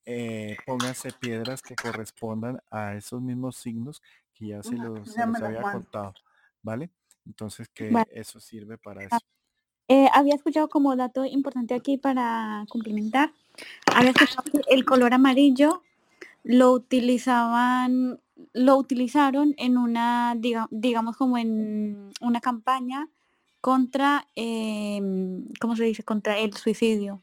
pónganse 0.65 1.11
piedras 1.19 1.61
que 1.61 1.75
correspondan 1.75 2.61
a 2.69 2.95
esos 2.95 3.21
mismos 3.21 3.57
signos 3.57 4.01
que 4.33 4.47
ya 4.47 4.61
se 4.61 4.75
los, 4.75 5.17
había 5.17 5.61
contado, 5.61 6.13
¿vale? 6.61 6.91
Entonces 7.25 7.67
que 7.69 7.91
eso 8.11 8.39
sirve 8.39 8.77
para 8.77 9.01
ah, 9.01 9.17
eso. 9.87 10.09
había 10.13 10.35
escuchado 10.35 10.69
como 10.69 10.95
dato 10.95 11.25
importante 11.25 11.73
aquí 11.73 11.97
para 11.97 12.65
complementar, 12.69 13.33
había 13.91 14.11
escuchado 14.11 14.43
que 14.43 14.61
el 14.69 14.85
color 14.85 15.15
amarillo 15.15 15.81
lo 16.47 16.71
utilizaban 16.71 18.21
lo 18.53 18.77
utilizaron 18.77 19.53
en 19.57 19.77
una, 19.77 20.35
digamos 20.69 21.17
como 21.17 21.37
en 21.37 22.11
una 22.21 22.39
campaña 22.39 23.09
contra, 23.61 24.27
em, 24.35 25.45
¿cómo 25.59 25.75
se 25.75 25.83
dice? 25.83 26.03
Contra 26.03 26.37
el 26.37 26.53
suicidio. 26.53 27.21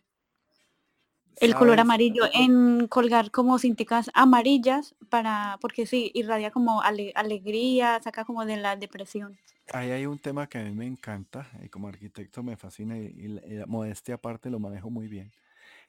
El 1.36 1.54
color 1.54 1.80
amarillo, 1.80 2.24
en 2.32 2.86
colgar 2.86 3.30
como 3.30 3.58
cinticas 3.58 4.10
amarillas 4.14 4.94
para, 5.08 5.58
porque 5.60 5.84
sí, 5.84 6.10
irradia 6.14 6.50
como 6.50 6.80
alegría, 6.82 8.00
saca 8.02 8.24
como 8.24 8.44
de 8.44 8.56
la 8.56 8.76
depresión. 8.76 9.36
Ahí 9.72 9.90
hay 9.90 10.06
un 10.06 10.18
tema 10.18 10.46
que 10.46 10.58
a 10.58 10.62
mí 10.62 10.72
me 10.72 10.86
encanta 10.86 11.48
y 11.62 11.68
como 11.68 11.88
arquitecto 11.88 12.42
me 12.42 12.56
fascina 12.56 12.98
y, 12.98 13.28
la 13.28 13.66
modestia 13.66 14.16
aparte 14.16 14.48
lo 14.48 14.60
manejo 14.60 14.90
muy 14.90 15.08
bien. 15.08 15.32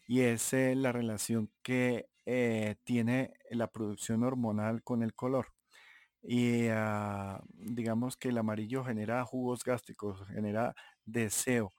Y 0.08 0.22
es 0.22 0.54
eh, 0.54 0.76
la 0.76 0.92
relación 0.92 1.52
que 1.64 2.10
eh, 2.26 2.76
tiene 2.84 3.34
la 3.52 3.68
producción 3.68 4.24
hormonal 4.24 4.84
con 4.84 5.04
el 5.04 5.14
color. 5.14 5.48
Y 6.24 6.68
ah, 6.72 7.42
digamos 7.50 8.18
que 8.18 8.30
el 8.30 8.38
amarillo 8.40 8.84
genera 8.84 9.24
jugos 9.26 9.64
gástricos, 9.64 10.28
genera 10.28 10.76
deseo, 11.06 11.74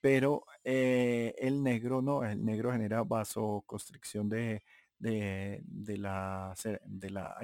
pero 0.00 0.44
eh, 0.64 1.34
el 1.38 1.62
negro 1.62 2.02
no, 2.02 2.24
el 2.24 2.44
negro 2.44 2.72
genera 2.72 3.04
vasoconstricción 3.04 4.28
de, 4.28 4.64
de, 4.98 5.62
de 5.64 5.98
la, 5.98 6.54
de 6.86 7.10
la, 7.10 7.36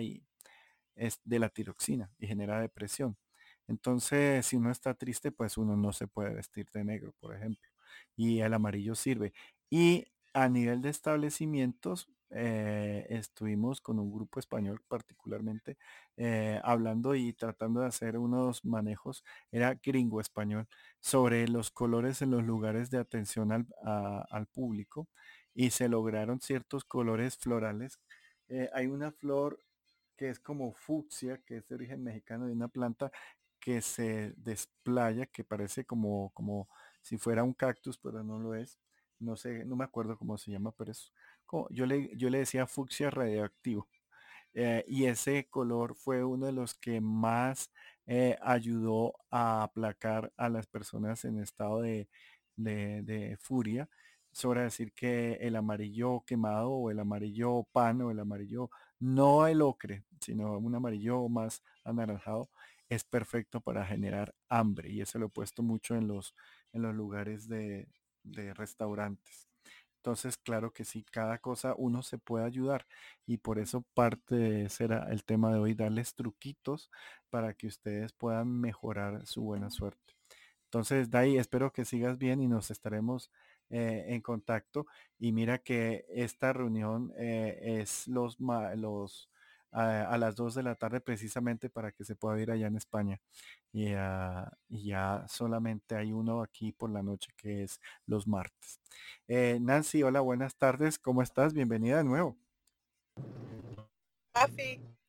es 0.94 1.20
de 1.24 1.38
la 1.38 1.48
tiroxina 1.48 2.10
y 2.18 2.26
genera 2.26 2.60
depresión. 2.60 3.16
Entonces, 3.68 4.46
si 4.46 4.56
uno 4.56 4.70
está 4.70 4.94
triste, 4.94 5.32
pues 5.32 5.56
uno 5.58 5.76
no 5.76 5.92
se 5.92 6.08
puede 6.08 6.34
vestir 6.34 6.66
de 6.72 6.84
negro, 6.84 7.14
por 7.20 7.34
ejemplo. 7.36 7.68
Y 8.16 8.40
el 8.40 8.52
amarillo 8.54 8.94
sirve. 8.94 9.32
Y 9.70 10.06
a 10.32 10.48
nivel 10.48 10.80
de 10.82 10.90
establecimientos, 10.90 12.08
eh, 12.30 13.06
estuvimos 13.10 13.80
con 13.80 13.98
un 13.98 14.12
grupo 14.12 14.38
español 14.38 14.80
particularmente 14.86 15.76
eh, 16.16 16.60
hablando 16.62 17.16
y 17.16 17.32
tratando 17.32 17.80
de 17.80 17.88
hacer 17.88 18.16
unos 18.18 18.64
manejos, 18.64 19.24
era 19.50 19.74
gringo 19.74 20.20
español, 20.20 20.68
sobre 21.00 21.48
los 21.48 21.70
colores 21.72 22.22
en 22.22 22.30
los 22.30 22.44
lugares 22.44 22.90
de 22.90 22.98
atención 22.98 23.50
al, 23.52 23.66
al 24.30 24.46
público 24.46 25.08
y 25.54 25.70
se 25.70 25.88
lograron 25.88 26.40
ciertos 26.40 26.84
colores 26.84 27.36
florales. 27.36 27.98
Eh, 28.48 28.70
hay 28.72 28.86
una 28.86 29.12
flor 29.12 29.60
que 30.16 30.28
es 30.30 30.38
como 30.40 30.74
fucsia, 30.74 31.38
que 31.44 31.58
es 31.58 31.68
de 31.68 31.74
origen 31.74 32.02
mexicano, 32.04 32.46
de 32.46 32.52
una 32.52 32.68
planta 32.68 33.10
que 33.58 33.80
se 33.82 34.32
desplaya, 34.36 35.26
que 35.26 35.44
parece 35.44 35.84
como, 35.84 36.30
como 36.34 36.68
si 37.02 37.18
fuera 37.18 37.44
un 37.44 37.54
cactus, 37.54 37.98
pero 37.98 38.22
no 38.22 38.38
lo 38.38 38.54
es 38.54 38.78
no 39.20 39.36
sé, 39.36 39.64
no 39.64 39.76
me 39.76 39.84
acuerdo 39.84 40.18
cómo 40.18 40.36
se 40.38 40.50
llama, 40.50 40.72
pero 40.76 40.92
es 40.92 41.12
yo 41.70 41.86
le, 41.86 42.10
yo 42.16 42.30
le 42.30 42.38
decía 42.38 42.66
fucsia 42.66 43.10
radioactivo. 43.10 43.88
Eh, 44.54 44.84
y 44.88 45.04
ese 45.06 45.48
color 45.48 45.94
fue 45.96 46.24
uno 46.24 46.46
de 46.46 46.52
los 46.52 46.74
que 46.74 47.00
más 47.00 47.70
eh, 48.06 48.36
ayudó 48.42 49.14
a 49.30 49.62
aplacar 49.62 50.32
a 50.36 50.48
las 50.48 50.66
personas 50.66 51.24
en 51.24 51.40
estado 51.40 51.80
de, 51.82 52.08
de, 52.56 53.36
furia 53.40 53.88
sobre 54.32 54.62
decir 54.62 54.92
que 54.92 55.34
el 55.34 55.56
amarillo 55.56 56.22
quemado 56.26 56.70
o 56.70 56.90
el 56.90 57.00
amarillo 57.00 57.64
pan 57.72 58.02
o 58.02 58.10
el 58.10 58.20
amarillo, 58.20 58.70
no 58.98 59.46
el 59.46 59.62
ocre, 59.62 60.04
sino 60.20 60.58
un 60.58 60.74
amarillo 60.74 61.28
más 61.28 61.62
anaranjado, 61.84 62.50
es 62.88 63.04
perfecto 63.04 63.60
para 63.60 63.86
generar 63.86 64.34
hambre. 64.48 64.90
Y 64.90 65.00
eso 65.00 65.18
lo 65.18 65.26
he 65.26 65.30
puesto 65.30 65.62
mucho 65.62 65.96
en 65.96 66.08
los, 66.08 66.34
en 66.72 66.82
los 66.82 66.94
lugares 66.94 67.48
de, 67.48 67.88
de 68.22 68.54
restaurantes. 68.54 69.48
Entonces, 69.96 70.38
claro 70.38 70.72
que 70.72 70.84
sí, 70.84 71.04
cada 71.10 71.38
cosa 71.38 71.74
uno 71.76 72.02
se 72.02 72.18
puede 72.18 72.46
ayudar 72.46 72.86
y 73.26 73.36
por 73.38 73.58
eso 73.58 73.84
parte 73.94 74.68
será 74.70 75.08
el 75.10 75.24
tema 75.24 75.52
de 75.52 75.58
hoy, 75.58 75.74
darles 75.74 76.14
truquitos 76.14 76.90
para 77.28 77.52
que 77.54 77.66
ustedes 77.66 78.12
puedan 78.12 78.60
mejorar 78.60 79.26
su 79.26 79.42
buena 79.42 79.70
suerte. 79.70 80.14
Entonces, 80.64 81.10
Dai, 81.10 81.36
espero 81.36 81.72
que 81.72 81.84
sigas 81.84 82.16
bien 82.16 82.40
y 82.40 82.48
nos 82.48 82.70
estaremos 82.70 83.30
eh, 83.70 84.06
en 84.08 84.20
contacto. 84.20 84.86
Y 85.18 85.32
mira 85.32 85.58
que 85.58 86.04
esta 86.08 86.52
reunión 86.52 87.12
eh, 87.18 87.80
es 87.80 88.08
los, 88.08 88.38
los 88.40 89.29
a, 89.72 90.18
las 90.18 90.36
2 90.36 90.54
de 90.54 90.62
la 90.62 90.74
tarde 90.74 91.00
precisamente 91.00 91.70
para 91.70 91.92
que 91.92 92.04
se 92.04 92.16
pueda 92.16 92.40
ir 92.40 92.50
allá 92.50 92.66
en 92.66 92.76
España. 92.76 93.20
Y, 93.72 93.92
ah, 93.94 94.50
ya 94.68 95.24
solamente 95.28 95.96
hay 95.96 96.12
uno 96.12 96.42
aquí 96.42 96.72
por 96.72 96.90
la 96.90 97.02
noche 97.02 97.30
que 97.36 97.62
es 97.62 97.80
los 98.06 98.26
martes. 98.26 98.80
Eh, 99.28 99.58
Nancy, 99.60 100.02
hola, 100.02 100.20
buenas 100.20 100.56
tardes. 100.56 100.98
¿Cómo 100.98 101.22
estás? 101.22 101.52
Bienvenida 101.54 101.98
de 101.98 102.04
nuevo. 102.04 102.36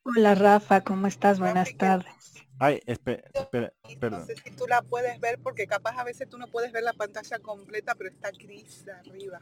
Hola 0.04 0.34
Rafa, 0.34 0.82
¿cómo 0.82 1.06
estás? 1.06 1.38
Buenas 1.38 1.76
tardes. 1.76 2.34
Ay, 2.58 2.80
espera, 2.86 3.24
espera, 3.34 4.18
No 4.18 4.24
sé 4.24 4.36
si 4.36 4.50
tú 4.50 4.66
la 4.68 4.82
puedes 4.82 5.18
ver 5.20 5.40
porque 5.40 5.66
capaz 5.66 5.98
a 5.98 6.04
veces 6.04 6.28
tú 6.28 6.38
no 6.38 6.46
puedes 6.48 6.70
ver 6.72 6.82
la 6.82 6.92
pantalla 6.92 7.38
completa, 7.38 7.94
pero 7.94 8.10
está 8.10 8.30
gris 8.30 8.84
arriba. 8.88 9.40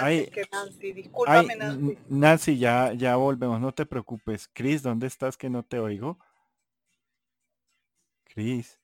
Ay, 0.00 0.30
Nancy, 0.52 0.92
discúlpame 0.92 1.56
Nancy. 1.56 1.98
Nancy, 2.08 2.58
ya, 2.58 2.92
ya 2.92 3.16
volvemos, 3.16 3.60
no 3.60 3.72
te 3.72 3.86
preocupes. 3.86 4.48
Cris, 4.52 4.82
¿dónde 4.82 5.06
estás 5.06 5.36
que 5.36 5.48
no 5.48 5.62
te 5.62 5.78
oigo? 5.78 6.18
Cris. 8.24 8.80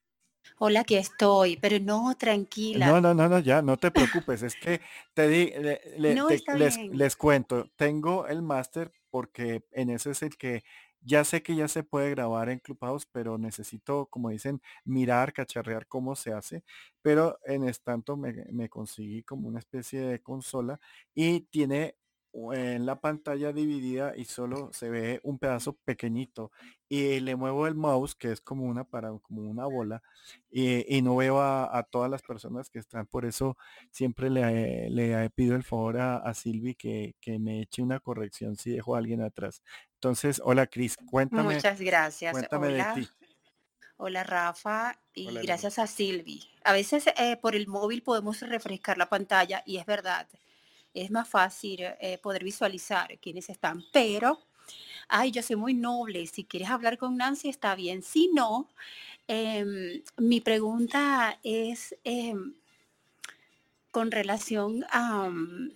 Hola, 0.59 0.81
aquí 0.81 0.97
estoy, 0.97 1.57
pero 1.57 1.79
no, 1.81 2.15
tranquila. 2.17 2.87
No, 2.87 3.01
no, 3.01 3.15
no, 3.15 3.29
no, 3.29 3.39
ya, 3.39 3.63
no 3.63 3.77
te 3.77 3.91
preocupes. 3.91 4.43
Es 4.43 4.55
que 4.55 4.81
te 5.15 5.29
di, 5.29 5.53
les, 5.97 6.45
les, 6.93 7.17
cuento, 7.17 7.71
tengo 7.77 8.27
el 8.27 8.43
máster 8.43 8.93
porque 9.11 9.65
en 9.73 9.91
ese 9.91 10.11
es 10.11 10.23
el 10.23 10.37
que 10.37 10.63
ya 11.03 11.25
sé 11.25 11.43
que 11.43 11.57
ya 11.57 11.69
se 11.69 11.83
puede 11.85 12.11
grabar 12.11 12.49
en 12.51 12.59
Clubhouse, 12.61 13.07
pero 13.11 13.39
necesito, 13.39 14.07
como 14.07 14.31
dicen, 14.31 14.61
mirar, 14.85 15.33
cacharrear 15.33 15.87
cómo 15.87 16.17
se 16.17 16.33
hace. 16.33 16.65
Pero 17.03 17.39
en 17.45 17.65
estanto 17.69 18.17
me, 18.17 18.33
me 18.53 18.69
conseguí 18.69 19.23
como 19.23 19.49
una 19.49 19.59
especie 19.61 20.01
de 20.01 20.21
consola 20.23 20.81
y 21.15 21.41
tiene 21.43 21.97
en 22.33 22.87
la 22.87 23.01
pantalla 23.01 23.53
dividida 23.53 24.17
y 24.17 24.25
solo 24.25 24.71
se 24.73 24.89
ve 24.89 25.21
un 25.25 25.39
pedazo 25.39 25.73
pequeñito 25.85 26.53
y 26.89 27.21
le 27.21 27.35
muevo 27.35 27.67
el 27.67 27.75
mouse 27.75 28.15
que 28.15 28.31
es 28.31 28.41
como 28.41 28.67
una 28.67 28.85
para 28.85 29.11
como 29.19 29.43
una 29.43 29.67
bola 29.67 30.03
y, 30.51 31.03
no 31.03 31.17
veo 31.17 31.41
a, 31.41 31.83
todas 31.91 32.11
las 32.11 32.23
personas 32.23 32.71
que 32.71 32.79
están 32.79 33.07
por 33.07 33.25
eso 33.25 33.57
siempre 33.91 34.31
le, 34.31 34.91
le 34.91 35.31
pido 35.31 35.57
el 35.57 35.65
favor 35.65 35.99
a, 35.99 36.19
a 36.19 36.35
Silvi 36.35 36.75
que, 36.77 37.17
que, 37.21 37.39
me 37.39 37.63
eche 37.63 37.83
una 37.83 37.99
corrección 37.99 38.57
si 38.57 38.71
dejo 38.71 38.95
a 38.95 38.99
alguien 38.99 39.23
atrás 39.23 39.63
entonces 39.95 40.41
hola 40.45 40.67
Cris 40.69 40.97
cuéntame 41.11 41.55
muchas 41.55 41.81
gracias 41.81 42.33
cuéntame 42.33 42.69
hola. 42.69 42.95
de 42.95 43.03
ti 43.03 43.09
Hola 44.03 44.25
Rafa 44.25 44.99
y 45.13 45.31
gracias 45.43 45.79
a 45.79 45.87
Silvi. 45.87 46.49
A 46.65 46.73
veces 46.73 47.05
eh, 47.19 47.37
por 47.37 47.55
el 47.55 47.67
móvil 47.67 48.03
podemos 48.03 48.41
refrescar 48.41 48.97
la 48.97 49.11
pantalla 49.11 49.63
y 49.67 49.77
es 49.77 49.85
verdad, 49.85 50.27
es 50.95 51.11
más 51.11 51.29
fácil 51.29 51.81
eh, 52.01 52.19
poder 52.23 52.45
visualizar 52.45 53.19
quiénes 53.21 53.49
están, 53.51 53.85
pero, 53.93 54.41
ay, 55.09 55.31
yo 55.33 55.43
soy 55.43 55.57
muy 55.57 55.75
noble, 55.75 56.27
si 56.27 56.45
quieres 56.45 56.71
hablar 56.71 56.99
con 56.99 57.17
Nancy 57.17 57.49
está 57.49 57.75
bien, 57.75 58.03
si 58.03 58.29
no, 58.35 58.69
em, 59.29 60.03
mi 60.19 60.41
pregunta 60.41 61.39
es 61.43 61.97
em, 62.05 62.55
con 63.91 64.11
relación 64.11 64.85
a, 64.91 65.29
mm, 65.29 65.73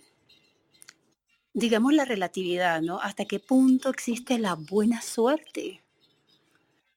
digamos, 1.53 1.93
la 1.93 2.05
relatividad, 2.05 2.81
¿no? 2.81 2.99
¿Hasta 2.99 3.25
qué 3.25 3.39
punto 3.39 3.89
existe 3.89 4.37
la 4.39 4.55
buena 4.55 5.01
suerte? 5.01 5.81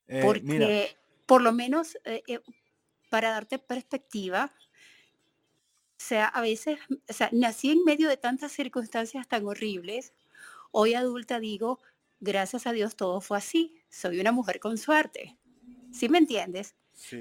Eh, 0.09 0.21
Porque, 0.25 0.97
por 1.27 1.43
lo 1.43 1.53
menos, 1.53 1.97
eh, 2.05 2.41
para 3.11 3.31
darte 3.31 3.59
perspectiva, 3.59 4.53
sea, 5.99 6.27
a 6.27 6.41
veces, 6.41 6.79
o 7.09 7.13
sea, 7.13 7.29
nací 7.33 7.71
en 7.71 7.85
medio 7.85 8.09
de 8.09 8.17
tantas 8.17 8.53
circunstancias 8.53 9.27
tan 9.29 9.47
horribles. 9.47 10.13
Hoy 10.71 10.95
adulta 10.95 11.41
digo, 11.41 11.81
gracias 12.21 12.67
a 12.67 12.73
Dios 12.73 12.97
todo 12.97 13.21
fue 13.21 13.39
así. 13.39 13.75
Soy 13.91 14.21
una 14.21 14.33
mujer 14.33 14.61
con 14.61 14.79
suerte. 14.79 15.37
¿Sí 15.93 16.09
me 16.09 16.19
entiendes? 16.19 16.75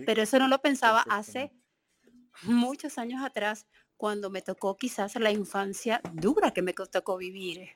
Pero 0.06 0.22
eso 0.22 0.40
no 0.40 0.48
lo 0.48 0.60
pensaba 0.60 1.02
hace 1.02 1.52
muchos 2.44 2.98
años 2.98 3.24
atrás, 3.24 3.66
cuando 3.98 4.30
me 4.30 4.42
tocó 4.42 4.78
quizás 4.78 5.16
la 5.16 5.32
infancia 5.32 6.02
dura 6.14 6.52
que 6.52 6.62
me 6.62 6.74
tocó 6.74 7.18
vivir. 7.18 7.70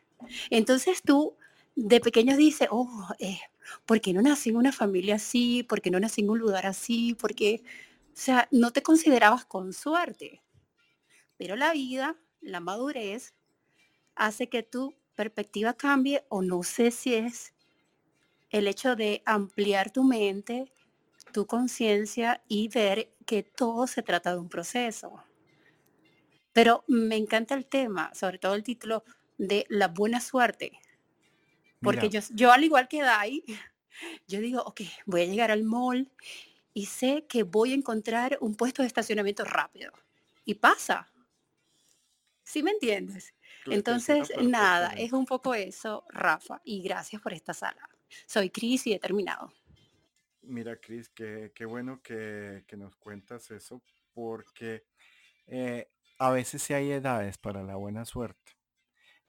Entonces 0.49 1.01
tú 1.01 1.35
de 1.75 1.99
pequeño 1.99 2.37
dices, 2.37 2.67
oh, 2.71 3.07
eh, 3.19 3.39
¿por 3.85 4.01
qué 4.01 4.13
no 4.13 4.21
nací 4.21 4.49
en 4.49 4.57
una 4.57 4.71
familia 4.71 5.15
así? 5.15 5.63
¿Por 5.63 5.81
qué 5.81 5.89
no 5.89 5.99
nací 5.99 6.21
en 6.21 6.29
un 6.29 6.39
lugar 6.39 6.67
así? 6.67 7.15
Porque, 7.19 7.63
o 8.07 8.11
sea, 8.13 8.47
no 8.51 8.71
te 8.71 8.83
considerabas 8.83 9.45
con 9.45 9.73
suerte. 9.73 10.41
Pero 11.41 11.55
la 11.55 11.73
vida, 11.73 12.18
la 12.39 12.59
madurez, 12.59 13.34
hace 14.13 14.47
que 14.47 14.61
tu 14.61 14.93
perspectiva 15.15 15.73
cambie 15.73 16.23
o 16.30 16.43
no 16.43 16.61
sé 16.61 16.91
si 16.91 17.15
es 17.15 17.55
el 18.51 18.68
hecho 18.68 18.95
de 18.95 19.23
ampliar 19.26 19.89
tu 19.89 20.03
mente, 20.03 20.72
tu 21.34 21.47
conciencia 21.47 22.43
y 22.47 22.68
ver 22.68 23.11
que 23.26 23.41
todo 23.41 23.88
se 23.88 24.03
trata 24.03 24.34
de 24.34 24.39
un 24.39 24.49
proceso. 24.49 25.23
Pero 26.53 26.84
me 26.88 27.18
encanta 27.18 27.55
el 27.55 27.65
tema, 27.65 28.13
sobre 28.13 28.38
todo 28.38 28.53
el 28.53 28.61
título 28.61 29.03
de 29.39 29.65
la 29.68 29.88
buena 29.88 30.22
suerte. 30.22 30.80
Porque 31.81 32.09
yo, 32.09 32.19
yo 32.35 32.51
al 32.51 32.63
igual 32.63 32.88
que 32.88 33.01
Dai, 33.01 33.43
yo 34.27 34.39
digo, 34.41 34.61
ok, 34.61 34.81
voy 35.07 35.22
a 35.23 35.26
llegar 35.26 35.49
al 35.49 35.63
mall 35.63 36.07
y 36.76 36.85
sé 36.85 37.26
que 37.27 37.41
voy 37.41 37.72
a 37.72 37.76
encontrar 37.76 38.38
un 38.41 38.53
puesto 38.53 38.84
de 38.84 38.88
estacionamiento 38.88 39.43
rápido. 39.43 39.91
Y 40.45 40.55
pasa. 40.55 41.10
¿Sí 42.51 42.63
me 42.63 42.71
entiendes? 42.71 43.33
Entonces, 43.65 44.29
nada, 44.41 44.91
es 44.97 45.13
un 45.13 45.25
poco 45.25 45.55
eso, 45.55 46.03
Rafa, 46.09 46.59
y 46.65 46.83
gracias 46.83 47.21
por 47.21 47.31
esta 47.31 47.53
sala. 47.53 47.89
Soy 48.25 48.49
Cris 48.49 48.87
y 48.87 48.93
he 48.93 48.99
terminado. 48.99 49.53
Mira, 50.41 50.75
Cris, 50.75 51.07
qué, 51.07 51.49
bueno 51.65 52.01
que, 52.03 52.65
nos 52.75 52.97
cuentas 52.97 53.49
eso, 53.51 53.81
porque 54.13 54.83
eh, 55.47 55.87
a 56.17 56.31
veces 56.31 56.61
sí 56.61 56.73
hay 56.73 56.91
edades 56.91 57.37
para 57.37 57.63
la 57.63 57.77
buena 57.77 58.03
suerte. 58.03 58.51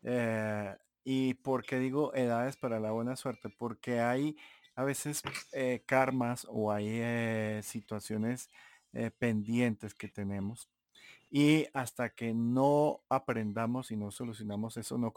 Eh, 0.02 0.76
¿Y 1.04 1.34
por 1.34 1.62
qué 1.62 1.78
digo 1.78 2.12
edades 2.16 2.56
para 2.56 2.80
la 2.80 2.90
buena 2.90 3.14
suerte? 3.14 3.50
Porque 3.50 4.00
hay 4.00 4.36
a 4.74 4.82
veces 4.82 5.22
eh, 5.52 5.84
karmas 5.86 6.44
o 6.50 6.72
hay 6.72 7.62
situaciones 7.62 8.50
pendientes 9.20 9.94
que 9.94 10.08
tenemos 10.08 10.68
y 11.34 11.66
hasta 11.72 12.10
que 12.10 12.34
no 12.34 13.00
aprendamos 13.08 13.90
y 13.90 13.96
no 13.96 14.10
solucionamos 14.10 14.76
eso, 14.76 14.98
no 14.98 15.14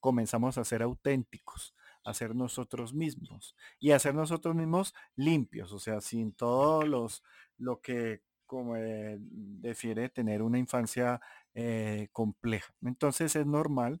comenzamos 0.00 0.58
a 0.58 0.64
ser 0.64 0.82
auténticos, 0.82 1.72
a 2.02 2.12
ser 2.14 2.34
nosotros 2.34 2.92
mismos 2.92 3.54
y 3.78 3.92
a 3.92 4.00
ser 4.00 4.16
nosotros 4.16 4.56
mismos 4.56 4.92
limpios, 5.14 5.72
o 5.72 5.78
sea, 5.78 6.00
sin 6.00 6.32
todos 6.32 6.88
los, 6.88 7.22
lo 7.58 7.80
que 7.80 8.22
como 8.46 8.76
eh, 8.76 9.18
defiere 9.20 10.08
tener 10.08 10.42
una 10.42 10.58
infancia 10.58 11.20
eh, 11.54 12.08
compleja. 12.12 12.74
Entonces 12.82 13.36
es 13.36 13.46
normal 13.46 14.00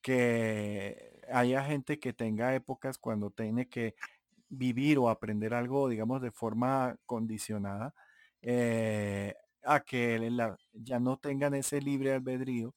que 0.00 1.20
haya 1.30 1.62
gente 1.64 1.98
que 2.00 2.14
tenga 2.14 2.54
épocas 2.54 2.96
cuando 2.96 3.30
tiene 3.30 3.68
que 3.68 3.96
vivir 4.48 4.96
o 4.98 5.10
aprender 5.10 5.52
algo, 5.52 5.90
digamos, 5.90 6.22
de 6.22 6.30
forma 6.30 6.96
condicionada. 7.04 7.94
Eh, 8.40 9.34
a 9.66 9.80
que 9.80 10.30
ya 10.72 11.00
no 11.00 11.18
tengan 11.18 11.54
ese 11.54 11.80
libre 11.80 12.12
albedrío 12.14 12.74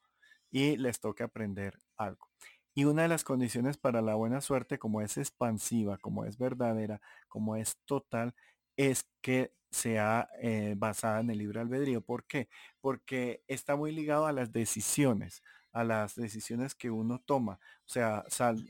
y 0.52 0.78
les 0.78 1.00
toque 1.00 1.24
aprender 1.24 1.78
algo. 1.98 2.28
Y 2.76 2.86
una 2.86 3.04
de 3.04 3.08
las 3.10 3.24
condiciones 3.24 3.78
para 3.78 4.02
la 4.02 4.16
buena 4.16 4.42
suerte, 4.42 4.80
como 4.80 5.02
es 5.02 5.18
expansiva, 5.18 5.98
como 5.98 6.26
es 6.26 6.38
verdadera, 6.38 7.02
como 7.28 7.56
es 7.56 7.78
total, 7.86 8.34
es 8.78 9.06
que 9.22 9.54
sea 9.72 10.30
eh, 10.42 10.76
basada 10.78 11.20
en 11.20 11.30
el 11.30 11.40
libre 11.40 11.60
albedrío. 11.60 12.02
¿Por 12.02 12.26
qué? 12.26 12.48
Porque 12.82 13.44
está 13.48 13.76
muy 13.76 13.92
ligado 13.92 14.26
a 14.28 14.34
las 14.34 14.52
decisiones 14.52 15.44
a 15.72 15.84
las 15.84 16.16
decisiones 16.16 16.76
que 16.76 16.90
uno 16.90 17.22
toma. 17.26 17.60
O 17.86 17.90
sea, 17.90 18.24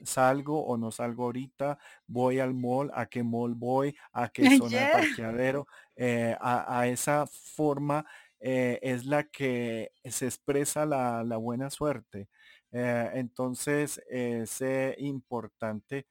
salgo 0.04 0.66
o 0.66 0.78
no 0.78 0.92
salgo 0.92 1.26
ahorita, 1.26 1.78
voy 2.08 2.40
al 2.40 2.54
mall, 2.54 2.92
a 2.94 3.08
qué 3.08 3.24
mall 3.24 3.56
voy, 3.56 3.96
a 4.12 4.30
qué 4.30 4.42
zona 4.58 4.80
de 4.80 4.92
parqueadero, 4.92 5.68
eh, 5.96 6.36
a, 6.40 6.88
esa 6.88 7.26
forma 7.28 8.06
eh, 8.40 8.80
es 8.82 9.06
la 9.06 9.24
que 9.26 9.92
se 10.06 10.26
expresa 10.26 10.86
la, 10.86 11.38
buena 11.38 11.70
suerte. 11.70 12.30
Eh, 12.72 13.10
entonces 13.14 14.02
es 14.08 14.62
importante 14.98 16.08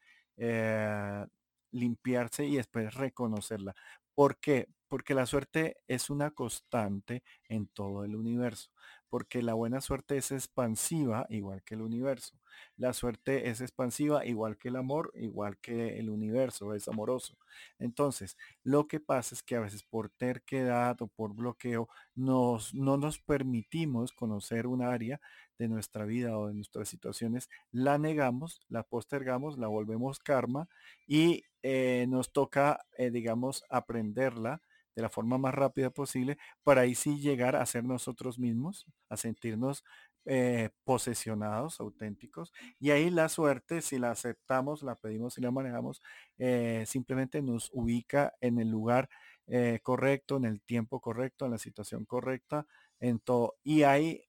limpiarse 1.70 2.44
y 2.44 2.56
después 2.56 2.94
reconocerla. 2.94 3.74
¿Por 4.14 4.38
qué? 4.38 4.68
Porque 4.88 5.14
la 5.14 5.26
suerte 5.26 5.76
es 5.86 6.10
una 6.10 6.30
constante 6.30 7.22
en 7.48 7.68
todo 7.68 8.04
el 8.04 8.16
universo 8.16 8.70
porque 9.08 9.42
la 9.42 9.54
buena 9.54 9.80
suerte 9.80 10.16
es 10.16 10.32
expansiva 10.32 11.26
igual 11.30 11.62
que 11.62 11.74
el 11.74 11.82
universo. 11.82 12.38
La 12.76 12.92
suerte 12.92 13.48
es 13.50 13.60
expansiva 13.60 14.24
igual 14.26 14.58
que 14.58 14.68
el 14.68 14.76
amor, 14.76 15.12
igual 15.14 15.58
que 15.58 15.98
el 15.98 16.10
universo 16.10 16.74
es 16.74 16.88
amoroso. 16.88 17.36
Entonces, 17.78 18.36
lo 18.62 18.86
que 18.88 19.00
pasa 19.00 19.34
es 19.34 19.42
que 19.42 19.56
a 19.56 19.60
veces 19.60 19.82
por 19.82 20.10
terquedad 20.10 21.00
o 21.02 21.08
por 21.08 21.34
bloqueo 21.34 21.88
nos, 22.14 22.74
no 22.74 22.96
nos 22.96 23.18
permitimos 23.20 24.12
conocer 24.12 24.66
un 24.66 24.82
área 24.82 25.20
de 25.58 25.68
nuestra 25.68 26.04
vida 26.04 26.38
o 26.38 26.48
de 26.48 26.54
nuestras 26.54 26.88
situaciones, 26.88 27.48
la 27.72 27.98
negamos, 27.98 28.60
la 28.68 28.84
postergamos, 28.84 29.58
la 29.58 29.66
volvemos 29.66 30.18
karma 30.20 30.68
y 31.06 31.44
eh, 31.62 32.06
nos 32.08 32.32
toca, 32.32 32.80
eh, 32.96 33.10
digamos, 33.10 33.64
aprenderla 33.68 34.62
de 34.98 35.02
la 35.02 35.08
forma 35.08 35.38
más 35.38 35.54
rápida 35.54 35.90
posible 35.90 36.38
para 36.64 36.80
ahí 36.80 36.96
sí 36.96 37.20
llegar 37.20 37.54
a 37.54 37.64
ser 37.66 37.84
nosotros 37.84 38.36
mismos, 38.36 38.84
a 39.08 39.16
sentirnos 39.16 39.84
eh, 40.24 40.70
posesionados, 40.82 41.78
auténticos. 41.78 42.52
Y 42.80 42.90
ahí 42.90 43.08
la 43.08 43.28
suerte, 43.28 43.80
si 43.80 43.96
la 44.00 44.10
aceptamos, 44.10 44.82
la 44.82 44.96
pedimos 44.96 45.38
y 45.38 45.40
la 45.40 45.52
manejamos, 45.52 46.02
eh, 46.36 46.82
simplemente 46.84 47.40
nos 47.42 47.70
ubica 47.72 48.34
en 48.40 48.58
el 48.58 48.70
lugar 48.70 49.08
eh, 49.46 49.78
correcto, 49.84 50.36
en 50.36 50.46
el 50.46 50.60
tiempo 50.62 51.00
correcto, 51.00 51.44
en 51.44 51.52
la 51.52 51.58
situación 51.58 52.04
correcta, 52.04 52.66
en 52.98 53.20
todo. 53.20 53.54
Y 53.62 53.84
hay 53.84 54.24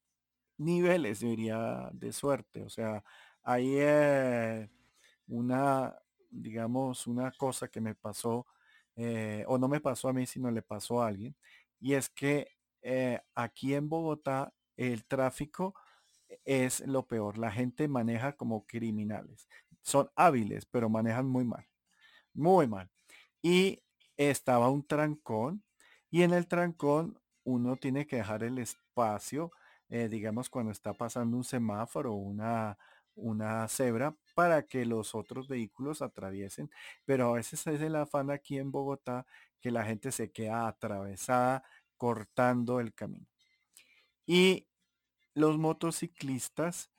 niveles, 0.59 1.21
diría, 1.21 1.89
de 1.93 2.13
suerte. 2.13 2.61
O 2.61 2.69
sea, 2.69 3.03
hay 3.41 3.79
una, 5.27 5.95
digamos, 6.29 7.07
una 7.07 7.31
cosa 7.31 7.69
que 7.69 7.81
me 7.81 7.95
pasó 7.95 8.45
eh, 8.99 9.45
o 9.47 9.57
no 9.57 9.67
me 9.69 9.79
pasó 9.79 10.09
a 10.09 10.13
mí, 10.13 10.25
sino 10.25 10.51
le 10.51 10.61
pasó 10.61 11.01
a 11.01 11.07
alguien, 11.07 11.35
y 11.79 11.93
es 11.93 12.09
que 12.09 12.49
eh, 12.81 13.21
aquí 13.35 13.73
en 13.73 13.89
Bogotá 13.89 14.53
el 14.77 15.05
tráfico 15.05 15.73
es 16.45 16.81
lo 16.87 17.07
peor. 17.07 17.37
La 17.37 17.51
gente 17.51 17.87
maneja 17.87 18.33
como 18.33 18.65
criminales. 18.65 19.47
Son 19.81 20.09
hábiles, 20.15 20.65
pero 20.65 20.89
manejan 20.89 21.27
muy 21.27 21.45
mal. 21.45 21.65
Muy 22.33 22.67
mal. 22.67 22.89
Y 23.41 23.83
estaba 24.17 24.69
un 24.69 24.85
trancón 24.85 25.63
y 26.11 26.23
en 26.23 26.33
el 26.33 26.47
trancón 26.47 27.19
uno 27.43 27.77
tiene 27.77 28.05
que 28.07 28.17
dejar 28.17 28.43
el 28.43 28.59
espacio, 28.59 29.51
eh, 29.89 30.09
digamos, 30.09 30.49
cuando 30.49 30.71
está 30.71 30.93
pasando 30.93 31.37
un 31.37 31.43
semáforo 31.43 32.13
una, 32.13 32.77
una 33.15 33.67
cebra 33.67 34.15
para 34.39 34.65
que 34.65 34.85
los 34.85 35.15
otros 35.15 35.49
vehículos 35.49 36.01
atraviesen. 36.01 36.71
Pero 37.03 37.27
a 37.27 37.33
veces 37.33 37.67
es 37.67 37.81
el 37.81 37.97
afán 37.97 38.31
aquí 38.31 38.57
en 38.57 38.71
Bogotá 38.71 39.25
que 39.59 39.69
la 39.69 39.83
gente 39.83 40.13
se 40.13 40.31
queda 40.31 40.65
atravesada 40.65 41.61
cortando 41.97 42.79
el 42.79 42.93
camino. 42.93 43.27
Y 44.25 44.69
los 45.33 45.57
motociclistas 45.57 46.89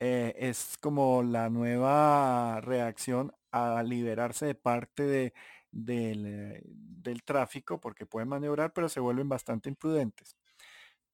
eh, 0.00 0.34
es 0.38 0.76
como 0.80 1.22
la 1.22 1.48
nueva 1.50 2.60
reacción 2.62 3.32
a 3.52 3.80
liberarse 3.84 4.46
de 4.46 4.56
parte 4.56 5.04
de, 5.04 5.34
del, 5.70 6.26
eh, 6.26 6.62
del, 6.64 7.22
tráfico 7.22 7.80
porque 7.80 8.06
pueden 8.06 8.28
maniobrar 8.28 8.72
pero 8.72 8.88
se 8.88 8.98
vuelven 8.98 9.28
bastante 9.28 9.68
imprudentes. 9.68 10.36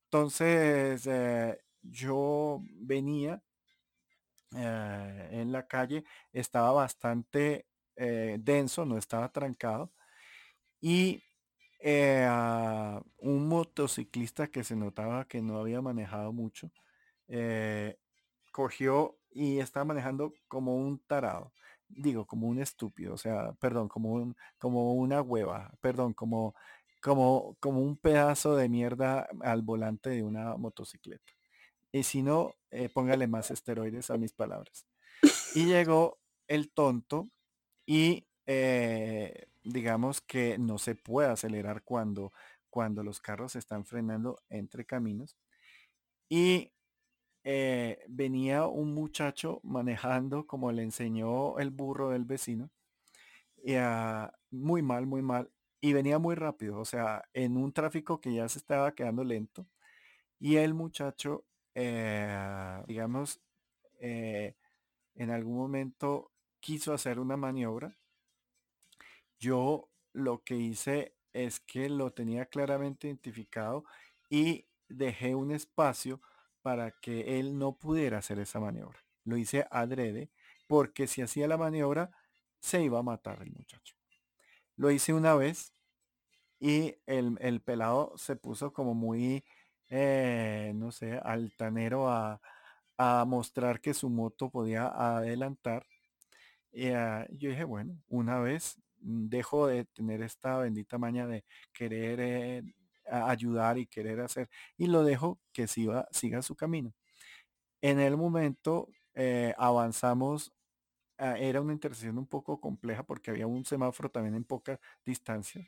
Entonces 0.06 1.06
eh, 1.06 1.59
yo 1.82 2.62
venía 2.73 3.43
eh, 4.56 5.28
en 5.32 5.52
la 5.52 5.66
calle 5.66 6.05
estaba 6.32 6.72
bastante 6.72 7.66
eh, 7.97 8.36
denso, 8.40 8.85
no 8.85 8.98
estaba 8.98 9.31
trancado. 9.31 9.93
Y 10.81 11.22
eh, 11.81 12.28
un 13.18 13.48
motociclista 13.48 14.48
que 14.48 14.64
se 14.64 14.76
notaba 14.76 15.26
que 15.26 15.43
no 15.43 15.59
había 15.59 15.81
manejado 15.82 16.32
mucho, 16.32 16.70
cogió 18.52 19.18
y 19.31 19.59
estaba 19.59 19.85
manejando 19.85 20.32
como 20.48 20.76
un 20.76 20.98
tarado. 21.06 21.52
Digo, 21.89 22.26
como 22.26 22.48
un 22.48 22.60
estúpido, 22.60 23.14
o 23.14 23.18
sea, 23.18 23.52
perdón, 23.60 23.89
como 23.89 24.12
un, 24.12 24.36
como 24.59 24.94
una 24.94 25.20
hueva, 25.22 25.72
perdón, 25.81 26.14
como, 26.14 26.55
como, 27.02 27.56
como 27.60 27.81
un 27.81 27.97
pedazo 27.97 28.56
de 28.56 28.68
mierda 28.68 29.28
al 29.43 29.62
volante 29.62 30.10
de 30.10 30.22
una 30.22 30.56
motocicleta. 30.56 31.32
Y 31.94 32.02
si 32.02 32.24
no, 32.24 32.56
eh, 32.72 32.88
póngale 32.88 33.28
más 33.28 33.52
esteroides 33.52 34.10
a 34.10 34.16
mis 34.16 34.32
palabras. 34.32 34.84
Y 35.54 35.66
llegó 35.66 36.18
el 36.48 36.72
tonto 36.72 37.30
y 37.86 38.26
eh, 38.46 39.46
digamos 39.62 40.20
que 40.20 40.58
no 40.58 40.78
se 40.78 40.96
puede 40.96 41.28
acelerar 41.28 41.84
cuando, 41.84 42.32
cuando 42.68 43.04
los 43.04 43.20
carros 43.20 43.54
están 43.54 43.84
frenando 43.84 44.42
entre 44.48 44.84
caminos. 44.84 45.36
Y 46.28 46.72
eh, 47.44 48.04
venía 48.08 48.66
un 48.66 48.92
muchacho 48.92 49.60
manejando 49.62 50.48
como 50.48 50.72
le 50.72 50.82
enseñó 50.82 51.60
el 51.60 51.70
burro 51.70 52.10
del 52.10 52.24
vecino. 52.24 52.70
Y, 53.62 53.74
muy 54.50 54.82
mal, 54.82 55.06
muy 55.06 55.22
mal. 55.22 55.48
Y 55.80 55.92
venía 55.92 56.18
muy 56.18 56.34
rápido, 56.34 56.80
o 56.80 56.84
sea, 56.84 57.22
en 57.34 57.56
un 57.56 57.72
tráfico 57.72 58.20
que 58.20 58.34
ya 58.34 58.48
se 58.48 58.58
estaba 58.58 58.96
quedando 58.96 59.22
lento. 59.22 59.68
Y 60.40 60.56
el 60.56 60.74
muchacho, 60.74 61.44
eh, 61.74 62.82
digamos, 62.86 63.40
eh, 64.01 64.55
en 65.14 65.30
algún 65.30 65.56
momento 65.56 66.32
quiso 66.60 66.92
hacer 66.92 67.18
una 67.18 67.36
maniobra. 67.36 67.96
Yo 69.38 69.88
lo 70.12 70.42
que 70.44 70.56
hice 70.56 71.14
es 71.32 71.60
que 71.60 71.88
lo 71.88 72.12
tenía 72.12 72.46
claramente 72.46 73.09
identificado 73.09 73.84
y 74.30 74.66
dejé 74.88 75.34
un 75.34 75.51
espacio 75.51 76.20
para 76.62 76.92
que 76.92 77.38
él 77.38 77.59
no 77.59 77.76
pudiera 77.76 78.18
hacer 78.18 78.38
esa 78.38 78.60
maniobra. 78.60 79.05
Lo 79.24 79.36
hice 79.36 79.66
adrede 79.70 80.30
porque 80.66 81.06
si 81.06 81.22
hacía 81.22 81.48
la 81.48 81.59
maniobra 81.59 82.10
se 82.60 82.82
iba 82.82 82.98
a 82.98 83.02
matar 83.02 83.42
el 83.42 83.52
muchacho. 83.52 83.96
Lo 84.76 84.90
hice 84.90 85.12
una 85.12 85.34
vez 85.34 85.72
y 86.59 86.96
el, 87.06 87.60
pelado 87.60 88.14
se 88.16 88.36
puso 88.36 88.72
como 88.72 88.94
muy, 88.94 89.44
eh, 89.96 90.72
no 90.74 90.90
sé, 90.90 91.18
altanero 91.22 92.08
a, 92.08 92.40
mostrar 93.26 93.80
que 93.80 93.94
su 93.94 94.10
moto 94.10 94.50
podía 94.50 94.88
adelantar. 94.88 95.86
Y 96.72 96.88
ah, 96.90 97.26
yo 97.30 97.50
dije, 97.50 97.64
bueno, 97.64 97.96
una 98.08 98.40
vez 98.40 98.76
dejo 98.96 99.68
de 99.68 99.84
tener 99.86 100.22
esta 100.22 100.58
bendita 100.58 100.98
maña 100.98 101.26
de 101.26 101.44
querer 101.72 102.20
eh, 102.20 102.62
ayudar 103.06 103.78
y 103.78 103.86
querer 103.86 104.20
hacer 104.20 104.48
y 104.78 104.86
lo 104.86 105.04
dejo 105.04 105.40
que 105.52 105.66
siga, 105.68 106.08
siga 106.12 106.42
su 106.42 106.56
camino. 106.56 106.94
En 107.82 108.00
el 108.00 108.16
momento 108.16 108.88
eh, 109.14 109.54
avanzamos, 109.58 110.52
ah, 111.18 111.38
era 111.38 111.60
una 111.60 111.72
intersección 111.74 112.18
un 112.18 112.26
poco 112.26 112.60
compleja 112.60 113.04
porque 113.04 113.30
había 113.30 113.46
un 113.46 113.64
semáforo 113.64 114.10
también 114.10 114.36
en 114.36 114.44
poca 114.44 114.80
distancia 115.06 115.66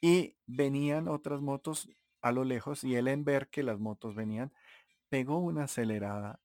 y 0.00 0.36
venían 0.46 1.08
otras 1.08 1.40
motos 1.40 1.88
a 2.24 2.32
lo 2.32 2.42
lejos 2.42 2.84
y 2.84 2.96
él 2.96 3.08
en 3.08 3.22
ver 3.22 3.48
que 3.50 3.62
las 3.62 3.78
motos 3.78 4.14
venían, 4.14 4.50
pegó 5.10 5.38
una 5.38 5.64
acelerada. 5.64 6.40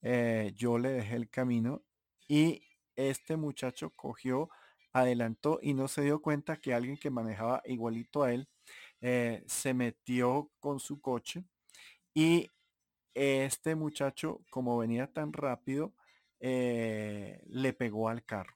Eh, 0.00 0.52
yo 0.54 0.78
le 0.78 0.90
dejé 0.90 1.16
el 1.16 1.28
camino 1.28 1.82
y 2.28 2.62
este 2.94 3.36
muchacho 3.36 3.90
cogió, 3.96 4.48
adelantó 4.92 5.58
y 5.60 5.74
no 5.74 5.88
se 5.88 6.02
dio 6.02 6.22
cuenta 6.22 6.58
que 6.58 6.72
alguien 6.72 6.96
que 6.98 7.10
manejaba 7.10 7.62
igualito 7.64 8.22
a 8.22 8.32
él 8.32 8.48
eh, 9.00 9.42
se 9.48 9.74
metió 9.74 10.52
con 10.60 10.78
su 10.78 11.00
coche 11.00 11.42
y 12.14 12.52
este 13.14 13.74
muchacho, 13.74 14.40
como 14.50 14.78
venía 14.78 15.12
tan 15.12 15.32
rápido, 15.32 15.94
eh, 16.38 17.42
le 17.48 17.72
pegó 17.72 18.08
al 18.08 18.24
carro. 18.24 18.54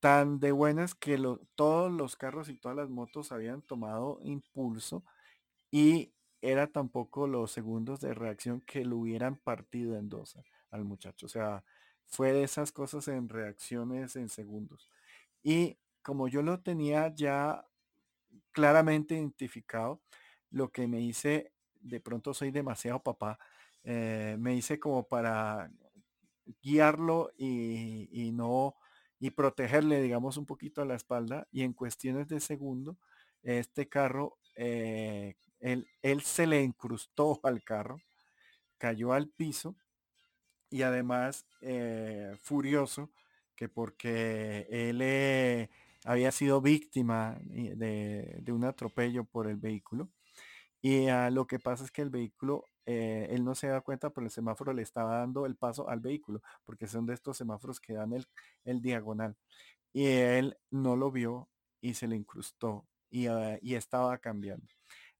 Tan 0.00 0.40
de 0.40 0.50
buenas 0.50 0.96
que 0.96 1.16
todos 1.54 1.92
los 1.92 2.16
carros 2.16 2.48
y 2.48 2.56
todas 2.56 2.76
las 2.76 2.90
motos 2.90 3.30
habían 3.30 3.62
tomado 3.62 4.18
impulso 4.24 5.04
y 5.72 6.12
era 6.40 6.68
tampoco 6.68 7.26
los 7.26 7.50
segundos 7.50 8.00
de 8.00 8.14
reacción 8.14 8.60
que 8.60 8.84
lo 8.84 8.98
hubieran 8.98 9.36
partido 9.36 9.96
en 9.96 10.08
dos 10.08 10.36
al 10.70 10.84
muchacho. 10.84 11.26
O 11.26 11.28
sea, 11.28 11.64
fue 12.06 12.32
de 12.32 12.44
esas 12.44 12.70
cosas 12.70 13.08
en 13.08 13.28
reacciones 13.28 14.14
en 14.14 14.28
segundos. 14.28 14.88
Y 15.42 15.78
como 16.02 16.28
yo 16.28 16.42
lo 16.42 16.60
tenía 16.60 17.12
ya 17.14 17.66
claramente 18.52 19.14
identificado. 19.14 20.00
Lo 20.50 20.70
que 20.70 20.86
me 20.86 21.00
hice, 21.00 21.52
de 21.80 22.00
pronto 22.00 22.34
soy 22.34 22.50
demasiado 22.50 23.02
papá, 23.02 23.38
eh, 23.84 24.36
me 24.38 24.54
hice 24.54 24.78
como 24.78 25.08
para 25.08 25.70
guiarlo 26.62 27.32
y, 27.36 28.30
no 28.32 28.74
y 29.18 29.30
protegerle, 29.30 30.02
digamos, 30.02 30.36
un 30.36 30.46
poquito 30.46 30.82
a 30.82 30.84
la 30.84 30.94
espalda. 30.94 31.48
Y 31.50 31.62
en 31.62 31.72
cuestiones 31.72 32.28
de 32.28 32.40
segundo, 32.40 32.98
este 33.42 33.88
carro, 33.88 34.38
eh, 34.56 35.36
él, 35.62 36.22
se 36.22 36.46
le 36.46 36.62
incrustó 36.62 37.40
al 37.44 37.62
carro, 37.62 38.00
cayó 38.78 39.12
al 39.12 39.28
piso 39.28 39.76
y 40.70 40.82
además 40.82 41.46
eh, 41.60 42.36
furioso 42.42 43.10
que 43.54 43.68
porque 43.68 44.66
él 44.70 45.68
había 46.04 46.32
sido 46.32 46.60
víctima 46.60 47.38
de, 47.44 48.42
un 48.48 48.64
atropello 48.64 49.24
por 49.24 49.48
el 49.48 49.56
vehículo. 49.56 50.10
Y 50.82 51.08
ah, 51.08 51.30
lo 51.30 51.46
que 51.46 51.60
pasa 51.60 51.84
es 51.84 51.92
que 51.92 52.02
el 52.02 52.10
vehículo, 52.10 52.66
eh, 52.86 53.28
él 53.30 53.44
no 53.44 53.54
se 53.54 53.68
da 53.68 53.80
cuenta, 53.82 54.10
pero 54.10 54.26
el 54.26 54.32
semáforo 54.32 54.72
le 54.72 54.82
estaba 54.82 55.18
dando 55.18 55.46
el 55.46 55.56
paso 55.56 55.88
al 55.88 56.00
vehículo, 56.00 56.42
porque 56.64 56.88
son 56.88 57.06
de 57.06 57.14
estos 57.14 57.36
semáforos 57.36 57.80
que 57.80 57.94
dan 57.94 58.12
el, 58.64 58.82
diagonal. 58.82 59.36
Y 59.92 60.06
él 60.06 60.56
no 60.70 60.96
lo 60.96 61.12
vio 61.12 61.48
y 61.80 61.94
se 61.94 62.08
le 62.08 62.16
incrustó 62.16 62.86
y, 63.10 63.26
ah, 63.28 63.58
y 63.62 63.74
estaba 63.76 64.18
cambiando. 64.18 64.66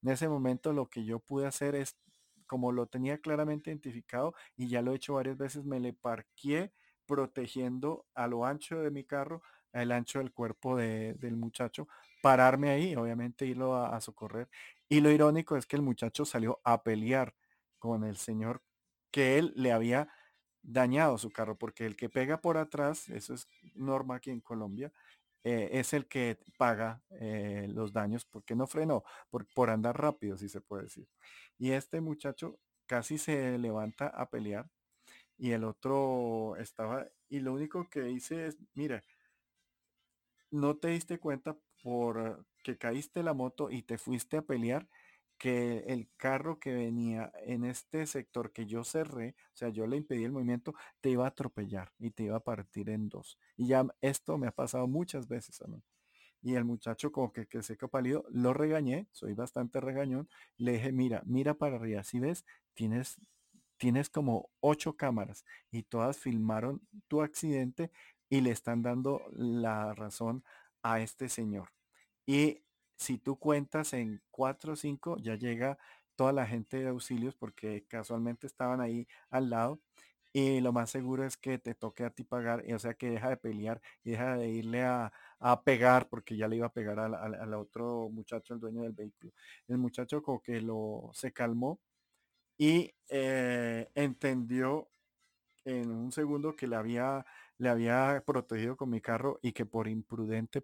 En 0.03 0.09
ese 0.09 0.27
momento 0.27 0.73
lo 0.73 0.89
que 0.89 1.05
yo 1.05 1.19
pude 1.19 1.47
hacer 1.47 1.75
es, 1.75 1.97
como 2.45 2.71
lo 2.71 2.87
tenía 2.87 3.19
claramente 3.19 3.69
identificado 3.69 4.33
y 4.57 4.67
ya 4.67 4.81
lo 4.81 4.91
he 4.91 4.95
hecho 4.95 5.13
varias 5.13 5.37
veces, 5.37 5.63
me 5.63 5.79
le 5.79 5.93
parqué 5.93 6.73
protegiendo 7.05 8.05
a 8.13 8.27
lo 8.27 8.45
ancho 8.45 8.79
de 8.79 8.91
mi 8.91 9.03
carro 9.03 9.41
el 9.73 9.91
ancho 9.91 10.19
del 10.19 10.31
cuerpo 10.31 10.77
del 10.77 11.35
muchacho, 11.35 11.87
pararme 12.21 12.69
ahí, 12.69 12.95
obviamente 12.95 13.45
irlo 13.45 13.75
a, 13.75 13.99
socorrer. 14.01 14.47
Y 14.87 15.01
lo 15.01 15.09
irónico 15.09 15.57
es 15.57 15.65
que 15.65 15.75
el 15.75 15.81
muchacho 15.81 16.25
salió 16.25 16.61
a 16.63 16.83
pelear 16.83 17.33
con 17.79 18.03
el 18.03 18.17
señor 18.17 18.61
que 19.11 19.39
él 19.39 19.51
le 19.55 19.71
había 19.71 20.09
dañado 20.61 21.17
su 21.17 21.31
carro, 21.31 21.57
porque 21.57 21.85
el 21.85 21.95
que 21.95 22.07
pega 22.07 22.39
por 22.39 22.57
atrás, 22.57 23.09
eso 23.09 23.33
es 23.33 23.47
norma 23.73 24.15
aquí 24.15 24.29
en 24.29 24.41
Colombia, 24.41 24.93
eh, 25.43 25.69
es 25.73 25.93
el 25.93 26.07
que 26.07 26.37
paga 26.57 27.01
eh, 27.19 27.67
los 27.69 27.93
daños 27.93 28.25
porque 28.25 28.55
no 28.55 28.67
frenó, 28.67 29.03
por, 29.29 29.47
por 29.53 29.69
andar 29.69 29.99
rápido, 29.99 30.37
si 30.37 30.49
se 30.49 30.61
puede 30.61 30.83
decir. 30.83 31.07
Y 31.57 31.71
este 31.71 32.01
muchacho 32.01 32.59
casi 32.85 33.17
se 33.17 33.57
levanta 33.57 34.07
a 34.07 34.29
pelear 34.29 34.69
y 35.37 35.51
el 35.51 35.63
otro 35.63 36.55
estaba, 36.57 37.07
y 37.29 37.39
lo 37.39 37.53
único 37.53 37.89
que 37.89 38.09
hice 38.09 38.47
es, 38.47 38.57
mira, 38.73 39.03
no 40.51 40.77
te 40.77 40.89
diste 40.89 41.19
cuenta 41.19 41.57
por 41.81 42.45
que 42.63 42.77
caíste 42.77 43.23
la 43.23 43.33
moto 43.33 43.69
y 43.69 43.81
te 43.81 43.97
fuiste 43.97 44.37
a 44.37 44.41
pelear 44.41 44.87
que 45.43 45.79
el 45.87 46.07
carro 46.15 46.57
que 46.57 46.73
venía 46.73 47.29
en 47.45 47.65
este 47.65 48.05
sector 48.05 48.53
que 48.53 48.65
yo 48.65 48.85
cerré, 48.85 49.35
o 49.53 49.57
sea, 49.57 49.67
yo 49.67 49.85
le 49.87 49.97
impedí 49.97 50.23
el 50.23 50.31
movimiento, 50.31 50.73
te 51.01 51.09
iba 51.09 51.25
a 51.25 51.27
atropellar 51.27 51.91
y 51.99 52.11
te 52.11 52.23
iba 52.23 52.37
a 52.37 52.39
partir 52.39 52.89
en 52.89 53.09
dos. 53.09 53.37
Y 53.57 53.67
ya 53.67 53.85
esto 53.99 54.37
me 54.37 54.47
ha 54.47 54.53
pasado 54.53 54.87
muchas 54.87 55.27
veces 55.27 55.61
a 55.61 55.67
mí. 55.67 55.83
Y 56.41 56.55
el 56.55 56.63
muchacho 56.63 57.11
como 57.11 57.33
que, 57.33 57.45
que 57.45 57.61
seca 57.61 57.89
pálido, 57.89 58.23
lo 58.29 58.53
regañé, 58.53 59.09
soy 59.11 59.33
bastante 59.33 59.81
regañón, 59.81 60.29
le 60.55 60.71
dije, 60.73 60.93
mira, 60.93 61.21
mira 61.25 61.55
para 61.55 61.75
arriba, 61.75 62.05
si 62.05 62.21
ves, 62.21 62.45
tienes, 62.73 63.17
tienes 63.75 64.09
como 64.09 64.49
ocho 64.61 64.95
cámaras 64.95 65.43
y 65.71 65.83
todas 65.83 66.19
filmaron 66.19 66.87
tu 67.09 67.21
accidente 67.21 67.91
y 68.29 68.39
le 68.39 68.51
están 68.51 68.81
dando 68.81 69.21
la 69.33 69.93
razón 69.93 70.45
a 70.83 71.01
este 71.01 71.27
señor. 71.27 71.73
Y 72.25 72.63
si 73.03 73.17
tú 73.17 73.37
cuentas 73.37 73.93
en 73.93 74.21
cuatro 74.31 74.73
o 74.73 74.75
cinco, 74.75 75.17
ya 75.17 75.35
llega 75.35 75.77
toda 76.15 76.31
la 76.31 76.45
gente 76.47 76.77
de 76.77 76.87
auxilios 76.89 77.35
porque 77.35 77.85
casualmente 77.87 78.47
estaban 78.47 78.81
ahí 78.81 79.07
al 79.29 79.49
lado. 79.49 79.79
Y 80.33 80.61
lo 80.61 80.73
más 80.73 80.89
seguro 80.89 81.25
es 81.25 81.37
que 81.37 81.59
te 81.59 81.75
toque 81.75 82.03
a 82.05 82.09
ti 82.09 82.23
pagar, 82.23 82.63
o 82.73 82.79
sea 82.79 82.95
que 82.95 83.11
deja 83.11 83.29
de 83.29 83.37
pelear 83.37 83.81
y 84.03 84.11
deja 84.11 84.35
de 84.37 84.49
irle 84.49 84.83
a, 84.83 85.11
pegar, 85.65 86.07
porque 86.09 86.37
ya 86.37 86.47
le 86.47 86.55
iba 86.57 86.67
a 86.67 86.73
pegar 86.73 86.99
al, 86.99 87.53
otro 87.53 88.09
muchacho, 88.09 88.53
el 88.53 88.59
dueño 88.61 88.83
del 88.83 88.93
vehículo. 88.93 89.33
El 89.67 89.77
muchacho 89.77 90.23
que 90.41 90.61
lo 90.61 91.11
se 91.13 91.33
calmó 91.33 91.79
y 92.57 92.93
eh, 93.09 93.89
entendió 93.95 94.89
en 95.65 95.91
un 95.91 96.11
segundo 96.11 96.55
que 96.55 96.67
le 96.67 96.75
había 96.77 97.25
le 97.63 97.69
había 97.69 98.23
protegido 98.25 98.77
con 98.77 98.89
mi 98.89 99.01
carro 99.01 99.39
y 99.41 99.53
que 99.53 99.65
por 99.65 99.87
imprudente, 99.87 100.63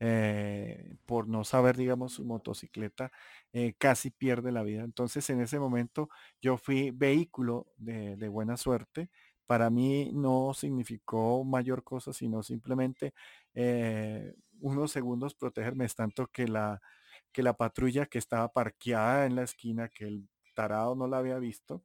eh, 0.00 0.96
por 1.06 1.28
no 1.28 1.44
saber, 1.44 1.76
digamos, 1.76 2.14
su 2.14 2.24
motocicleta, 2.24 3.12
eh, 3.52 3.74
casi 3.78 4.10
pierde 4.10 4.52
la 4.52 4.62
vida. 4.64 4.82
Entonces, 4.82 5.28
en 5.30 5.40
ese 5.40 5.58
momento 5.60 6.10
yo 6.40 6.58
fui 6.58 6.90
vehículo 6.90 7.68
de, 7.76 8.28
buena 8.28 8.56
suerte. 8.56 9.10
Para 9.46 9.70
mí 9.70 10.10
no 10.12 10.54
significó 10.54 11.44
mayor 11.44 11.84
cosa, 11.84 12.12
sino 12.12 12.42
simplemente 12.42 13.14
eh, 13.54 14.34
unos 14.60 14.92
segundos 14.92 15.34
protegerme, 15.34 15.84
es 15.84 15.94
tanto 15.94 16.26
que 16.28 16.48
la, 16.48 16.80
que 17.32 17.42
la 17.42 17.56
patrulla 17.56 18.06
que 18.06 18.18
estaba 18.18 18.52
parqueada 18.52 19.26
en 19.26 19.36
la 19.36 19.42
esquina, 19.44 19.88
que 19.88 20.06
el 20.06 20.28
tarado 20.54 20.94
no 20.96 21.06
la 21.06 21.18
había 21.18 21.38
visto, 21.38 21.84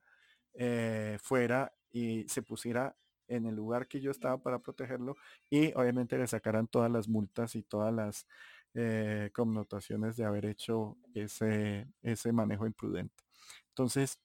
fuera 1.22 1.72
y 1.92 2.28
se 2.30 2.42
pusiera 2.42 2.96
en 3.28 3.46
el 3.46 3.56
lugar 3.56 3.88
que 3.88 4.00
yo 4.00 4.12
estaba 4.12 4.38
para 4.38 4.60
protegerlo 4.60 5.16
y 5.50 5.74
obviamente 5.74 6.18
le 6.18 6.28
sacaran 6.28 6.68
todas 6.68 6.92
las 6.92 7.08
multas 7.08 7.56
y 7.56 7.64
todas 7.64 7.94
las 7.94 8.28
eh, 8.74 9.32
connotaciones 9.34 10.18
de 10.18 10.26
haber 10.26 10.46
hecho 10.46 10.98
ese, 11.14 11.88
ese 12.02 12.32
manejo 12.32 12.66
imprudente. 12.66 13.24
Entonces, 13.70 14.20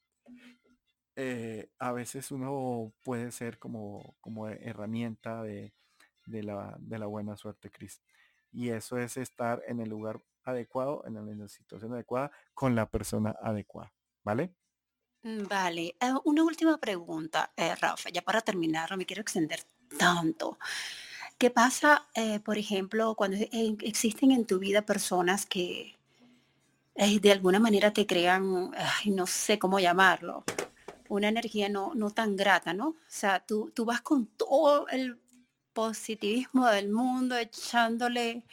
eh, 1.17 1.69
a 1.79 1.93
veces 1.93 2.31
uno 2.31 2.93
puede 3.03 3.31
ser 3.33 3.59
como, 3.59 4.17
como 4.21 4.49
herramienta 4.49 5.43
de, 5.43 5.73
la, 6.27 6.77
de 6.79 6.99
la 6.99 7.07
buena 7.07 7.37
suerte, 7.37 7.71
Cris. 7.71 8.03
Y 8.51 8.71
eso 8.71 8.99
es 8.99 9.17
estar 9.17 9.63
en 9.67 9.81
el 9.81 9.89
lugar 9.89 10.23
adecuado, 10.45 11.05
en 11.07 11.39
la, 11.39 11.49
situación 11.49 11.93
adecuada, 11.93 12.31
con 12.55 12.75
la 12.75 12.91
persona 12.91 13.35
adecuada. 13.41 13.93
¿Vale? 14.25 14.55
Mm, 15.25 15.47
vale. 15.49 15.97
Eh, 16.01 16.13
una 16.25 16.43
última 16.45 16.79
pregunta, 16.79 17.53
eh, 17.57 17.75
Rafa, 17.77 18.11
ya 18.11 18.23
para 18.23 18.41
terminar, 18.41 18.91
no 18.91 18.97
me 18.97 19.07
quiero 19.07 19.23
extender 19.23 19.61
tanto. 19.99 20.59
¿Qué 21.39 21.51
pasa, 21.51 22.09
eh, 22.15 22.41
por 22.41 22.59
ejemplo, 22.59 23.15
cuando 23.17 23.37
existen 23.81 24.33
en 24.33 24.47
tu 24.47 24.59
vida 24.59 24.83
personas 24.83 25.47
que 25.47 25.97
de 26.95 27.33
alguna 27.33 27.59
manera 27.59 27.93
te 27.93 28.07
crean, 28.07 28.71
no 29.07 29.27
sé 29.27 29.59
cómo 29.59 29.81
llamarlo, 29.81 30.45
una 31.09 31.29
energía 31.29 31.69
no, 31.69 31.95
no 31.95 32.11
tan 32.11 32.37
grata, 32.37 32.75
¿no? 32.75 32.89
O 32.89 32.97
sea, 33.09 33.41
tú, 33.41 33.73
tú 33.75 33.85
vas 33.85 34.03
con 34.03 34.27
todo 34.27 34.89
el 34.89 35.19
positivismo 35.73 36.69
del 36.69 36.91
mundo, 36.91 37.37
echándole, 37.37 38.45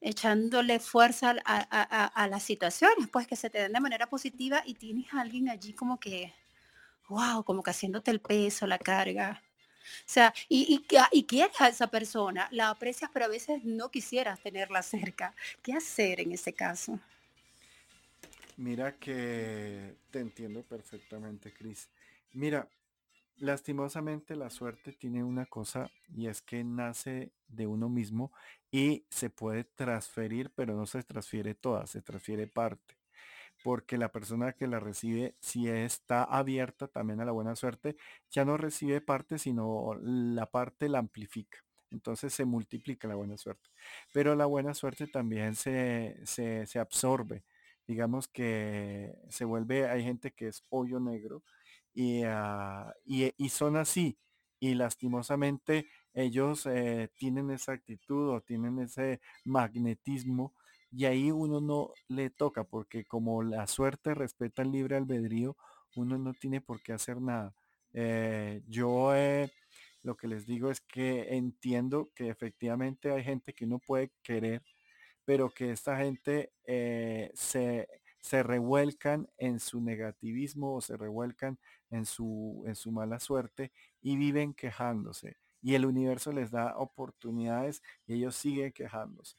echándole 0.00 0.80
fuerza 0.80 1.36
a, 1.44 2.28
las 2.28 2.42
situaciones, 2.42 3.08
pues 3.08 3.26
que 3.26 3.36
se 3.36 3.50
te 3.50 3.58
den 3.58 3.72
de 3.72 3.80
manera 3.80 4.08
positiva 4.08 4.62
y 4.64 4.74
tienes 4.74 5.12
a 5.12 5.20
alguien 5.20 5.48
allí 5.48 5.72
como 5.72 5.98
que, 5.98 6.32
wow, 7.08 7.42
como 7.44 7.62
que 7.62 7.70
haciéndote 7.70 8.10
el 8.10 8.20
peso, 8.20 8.66
la 8.66 8.78
carga. 8.78 9.42
O 10.00 10.10
sea, 10.10 10.34
y, 10.48 10.84
y, 10.90 10.96
y 11.12 11.24
quieres 11.24 11.60
a 11.60 11.68
esa 11.68 11.86
persona, 11.88 12.48
la 12.50 12.70
aprecias, 12.70 13.10
pero 13.12 13.24
a 13.24 13.28
veces 13.28 13.64
no 13.64 13.90
quisieras 13.90 14.40
tenerla 14.40 14.82
cerca. 14.82 15.34
¿Qué 15.62 15.72
hacer 15.72 16.20
en 16.20 16.32
ese 16.32 16.52
caso? 16.52 17.00
Mira 18.56 18.96
que 18.96 19.94
te 20.10 20.18
entiendo 20.18 20.62
perfectamente, 20.62 21.52
Cris. 21.52 21.88
Mira, 22.32 22.68
lastimosamente 23.38 24.36
la 24.36 24.50
suerte 24.50 24.92
tiene 24.92 25.24
una 25.24 25.46
cosa 25.46 25.90
y 26.14 26.26
es 26.28 26.42
que 26.42 26.64
nace 26.64 27.32
de 27.48 27.66
uno 27.66 27.88
mismo 27.88 28.32
y 28.70 29.06
se 29.10 29.30
puede 29.30 29.64
transferir, 29.64 30.52
pero 30.54 30.74
no 30.74 30.86
se 30.86 31.02
transfiere 31.02 31.54
toda, 31.54 31.86
se 31.86 32.02
transfiere 32.02 32.46
parte. 32.46 32.96
Porque 33.64 33.98
la 33.98 34.12
persona 34.12 34.52
que 34.52 34.68
la 34.68 34.78
recibe, 34.78 35.34
si 35.40 35.68
está 35.68 36.22
abierta 36.22 36.86
también 36.86 37.20
a 37.20 37.24
la 37.24 37.32
buena 37.32 37.56
suerte, 37.56 37.96
ya 38.30 38.44
no 38.44 38.56
recibe 38.56 39.00
parte, 39.00 39.38
sino 39.38 39.94
la 40.00 40.50
parte 40.50 40.88
la 40.88 41.00
amplifica. 41.00 41.58
Entonces 41.90 42.32
se 42.34 42.44
multiplica 42.44 43.08
la 43.08 43.16
buena 43.16 43.36
suerte. 43.36 43.68
Pero 44.12 44.34
la 44.36 44.46
buena 44.46 44.74
suerte 44.74 45.06
también 45.06 45.54
se, 45.54 46.20
se, 46.24 46.78
absorbe. 46.78 47.44
Digamos 47.86 48.28
que 48.28 49.16
se 49.28 49.44
vuelve, 49.44 49.88
hay 49.88 50.04
gente 50.04 50.32
que 50.32 50.48
es 50.48 50.62
hoyo 50.68 51.00
negro 51.00 51.42
Ah, 52.26 52.92
y, 53.04 53.48
son 53.48 53.76
así. 53.76 54.18
Y 54.60 54.74
lastimosamente 54.74 55.86
ellos 56.14 56.66
eh, 56.66 57.10
tienen 57.16 57.50
esa 57.50 57.72
actitud 57.72 58.30
o 58.30 58.40
tienen 58.40 58.78
ese 58.80 59.20
magnetismo 59.44 60.54
y 60.90 61.04
ahí 61.04 61.30
uno 61.30 61.60
no 61.60 61.92
le 62.08 62.30
toca 62.30 62.64
porque 62.64 63.04
como 63.04 63.42
la 63.42 63.66
suerte 63.66 64.14
respeta 64.14 64.62
el 64.62 64.72
libre 64.72 64.96
albedrío, 64.96 65.56
uno 65.96 66.18
no 66.18 66.34
tiene 66.34 66.60
por 66.60 66.82
qué 66.82 66.92
hacer 66.92 67.20
nada. 67.20 67.54
Eh, 67.92 68.62
yo 68.66 69.14
eh, 69.14 69.52
lo 70.02 70.16
que 70.16 70.28
les 70.28 70.46
digo 70.46 70.70
es 70.70 70.80
que 70.80 71.34
entiendo 71.36 72.10
que 72.14 72.28
efectivamente 72.28 73.12
hay 73.12 73.22
gente 73.24 73.52
que 73.54 73.64
uno 73.64 73.78
puede 73.78 74.10
querer, 74.22 74.62
pero 75.24 75.50
que 75.50 75.72
esta 75.72 75.98
gente 75.98 76.52
se, 77.34 77.86
se 78.20 78.42
revuelcan 78.42 79.28
en 79.38 79.60
su 79.60 79.80
negativismo 79.80 80.74
o 80.74 80.80
se 80.80 80.96
revuelcan 80.96 81.58
en 81.90 82.04
su, 82.06 82.64
en 82.66 82.74
su 82.74 82.92
mala 82.92 83.20
suerte 83.20 83.72
y 84.00 84.16
viven 84.16 84.54
quejándose. 84.54 85.36
Y 85.62 85.74
el 85.74 85.86
universo 85.86 86.32
les 86.32 86.50
da 86.50 86.76
oportunidades 86.76 87.82
y 88.06 88.14
ellos 88.14 88.36
siguen 88.36 88.72
quejándose. 88.72 89.36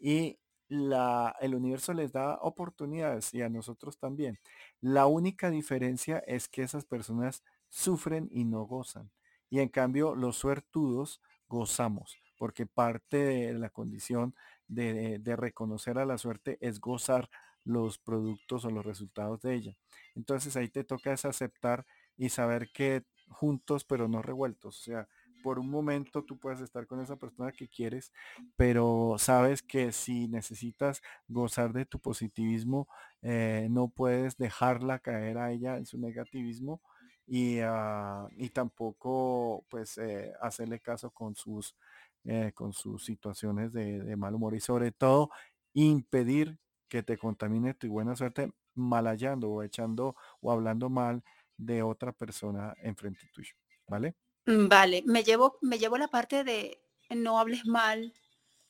Y 0.00 0.38
la, 0.68 1.34
el 1.40 1.54
universo 1.54 1.92
les 1.92 2.12
da 2.12 2.38
oportunidades 2.40 3.32
y 3.34 3.42
a 3.42 3.48
nosotros 3.48 3.98
también. 3.98 4.38
La 4.80 5.06
única 5.06 5.50
diferencia 5.50 6.18
es 6.26 6.48
que 6.48 6.62
esas 6.62 6.84
personas 6.84 7.42
sufren 7.68 8.28
y 8.30 8.44
no 8.44 8.64
gozan. 8.64 9.10
Y 9.48 9.60
en 9.60 9.68
cambio 9.68 10.14
los 10.14 10.36
suertudos 10.36 11.20
gozamos, 11.48 12.18
porque 12.38 12.66
parte 12.66 13.16
de 13.16 13.54
la 13.54 13.70
condición 13.70 14.34
de, 14.66 15.18
de 15.20 15.36
reconocer 15.36 15.98
a 15.98 16.06
la 16.06 16.18
suerte 16.18 16.58
es 16.60 16.80
gozar 16.80 17.30
los 17.66 17.98
productos 17.98 18.64
o 18.64 18.70
los 18.70 18.86
resultados 18.86 19.42
de 19.42 19.54
ella. 19.54 19.76
Entonces 20.14 20.56
ahí 20.56 20.68
te 20.68 20.84
toca 20.84 21.12
es 21.12 21.24
aceptar 21.24 21.86
y 22.16 22.30
saber 22.30 22.70
que 22.72 23.04
juntos 23.28 23.84
pero 23.84 24.08
no 24.08 24.22
revueltos. 24.22 24.78
O 24.80 24.82
sea, 24.82 25.08
por 25.42 25.58
un 25.58 25.70
momento 25.70 26.24
tú 26.24 26.38
puedes 26.38 26.60
estar 26.60 26.86
con 26.86 27.00
esa 27.00 27.16
persona 27.16 27.52
que 27.52 27.68
quieres, 27.68 28.12
pero 28.56 29.16
sabes 29.18 29.62
que 29.62 29.92
si 29.92 30.28
necesitas 30.28 31.02
gozar 31.28 31.72
de 31.72 31.86
tu 31.86 32.00
positivismo, 32.00 32.88
eh, 33.22 33.68
no 33.70 33.88
puedes 33.88 34.36
dejarla 34.36 34.98
caer 34.98 35.38
a 35.38 35.52
ella 35.52 35.76
en 35.76 35.86
su 35.86 35.98
negativismo 35.98 36.80
y, 37.26 37.58
ah, 37.62 38.28
y 38.36 38.50
tampoco 38.50 39.64
pues 39.68 39.98
eh, 39.98 40.32
hacerle 40.40 40.80
caso 40.80 41.10
con 41.10 41.34
sus, 41.36 41.76
eh, 42.24 42.52
con 42.54 42.72
sus 42.72 43.04
situaciones 43.04 43.72
de, 43.72 44.02
de 44.02 44.16
mal 44.16 44.34
humor 44.34 44.54
y 44.54 44.60
sobre 44.60 44.92
todo 44.92 45.30
impedir 45.74 46.58
que 46.88 47.02
te 47.02 47.18
contamine 47.18 47.74
tu 47.74 47.88
buena 47.88 48.14
suerte 48.16 48.52
malayando 48.74 49.50
o 49.50 49.62
echando 49.62 50.14
o 50.40 50.52
hablando 50.52 50.88
mal 50.90 51.22
de 51.56 51.82
otra 51.82 52.12
persona 52.12 52.74
enfrente 52.82 53.28
tuyo, 53.32 53.54
¿vale? 53.86 54.14
Mm, 54.46 54.68
vale, 54.68 55.02
me 55.06 55.24
llevo, 55.24 55.58
me 55.62 55.78
llevo 55.78 55.98
la 55.98 56.08
parte 56.08 56.44
de 56.44 56.80
no 57.10 57.38
hables 57.38 57.66
mal 57.66 58.12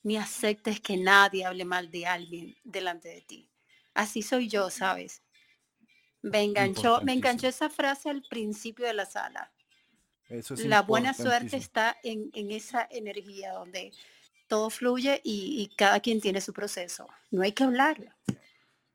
ni 0.02 0.16
aceptes 0.16 0.80
que 0.80 0.96
nadie 0.96 1.44
hable 1.44 1.64
mal 1.64 1.90
de 1.90 2.06
alguien 2.06 2.56
delante 2.62 3.08
de 3.08 3.22
ti. 3.22 3.50
Así 3.92 4.22
soy 4.22 4.48
yo, 4.48 4.70
¿sabes? 4.70 5.22
Me 6.22 6.42
enganchó, 6.42 7.00
me 7.02 7.12
enganchó 7.12 7.48
esa 7.48 7.70
frase 7.70 8.10
al 8.10 8.22
principio 8.22 8.86
de 8.86 8.94
la 8.94 9.06
sala. 9.06 9.52
la 10.28 10.82
buena 10.82 11.14
suerte 11.14 11.56
está 11.56 11.96
en, 12.02 12.30
esa 12.50 12.86
energía 12.90 13.52
donde 13.52 13.92
todo 14.46 14.70
fluye 14.70 15.20
y, 15.24 15.70
cada 15.76 16.00
quien 16.00 16.20
tiene 16.20 16.40
su 16.40 16.52
proceso. 16.52 17.08
No 17.30 17.42
hay 17.42 17.52
que 17.52 17.64
hablar. 17.64 18.16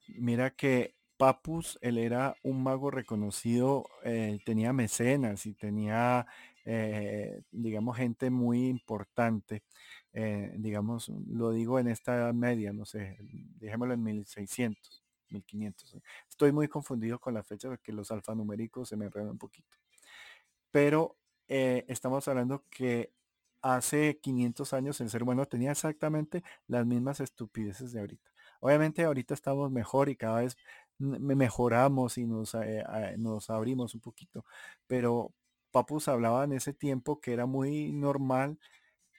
Mira 0.08 0.52
que 0.52 0.96
Papus, 1.18 1.78
él 1.82 1.98
era 1.98 2.36
un 2.44 2.64
mago 2.64 2.90
reconocido, 2.90 3.86
eh, 4.04 4.40
tenía 4.44 4.74
mecenas 4.74 5.46
y 5.46 5.54
tenía, 5.54 6.26
eh, 6.66 7.44
digamos, 7.52 7.98
gente 7.98 8.30
muy 8.30 8.68
importante. 8.68 9.64
Eh, 10.14 10.52
digamos, 10.58 11.10
lo 11.28 11.52
digo 11.52 11.80
en 11.80 11.88
esta 11.88 12.16
edad 12.16 12.34
media, 12.34 12.74
no 12.74 12.86
sé, 12.86 13.18
dejémoslo 13.60 13.94
en 13.94 14.04
1600, 14.04 15.04
1500. 15.30 15.98
Estoy 16.28 16.52
muy 16.52 16.68
confundido 16.68 17.20
con 17.20 17.34
la 17.34 17.44
fecha 17.44 17.70
porque 17.70 17.94
los 17.94 18.12
alfanuméricos 18.12 18.90
se 18.90 18.98
me 18.98 19.06
enredan 19.06 19.30
un 19.30 19.38
poquito. 19.38 19.78
Pero 20.72 21.18
estamos 21.48 22.28
hablando 22.30 22.64
que 22.70 23.12
hace 23.62 24.20
500 24.22 24.74
años 24.74 25.00
el 25.02 25.10
ser 25.10 25.24
humano 25.24 25.46
tenía 25.46 25.72
exactamente 25.72 26.44
las 26.68 26.86
mismas 26.86 27.20
estupideces 27.20 27.92
de 27.94 28.00
ahorita. 28.02 28.32
Obviamente 28.60 29.04
ahorita 29.04 29.34
estamos 29.34 29.72
mejor 29.72 30.10
y 30.10 30.16
cada 30.16 30.42
vez 30.42 30.58
mejoramos 31.00 32.18
y 32.18 32.26
nos, 32.28 32.54
eh, 32.56 32.84
nos 33.18 33.50
abrimos 33.50 33.96
un 33.96 34.02
poquito, 34.02 34.46
pero 34.88 35.34
Papus 35.72 36.08
hablaba 36.10 36.44
en 36.44 36.54
ese 36.54 36.74
tiempo 36.74 37.20
que 37.22 37.34
era 37.34 37.46
muy 37.46 37.92
normal 37.94 38.60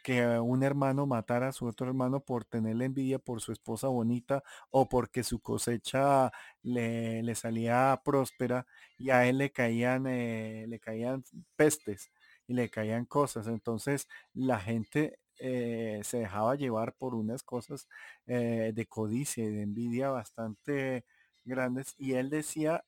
que 0.02 0.26
un 0.40 0.62
hermano 0.64 1.06
matara 1.06 1.48
a 1.48 1.52
su 1.52 1.66
otro 1.66 1.86
hermano 1.86 2.20
por 2.24 2.44
tenerle 2.44 2.86
envidia 2.86 3.18
por 3.20 3.40
su 3.40 3.52
esposa 3.52 3.86
bonita 3.88 4.42
o 4.70 4.88
porque 4.88 5.22
su 5.22 5.40
cosecha 5.40 6.32
le, 6.62 7.22
le 7.22 7.34
salía 7.36 8.00
próspera 8.04 8.66
y 8.98 9.10
a 9.10 9.26
él 9.28 9.38
le 9.38 9.52
caían, 9.52 10.06
eh, 10.08 10.66
le 10.68 10.80
caían 10.80 11.22
pestes 11.56 12.10
y 12.46 12.54
le 12.54 12.68
caían 12.70 13.04
cosas. 13.06 13.46
Entonces 13.48 14.08
la 14.34 14.60
gente 14.60 15.18
eh, 15.38 16.00
se 16.04 16.18
dejaba 16.18 16.54
llevar 16.56 16.94
por 16.94 17.14
unas 17.14 17.42
cosas 17.42 17.88
eh, 18.26 18.72
de 18.74 18.86
codicia 18.86 19.44
y 19.44 19.50
de 19.50 19.62
envidia 19.62 20.10
bastante 20.10 21.04
grandes. 21.44 21.94
Y 21.98 22.14
él 22.14 22.30
decía 22.30 22.84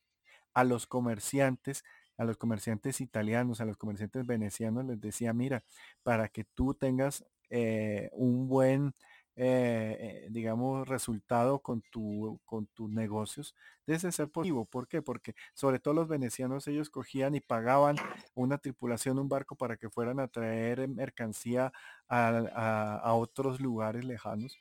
a 0.54 0.64
los 0.64 0.86
comerciantes, 0.86 1.84
a 2.16 2.24
los 2.24 2.36
comerciantes 2.36 3.00
italianos, 3.00 3.60
a 3.60 3.64
los 3.64 3.76
comerciantes 3.76 4.26
venecianos, 4.26 4.84
les 4.86 5.00
decía, 5.00 5.32
mira, 5.32 5.64
para 6.02 6.28
que 6.28 6.44
tú 6.44 6.74
tengas 6.74 7.24
eh, 7.50 8.10
un 8.12 8.48
buen 8.48 8.94
eh, 9.36 10.28
digamos, 10.30 10.86
resultado 10.88 11.60
con, 11.60 11.82
tu, 11.82 12.40
con 12.44 12.66
tus 12.66 12.90
negocios, 12.90 13.54
debe 13.86 14.12
ser 14.12 14.28
positivo. 14.30 14.64
¿Por 14.64 14.88
qué? 14.88 15.02
Porque 15.02 15.34
sobre 15.54 15.78
todo 15.78 15.94
los 15.94 16.08
venecianos, 16.08 16.66
ellos 16.68 16.90
cogían 16.90 17.34
y 17.34 17.40
pagaban 17.40 17.96
una 18.34 18.58
tripulación, 18.58 19.18
un 19.18 19.28
barco 19.28 19.56
para 19.56 19.76
que 19.76 19.90
fueran 19.90 20.20
a 20.20 20.28
traer 20.28 20.86
mercancía 20.88 21.72
a 22.08 23.12
otros 23.14 23.60
lugares 23.60 24.04
lejanos. 24.04 24.58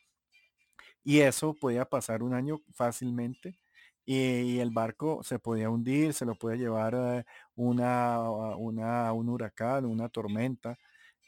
Y 1.04 1.20
eso 1.20 1.54
podía 1.54 1.86
pasar 1.86 2.24
un 2.24 2.34
año 2.34 2.62
fácilmente 2.74 3.58
y, 4.06 4.60
el 4.60 4.72
barco 4.72 5.22
se 5.24 5.40
podía 5.40 5.70
hundir, 5.70 6.14
se 6.14 6.26
lo 6.26 6.36
podía 6.36 6.58
llevar 6.58 6.94
eh, 6.96 7.24
una, 7.56 8.20
una, 8.58 9.14
un 9.14 9.30
huracán, 9.30 9.86
una 9.86 10.10
tormenta 10.10 10.78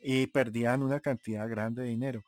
y 0.01 0.27
perdían 0.27 0.83
una 0.83 0.99
cantidad 0.99 1.49
grande 1.49 1.83
de 1.83 1.89
dinero. 1.89 2.23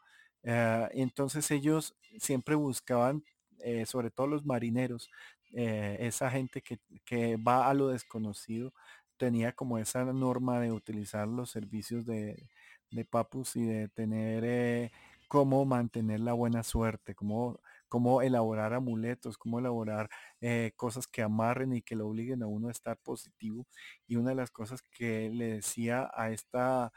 Eh, 0.47 0.87
entonces 0.93 1.51
ellos 1.51 1.95
siempre 2.19 2.55
buscaban, 2.55 3.23
eh, 3.59 3.85
sobre 3.85 4.11
todo 4.11 4.27
los 4.27 4.45
marineros, 4.45 5.09
esa 5.53 6.29
gente 6.29 6.61
que, 6.61 6.79
que, 7.05 7.37
va 7.37 7.69
a 7.69 7.73
lo 7.73 7.87
desconocido, 7.87 8.73
tenía 9.17 9.53
como 9.53 9.77
esa 9.79 10.03
norma 10.05 10.59
de 10.59 10.71
utilizar 10.71 11.27
los 11.27 11.49
servicios 11.51 12.05
de, 12.05 12.47
de 12.91 13.05
Papus 13.05 13.55
y 13.55 13.65
de 13.65 13.87
tener 13.89 14.91
cómo 15.27 15.65
mantener 15.65 16.19
la 16.19 16.33
buena 16.33 16.63
suerte, 16.63 17.15
cómo 17.15 17.59
cómo 17.87 18.21
elaborar 18.21 18.73
amuletos, 18.73 19.37
cómo 19.37 19.59
elaborar 19.59 20.09
eh, 20.41 20.71
cosas 20.75 21.07
que 21.07 21.21
amarren 21.21 21.73
y 21.73 21.81
que 21.81 21.95
lo 21.95 22.07
obliguen 22.07 22.43
a 22.43 22.47
uno 22.47 22.67
a 22.69 22.71
estar 22.71 22.97
positivo. 22.97 23.65
Y 24.07 24.15
una 24.17 24.31
de 24.31 24.35
las 24.35 24.51
cosas 24.51 24.81
que 24.81 25.29
le 25.29 25.53
decía 25.55 26.09
a 26.13 26.31
esta 26.31 26.91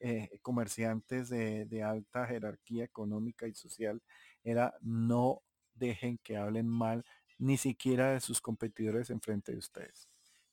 eh, 0.00 0.38
comerciantes 0.42 1.28
de, 1.28 1.66
de, 1.66 1.82
alta 1.82 2.26
jerarquía 2.26 2.84
económica 2.84 3.46
y 3.46 3.54
social 3.54 4.02
era 4.42 4.74
no 4.80 5.42
dejen 5.74 6.18
que 6.18 6.36
hablen 6.36 6.68
mal 6.68 7.04
ni 7.38 7.56
siquiera 7.56 8.12
de 8.12 8.20
sus 8.20 8.40
competidores 8.40 9.10
enfrente 9.10 9.52
de 9.52 9.58
ustedes. 9.58 10.08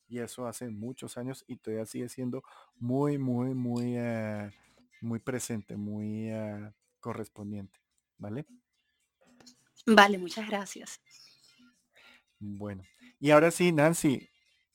Y 0.07 0.19
eso 0.19 0.45
hace 0.47 0.69
muchos 0.69 1.17
años 1.17 1.45
y 1.47 1.57
todavía 1.57 1.85
sigue 1.85 2.09
siendo 2.09 2.43
muy, 2.75 3.17
muy, 3.17 3.53
muy, 3.53 3.95
eh, 3.97 4.51
muy 4.99 5.19
presente, 5.19 5.77
muy 5.77 6.29
correspondiente. 6.99 7.79
¿Vale? 8.17 8.45
Vale, 9.85 10.17
muchas 10.17 10.47
gracias. 10.47 11.01
Bueno, 12.39 12.83
y 13.19 13.31
ahora 13.31 13.51
sí, 13.51 13.71
Nancy, 13.71 14.29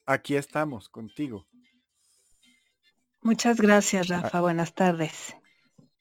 aquí 0.04 0.36
estamos 0.36 0.88
contigo. 0.88 1.46
Muchas 3.26 3.60
gracias, 3.60 4.08
ah. 4.12 4.20
Rafa. 4.22 4.40
Buenas 4.40 4.72
tardes. 4.72 5.36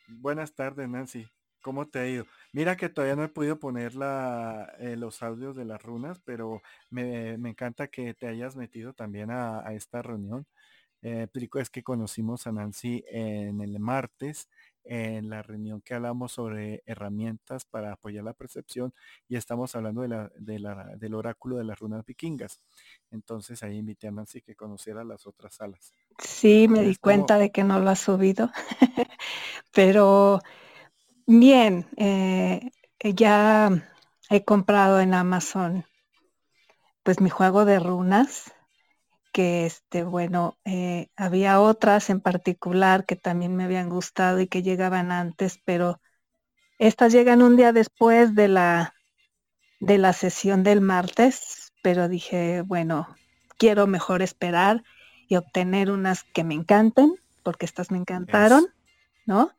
Buenas 0.07 0.53
tardes, 0.53 0.87
Nancy. 0.87 1.27
¿Cómo 1.63 1.87
te 1.87 1.97
ha 1.97 2.07
ido? 2.07 2.27
Mira 2.53 2.77
que 2.77 2.87
todavía 2.87 3.15
no 3.15 3.23
he 3.23 3.29
podido 3.29 3.57
poner 3.57 3.95
la, 3.95 4.71
eh, 4.77 4.95
los 4.95 5.23
audios 5.23 5.55
de 5.55 5.65
las 5.65 5.81
runas, 5.81 6.19
pero 6.23 6.61
me, 6.91 7.33
encanta 7.33 7.87
que 7.87 8.13
te 8.13 8.27
hayas 8.27 8.55
metido 8.55 8.93
también 8.93 9.31
a, 9.31 9.63
esta 9.73 10.03
reunión. 10.03 10.45
Eh, 11.01 11.27
es 11.55 11.69
que 11.71 11.81
conocimos 11.81 12.45
a 12.45 12.51
Nancy 12.51 13.03
en 13.07 13.59
el 13.59 13.79
martes 13.79 14.47
en 14.83 15.29
la 15.29 15.41
reunión 15.41 15.81
que 15.81 15.95
hablamos 15.95 16.33
sobre 16.33 16.83
herramientas 16.85 17.65
para 17.65 17.93
apoyar 17.93 18.23
la 18.23 18.33
percepción 18.33 18.93
y 19.27 19.35
estamos 19.35 19.75
hablando 19.75 20.03
de 20.03 20.59
la, 20.59 20.95
del 20.95 21.15
oráculo 21.15 21.57
de 21.57 21.63
las 21.63 21.79
runas 21.79 22.05
vikingas. 22.05 22.61
Entonces 23.09 23.63
ahí 23.63 23.77
invité 23.77 24.07
a 24.07 24.11
Nancy 24.11 24.41
que 24.41 24.55
conociera 24.55 25.03
las 25.03 25.25
otras 25.25 25.55
salas. 25.55 25.91
Sí, 26.19 26.67
me 26.67 26.81
di 26.81 26.95
cuenta 26.95 27.37
de 27.37 27.51
que 27.51 27.63
no 27.63 27.79
lo 27.79 27.89
ha 27.89 27.95
subido, 27.95 28.51
pero 29.73 30.39
bien, 31.27 31.87
eh, 31.97 32.71
ya 33.01 33.69
he 34.29 34.43
comprado 34.45 34.99
en 34.99 35.13
Amazon 35.13 35.85
pues 37.03 37.21
mi 37.21 37.29
juego 37.29 37.65
de 37.65 37.79
runas 37.79 38.51
que 39.31 39.65
este, 39.65 40.03
bueno, 40.03 40.57
eh, 40.65 41.09
había 41.17 41.59
otras 41.59 42.09
en 42.09 42.21
particular 42.21 43.05
que 43.05 43.15
también 43.15 43.55
me 43.55 43.65
habían 43.65 43.89
gustado 43.89 44.39
y 44.39 44.47
que 44.47 44.63
llegaban 44.63 45.11
antes, 45.11 45.59
pero 45.65 45.99
estas 46.79 47.13
llegan 47.13 47.41
un 47.41 47.57
día 47.57 47.73
después 47.73 48.33
de 48.33 48.47
la, 48.47 48.93
de 49.79 49.97
la 49.97 50.13
sesión 50.13 50.63
del 50.63 50.81
martes, 50.81 51.73
pero 51.83 52.07
dije, 52.07 52.61
bueno, 52.61 53.15
quiero 53.57 53.87
mejor 53.87 54.21
esperar 54.21 54.83
y 55.27 55.35
obtener 55.35 55.91
unas 55.91 56.23
que 56.23 56.43
me 56.43 56.53
encanten, 56.53 57.15
porque 57.43 57.65
estas 57.65 57.91
me 57.91 57.97
encantaron, 57.97 58.67
¿no? 59.25 59.51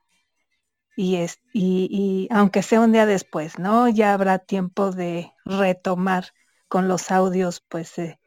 Y, 0.97 1.16
es, 1.16 1.40
y, 1.52 1.88
y 1.90 2.28
aunque 2.34 2.62
sea 2.62 2.80
un 2.80 2.93
día 2.93 3.06
después, 3.06 3.59
¿no? 3.59 3.88
Ya 3.88 4.14
habrá 4.14 4.38
tiempo 4.38 4.90
de 4.93 5.32
retomar 5.44 6.32
con 6.68 6.88
los 6.88 7.10
audios, 7.10 7.60
pues, 7.60 7.98
eh, 7.98 8.18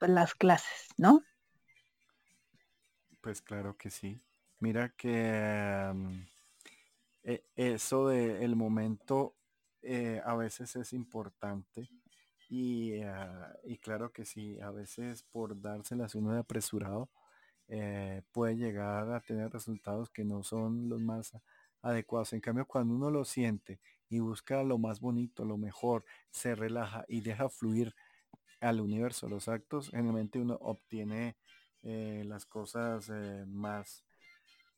las 0.00 0.34
clases, 0.34 0.88
¿no? 0.96 1.22
Pues 3.20 3.40
claro 3.40 3.76
que 3.76 3.90
sí. 3.90 4.20
Mira 4.60 4.90
que 4.90 5.92
e, 7.22 7.44
eso 7.56 8.08
del 8.08 8.56
momento 8.56 9.34
eh, 9.82 10.20
a 10.24 10.34
veces 10.34 10.76
es 10.76 10.92
importante 10.92 11.88
y, 12.54 13.02
ah, 13.02 13.52
y, 13.64 13.78
claro 13.78 14.12
que 14.12 14.24
sí, 14.24 14.60
a 14.60 14.70
veces 14.70 15.24
por 15.24 15.60
dárselas 15.60 16.14
uno 16.14 16.32
de 16.32 16.40
apresurado 16.40 17.10
eh, 17.68 18.22
puede 18.32 18.56
llegar 18.56 19.10
a 19.12 19.20
tener 19.20 19.50
resultados 19.52 20.08
que 20.10 20.24
no 20.24 20.44
son 20.44 20.88
los 20.88 21.00
más 21.00 21.32
adecuados. 21.82 22.32
En 22.32 22.40
cambio, 22.40 22.66
cuando 22.66 22.94
uno 22.94 23.10
lo 23.10 23.24
siente 23.24 23.80
y 24.08 24.20
busca 24.20 24.62
lo 24.62 24.78
más 24.78 25.00
bonito, 25.00 25.44
lo 25.44 25.56
mejor, 25.58 26.04
se 26.30 26.54
relaja 26.54 27.04
y 27.08 27.22
deja 27.22 27.48
fluir 27.48 27.92
al 28.60 28.80
universo, 28.80 29.28
los 29.28 29.48
actos, 29.48 29.90
generalmente 29.90 30.38
uno 30.38 30.56
obtiene 30.60 31.36
eh, 31.82 32.22
las 32.24 32.46
cosas 32.46 33.10
eh, 33.12 33.44
más, 33.48 34.04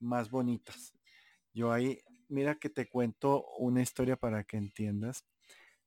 más 0.00 0.30
bonitas. 0.30 0.94
Yo 1.52 1.72
ahí, 1.72 2.00
mira 2.28 2.54
que 2.56 2.70
te 2.70 2.88
cuento 2.88 3.44
una 3.58 3.82
historia 3.82 4.16
para 4.16 4.44
que 4.44 4.56
entiendas. 4.56 5.26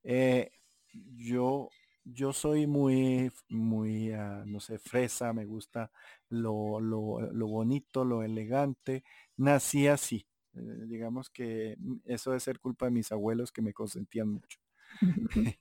Eh, 0.04 0.52
yo, 0.94 1.70
yo 2.04 2.34
soy 2.34 2.68
muy, 2.68 3.32
muy, 3.50 4.12
ah, 4.12 4.44
no 4.46 4.60
sé, 4.60 4.80
fresa, 4.80 5.34
me 5.34 5.46
gusta 5.46 5.92
lo, 6.30 6.80
lo, 6.80 7.22
lo 7.32 7.48
bonito, 7.48 8.06
lo 8.06 8.24
elegante. 8.24 9.04
Nací 9.38 9.88
así. 9.88 10.26
digamos 10.54 11.30
que 11.30 11.78
eso 12.06 12.32
debe 12.32 12.40
ser 12.40 12.60
culpa 12.60 12.86
de 12.86 12.92
mis 12.92 13.12
abuelos 13.12 13.52
que 13.52 13.62
me 13.62 13.74
consentían 13.74 14.30
mucho. 14.30 14.60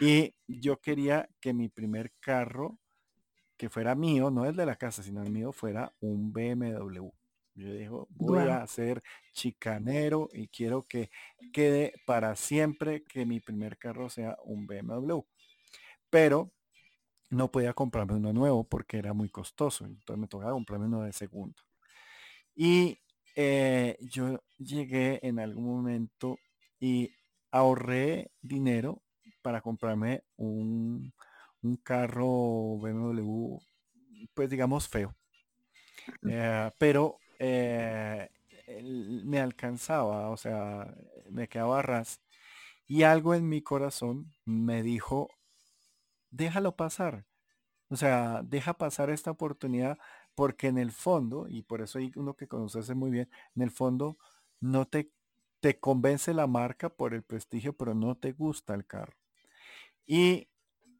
y 0.00 0.34
yo 0.46 0.80
quería 0.80 1.28
que 1.40 1.52
mi 1.52 1.68
primer 1.68 2.12
carro, 2.20 2.78
que 3.56 3.68
fuera 3.68 3.94
mío, 3.94 4.30
no 4.30 4.46
el 4.46 4.56
de 4.56 4.66
la 4.66 4.76
casa, 4.76 5.02
sino 5.02 5.22
el 5.22 5.30
mío, 5.30 5.52
fuera 5.52 5.92
un 6.00 6.32
BMW. 6.32 7.10
Yo 7.54 7.74
digo, 7.74 8.08
voy 8.10 8.48
a 8.48 8.66
ser 8.66 9.02
chicanero 9.32 10.28
y 10.32 10.48
quiero 10.48 10.86
que 10.86 11.10
quede 11.52 11.92
para 12.06 12.34
siempre 12.36 13.02
que 13.04 13.26
mi 13.26 13.40
primer 13.40 13.76
carro 13.76 14.08
sea 14.08 14.36
un 14.44 14.66
BMW. 14.66 15.20
Pero 16.10 16.52
no 17.30 17.50
podía 17.50 17.72
comprarme 17.72 18.14
uno 18.14 18.32
nuevo 18.32 18.64
porque 18.64 18.98
era 18.98 19.12
muy 19.12 19.28
costoso. 19.30 19.84
Entonces 19.84 20.20
me 20.20 20.28
tocaba 20.28 20.52
comprarme 20.52 20.86
uno 20.86 21.02
de 21.02 21.12
segunda. 21.12 21.62
Y 22.54 22.98
eh, 23.36 23.96
yo 24.00 24.42
llegué 24.58 25.20
en 25.22 25.38
algún 25.38 25.64
momento 25.64 26.38
y 26.78 27.14
ahorré 27.50 28.30
dinero 28.42 29.02
para 29.42 29.60
comprarme 29.60 30.24
un, 30.36 31.12
carro 31.82 32.78
BMW, 32.78 33.58
pues 34.34 34.50
digamos 34.50 34.88
feo. 34.88 35.14
Eh, 36.28 36.70
pero 36.78 37.18
eh, 37.38 38.28
me 39.24 39.40
alcanzaba, 39.40 40.30
o 40.30 40.36
sea, 40.36 40.94
me 41.30 41.48
quedaba 41.48 41.82
ras. 41.82 42.20
Y 42.86 43.04
algo 43.04 43.34
en 43.34 43.48
mi 43.48 43.62
corazón 43.62 44.32
me 44.44 44.82
dijo, 44.82 45.28
déjalo 46.30 46.76
pasar. 46.76 47.26
O 47.88 47.96
sea, 47.96 48.42
deja 48.44 48.74
pasar 48.74 49.10
esta 49.10 49.30
oportunidad 49.30 49.98
porque 50.34 50.68
en 50.68 50.78
el 50.78 50.92
fondo, 50.92 51.46
y 51.48 51.62
por 51.62 51.82
eso 51.82 51.98
hay 51.98 52.12
uno 52.16 52.34
que 52.36 52.48
conoces 52.48 52.94
muy 52.94 53.10
bien, 53.10 53.28
en 53.56 53.62
el 53.62 53.70
fondo 53.70 54.18
no 54.60 54.86
te 54.86 55.12
te 55.60 55.78
convence 55.78 56.34
la 56.34 56.46
marca 56.46 56.88
por 56.88 57.14
el 57.14 57.22
prestigio, 57.22 57.74
pero 57.74 57.94
no 57.94 58.16
te 58.16 58.32
gusta 58.32 58.74
el 58.74 58.86
carro. 58.86 59.14
Y 60.06 60.48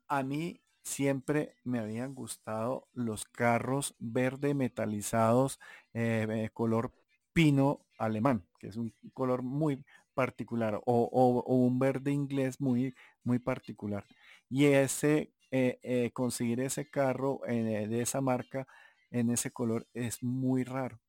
a 0.08 0.22
mí 0.22 0.60
siempre 0.82 1.56
me 1.64 1.78
habían 1.78 2.14
gustado 2.14 2.88
los 2.92 3.24
carros 3.24 3.94
verde 3.98 4.54
metalizados, 4.54 5.58
eh, 5.94 6.50
color 6.52 6.92
pino 7.32 7.86
alemán, 7.98 8.46
que 8.58 8.68
es 8.68 8.76
un 8.76 8.94
color 9.14 9.42
muy 9.42 9.84
particular, 10.14 10.80
o, 10.84 11.42
un 11.46 11.78
verde 11.78 12.12
inglés 12.12 12.60
muy, 12.60 12.94
muy 13.24 13.38
particular. 13.38 14.04
Y 14.50 14.66
ese, 14.66 15.32
eh, 15.50 15.78
eh, 15.82 16.10
conseguir 16.12 16.60
ese 16.60 16.90
carro 16.90 17.40
de 17.46 18.02
esa 18.02 18.20
marca 18.20 18.66
en 19.10 19.30
ese 19.30 19.50
color 19.50 19.86
es 19.94 20.22
muy 20.22 20.64
raro. 20.64 21.00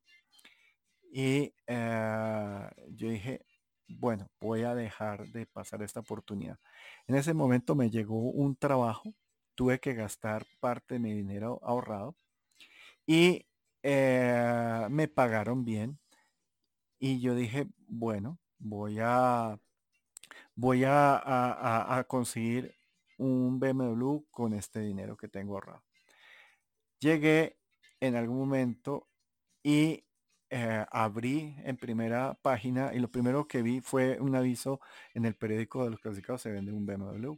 Y 1.12 1.54
eh, 1.68 2.70
yo 2.90 3.10
dije, 3.10 3.46
bueno, 3.88 4.30
voy 4.40 4.64
a 4.64 4.74
dejar 4.76 5.28
de 5.28 5.46
pasar 5.46 5.82
esta 5.84 6.00
oportunidad. 6.00 6.58
En 7.08 7.16
ese 7.16 7.34
momento 7.34 7.76
me 7.76 7.90
llegó 7.90 8.18
un 8.18 8.56
trabajo, 8.56 9.14
tuve 9.56 9.80
que 9.80 9.94
gastar 9.94 10.46
parte 10.62 10.96
de 10.96 11.00
mi 11.02 11.14
dinero 11.14 11.60
ahorrado 11.64 12.16
y 13.06 13.46
eh, 13.84 14.88
me 14.90 15.08
pagaron 15.10 15.66
bien. 15.66 16.00
Y 17.00 17.20
yo 17.20 17.36
dije, 17.36 17.68
bueno, 17.88 18.40
voy 18.60 19.00
a 19.02 19.60
voy 20.56 20.84
a, 20.86 21.98
a, 21.98 22.04
conseguir 22.06 22.76
un 23.22 23.60
BMW 23.60 24.26
con 24.32 24.54
este 24.54 24.82
dinero 24.82 25.16
que 25.16 25.28
tengo 25.28 25.54
ahorrado. 25.54 25.84
Llegué 27.00 27.58
en 28.00 28.16
algún 28.16 28.38
momento 28.38 29.08
y 29.64 30.06
eh, 30.50 30.86
abrí 30.92 31.56
en 31.64 31.78
primera 31.78 32.34
página 32.42 32.94
y 32.94 33.00
lo 33.00 33.10
primero 33.10 33.48
que 33.48 33.62
vi 33.62 33.80
fue 33.82 34.20
un 34.20 34.36
aviso 34.36 34.82
en 35.14 35.26
el 35.26 35.36
periódico 35.36 35.84
de 35.84 35.92
los 35.92 36.00
clasificados 36.00 36.42
se 36.42 36.52
vende 36.52 36.74
un 36.74 36.86
BMW. 36.86 37.36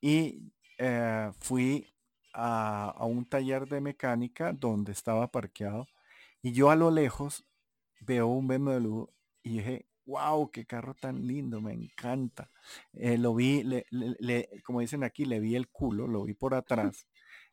Y 0.00 0.52
eh, 0.78 1.30
fui 1.40 1.94
a, 2.32 2.94
un 3.00 3.26
taller 3.26 3.66
de 3.68 3.80
mecánica 3.80 4.52
donde 4.52 4.92
estaba 4.92 5.30
parqueado 5.30 5.86
y 6.42 6.52
yo 6.52 6.70
a 6.70 6.76
lo 6.76 6.90
lejos 6.90 7.46
veo 8.00 8.26
un 8.28 8.48
BMW 8.48 9.04
y 9.42 9.58
dije, 9.58 9.86
wow, 10.06 10.50
qué 10.50 10.66
carro 10.66 10.94
tan 10.94 11.26
lindo, 11.26 11.60
me 11.60 11.72
encanta. 11.72 12.50
Eh, 12.92 13.18
lo 13.18 13.34
vi, 13.34 13.62
le, 13.62 14.48
como 14.64 14.80
dicen 14.80 15.04
aquí, 15.04 15.24
le 15.24 15.40
vi 15.40 15.56
el 15.56 15.68
culo, 15.68 16.06
lo 16.06 16.24
vi 16.24 16.34
por 16.34 16.54
atrás. 16.54 17.06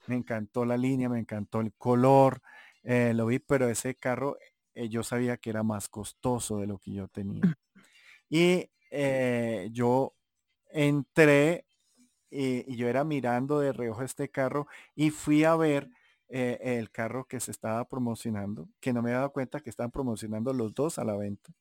Me 0.07 0.15
encantó 0.15 0.65
la 0.65 0.78
línea, 0.78 1.10
me 1.10 1.19
encantó 1.19 1.61
el 1.61 1.73
color, 1.73 2.41
eh, 2.84 3.14
lo 3.14 3.28
vi, 3.28 3.40
pero 3.40 3.69
ese 3.69 3.95
carro 3.95 4.38
eh, 4.73 4.90
yo 4.90 5.03
sabía 5.03 5.38
que 5.38 5.49
era 5.49 5.64
más 5.64 5.90
costoso 5.90 6.57
de 6.57 6.68
lo 6.68 6.78
que 6.78 6.94
yo 6.94 7.07
tenía. 7.07 7.41
Y 8.34 8.69
yo 9.72 10.15
entré 10.69 11.65
y, 12.30 12.76
yo 12.78 12.88
era 12.88 13.03
mirando 13.03 13.60
de 13.60 13.73
reojo 13.73 14.03
este 14.03 14.30
carro 14.30 14.68
y 14.95 15.10
fui 15.10 15.44
a 15.44 15.56
ver 15.57 15.90
el 16.30 16.90
carro 16.91 17.26
que 17.26 17.41
se 17.41 17.52
estaba 17.52 17.84
promocionando, 17.90 18.69
que 18.80 18.94
no 18.94 19.02
me 19.02 19.10
había 19.10 19.19
dado 19.19 19.34
cuenta 19.34 19.60
que 19.60 19.69
estaban 19.69 19.91
promocionando 19.91 20.53
los 20.53 20.73
dos 20.73 20.98
a 20.98 21.03
la 21.03 21.18
venta. 21.18 21.53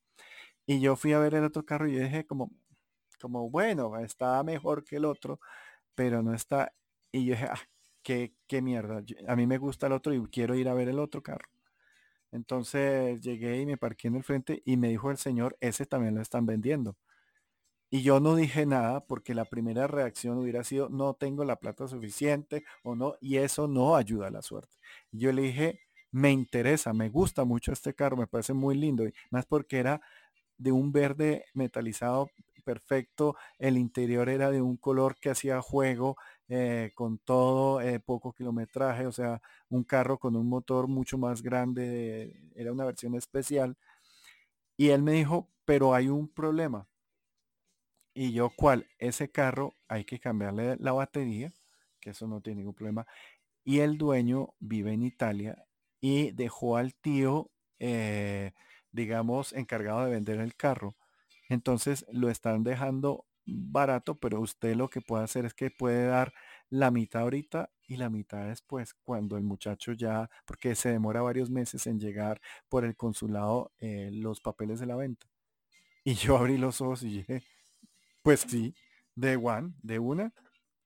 Y 0.71 0.79
yo 0.81 0.95
fui 0.95 1.13
a 1.15 1.19
ver 1.19 1.35
el 1.35 1.43
otro 1.43 1.65
carro 1.67 1.89
y 1.89 1.99
dije 1.99 2.25
como, 2.25 2.53
como 3.21 3.51
bueno, 3.51 3.99
está 3.99 4.41
mejor 4.45 4.85
que 4.85 4.97
el 4.97 5.05
otro, 5.05 5.41
pero 5.97 6.23
no 6.23 6.33
está. 6.33 6.73
Y 7.11 7.25
yo 7.27 7.35
dije, 7.35 7.47
ah, 7.47 7.59
qué, 8.05 8.35
qué 8.47 8.63
mierda, 8.63 9.03
a 9.27 9.35
mí 9.35 9.49
me 9.49 9.59
gusta 9.59 9.89
el 9.89 9.95
otro 9.95 10.15
y 10.15 10.23
quiero 10.29 10.55
ir 10.55 10.69
a 10.69 10.75
ver 10.75 10.89
el 10.89 11.01
otro 11.01 11.25
carro. 11.25 11.49
Entonces 12.31 13.21
llegué 13.21 13.61
y 13.61 13.67
me 13.67 13.79
parqué 13.79 14.07
en 14.09 14.15
el 14.17 14.23
frente 14.23 14.63
y 14.65 14.77
me 14.77 14.91
dijo 14.91 15.11
el 15.11 15.17
señor, 15.19 15.57
ese 15.61 15.87
también 15.87 16.15
lo 16.15 16.23
están 16.23 16.47
vendiendo. 16.47 16.97
Y 17.91 18.03
yo 18.03 18.21
no 18.21 18.37
dije 18.37 18.65
nada 18.65 19.01
porque 19.05 19.35
la 19.35 19.47
primera 19.47 19.89
reacción 19.89 20.39
hubiera 20.39 20.63
sido, 20.63 20.89
no 20.89 21.15
tengo 21.15 21.45
la 21.45 21.57
plata 21.57 21.89
suficiente 21.89 22.65
o 22.85 22.95
no, 22.95 23.17
y 23.21 23.39
eso 23.39 23.67
no 23.67 23.97
ayuda 23.97 24.29
a 24.29 24.31
la 24.31 24.43
suerte. 24.43 24.77
Yo 25.11 25.33
le 25.33 25.43
dije, 25.43 25.81
me 26.13 26.31
interesa, 26.31 26.93
me 26.93 27.09
gusta 27.09 27.45
mucho 27.45 27.73
este 27.73 27.95
carro, 27.95 28.17
me 28.17 28.29
parece 28.29 28.53
muy 28.53 28.77
lindo, 28.77 29.07
y 29.07 29.13
más 29.31 29.47
porque 29.47 29.79
era 29.79 30.01
de 30.61 30.73
un 30.73 30.93
verde 30.93 31.47
metalizado 31.55 32.31
perfecto, 32.65 33.37
el 33.59 33.79
interior 33.79 34.29
era 34.29 34.51
de 34.51 34.61
un 34.63 34.77
color 34.77 35.17
que 35.19 35.31
hacía 35.31 35.61
juego, 35.63 36.17
eh, 36.49 36.93
con 36.95 37.19
todo, 37.19 37.81
eh, 37.81 37.99
poco 38.01 38.33
kilometraje, 38.33 39.07
o 39.07 39.13
sea, 39.13 39.41
un 39.71 39.85
carro 39.85 40.19
con 40.19 40.37
un 40.37 40.49
motor 40.49 40.87
mucho 40.87 41.19
más 41.19 41.43
grande, 41.43 42.35
era 42.55 42.73
una 42.73 42.85
versión 42.85 43.15
especial. 43.15 43.77
Y 44.77 44.91
él 44.91 45.03
me 45.03 45.13
dijo, 45.13 45.49
pero 45.65 45.95
hay 45.95 46.09
un 46.09 46.29
problema. 46.29 46.87
Y 48.15 48.33
yo, 48.33 48.51
¿cuál? 48.57 48.87
Ese 48.99 49.31
carro 49.31 49.75
hay 49.89 50.05
que 50.05 50.19
cambiarle 50.21 50.77
la 50.79 50.93
batería, 50.93 51.53
que 52.01 52.11
eso 52.11 52.27
no 52.27 52.41
tiene 52.41 52.59
ningún 52.59 52.75
problema. 52.75 53.07
Y 53.65 53.81
el 53.81 53.99
dueño 53.99 54.55
vive 54.59 54.93
en 54.93 55.03
Italia 55.03 55.65
y 56.01 56.33
dejó 56.33 56.77
al 56.77 56.95
tío, 56.95 57.51
eh, 57.79 58.53
digamos, 58.93 59.53
encargado 59.53 60.05
de 60.05 60.11
vender 60.11 60.41
el 60.41 60.55
carro. 60.55 60.97
Entonces 61.49 62.07
lo 62.11 62.31
están 62.31 62.65
dejando 62.65 63.27
barato, 63.47 64.19
pero 64.19 64.41
usted 64.41 64.77
lo 64.77 64.89
que 64.89 65.01
puede 65.01 65.25
hacer 65.25 65.45
es 65.45 65.55
que 65.55 65.71
puede 65.71 66.07
dar 66.07 66.33
la 66.69 66.91
mitad 66.91 67.23
ahorita 67.23 67.71
y 67.87 67.97
la 67.97 68.09
mitad 68.09 68.47
después, 68.47 68.95
cuando 69.03 69.37
el 69.37 69.43
muchacho 69.43 69.93
ya, 69.93 70.31
porque 70.47 70.75
se 70.75 70.91
demora 70.91 71.23
varios 71.23 71.51
meses 71.51 71.87
en 71.87 71.99
llegar 71.99 72.41
por 72.69 72.85
el 72.85 72.97
consulado 72.97 73.73
eh, 73.81 74.11
los 74.13 74.41
papeles 74.41 74.79
de 74.79 74.87
la 74.87 74.97
venta. 74.97 75.27
Y 76.05 76.15
yo 76.15 76.37
abrí 76.39 76.57
los 76.57 76.81
ojos 76.81 77.03
y 77.03 77.09
dije, 77.09 77.43
pues 78.23 78.41
sí, 78.41 78.75
de 79.17 79.37
one, 79.37 79.73
de 79.83 79.99
una, 79.99 80.33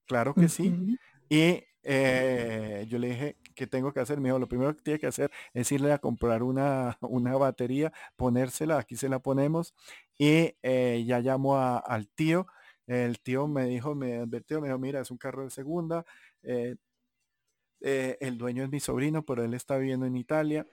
claro 0.06 0.34
que 0.34 0.48
sí. 0.48 0.96
Y 1.28 1.62
eh, 1.82 2.86
yo 2.88 2.98
le 2.98 3.08
dije, 3.08 3.36
¿qué 3.54 3.66
tengo 3.66 3.92
que 3.92 4.00
hacer? 4.00 4.20
Me 4.20 4.30
lo 4.30 4.48
primero 4.48 4.74
que 4.76 4.82
tiene 4.82 5.00
que 5.00 5.06
hacer 5.06 5.30
es 5.52 5.70
irle 5.72 5.92
a 5.92 5.98
comprar 5.98 6.42
una, 6.42 6.98
una 7.00 7.36
batería, 7.36 7.92
ponérsela, 8.16 8.78
aquí 8.78 8.96
se 8.96 9.08
la 9.08 9.18
ponemos 9.20 9.74
y 10.18 10.54
eh, 10.62 11.04
ya 11.06 11.20
llamo 11.20 11.56
al 11.58 12.08
tío. 12.08 12.46
El 12.86 13.20
tío 13.20 13.46
me 13.48 13.66
dijo, 13.66 13.94
me 13.94 14.18
advirtió, 14.18 14.60
me 14.60 14.68
dijo, 14.68 14.78
mira, 14.78 15.00
es 15.00 15.10
un 15.10 15.18
carro 15.18 15.44
de 15.44 15.50
segunda. 15.50 16.04
Eh, 16.42 16.76
eh, 17.80 18.16
el 18.20 18.38
dueño 18.38 18.64
es 18.64 18.70
mi 18.70 18.80
sobrino, 18.80 19.24
pero 19.24 19.44
él 19.44 19.54
está 19.54 19.78
viviendo 19.78 20.06
en 20.06 20.16
Italia. 20.16 20.66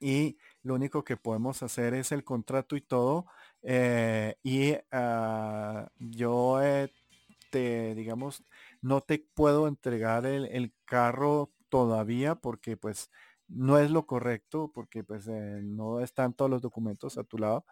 Y 0.00 0.38
lo 0.62 0.74
único 0.74 1.04
que 1.04 1.16
podemos 1.16 1.62
hacer 1.62 1.94
es 1.94 2.12
el 2.12 2.24
contrato 2.24 2.76
y 2.76 2.80
todo. 2.82 3.26
y 4.42 4.74
ah, 4.92 5.88
yo 5.98 6.60
te, 7.50 7.94
digamos, 7.94 8.44
no 8.82 9.00
te 9.00 9.18
puedo 9.34 9.68
entregar 9.68 10.26
el, 10.26 10.72
carro 10.84 11.52
todavía 11.68 12.34
porque 12.36 12.76
pues 12.76 13.10
no 13.48 13.78
es 13.78 13.90
lo 13.90 14.06
correcto, 14.06 14.70
porque 14.74 15.04
pues 15.04 15.26
no 15.26 16.00
están 16.00 16.34
todos 16.34 16.50
los 16.50 16.62
documentos 16.62 17.18
a 17.18 17.24
tu 17.24 17.38
lado. 17.38 17.64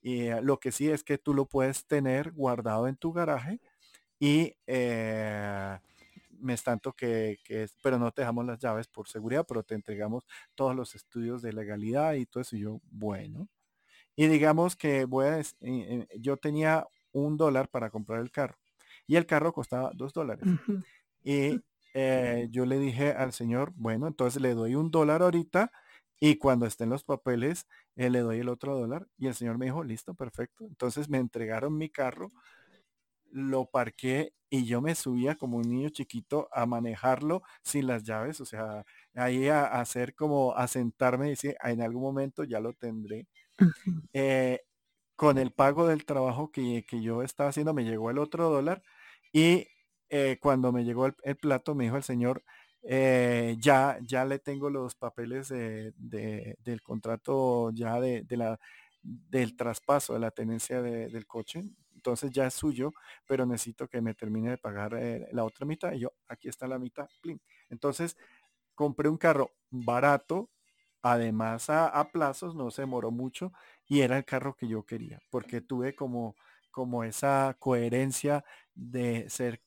Y 0.00 0.28
eh, 0.28 0.42
lo 0.42 0.58
que 0.60 0.72
sí 0.72 0.88
es 0.88 1.04
que 1.04 1.18
tú 1.18 1.34
lo 1.34 1.46
puedes 1.46 1.86
tener 1.86 2.32
guardado 2.32 2.88
en 2.88 2.96
tu 2.96 3.12
garaje 3.12 3.60
y 4.20 4.56
eh, 4.66 5.78
me 6.40 6.54
es 6.54 6.62
tanto 6.62 6.92
que, 6.92 7.38
que, 7.44 7.68
pero 7.82 7.98
no 7.98 8.12
te 8.12 8.22
dejamos 8.22 8.46
las 8.46 8.58
llaves 8.60 8.88
por 8.88 9.08
seguridad, 9.08 9.44
pero 9.46 9.62
te 9.64 9.74
entregamos 9.74 10.24
todos 10.54 10.74
los 10.76 10.94
estudios 10.94 11.42
de 11.42 11.52
legalidad 11.52 12.14
y 12.14 12.26
todo 12.26 12.42
eso. 12.42 12.56
Y 12.56 12.60
yo, 12.60 12.80
bueno. 12.90 13.48
Y 14.16 14.26
digamos 14.28 14.76
que 14.76 15.04
voy 15.04 15.26
a, 15.26 15.40
eh, 15.40 16.08
yo 16.18 16.36
tenía 16.36 16.86
un 17.12 17.36
dólar 17.36 17.68
para 17.68 17.90
comprar 17.90 18.20
el 18.20 18.30
carro 18.30 18.58
y 19.06 19.16
el 19.16 19.26
carro 19.26 19.52
costaba 19.52 19.90
dos 19.94 20.12
dólares. 20.12 20.46
Y 21.24 21.60
yo 21.94 22.66
le 22.66 22.78
dije 22.78 23.12
al 23.12 23.32
señor, 23.32 23.72
bueno, 23.76 24.06
entonces 24.06 24.40
le 24.40 24.54
doy 24.54 24.74
un 24.74 24.90
dólar 24.90 25.22
ahorita 25.22 25.72
y 26.20 26.36
cuando 26.36 26.66
estén 26.66 26.90
los 26.90 27.04
papeles, 27.04 27.66
eh, 27.96 28.10
le 28.10 28.20
doy 28.20 28.40
el 28.40 28.48
otro 28.48 28.76
dólar. 28.76 29.08
Y 29.18 29.28
el 29.28 29.34
señor 29.34 29.58
me 29.58 29.66
dijo, 29.66 29.84
listo, 29.84 30.14
perfecto. 30.14 30.64
Entonces 30.66 31.08
me 31.08 31.18
entregaron 31.18 31.76
mi 31.76 31.90
carro, 31.90 32.30
lo 33.30 33.66
parqué 33.66 34.32
y 34.50 34.64
yo 34.64 34.80
me 34.80 34.94
subía 34.94 35.36
como 35.36 35.58
un 35.58 35.68
niño 35.68 35.90
chiquito 35.90 36.48
a 36.52 36.66
manejarlo 36.66 37.42
sin 37.62 37.86
las 37.86 38.02
llaves. 38.04 38.40
O 38.40 38.46
sea, 38.46 38.84
ahí 39.14 39.48
a, 39.48 39.66
hacer 39.66 40.14
como 40.14 40.54
a 40.56 40.66
sentarme 40.68 41.26
y 41.26 41.30
decir, 41.30 41.56
en 41.62 41.82
algún 41.82 42.02
momento 42.02 42.44
ya 42.44 42.60
lo 42.60 42.72
tendré. 42.74 43.26
Eh, 44.12 44.60
con 45.16 45.38
el 45.38 45.52
pago 45.52 45.86
del 45.88 46.04
trabajo 46.04 46.50
que, 46.52 46.84
yo 47.02 47.22
estaba 47.22 47.50
haciendo, 47.50 47.74
me 47.74 47.84
llegó 47.84 48.10
el 48.10 48.18
otro 48.18 48.50
dólar. 48.50 48.82
Y 49.32 49.68
eh, 50.10 50.38
cuando 50.40 50.72
me 50.72 50.84
llegó 50.84 51.06
el 51.06 51.36
plato, 51.36 51.74
me 51.74 51.84
dijo 51.84 51.96
el 51.96 52.02
señor, 52.02 52.42
eh, 52.82 53.56
ya, 53.58 53.98
ya 54.02 54.24
le 54.24 54.38
tengo 54.38 54.70
los 54.70 54.94
papeles 54.94 55.48
de, 55.48 55.92
del 55.96 56.82
contrato 56.82 57.70
ya 57.72 58.00
de, 58.00 58.24
del 59.02 59.56
traspaso 59.56 60.14
de 60.14 60.20
la 60.20 60.30
tenencia 60.30 60.80
del 60.82 61.26
coche. 61.26 61.64
Entonces 61.94 62.30
ya 62.30 62.46
es 62.46 62.54
suyo, 62.54 62.92
pero 63.26 63.44
necesito 63.44 63.88
que 63.88 64.00
me 64.00 64.14
termine 64.14 64.50
de 64.50 64.58
pagar 64.58 64.94
eh, 64.94 65.28
la 65.32 65.44
otra 65.44 65.66
mitad. 65.66 65.92
Y 65.92 66.00
yo, 66.00 66.12
aquí 66.28 66.48
está 66.48 66.66
la 66.68 66.78
mitad. 66.78 67.08
Entonces, 67.68 68.16
compré 68.74 69.08
un 69.08 69.18
carro 69.18 69.50
barato, 69.70 70.50
además 71.02 71.70
a, 71.70 71.88
a, 71.88 72.10
plazos, 72.10 72.54
no 72.54 72.70
se 72.70 72.82
demoró 72.82 73.10
mucho 73.10 73.52
y 73.86 74.00
era 74.02 74.16
el 74.18 74.24
carro 74.24 74.54
que 74.56 74.68
yo 74.68 74.84
quería, 74.86 75.20
porque 75.30 75.60
tuve 75.60 75.94
como, 75.94 76.36
como 76.70 77.04
esa 77.04 77.56
coherencia 77.58 78.44
de 78.74 79.28
ser 79.30 79.60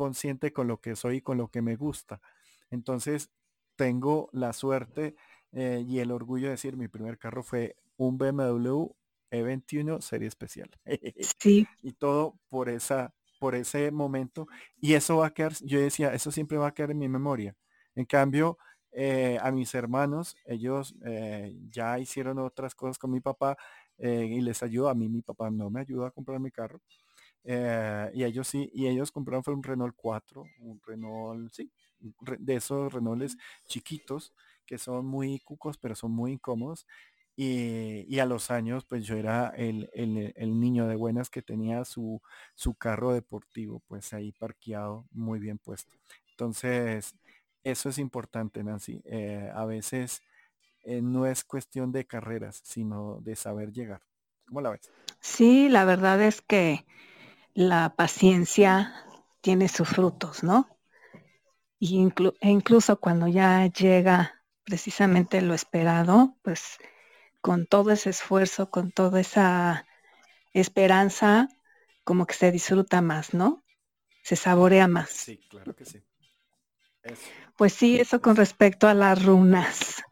consciente 0.00 0.52
con 0.52 0.66
lo 0.66 0.80
que 0.80 0.96
soy 0.96 1.16
y 1.18 1.20
con 1.20 1.36
lo 1.38 1.48
que 1.48 1.60
me 1.62 1.76
gusta. 1.76 2.22
Entonces, 2.70 3.30
tengo 3.76 4.30
la 4.32 4.54
suerte 4.54 5.14
eh, 5.52 5.84
y 5.86 5.98
el 5.98 6.10
orgullo 6.10 6.46
de 6.46 6.52
decir, 6.52 6.76
mi 6.78 6.88
primer 6.88 7.18
carro 7.18 7.42
fue 7.42 7.76
un 7.98 8.16
BMW 8.16 8.96
E21 9.30 10.00
serie 10.00 10.28
especial. 10.28 10.70
Sí. 11.38 11.66
y 11.82 11.92
todo 11.92 12.38
por 12.48 12.68
esa 12.70 13.12
por 13.38 13.54
ese 13.54 13.90
momento 13.90 14.48
y 14.80 14.94
eso 14.94 15.18
va 15.18 15.26
a 15.28 15.30
quedar 15.34 15.52
yo 15.62 15.80
decía 15.80 16.12
eso 16.14 16.30
siempre 16.30 16.58
va 16.58 16.68
a 16.68 16.74
quedar 16.74 16.90
en 16.90 16.98
mi 16.98 17.08
memoria 17.08 17.56
en 17.94 18.04
cambio 18.04 18.58
eh, 18.92 19.38
a 19.40 19.50
mis 19.52 19.74
hermanos 19.74 20.36
ellos 20.46 20.94
eh, 21.06 21.54
ya 21.70 21.98
hicieron 21.98 22.38
otras 22.38 22.74
cosas 22.74 22.98
con 22.98 23.10
mi 23.10 23.20
papá 23.20 23.56
eh, 24.00 24.24
y 24.30 24.40
les 24.40 24.62
ayudo. 24.62 24.88
A 24.88 24.94
mí 24.94 25.08
mi 25.08 25.20
papá 25.22 25.50
no 25.50 25.68
me 25.70 25.80
ayudó 25.80 26.06
a 26.06 26.10
comprar 26.10 26.40
mi 26.40 26.50
carro. 26.50 26.80
Eh, 27.44 28.10
y 28.14 28.24
ellos 28.24 28.48
sí, 28.48 28.70
y 28.74 28.86
ellos 28.86 29.10
compraron 29.10 29.42
fue 29.42 29.54
un 29.54 29.62
Renault 29.62 29.94
4, 29.96 30.44
un 30.60 30.80
Renault, 30.86 31.52
sí, 31.52 31.70
de 32.38 32.54
esos 32.54 32.92
Renaults 32.92 33.36
chiquitos 33.66 34.32
que 34.66 34.78
son 34.78 35.04
muy 35.06 35.40
cucos, 35.40 35.78
pero 35.78 35.94
son 35.96 36.12
muy 36.12 36.32
incómodos. 36.32 36.86
Y, 37.36 38.18
a 38.18 38.26
los 38.26 38.50
años, 38.50 38.84
pues 38.84 39.04
yo 39.06 39.16
era 39.16 39.48
el, 39.56 39.90
niño 40.60 40.86
de 40.86 40.94
buenas 40.94 41.30
que 41.30 41.40
tenía 41.40 41.84
su, 41.86 42.20
su 42.54 42.74
carro 42.74 43.12
deportivo, 43.14 43.80
pues 43.88 44.12
ahí 44.12 44.30
parqueado, 44.30 45.06
muy 45.10 45.40
bien 45.40 45.58
puesto. 45.58 45.96
Entonces, 46.32 47.14
eso 47.64 47.88
es 47.88 47.98
importante, 47.98 48.62
Nancy. 48.62 49.00
Eh, 49.06 49.50
a 49.54 49.64
veces 49.64 50.22
eh, 50.84 51.02
no 51.02 51.26
es 51.26 51.42
cuestión 51.42 51.92
de 51.92 52.06
carreras, 52.06 52.60
sino 52.62 53.20
de 53.22 53.36
saber 53.36 53.72
llegar. 53.72 54.02
¿Cómo 54.46 54.60
la 54.60 54.70
ves? 54.70 54.90
Sí, 55.20 55.68
la 55.68 55.84
verdad 55.84 56.22
es 56.22 56.42
que 56.42 56.84
la 57.54 57.94
paciencia 57.96 58.94
tiene 59.40 59.68
sus 59.68 59.88
frutos, 59.88 60.42
¿no? 60.42 60.68
Y 61.78 62.06
e 62.40 62.50
incluso 62.50 63.00
cuando 63.00 63.26
ya 63.26 63.66
llega 63.66 64.42
precisamente 64.64 65.40
lo 65.40 65.54
esperado, 65.54 66.36
pues 66.42 66.78
con 67.40 67.66
todo 67.66 67.90
ese 67.90 68.10
esfuerzo, 68.10 68.70
con 68.70 68.92
toda 68.92 69.20
esa 69.20 69.86
esperanza, 70.52 71.48
como 72.04 72.26
que 72.26 72.34
se 72.34 72.52
disfruta 72.52 73.00
más, 73.00 73.34
¿no? 73.34 73.64
Se 74.22 74.36
saborea 74.36 74.88
más. 74.88 75.08
Sí, 75.10 75.38
claro 75.48 75.74
que 75.74 75.86
sí. 75.86 76.02
Pues 77.56 77.72
sí, 77.72 77.98
eso 77.98 78.20
con 78.20 78.36
respecto 78.36 78.86
a 78.86 78.94
las 78.94 79.24
runas, 79.24 80.02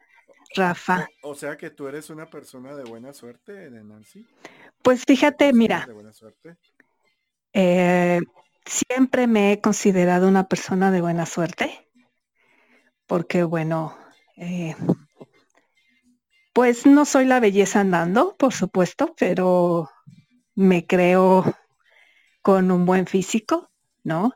Rafa. 0.54 1.08
O, 1.22 1.34
sea 1.34 1.56
que 1.56 1.70
tú 1.70 1.86
eres 1.86 2.08
una 2.08 2.30
persona 2.30 2.74
de 2.74 2.84
buena 2.84 3.12
suerte, 3.12 3.70
Nancy. 3.70 4.26
Pues 4.82 5.04
fíjate, 5.04 5.52
mira. 5.52 5.84
De 5.86 5.92
buena 5.92 6.12
suerte? 6.12 6.56
Eh, 7.60 8.20
siempre 8.64 9.26
me 9.26 9.50
he 9.50 9.60
considerado 9.60 10.28
una 10.28 10.46
persona 10.46 10.92
de 10.92 11.00
buena 11.00 11.26
suerte, 11.26 11.88
porque 13.08 13.42
bueno, 13.42 13.98
eh, 14.36 14.76
pues 16.52 16.86
no 16.86 17.04
soy 17.04 17.24
la 17.24 17.40
belleza 17.40 17.80
andando, 17.80 18.36
por 18.36 18.54
supuesto, 18.54 19.12
pero 19.18 19.90
me 20.54 20.86
creo 20.86 21.52
con 22.42 22.70
un 22.70 22.86
buen 22.86 23.08
físico, 23.08 23.72
¿no? 24.04 24.34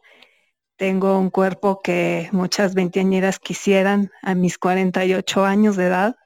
Tengo 0.74 1.16
un 1.16 1.30
cuerpo 1.30 1.80
que 1.80 2.28
muchas 2.32 2.74
veinteañeras 2.74 3.38
quisieran 3.38 4.10
a 4.22 4.34
mis 4.34 4.58
48 4.58 5.44
años 5.44 5.76
de 5.76 5.86
edad. 5.86 6.16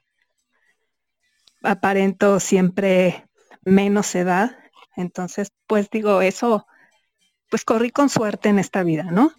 Aparento 1.61 2.39
siempre 2.39 3.27
menos 3.61 4.15
edad. 4.15 4.57
Entonces, 4.95 5.51
pues 5.67 5.91
digo, 5.91 6.23
eso, 6.23 6.65
pues 7.49 7.65
corrí 7.65 7.91
con 7.91 8.09
suerte 8.09 8.49
en 8.49 8.59
esta 8.59 8.83
vida, 8.83 9.03
¿no? 9.03 9.33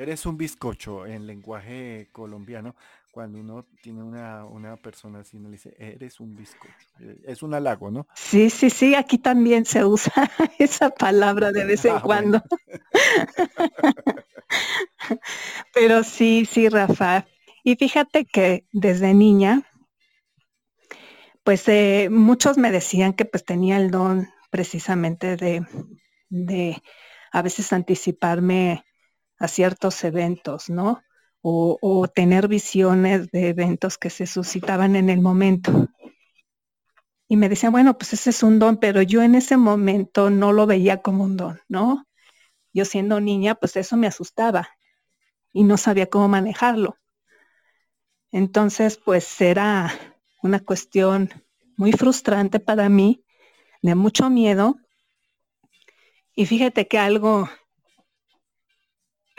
Eres 0.00 0.24
un 0.24 0.38
bizcocho 0.38 1.04
en 1.04 1.26
lenguaje 1.26 2.08
colombiano. 2.10 2.74
Cuando 3.12 3.38
uno 3.38 3.66
tiene 3.82 4.02
una, 4.02 4.44
una 4.44 4.76
persona 4.76 5.20
así, 5.20 5.36
uno 5.36 5.48
le 5.48 5.56
dice, 5.56 5.74
eres 5.78 6.20
un 6.20 6.34
bizcocho. 6.34 6.88
Es 7.24 7.42
un 7.42 7.52
halago, 7.52 7.90
¿no? 7.90 8.06
Sí, 8.14 8.48
sí, 8.48 8.70
sí, 8.70 8.94
aquí 8.94 9.18
también 9.18 9.66
se 9.66 9.84
usa 9.84 10.12
esa 10.58 10.90
palabra 10.90 11.52
de 11.52 11.66
vez 11.66 11.84
en 11.84 11.96
ah, 11.96 12.02
cuando. 12.02 12.42
Pero 15.74 16.02
sí, 16.02 16.46
sí, 16.46 16.68
Rafa. 16.68 17.26
Y 17.62 17.76
fíjate 17.76 18.24
que 18.24 18.64
desde 18.72 19.12
niña, 19.12 19.64
pues 21.44 21.68
eh, 21.68 22.08
muchos 22.10 22.56
me 22.56 22.70
decían 22.70 23.12
que 23.12 23.26
pues 23.26 23.44
tenía 23.44 23.76
el 23.76 23.90
don 23.90 24.30
precisamente 24.50 25.36
de, 25.36 25.64
de 26.28 26.82
a 27.32 27.42
veces 27.42 27.72
anticiparme 27.72 28.84
a 29.38 29.48
ciertos 29.48 30.04
eventos, 30.04 30.68
¿no? 30.68 31.02
O, 31.42 32.06
tener 32.14 32.48
visiones 32.48 33.30
de 33.30 33.48
eventos 33.48 33.96
que 33.96 34.10
se 34.10 34.26
suscitaban 34.26 34.94
en 34.94 35.08
el 35.08 35.22
momento. 35.22 35.88
Y 37.26 37.36
me 37.36 37.48
decían, 37.48 37.72
bueno, 37.72 37.96
pues 37.96 38.12
ese 38.12 38.28
es 38.28 38.42
un 38.42 38.58
don, 38.58 38.76
pero 38.76 39.00
yo 39.00 39.22
en 39.22 39.34
ese 39.34 39.56
momento 39.56 40.28
no 40.28 40.52
lo 40.52 40.66
veía 40.66 41.00
como 41.00 41.24
un 41.24 41.38
don, 41.38 41.60
¿no? 41.68 42.06
Yo 42.74 42.84
siendo 42.84 43.20
niña, 43.20 43.54
pues 43.54 43.76
eso 43.76 43.96
me 43.96 44.06
asustaba 44.06 44.68
y 45.52 45.64
no 45.64 45.78
sabía 45.78 46.10
cómo 46.10 46.28
manejarlo. 46.28 46.98
Entonces, 48.32 48.98
pues 48.98 49.40
era 49.40 49.92
una 50.42 50.60
cuestión 50.60 51.30
muy 51.76 51.92
frustrante 51.92 52.60
para 52.60 52.90
mí, 52.90 53.24
de 53.82 53.94
mucho 53.94 54.30
miedo. 54.30 54.76
Y 56.34 56.46
fíjate 56.46 56.88
que 56.88 56.98
algo 56.98 57.48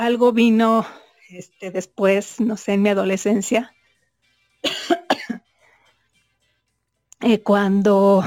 algo 0.02 0.32
vino 0.32 0.86
este, 1.30 1.70
después, 1.70 2.40
no 2.42 2.58
sé, 2.58 2.74
en 2.74 2.82
mi 2.82 2.90
adolescencia, 2.90 3.76
eh, 7.22 7.44
cuando, 7.44 8.24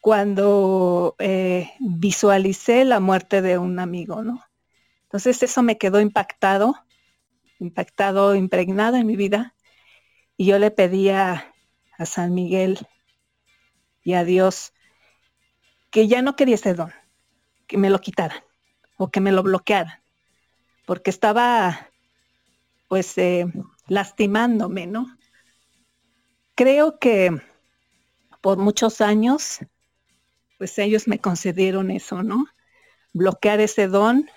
cuando 0.00 1.16
eh, 1.18 1.70
visualicé 1.80 2.86
la 2.86 2.98
muerte 2.98 3.42
de 3.42 3.58
un 3.58 3.78
amigo, 3.78 4.22
¿no? 4.22 4.42
Entonces 5.02 5.42
eso 5.42 5.62
me 5.62 5.76
quedó 5.76 6.00
impactado, 6.00 6.74
impactado, 7.60 8.34
impregnado 8.34 8.96
en 8.96 9.06
mi 9.06 9.16
vida. 9.16 9.54
Y 10.38 10.46
yo 10.46 10.58
le 10.58 10.70
pedía 10.70 11.54
a 11.98 12.06
San 12.06 12.34
Miguel 12.34 12.78
y 14.06 14.14
a 14.14 14.24
Dios 14.24 14.72
que 15.90 16.06
ya 16.06 16.22
no 16.22 16.36
quería 16.36 16.54
ese 16.54 16.74
don, 16.74 16.92
que 17.66 17.76
me 17.76 17.90
lo 17.90 18.00
quitaran 18.00 18.40
o 18.96 19.10
que 19.10 19.20
me 19.20 19.32
lo 19.32 19.42
bloquearan 19.42 20.00
porque 20.86 21.10
estaba 21.10 21.90
pues 22.86 23.18
eh, 23.18 23.46
lastimándome, 23.88 24.86
¿no? 24.86 25.18
Creo 26.54 27.00
que 27.00 27.42
por 28.40 28.58
muchos 28.58 29.00
años, 29.00 29.58
pues 30.56 30.78
ellos 30.78 31.08
me 31.08 31.18
concedieron 31.18 31.90
eso, 31.90 32.22
¿no? 32.22 32.46
Bloquear 33.12 33.58
ese 33.58 33.88
don, 33.88 34.30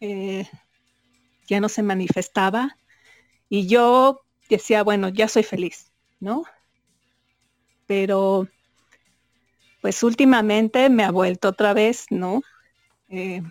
eh, 0.00 0.46
ya 1.46 1.58
no 1.58 1.70
se 1.70 1.82
manifestaba 1.82 2.76
y 3.48 3.66
yo 3.66 4.20
decía, 4.50 4.82
bueno, 4.82 5.08
ya 5.08 5.26
soy 5.28 5.42
feliz, 5.42 5.90
¿no? 6.20 6.44
Pero 7.86 8.46
pues 9.84 10.02
últimamente 10.02 10.88
me 10.88 11.04
ha 11.04 11.10
vuelto 11.10 11.50
otra 11.50 11.74
vez, 11.74 12.06
¿no? 12.08 12.40
Eh, 13.10 13.42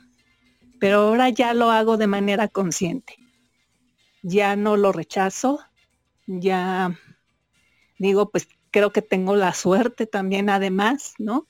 pero 0.80 1.02
ahora 1.02 1.30
ya 1.30 1.54
lo 1.54 1.70
hago 1.70 1.96
de 1.96 2.08
manera 2.08 2.48
consciente. 2.48 3.18
Ya 4.24 4.56
no 4.56 4.76
lo 4.76 4.92
rechazo, 4.92 5.60
ya 6.26 7.00
digo, 8.00 8.32
pues 8.32 8.48
creo 8.72 8.92
que 8.92 9.04
tengo 9.04 9.36
la 9.36 9.54
suerte 9.54 10.08
también 10.08 10.50
además, 10.50 11.14
¿no? 11.20 11.48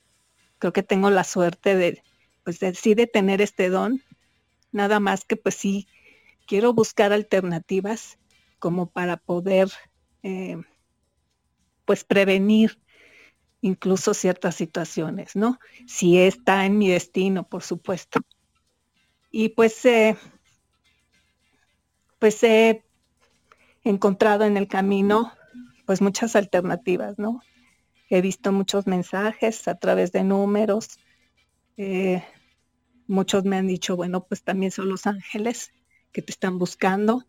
Creo 0.58 0.74
que 0.74 0.82
tengo 0.82 1.08
la 1.08 1.24
suerte 1.24 1.76
de, 1.76 2.02
pues 2.44 2.60
de, 2.60 2.74
sí 2.74 2.94
de 2.94 3.06
tener 3.06 3.40
este 3.40 3.70
don, 3.70 4.02
nada 4.70 5.00
más 5.00 5.24
que 5.24 5.36
pues 5.36 5.54
sí, 5.54 5.88
quiero 6.46 6.74
buscar 6.74 7.14
alternativas 7.14 8.18
como 8.58 8.90
para 8.90 9.16
poder, 9.16 9.70
eh, 10.22 10.58
pues 11.86 12.04
prevenir 12.04 12.83
incluso 13.64 14.12
ciertas 14.12 14.56
situaciones, 14.56 15.36
¿no? 15.36 15.58
Si 15.86 16.18
está 16.18 16.66
en 16.66 16.76
mi 16.76 16.90
destino, 16.90 17.48
por 17.48 17.62
supuesto. 17.62 18.20
Y 19.30 19.48
pues, 19.48 19.82
eh, 19.86 20.18
pues 22.18 22.44
he 22.44 22.84
encontrado 23.82 24.44
en 24.44 24.58
el 24.58 24.68
camino 24.68 25.32
pues 25.86 26.02
muchas 26.02 26.36
alternativas, 26.36 27.18
¿no? 27.18 27.40
He 28.10 28.20
visto 28.20 28.52
muchos 28.52 28.86
mensajes 28.86 29.66
a 29.66 29.76
través 29.76 30.12
de 30.12 30.24
números. 30.24 30.98
Eh, 31.78 32.22
muchos 33.06 33.44
me 33.44 33.56
han 33.56 33.66
dicho, 33.66 33.96
bueno, 33.96 34.26
pues 34.26 34.42
también 34.42 34.72
son 34.72 34.90
los 34.90 35.06
ángeles 35.06 35.72
que 36.12 36.20
te 36.20 36.32
están 36.32 36.58
buscando, 36.58 37.24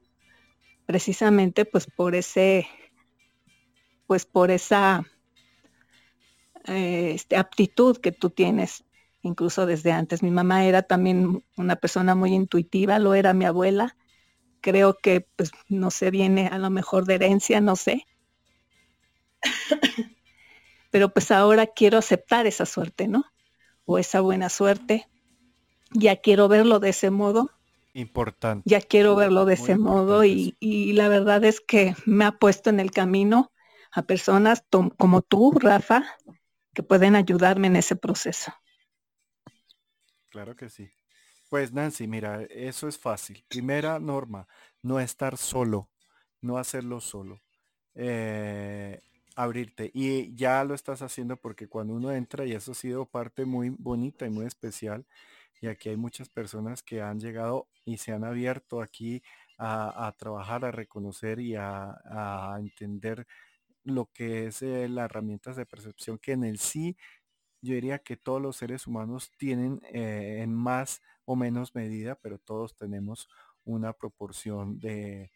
precisamente 0.86 1.64
pues 1.64 1.86
por 1.86 2.14
ese, 2.14 2.68
pues 4.06 4.26
por 4.26 4.52
esa 4.52 5.06
eh, 6.68 7.12
este, 7.14 7.38
aptitud 7.38 7.98
que 7.98 8.12
tú 8.12 8.30
tienes 8.30 8.84
incluso 9.22 9.66
desde 9.66 9.92
antes. 9.92 10.24
Mi 10.24 10.32
mamá 10.32 10.66
era 10.66 10.84
también 10.84 11.44
una 11.58 11.76
persona 11.76 12.16
muy 12.16 12.34
intuitiva, 12.34 13.00
lo 13.00 13.14
era 13.16 13.34
mi 13.34 13.46
abuela. 13.46 13.96
Creo 14.62 14.98
que, 14.98 15.28
pues, 15.36 15.52
no 15.68 15.92
sé, 15.92 16.12
viene 16.12 16.48
a 16.48 16.58
lo 16.58 16.70
mejor 16.70 17.06
de 17.06 17.16
herencia, 17.16 17.60
no 17.62 17.76
sé. 17.76 18.06
Pero 20.92 21.10
pues 21.10 21.32
ahora 21.32 21.68
quiero 21.68 21.98
aceptar 21.98 22.48
esa 22.48 22.66
suerte, 22.66 23.08
¿no? 23.08 23.26
O 23.86 23.98
esa 23.98 24.22
buena 24.22 24.50
suerte. 24.50 25.08
Ya 25.92 26.16
quiero 26.18 26.48
verlo 26.48 26.80
de 26.80 26.90
ese 26.90 27.10
modo. 27.10 27.52
Importante. 27.94 28.64
Ya 28.70 28.82
quiero 28.82 29.16
verlo 29.16 29.46
de 29.46 29.56
ese 29.56 29.78
modo 29.78 30.24
y, 30.24 30.56
y 30.60 30.94
la 30.94 31.08
verdad 31.08 31.44
es 31.44 31.62
que 31.62 31.96
me 32.06 32.26
ha 32.26 32.34
puesto 32.34 32.70
en 32.70 32.80
el 32.80 32.92
camino 32.92 33.52
a 33.92 34.02
personas 34.04 34.64
como 34.98 35.22
tú, 35.22 35.54
Rafa, 35.58 36.04
que 36.76 36.84
pueden 36.84 37.16
ayudarme 37.16 37.66
en 37.68 37.78
ese 37.78 37.96
proceso. 37.96 38.54
Claro 40.30 40.56
que 40.56 40.70
sí. 40.70 40.92
Pues 41.50 41.74
Nancy, 41.74 42.08
mira, 42.08 42.44
eso 42.44 42.88
es 42.88 43.00
fácil. 43.00 43.44
Primera 43.48 44.00
norma, 44.00 44.48
no 44.84 45.00
estar 45.00 45.38
solo, 45.38 45.90
no 46.42 46.58
hacerlo 46.58 47.02
solo. 47.02 47.42
Eh, 47.96 49.00
abrirte. 49.36 49.92
Y 49.94 50.36
ya 50.36 50.64
lo 50.64 50.74
estás 50.74 51.02
haciendo 51.02 51.38
porque 51.38 51.68
cuando 51.68 51.94
uno 51.94 52.12
entra, 52.12 52.46
y 52.46 52.54
eso 52.54 52.72
ha 52.72 52.76
sido 52.76 53.06
parte 53.06 53.46
muy 53.46 53.70
bonita 53.70 54.26
y 54.26 54.30
muy 54.30 54.46
especial, 54.46 55.06
y 55.62 55.68
aquí 55.68 55.90
hay 55.90 55.98
muchas 55.98 56.30
personas 56.30 56.84
que 56.84 57.02
han 57.02 57.20
llegado 57.20 57.68
y 57.86 57.98
se 57.98 58.12
han 58.12 58.24
abierto 58.24 58.82
aquí 58.82 59.24
a, 59.58 60.14
trabajar, 60.18 60.66
a 60.66 60.72
reconocer 60.72 61.40
y 61.40 61.56
a, 61.56 62.56
entender 62.60 63.26
lo 63.86 64.12
que 64.14 64.48
es 64.48 64.62
eh, 64.62 64.90
las 64.90 65.06
herramientas 65.06 65.56
de 65.56 65.66
percepción 65.66 66.18
que 66.20 66.34
en 66.34 66.44
el 66.44 66.60
sí 66.60 66.98
yo 67.62 67.74
diría 67.74 68.00
que 68.00 68.18
todos 68.18 68.42
los 68.42 68.58
seres 68.58 68.88
humanos 68.88 69.32
tienen 69.38 69.82
eh, 69.92 70.40
en 70.42 70.54
más 70.54 71.02
o 71.26 71.36
menos 71.36 71.74
medida, 71.76 72.16
pero 72.16 72.38
todos 72.38 72.76
tenemos 72.76 73.28
una 73.64 73.94
proporción 73.94 74.80
de, 74.80 75.32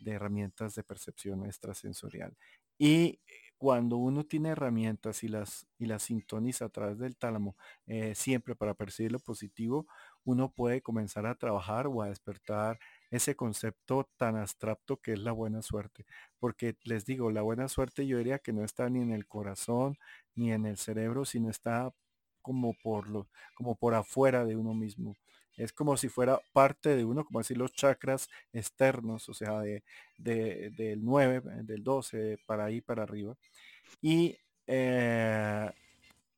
de 0.00 0.12
herramientas 0.12 0.74
de 0.74 0.84
percepción 0.84 1.44
extrasensorial. 1.44 2.36
Y 2.78 3.20
cuando 3.58 3.96
uno 3.96 4.24
tiene 4.24 4.50
herramientas 4.50 5.22
y 5.24 5.28
las, 5.28 5.66
y 5.78 5.86
las 5.86 6.04
sintoniza 6.04 6.66
a 6.66 6.68
través 6.68 6.98
del 6.98 7.16
tálamo, 7.16 7.56
eh, 7.86 8.14
siempre 8.14 8.56
para 8.56 8.74
percibir 8.74 9.12
lo 9.12 9.20
positivo, 9.20 9.86
uno 10.24 10.52
puede 10.52 10.82
comenzar 10.82 11.26
a 11.26 11.36
trabajar 11.36 11.86
o 11.86 12.02
a 12.02 12.08
despertar 12.08 12.78
ese 13.12 13.36
concepto 13.36 14.08
tan 14.16 14.36
abstracto 14.36 14.96
que 14.96 15.12
es 15.12 15.20
la 15.20 15.32
buena 15.32 15.62
suerte. 15.62 16.06
Porque 16.40 16.76
les 16.84 17.04
digo, 17.06 17.30
la 17.30 17.42
buena 17.42 17.68
suerte 17.68 18.06
yo 18.06 18.18
diría 18.18 18.38
que 18.40 18.52
no 18.52 18.64
está 18.64 18.88
ni 18.88 19.00
en 19.00 19.12
el 19.12 19.26
corazón 19.28 19.98
ni 20.34 20.52
en 20.52 20.66
el 20.66 20.78
cerebro, 20.78 21.24
sino 21.24 21.50
está 21.50 21.92
como 22.40 22.74
por 22.82 23.08
lo, 23.08 23.28
como 23.54 23.76
por 23.76 23.94
afuera 23.94 24.44
de 24.44 24.56
uno 24.56 24.74
mismo. 24.74 25.16
Es 25.56 25.72
como 25.72 25.96
si 25.98 26.08
fuera 26.08 26.40
parte 26.54 26.96
de 26.96 27.04
uno, 27.04 27.24
como 27.24 27.40
decir 27.40 27.58
los 27.58 27.72
chakras 27.74 28.28
externos, 28.52 29.28
o 29.28 29.34
sea, 29.34 29.60
de, 29.60 29.82
del 30.16 31.04
9, 31.04 31.42
del 31.64 31.84
12, 31.84 32.38
para 32.46 32.64
ahí 32.64 32.80
para 32.80 33.02
arriba. 33.02 33.36
Y 34.00 34.38
eh, 34.66 35.70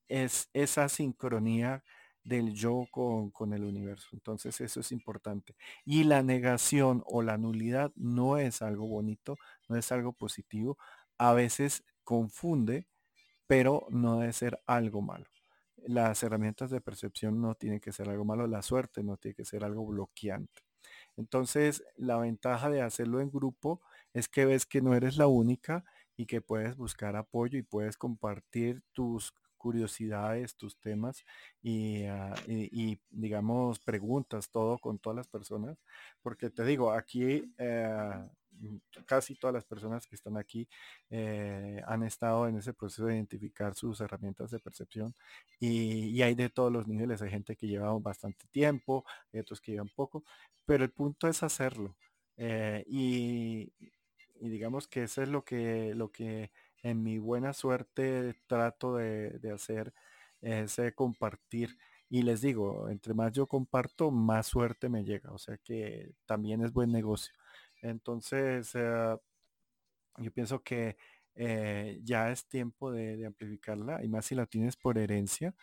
es 0.09 0.49
esa 0.53 0.89
sincronía 0.89 1.85
del 2.25 2.55
yo 2.55 2.87
con, 2.91 3.31
con, 3.31 3.53
el 3.53 3.65
universo. 3.65 4.09
Entonces 4.13 4.61
eso 4.61 4.81
es 4.81 4.93
importante. 4.93 5.55
Y 5.85 6.05
la 6.05 6.23
negación 6.23 7.03
o 7.07 7.23
la 7.23 7.39
nulidad 7.39 7.93
no 7.97 8.39
es 8.39 8.63
algo 8.63 8.87
bonito, 8.89 9.37
no 9.69 9.77
es 9.77 9.93
algo 9.93 10.13
positivo. 10.13 10.79
A 11.19 11.35
veces 11.35 11.85
confunde, 12.03 12.89
pero 13.47 13.87
no 13.91 14.19
debe 14.19 14.33
ser 14.33 14.61
algo 14.67 15.03
malo 15.03 15.27
las 15.87 16.23
herramientas 16.23 16.71
de 16.71 16.81
percepción 16.81 17.41
no 17.41 17.55
tienen 17.55 17.81
que 17.81 17.93
ser 17.93 18.09
algo 18.09 18.25
malo, 18.25 18.47
la 18.47 18.63
suerte 18.63 19.03
no 19.03 19.17
tiene 19.17 19.35
que 19.35 19.45
ser 19.45 19.65
algo 19.65 19.87
bloqueante. 19.87 20.63
Entonces, 21.17 21.85
la 21.97 22.17
ventaja 22.19 22.71
de 22.71 22.83
hacerlo 22.83 23.21
en 23.21 23.31
grupo 23.31 23.81
es 24.13 24.29
que 24.29 24.45
ves 24.45 24.67
que 24.67 24.83
no 24.83 24.95
eres 24.95 25.17
la 25.17 25.27
única 25.27 25.85
y 26.17 26.27
que 26.27 26.41
puedes 26.41 26.77
buscar 26.77 27.17
apoyo 27.17 27.59
y 27.59 27.63
puedes 27.63 27.97
compartir 27.97 28.83
tus 28.93 29.35
curiosidades, 29.65 30.57
tus 30.57 30.79
temas 30.79 31.25
y, 31.63 32.05
ah, 32.05 32.35
digamos 33.11 33.79
preguntas, 33.81 34.51
todo 34.51 34.79
con 34.79 34.99
todas 34.99 35.17
las 35.17 35.29
personas. 35.29 35.79
Porque 36.23 36.51
te 36.51 36.65
digo, 36.65 36.93
aquí 36.93 37.55
eh, 37.59 38.29
Mm, 38.61 38.77
casi 39.07 39.35
todas 39.35 39.55
las 39.55 39.65
personas 39.65 40.07
que 40.07 40.15
están 40.15 40.37
aquí 40.37 40.69
eh, 41.11 41.83
han 41.87 42.03
estado 42.05 42.49
en 42.49 42.57
ese 42.57 42.73
proceso 42.73 43.07
de 43.07 43.15
identificar 43.17 43.75
sus 43.75 44.01
herramientas 44.01 44.51
de 44.51 44.61
percepción 44.61 45.15
y, 45.61 46.23
hay 46.23 46.35
de 46.35 46.51
todos 46.51 46.73
los 46.73 46.87
niveles. 46.87 47.23
Hay 47.23 47.31
gente 47.31 47.57
que 47.57 47.67
lleva 47.67 47.93
bastante 47.99 48.47
tiempo, 48.49 49.05
hay 49.33 49.41
otros 49.41 49.61
que 49.61 49.73
llevan 49.73 49.91
poco, 49.95 50.25
pero 50.67 50.85
el 50.85 50.91
punto 50.91 51.29
es 51.29 51.43
hacerlo. 51.43 51.97
Eh, 52.37 52.85
y, 52.89 53.73
digamos 54.41 54.89
que 54.89 55.05
eso 55.05 55.23
es 55.23 55.29
lo 55.29 55.45
que, 55.45 55.95
lo 55.95 56.11
que 56.13 56.51
en 56.85 57.03
mi 57.03 57.19
buena 57.19 57.53
suerte 57.53 58.37
trato 58.47 58.95
de, 58.97 59.53
hacer, 59.53 59.93
es 60.41 60.79
eh, 60.79 60.95
compartir. 60.95 61.77
Y 62.09 62.23
les 62.23 62.43
digo, 62.43 62.89
entre 62.89 63.15
más 63.15 63.33
yo 63.33 63.49
comparto, 63.49 64.13
más 64.13 64.47
suerte 64.47 64.89
me 64.89 65.05
llega. 65.05 65.33
O 65.33 65.39
sea 65.39 65.59
que 65.59 66.13
también 66.27 66.63
es 66.63 66.73
buen 66.73 66.93
negocio. 66.93 67.35
Entonces, 67.83 68.71
eh, 68.75 69.17
yo 70.19 70.31
pienso 70.33 70.63
que 70.63 70.97
eh, 71.37 72.01
ya 72.05 72.31
es 72.31 72.47
tiempo 72.47 72.93
de, 72.93 73.27
amplificarla, 73.27 74.05
y 74.05 74.09
más 74.09 74.27
si 74.27 74.35
la 74.35 74.47
tienes 74.47 74.77
por 74.77 74.99
herencia, 74.99 75.55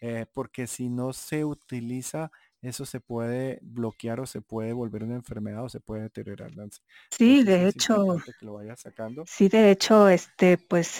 eh, 0.00 0.26
porque 0.32 0.66
si 0.66 0.88
no 0.88 1.12
se 1.12 1.44
utiliza, 1.44 2.30
eso 2.62 2.84
se 2.84 3.00
puede 3.00 3.58
bloquear 3.62 4.20
o 4.20 4.26
se 4.26 4.40
puede 4.40 4.72
volver 4.72 5.04
una 5.04 5.14
enfermedad 5.14 5.64
o 5.64 5.68
se 5.68 5.80
puede 5.80 6.02
deteriorar. 6.02 6.50
Sí, 7.10 7.42
de 7.44 7.68
hecho, 7.68 8.16
sí, 9.26 9.48
de 9.48 9.70
hecho, 9.70 10.08
este, 10.08 10.58
pues 10.58 10.98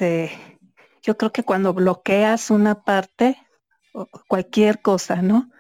yo 1.03 1.17
creo 1.17 1.33
que 1.33 1.43
cuando 1.43 1.75
bloqueas 1.75 2.51
una 2.51 2.83
parte, 2.85 3.37
cualquier 4.29 4.81
cosa, 4.83 5.23
¿no? 5.23 5.51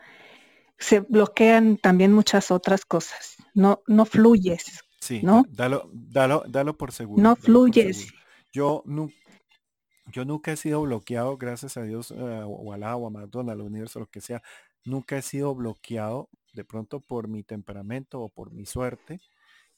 Se 0.78 1.00
bloquean 1.00 1.76
también 1.76 2.12
muchas 2.12 2.50
otras 2.50 2.84
cosas. 2.84 3.36
No, 3.54 3.82
no 3.88 4.04
fluyes 4.04 4.84
Sí, 5.00 5.20
¿no? 5.22 5.44
Dalo, 5.50 5.88
dalo, 5.92 6.44
dalo 6.48 6.76
por 6.76 6.92
seguro. 6.92 7.22
No 7.22 7.36
fluyes. 7.36 8.12
Yo, 8.52 8.82
yo 10.12 10.24
nunca 10.24 10.52
he 10.52 10.56
sido 10.56 10.82
bloqueado, 10.82 11.36
gracias 11.36 11.76
a 11.76 11.82
Dios, 11.82 12.10
eh, 12.10 12.42
o 12.44 12.72
al 12.72 12.82
agua, 12.82 13.10
McDonald's, 13.10 13.60
al 13.60 13.66
universo, 13.66 14.00
lo 14.00 14.06
que 14.06 14.20
sea. 14.20 14.42
Nunca 14.88 15.18
he 15.18 15.22
sido 15.22 15.54
bloqueado 15.54 16.28
de 16.52 16.64
pronto 16.64 17.00
por 17.00 17.28
mi 17.28 17.42
temperamento 17.42 18.20
o 18.20 18.28
por 18.28 18.52
mi 18.52 18.66
suerte. 18.66 19.20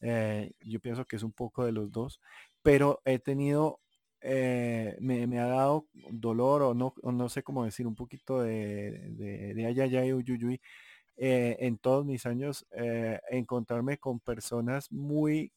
Eh, 0.01 0.53
yo 0.61 0.81
pienso 0.81 1.05
que 1.05 1.16
es 1.16 1.23
un 1.23 1.32
poco 1.32 1.65
de 1.65 1.73
los 1.73 1.91
dos, 1.91 2.20
pero 2.62 3.01
he 3.05 3.19
tenido, 3.19 3.81
eh, 4.20 4.97
me, 5.01 5.39
ha 5.39 5.47
dado 5.47 5.87
dolor 6.11 6.62
o 6.62 6.74
no, 6.74 6.95
no 7.03 7.28
sé 7.28 7.43
cómo 7.43 7.65
decir, 7.65 7.87
un 7.87 7.95
poquito 7.95 8.41
de, 8.41 9.11
de, 9.11 9.55
de 9.55 9.66
ayayay, 9.66 10.12
uyuyuy, 10.12 10.61
eh, 11.23 11.59
en 11.66 11.77
todos 11.77 12.07
mis 12.07 12.24
años 12.24 12.66
eh, 12.70 13.20
encontrarme 13.28 13.99
con 13.99 14.20
personas 14.20 14.91
muy 14.91 15.53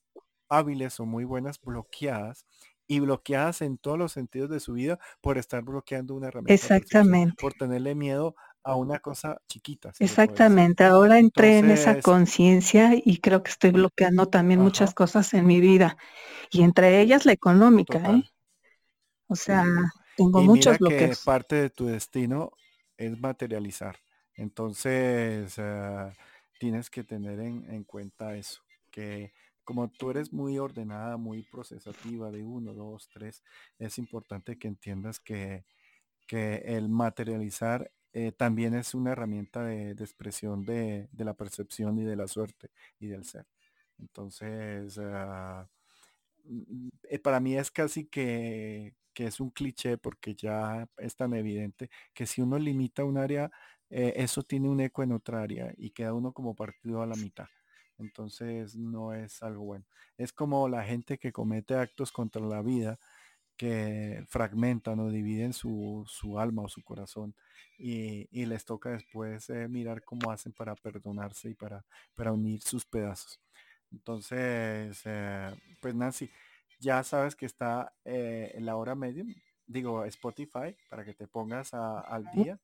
hábiles 0.49 0.99
o 0.99 1.05
muy 1.05 1.23
buenas 1.23 1.57
bloqueadas 1.61 2.45
y 2.85 2.99
bloqueadas 2.99 3.61
en 3.61 3.77
todos 3.77 3.97
los 3.97 4.11
sentidos 4.11 4.49
de 4.49 4.59
su 4.59 4.73
vida 4.73 4.99
por 5.21 5.37
estar 5.37 5.63
bloqueando 5.63 6.15
una 6.15 6.27
herramienta. 6.27 6.53
Exactamente. 6.53 7.35
Por 7.39 7.53
tenerle 7.53 7.95
miedo 7.95 8.35
a 8.63 8.75
una 8.75 8.99
cosa 8.99 9.41
chiquita. 9.47 9.91
Exactamente. 9.99 10.83
Ahora 10.83 11.19
entré 11.19 11.59
en 11.59 11.69
esa 11.71 12.01
conciencia 12.01 12.91
y 12.95 13.17
creo 13.17 13.43
que 13.43 13.51
estoy 13.51 13.71
bloqueando 13.71 14.27
también 14.27 14.61
muchas 14.61 14.93
cosas 14.93 15.33
en 15.33 15.45
mi 15.45 15.59
vida. 15.59 15.97
Y 16.51 16.63
entre 16.63 17.01
ellas 17.01 17.25
la 17.25 17.33
económica. 17.33 17.97
¿eh? 17.97 18.23
O 19.27 19.35
sea, 19.35 19.65
tengo 20.15 20.41
muchos 20.41 20.77
bloqueos. 20.79 21.19
Que 21.19 21.25
parte 21.25 21.55
de 21.55 21.69
tu 21.69 21.87
destino 21.87 22.51
es 22.97 23.19
materializar. 23.19 23.97
Entonces, 24.35 25.57
ah, 25.59 26.13
tienes 26.59 26.89
que 26.89 27.03
tener 27.03 27.39
en, 27.39 27.83
cuenta 27.83 28.35
eso, 28.35 28.61
que 28.89 29.33
como 29.63 29.89
tú 29.89 30.11
eres 30.11 30.33
muy 30.33 30.57
ordenada, 30.59 31.17
muy 31.17 31.43
procesativa 31.43 32.31
de 32.31 32.43
uno, 32.43 32.73
dos, 32.73 33.09
tres, 33.13 33.43
es 33.79 33.97
importante 33.97 34.57
que 34.57 34.67
entiendas 34.67 35.19
que, 35.19 35.65
el 36.29 36.89
materializar 36.89 37.91
eh, 38.13 38.31
también 38.31 38.75
es 38.75 38.93
una 38.93 39.11
herramienta 39.11 39.63
de, 39.63 39.91
expresión 39.91 40.65
de, 40.65 41.09
la 41.17 41.33
percepción 41.33 41.97
y 41.99 42.03
de 42.03 42.15
la 42.15 42.27
suerte 42.27 42.69
y 42.99 43.07
del 43.07 43.25
ser. 43.25 43.45
Entonces, 43.99 44.97
ah, 44.99 45.67
mm, 46.45 46.89
eh, 47.09 47.19
para 47.19 47.39
mí 47.39 47.55
es 47.57 47.71
casi 47.71 48.05
que, 48.05 48.95
que 49.13 49.27
es 49.27 49.39
un 49.39 49.49
cliché 49.51 49.97
porque 49.97 50.35
ya 50.35 50.87
es 50.97 51.15
tan 51.15 51.33
evidente 51.33 51.89
que 52.13 52.25
si 52.25 52.41
uno 52.41 52.57
limita 52.59 53.03
un 53.05 53.17
área 53.17 53.51
eh, 53.95 54.23
eso 54.23 54.41
tiene 54.41 54.69
un 54.69 54.79
eco 54.81 55.03
en 55.03 55.11
otra 55.11 55.43
área 55.43 55.71
y 55.77 55.91
queda 55.91 56.13
uno 56.15 56.33
como 56.33 56.55
partido 56.55 57.03
a 57.03 57.05
la 57.05 57.15
mitad. 57.15 57.45
Entonces 57.99 58.75
no 58.75 59.13
es 59.13 59.43
algo 59.43 59.65
bueno. 59.65 59.85
Es 60.17 60.33
como 60.33 60.67
la 60.67 60.83
gente 60.83 61.19
que 61.19 61.31
comete 61.31 61.75
actos 61.75 62.11
contra 62.11 62.41
la 62.41 62.63
vida, 62.63 62.99
que 63.63 64.25
fragmentan 64.27 64.99
o 64.99 65.09
dividen 65.09 65.53
su, 65.53 66.05
alma 66.37 66.63
o 66.63 66.69
su 66.69 66.83
corazón 66.83 67.35
y, 67.77 68.45
les 68.45 68.65
toca 68.65 68.89
después 68.91 69.49
eh, 69.49 69.67
mirar 69.67 70.03
cómo 70.03 70.31
hacen 70.31 70.53
para 70.53 70.75
perdonarse 70.75 71.49
y 71.49 71.53
para, 71.53 71.85
para 72.15 72.33
unir 72.33 72.61
sus 72.61 72.85
pedazos. 72.85 73.39
Entonces, 73.91 75.01
eh, 75.05 75.55
pues 75.81 75.95
Nancy, 75.95 76.29
ya 76.79 77.03
sabes 77.03 77.35
que 77.35 77.45
está 77.45 77.93
en 78.03 78.65
la 78.65 78.75
hora 78.75 78.95
media, 78.95 79.23
digo 79.65 80.03
Spotify, 80.05 80.75
para 80.89 81.05
que 81.05 81.13
te 81.13 81.27
pongas 81.27 81.73
al 81.73 82.25
día 82.33 82.59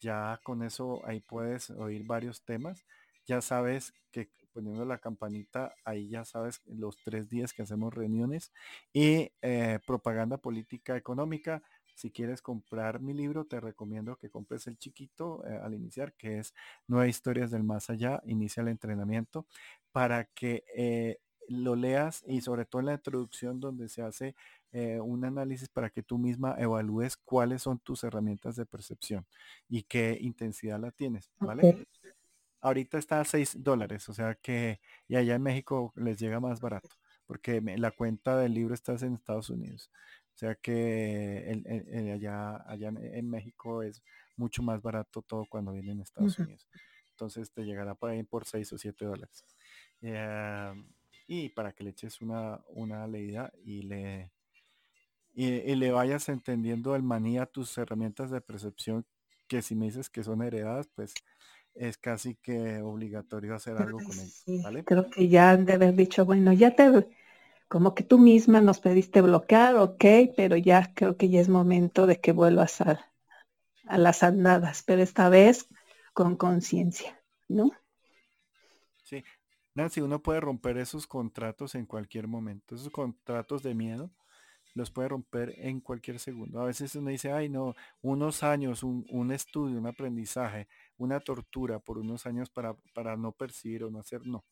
ya 0.00 0.40
con 0.44 0.62
eso 0.62 1.04
ahí 1.06 1.20
puedes 1.20 1.70
oír 1.70 2.06
varios 2.06 2.44
temas. 2.44 2.84
Ya 3.26 3.40
sabes 3.40 3.92
que 4.12 4.30
poniendo 4.48 4.84
la 4.84 4.98
campanita, 4.98 5.74
ahí 5.84 6.08
ya 6.08 6.24
sabes 6.24 6.62
los 6.66 6.96
tres 7.04 7.28
días 7.28 7.52
que 7.52 7.62
hacemos 7.62 7.94
reuniones 7.94 8.52
y 8.92 9.30
eh, 9.42 9.78
propaganda 9.86 10.38
política 10.38 10.96
económica. 10.96 11.62
Si 11.94 12.10
quieres 12.10 12.42
comprar 12.42 13.00
mi 13.00 13.12
libro, 13.12 13.44
te 13.44 13.60
recomiendo 13.60 14.16
que 14.16 14.30
compres 14.30 14.66
el 14.66 14.78
chiquito 14.78 15.44
eh, 15.46 15.58
al 15.62 15.74
iniciar, 15.74 16.12
que 16.14 16.38
es 16.38 16.54
Nueve 16.86 17.08
Historias 17.08 17.50
del 17.50 17.64
Más 17.64 17.90
Allá, 17.90 18.22
inicia 18.24 18.60
el 18.60 18.68
entrenamiento, 18.68 19.46
para 19.90 20.24
que 20.24 20.64
eh, 20.76 21.18
lo 21.48 21.74
leas 21.74 22.22
y 22.26 22.40
sobre 22.40 22.66
todo 22.66 22.80
en 22.80 22.86
la 22.86 22.94
introducción 22.94 23.58
donde 23.58 23.88
se 23.88 24.02
hace 24.02 24.34
un 24.70 25.24
análisis 25.24 25.70
para 25.70 25.88
que 25.88 26.02
tú 26.02 26.18
misma 26.18 26.54
evalúes 26.58 27.16
cuáles 27.16 27.62
son 27.62 27.78
tus 27.78 28.04
herramientas 28.04 28.54
de 28.54 28.66
percepción 28.66 29.26
y 29.66 29.84
qué 29.84 30.18
intensidad 30.20 30.78
la 30.78 30.90
tienes, 30.90 31.30
¿vale? 31.40 31.86
Ahorita 32.60 32.98
está 32.98 33.20
a 33.20 33.24
6 33.24 33.62
dólares, 33.62 34.08
o 34.08 34.14
sea 34.14 34.34
que, 34.34 34.80
y 35.06 35.16
allá 35.16 35.34
en 35.34 35.42
México 35.42 35.92
les 35.96 36.18
llega 36.18 36.40
más 36.40 36.60
barato, 36.60 36.88
porque 37.26 37.60
la 37.60 37.90
cuenta 37.90 38.36
del 38.38 38.54
libro 38.54 38.74
está 38.74 38.94
en 38.94 39.14
Estados 39.14 39.50
Unidos. 39.50 39.90
O 40.34 40.38
sea 40.38 40.54
que 40.54 41.62
allá, 42.14 42.62
allá 42.70 42.88
en 42.88 43.28
México 43.28 43.82
es 43.82 44.02
mucho 44.36 44.62
más 44.62 44.80
barato 44.80 45.20
todo 45.22 45.44
cuando 45.50 45.72
viene 45.72 45.90
en 45.90 46.00
Estados 46.00 46.38
Unidos. 46.38 46.68
Entonces 47.10 47.50
te 47.50 47.64
llegará 47.64 47.96
por 47.96 48.10
ahí 48.10 48.22
por 48.22 48.46
6 48.46 48.72
o 48.72 48.78
7 48.78 49.04
dólares. 49.04 49.44
Em, 50.00 50.88
y 51.26 51.48
para 51.48 51.72
que 51.72 51.82
le 51.82 51.90
eches 51.90 52.20
una, 52.20 52.60
una 52.68 53.06
leída 53.08 53.52
y 53.64 53.82
le, 53.82 54.30
y, 55.34 55.74
le 55.74 55.90
vayas 55.90 56.28
entendiendo 56.28 56.94
el 56.94 57.02
maní 57.02 57.38
a 57.38 57.46
tus 57.46 57.76
herramientas 57.76 58.30
de 58.30 58.40
percepción 58.40 59.04
que 59.48 59.62
si 59.62 59.74
me 59.74 59.86
dices 59.86 60.08
que 60.08 60.22
son 60.22 60.42
heredadas, 60.42 60.88
pues 60.94 61.14
es 61.78 61.96
casi 61.96 62.34
que 62.36 62.80
obligatorio 62.80 63.54
hacer 63.54 63.76
algo 63.76 63.98
con 63.98 64.18
ellos. 64.18 64.44
Creo 64.84 65.10
que 65.10 65.28
ya 65.28 65.50
han 65.50 65.64
de 65.64 65.74
haber 65.74 65.94
dicho, 65.94 66.24
bueno, 66.24 66.52
ya 66.52 66.74
te, 66.74 67.08
como 67.68 67.94
que 67.94 68.02
tú 68.02 68.18
misma 68.18 68.60
nos 68.60 68.80
pediste 68.80 69.20
bloquear, 69.20 69.76
ok, 69.76 70.04
pero 70.36 70.56
ya 70.56 70.92
creo 70.94 71.16
que 71.16 71.28
ya 71.28 71.40
es 71.40 71.48
momento 71.48 72.06
de 72.06 72.20
que 72.20 72.32
vuelvas 72.32 72.80
a, 72.80 73.00
a 73.86 73.98
las 73.98 74.22
andadas, 74.22 74.82
pero 74.82 75.02
esta 75.02 75.28
vez 75.28 75.66
con 76.12 76.36
conciencia, 76.36 77.20
¿no? 77.48 77.70
Sí. 79.04 79.22
Nancy, 79.74 80.00
uno 80.00 80.20
puede 80.20 80.40
romper 80.40 80.78
esos 80.78 81.06
contratos 81.06 81.76
en 81.76 81.86
cualquier 81.86 82.26
momento, 82.26 82.74
esos 82.74 82.90
contratos 82.90 83.62
de 83.62 83.74
miedo 83.74 84.10
los 84.78 84.90
puede 84.90 85.08
romper 85.08 85.54
en 85.58 85.80
cualquier 85.80 86.18
segundo. 86.18 86.60
A 86.60 86.64
veces 86.64 86.94
uno 86.94 87.10
dice, 87.10 87.30
ay 87.32 87.50
no, 87.50 87.74
unos 88.00 88.42
años, 88.42 88.82
un, 88.82 89.04
un 89.10 89.32
estudio, 89.32 89.78
un 89.78 89.86
aprendizaje, 89.86 90.68
una 90.96 91.20
tortura 91.20 91.78
por 91.78 91.98
unos 91.98 92.24
años 92.24 92.48
para, 92.48 92.74
para 92.94 93.16
no 93.16 93.32
percibir 93.32 93.84
o 93.84 93.90
no 93.90 94.00
hacer, 94.00 94.26
no, 94.26 94.44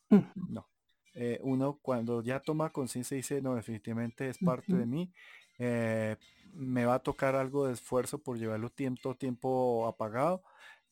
no. 0.51 0.69
Eh, 1.15 1.39
uno 1.43 1.79
cuando 1.81 2.23
ya 2.23 2.41
toma 2.41 2.71
conciencia 2.71 3.17
dice, 3.17 3.41
no, 3.41 3.55
definitivamente 3.55 4.29
es 4.29 4.37
parte 4.37 4.75
de 4.75 4.85
mí, 4.85 5.11
eh, 5.59 6.17
me 6.53 6.85
va 6.85 6.97
a 6.97 7.03
tocar 7.03 7.35
algo 7.35 7.67
de 7.67 7.73
esfuerzo 7.73 8.19
por 8.19 8.37
llevarlo 8.37 8.69
tiempo, 8.69 9.15
tiempo 9.15 9.87
apagado, 9.87 10.43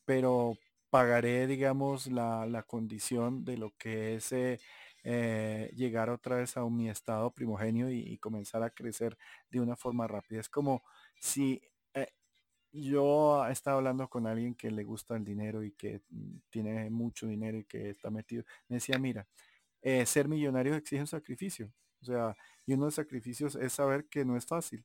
pero 0.07 0.57
pagaré, 0.89 1.47
digamos, 1.47 2.07
la, 2.07 2.47
la 2.47 2.63
condición 2.63 3.45
de 3.45 3.59
lo 3.59 3.73
que 3.77 4.15
es 4.15 4.33
eh, 4.33 4.61
llegar 5.05 6.11
otra 6.11 6.37
vez 6.37 6.57
a 6.57 6.65
mi 6.69 6.89
estado 6.89 7.31
primogenio 7.31 7.91
y, 7.91 8.19
comenzar 8.19 8.63
a 8.63 8.71
crecer 8.71 9.17
de 9.51 9.61
una 9.61 9.77
forma 9.77 10.07
rápida. 10.07 10.41
Es 10.41 10.49
como 10.49 10.83
si 11.19 11.63
yo 12.75 13.47
he 13.47 13.53
estado 13.53 13.79
hablando 13.79 14.09
con 14.09 14.27
alguien 14.27 14.55
que 14.55 14.71
le 14.71 14.83
gusta 14.85 15.17
el 15.17 15.25
dinero 15.25 15.63
y 15.63 15.73
que 15.73 16.03
mm, 16.11 16.37
tiene 16.51 16.91
mucho 16.91 17.27
dinero 17.27 17.59
y 17.59 17.65
que 17.65 17.91
está 17.91 18.11
metido. 18.11 18.45
Me 18.69 18.77
decía, 18.77 18.99
mira, 18.99 19.27
eh, 19.81 20.05
ser 20.07 20.29
millonario 20.29 20.75
exige 20.75 21.01
un 21.01 21.07
sacrificio. 21.07 21.73
O 22.03 22.05
sea, 22.05 22.37
y 22.67 22.75
uno 22.75 22.85
de 22.85 22.87
los 22.89 22.95
sacrificios 22.95 23.55
es 23.57 23.73
saber 23.73 24.07
que 24.07 24.25
no 24.25 24.37
es 24.37 24.47
fácil. 24.47 24.85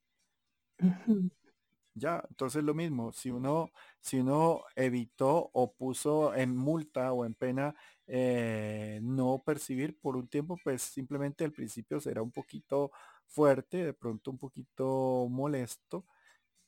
Ya, 1.99 2.23
entonces 2.29 2.63
lo 2.63 2.73
mismo, 2.73 3.11
si 3.11 3.29
uno, 3.31 3.71
si 3.99 4.19
uno 4.19 4.63
evitó 4.75 5.49
o 5.53 5.73
puso 5.73 6.33
en 6.35 6.55
multa 6.55 7.11
o 7.13 7.25
en 7.25 7.33
pena 7.35 7.75
eh, 8.07 8.99
no 9.03 9.43
percibir 9.45 9.99
por 9.99 10.15
un 10.17 10.27
tiempo, 10.27 10.57
pues 10.63 10.81
simplemente 10.81 11.43
al 11.43 11.51
principio 11.51 11.99
será 11.99 12.21
un 12.21 12.31
poquito 12.31 12.91
fuerte, 13.27 13.83
de 13.85 13.93
pronto 13.93 14.31
un 14.31 14.37
poquito 14.39 15.27
molesto, 15.29 16.05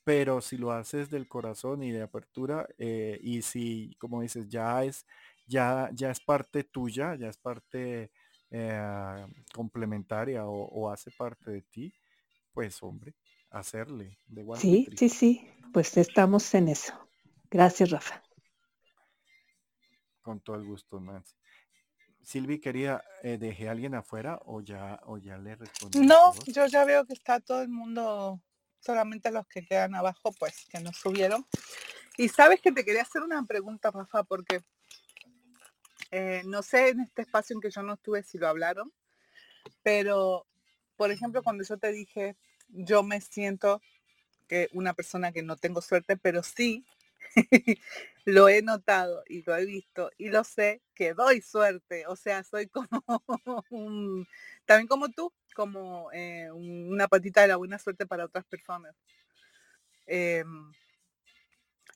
pero 0.04 0.40
si 0.40 0.56
lo 0.58 0.72
haces 0.72 1.10
del 1.10 1.28
corazón 1.28 1.82
y 1.82 1.92
de 1.92 2.02
apertura 2.02 2.66
eh, 2.78 3.18
y 3.22 3.42
si 3.42 3.94
como 3.98 4.20
dices 4.22 4.48
ya 4.48 4.84
es 4.84 5.06
ya 5.46 5.90
ya 5.94 6.10
es 6.10 6.20
parte 6.20 6.64
tuya 6.64 7.14
ya 7.16 7.28
es 7.28 7.38
parte 7.38 8.10
eh, 8.50 9.26
complementaria 9.54 10.46
o, 10.46 10.90
hace 10.90 11.10
parte 11.12 11.50
de 11.52 11.62
ti 11.62 11.94
pues 12.52 12.82
hombre 12.82 13.14
hacerle 13.52 14.18
de 14.26 14.44
sí 14.56 14.88
sí 14.96 15.08
sí 15.08 15.48
pues 15.72 15.96
estamos 15.96 16.54
en 16.54 16.68
eso. 16.68 16.92
Gracias 17.50 17.90
Rafa. 17.90 18.22
Con 20.20 20.40
todo 20.40 20.56
el 20.56 20.64
gusto 20.64 21.00
Nancy. 21.00 21.34
Silvi 22.22 22.60
quería 22.60 23.02
eh, 23.22 23.38
dejé 23.38 23.68
a 23.68 23.72
alguien 23.72 23.94
afuera 23.94 24.40
o 24.44 24.60
ya 24.60 25.00
o 25.06 25.18
ya 25.18 25.38
le 25.38 25.56
respondí 25.56 25.98
no 26.00 26.34
yo 26.46 26.66
ya 26.66 26.84
veo 26.84 27.04
que 27.04 27.14
está 27.14 27.40
todo 27.40 27.62
el 27.62 27.68
mundo 27.68 28.40
solamente 28.82 29.30
los 29.30 29.46
que 29.46 29.64
quedan 29.64 29.94
abajo, 29.94 30.32
pues 30.38 30.66
que 30.70 30.80
nos 30.80 30.96
subieron. 30.96 31.46
Y 32.18 32.28
sabes 32.28 32.60
que 32.60 32.72
te 32.72 32.84
quería 32.84 33.02
hacer 33.02 33.22
una 33.22 33.42
pregunta, 33.44 33.90
Rafa, 33.90 34.24
porque 34.24 34.60
eh, 36.10 36.42
no 36.44 36.62
sé 36.62 36.90
en 36.90 37.00
este 37.00 37.22
espacio 37.22 37.54
en 37.54 37.60
que 37.60 37.70
yo 37.70 37.82
no 37.82 37.94
estuve 37.94 38.22
si 38.22 38.38
lo 38.38 38.48
hablaron, 38.48 38.92
pero 39.82 40.46
por 40.96 41.10
ejemplo, 41.10 41.42
cuando 41.42 41.64
yo 41.64 41.78
te 41.78 41.90
dije, 41.90 42.36
yo 42.72 43.02
me 43.02 43.20
siento 43.20 43.80
que 44.48 44.68
una 44.72 44.94
persona 44.94 45.32
que 45.32 45.42
no 45.42 45.56
tengo 45.56 45.80
suerte, 45.80 46.16
pero 46.16 46.42
sí 46.42 46.84
lo 48.24 48.48
he 48.48 48.62
notado 48.62 49.22
y 49.28 49.42
lo 49.42 49.56
he 49.56 49.64
visto 49.64 50.10
y 50.18 50.28
lo 50.28 50.44
sé 50.44 50.82
que 50.94 51.14
doy 51.14 51.40
suerte. 51.40 52.06
O 52.06 52.16
sea, 52.16 52.44
soy 52.44 52.66
como 52.66 52.88
un, 53.70 54.26
también 54.66 54.88
como 54.88 55.08
tú, 55.08 55.32
como 55.54 56.10
eh, 56.12 56.50
una 56.52 57.08
patita 57.08 57.42
de 57.42 57.48
la 57.48 57.56
buena 57.56 57.78
suerte 57.78 58.06
para 58.06 58.24
otras 58.24 58.44
personas. 58.44 58.94
Em, 60.06 60.72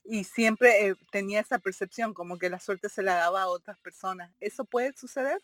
y 0.05 0.23
siempre 0.23 0.87
eh, 0.87 0.95
tenía 1.11 1.41
esa 1.41 1.59
percepción 1.59 2.13
como 2.13 2.37
que 2.37 2.49
la 2.49 2.59
suerte 2.59 2.89
se 2.89 3.03
la 3.03 3.15
daba 3.15 3.43
a 3.43 3.49
otras 3.49 3.77
personas. 3.79 4.31
¿Eso 4.39 4.63
puede 4.63 4.93
suceder? 4.93 5.41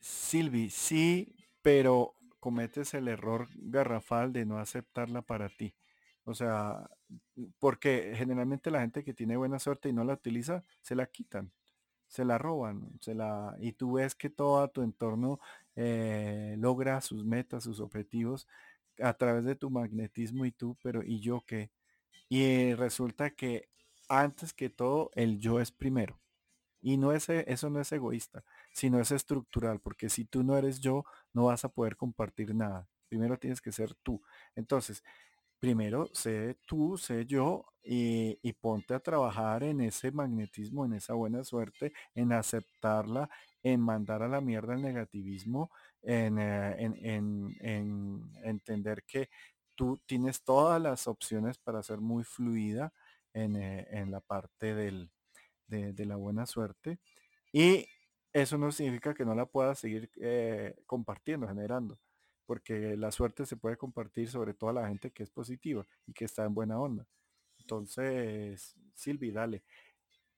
Silvi, 0.00 0.68
sí, 0.68 1.33
pero 1.64 2.14
cometes 2.40 2.94
el 2.94 3.08
error 3.08 3.48
garrafal 3.56 4.34
de 4.34 4.44
no 4.46 4.58
aceptarla 4.58 5.22
para 5.22 5.48
ti. 5.48 5.74
O 6.24 6.34
sea, 6.34 6.90
porque 7.58 8.12
generalmente 8.16 8.70
la 8.70 8.82
gente 8.82 9.02
que 9.04 9.14
tiene 9.14 9.36
buena 9.38 9.58
suerte 9.58 9.88
y 9.88 9.94
no 9.94 10.04
la 10.04 10.14
utiliza, 10.14 10.64
se 10.82 10.94
la 10.94 11.06
quitan 11.06 11.52
se 12.08 12.24
la 12.24 12.38
roban, 12.38 12.90
se 13.00 13.14
la, 13.14 13.56
y 13.60 13.72
tú 13.72 13.94
ves 13.94 14.14
que 14.14 14.30
todo 14.30 14.68
tu 14.68 14.82
entorno 14.82 15.40
eh, 15.74 16.54
logra 16.58 17.00
sus 17.00 17.24
metas, 17.24 17.64
sus 17.64 17.80
objetivos 17.80 18.46
a 19.00 19.14
través 19.14 19.44
de 19.44 19.56
tu 19.56 19.70
magnetismo 19.70 20.44
y 20.46 20.52
tú, 20.52 20.76
pero 20.82 21.02
¿y 21.02 21.20
yo 21.20 21.42
qué? 21.46 21.72
Y 22.28 22.74
resulta 22.74 23.30
que 23.30 23.68
antes 24.08 24.52
que 24.52 24.70
todo 24.70 25.10
el 25.14 25.40
yo 25.40 25.60
es 25.60 25.72
primero. 25.72 26.20
Y 26.84 26.98
no 26.98 27.12
es, 27.12 27.30
e, 27.30 27.44
eso 27.48 27.70
no 27.70 27.80
es 27.80 27.90
egoísta, 27.92 28.44
sino 28.70 29.00
es 29.00 29.10
estructural, 29.10 29.80
porque 29.80 30.10
si 30.10 30.26
tú 30.26 30.42
no 30.44 30.58
eres 30.58 30.80
yo, 30.80 31.04
no 31.32 31.46
vas 31.46 31.64
a 31.64 31.70
poder 31.70 31.96
compartir 31.96 32.54
nada. 32.54 32.86
Primero 33.08 33.38
tienes 33.38 33.62
que 33.62 33.72
ser 33.72 33.94
tú. 34.02 34.20
Entonces, 34.54 35.02
primero 35.58 36.10
sé 36.12 36.58
tú, 36.66 36.98
sé 36.98 37.24
yo 37.24 37.64
y, 37.82 38.52
ponte 38.60 38.92
a 38.94 39.00
trabajar 39.00 39.62
en 39.62 39.80
ese 39.80 40.12
magnetismo, 40.12 40.84
en 40.84 40.92
esa 40.94 41.14
buena 41.14 41.42
suerte, 41.42 41.94
en 42.14 42.32
aceptarla, 42.32 43.30
en 43.62 43.80
mandar 43.80 44.22
a 44.22 44.28
la 44.28 44.42
mierda 44.42 44.74
el 44.74 44.82
negativismo, 44.82 45.70
en, 46.02 46.38
eh, 46.38 46.76
entender 48.44 49.04
que 49.06 49.30
tú 49.74 49.98
tienes 50.06 50.42
todas 50.44 50.82
las 50.82 51.08
opciones 51.08 51.56
para 51.58 51.82
ser 51.82 51.98
muy 51.98 52.24
fluida 52.24 52.92
en, 53.32 53.56
eh, 53.56 54.06
la 54.06 54.20
parte 54.20 54.74
del, 54.74 55.10
de, 55.74 56.06
la 56.06 56.16
buena 56.16 56.46
suerte. 56.46 56.98
Y 57.52 57.86
eso 58.32 58.58
no 58.58 58.72
significa 58.72 59.14
que 59.14 59.24
no 59.24 59.34
la 59.34 59.46
puedas 59.46 59.78
seguir 59.78 60.10
eh, 60.20 60.74
compartiendo, 60.86 61.48
generando 61.48 61.98
porque 62.46 62.94
la 62.98 63.10
suerte 63.10 63.46
se 63.46 63.56
puede 63.56 63.78
compartir 63.78 64.28
sobre 64.28 64.52
todo 64.52 64.68
a 64.68 64.74
la 64.74 64.88
gente 64.88 65.10
que 65.10 65.22
es 65.22 65.30
positiva 65.30 65.86
y 66.06 66.12
que 66.12 66.26
está 66.26 66.44
en 66.44 66.52
buena 66.52 66.78
onda. 66.78 67.06
Entonces, 67.58 68.76
Silvi, 68.92 69.30
dale. 69.30 69.62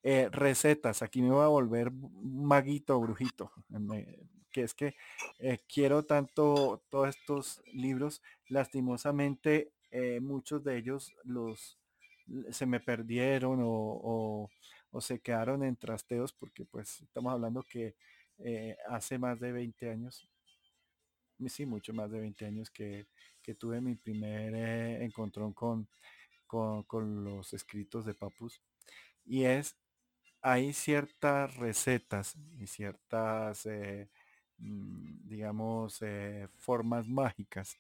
Eh, 0.04 0.28
recetas, 0.30 1.02
aquí 1.02 1.20
me 1.20 1.30
voy 1.30 1.42
a 1.42 1.48
volver 1.48 1.90
maguito, 1.90 3.00
brujito, 3.00 3.50
que 4.52 4.62
es 4.62 4.72
que 4.72 4.94
eh, 5.40 5.58
quiero 5.66 6.04
tanto 6.04 6.84
todos 6.90 7.08
estos 7.08 7.60
libros, 7.72 8.22
lastimosamente 8.48 9.72
muchos 10.20 10.62
de 10.62 10.76
ellos 10.76 11.12
los 11.24 11.78
se 12.50 12.66
me 12.66 12.80
perdieron 12.80 13.60
o 13.62 14.50
se 15.00 15.20
quedaron 15.20 15.62
en 15.64 15.76
trasteos 15.76 16.32
porque 16.32 16.64
pues 16.64 17.00
estamos 17.00 17.32
hablando 17.32 17.62
que 17.62 17.94
eh, 18.38 18.76
hace 18.88 19.18
más 19.18 19.40
de 19.40 19.52
20 19.52 19.90
años, 19.90 20.28
sí, 21.46 21.66
mucho 21.66 21.92
más 21.94 22.10
de 22.10 22.20
20 22.20 22.46
años 22.46 22.70
que, 22.70 23.06
tuve 23.58 23.80
mi 23.80 23.94
primer 23.94 24.54
eh, 24.54 25.04
encontrón 25.04 25.52
con, 25.52 25.88
con, 26.46 27.24
los 27.24 27.52
escritos 27.52 28.04
de 28.04 28.14
Papus. 28.14 28.60
Y 29.24 29.44
es, 29.44 29.76
hay 30.42 30.72
ciertas 30.72 31.54
recetas 31.56 32.36
y 32.58 32.66
ciertas, 32.66 33.66
eh, 33.66 34.10
mm, 34.58 35.28
digamos, 35.28 36.00
formas 36.56 37.06
mágicas 37.06 37.76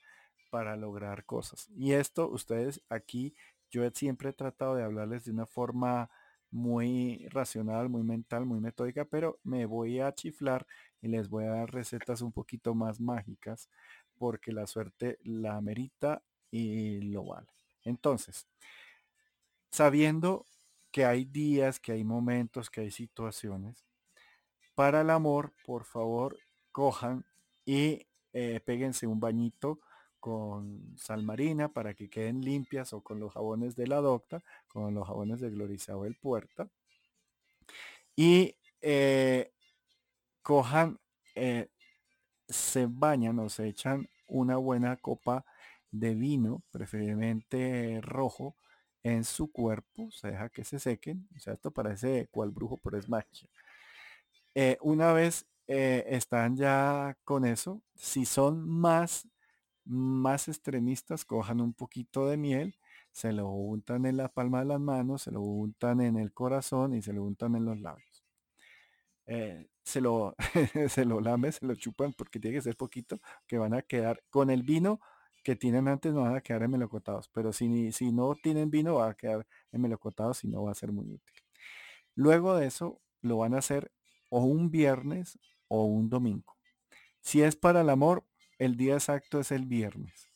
para 0.50 0.76
lograr 0.76 1.24
cosas. 1.24 1.68
Y 1.76 1.92
esto, 1.92 2.28
ustedes 2.28 2.80
aquí, 2.88 3.34
yo 3.70 3.88
siempre 3.90 4.30
he 4.30 4.32
tratado 4.32 4.76
de 4.76 4.84
hablarles 4.84 5.24
de 5.24 5.32
una 5.32 5.46
forma 5.46 6.10
muy 6.56 7.26
racional, 7.28 7.88
muy 7.88 8.02
mental, 8.02 8.46
muy 8.46 8.60
metódica, 8.60 9.04
pero 9.04 9.38
me 9.44 9.66
voy 9.66 10.00
a 10.00 10.14
chiflar 10.14 10.66
y 11.02 11.08
les 11.08 11.28
voy 11.28 11.44
a 11.44 11.50
dar 11.50 11.70
recetas 11.70 12.22
un 12.22 12.32
poquito 12.32 12.74
más 12.74 12.98
mágicas 12.98 13.68
porque 14.18 14.52
la 14.52 14.66
suerte 14.66 15.18
la 15.22 15.56
amerita 15.56 16.22
y 16.50 17.00
lo 17.02 17.26
vale. 17.26 17.48
Entonces, 17.84 18.46
sabiendo 19.70 20.46
que 20.90 21.04
hay 21.04 21.26
días, 21.26 21.78
que 21.78 21.92
hay 21.92 22.04
momentos, 22.04 22.70
que 22.70 22.80
hay 22.80 22.90
situaciones, 22.90 23.84
para 24.74 25.02
el 25.02 25.10
amor, 25.10 25.52
por 25.64 25.84
favor, 25.84 26.38
cojan 26.72 27.26
y 27.66 28.06
eh, 28.32 28.60
péguense 28.64 29.06
un 29.06 29.20
bañito 29.20 29.80
con 30.26 30.98
sal 30.98 31.22
marina 31.22 31.68
para 31.68 31.94
que 31.94 32.10
queden 32.10 32.40
limpias 32.40 32.92
o 32.92 33.00
con 33.00 33.20
los 33.20 33.32
jabones 33.32 33.76
de 33.76 33.86
la 33.86 33.98
docta, 33.98 34.42
con 34.66 34.92
los 34.92 35.06
jabones 35.06 35.38
de 35.38 35.50
Gloria 35.50 35.76
Isabel 35.76 36.16
Puerta. 36.16 36.68
Y 38.16 38.56
eh, 38.80 39.52
cojan, 40.42 40.98
eh, 41.36 41.68
se 42.48 42.88
bañan 42.90 43.38
o 43.38 43.48
se 43.48 43.68
echan 43.68 44.08
una 44.26 44.56
buena 44.56 44.96
copa 44.96 45.44
de 45.92 46.16
vino, 46.16 46.64
preferiblemente 46.72 48.00
rojo, 48.02 48.56
en 49.04 49.22
su 49.22 49.52
cuerpo, 49.52 50.10
se 50.10 50.32
deja 50.32 50.48
que 50.48 50.64
se 50.64 50.80
sequen, 50.80 51.28
o 51.36 51.38
sea, 51.38 51.52
esto 51.52 51.70
parece 51.70 52.26
cual 52.32 52.50
brujo, 52.50 52.78
pero 52.78 52.98
es 52.98 53.08
magia. 53.08 53.48
Eh, 54.56 54.76
una 54.80 55.12
vez 55.12 55.46
están 55.68 56.56
ya 56.56 57.16
con 57.22 57.44
eso, 57.44 57.80
si 57.94 58.24
son 58.24 58.68
más 58.68 59.28
más 59.86 60.48
extremistas 60.48 61.24
cojan 61.24 61.60
un 61.60 61.72
poquito 61.72 62.28
de 62.28 62.36
miel, 62.36 62.76
se 63.12 63.32
lo 63.32 63.48
untan 63.48 64.06
en 64.06 64.16
la 64.18 64.28
palma 64.28 64.60
de 64.60 64.66
las 64.66 64.80
manos, 64.80 65.22
se 65.22 65.30
lo 65.30 65.40
untan 65.40 66.00
en 66.00 66.16
el 66.16 66.32
corazón 66.32 66.94
y 66.94 67.02
se 67.02 67.12
lo 67.12 67.24
untan 67.24 67.56
en 67.56 67.64
los 67.64 67.80
labios. 67.80 68.24
Eh, 69.26 69.68
se 69.82 70.00
lo 70.00 70.34
se 70.88 71.04
lo 71.04 71.20
lamen, 71.20 71.52
se 71.52 71.66
lo 71.66 71.74
chupan 71.74 72.12
porque 72.12 72.38
tiene 72.38 72.56
que 72.58 72.62
ser 72.62 72.76
poquito, 72.76 73.20
que 73.46 73.58
van 73.58 73.74
a 73.74 73.82
quedar 73.82 74.22
con 74.30 74.50
el 74.50 74.62
vino 74.62 75.00
que 75.46 75.54
tienen 75.54 75.86
antes 75.86 76.12
no 76.12 76.22
van 76.22 76.34
a 76.34 76.40
quedar 76.40 76.64
en 76.64 76.72
melocotados, 76.72 77.28
pero 77.28 77.52
si, 77.52 77.92
si 77.92 78.10
no 78.10 78.34
tienen 78.34 78.68
vino 78.68 78.96
va 78.96 79.10
a 79.10 79.14
quedar 79.14 79.46
en 79.70 79.80
melocotados 79.80 80.42
y 80.42 80.48
no 80.48 80.64
va 80.64 80.72
a 80.72 80.74
ser 80.74 80.90
muy 80.90 81.06
útil. 81.06 81.36
Luego 82.16 82.56
de 82.56 82.66
eso 82.66 83.00
lo 83.20 83.36
van 83.36 83.54
a 83.54 83.58
hacer 83.58 83.92
o 84.28 84.40
un 84.40 84.72
viernes 84.72 85.38
o 85.68 85.84
un 85.84 86.08
domingo. 86.08 86.56
Si 87.20 87.42
es 87.42 87.54
para 87.54 87.82
el 87.82 87.90
amor, 87.90 88.24
el 88.58 88.76
día 88.76 88.94
exacto 88.94 89.40
es 89.40 89.52
el 89.52 89.66
viernes. 89.66 90.30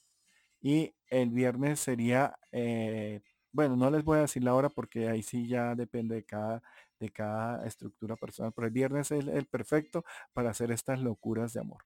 Y 0.62 0.94
el 1.08 1.30
viernes 1.30 1.80
sería, 1.80 2.36
eh, 2.52 3.22
bueno, 3.52 3.76
no 3.76 3.90
les 3.90 4.04
voy 4.04 4.18
a 4.18 4.22
decir 4.22 4.44
la 4.44 4.54
hora 4.54 4.68
porque 4.68 5.08
ahí 5.08 5.22
sí 5.22 5.48
ya 5.48 5.74
depende 5.74 6.16
de 6.16 6.24
cada, 6.24 6.62
de 7.00 7.10
cada 7.10 7.66
estructura 7.66 8.16
personal, 8.16 8.52
pero 8.54 8.66
el 8.66 8.72
viernes 8.72 9.10
es 9.10 9.26
el, 9.26 9.46
perfecto 9.46 10.04
para 10.32 10.50
hacer 10.50 10.70
estas 10.70 11.00
locuras 11.00 11.52
de 11.54 11.60
amor. 11.60 11.84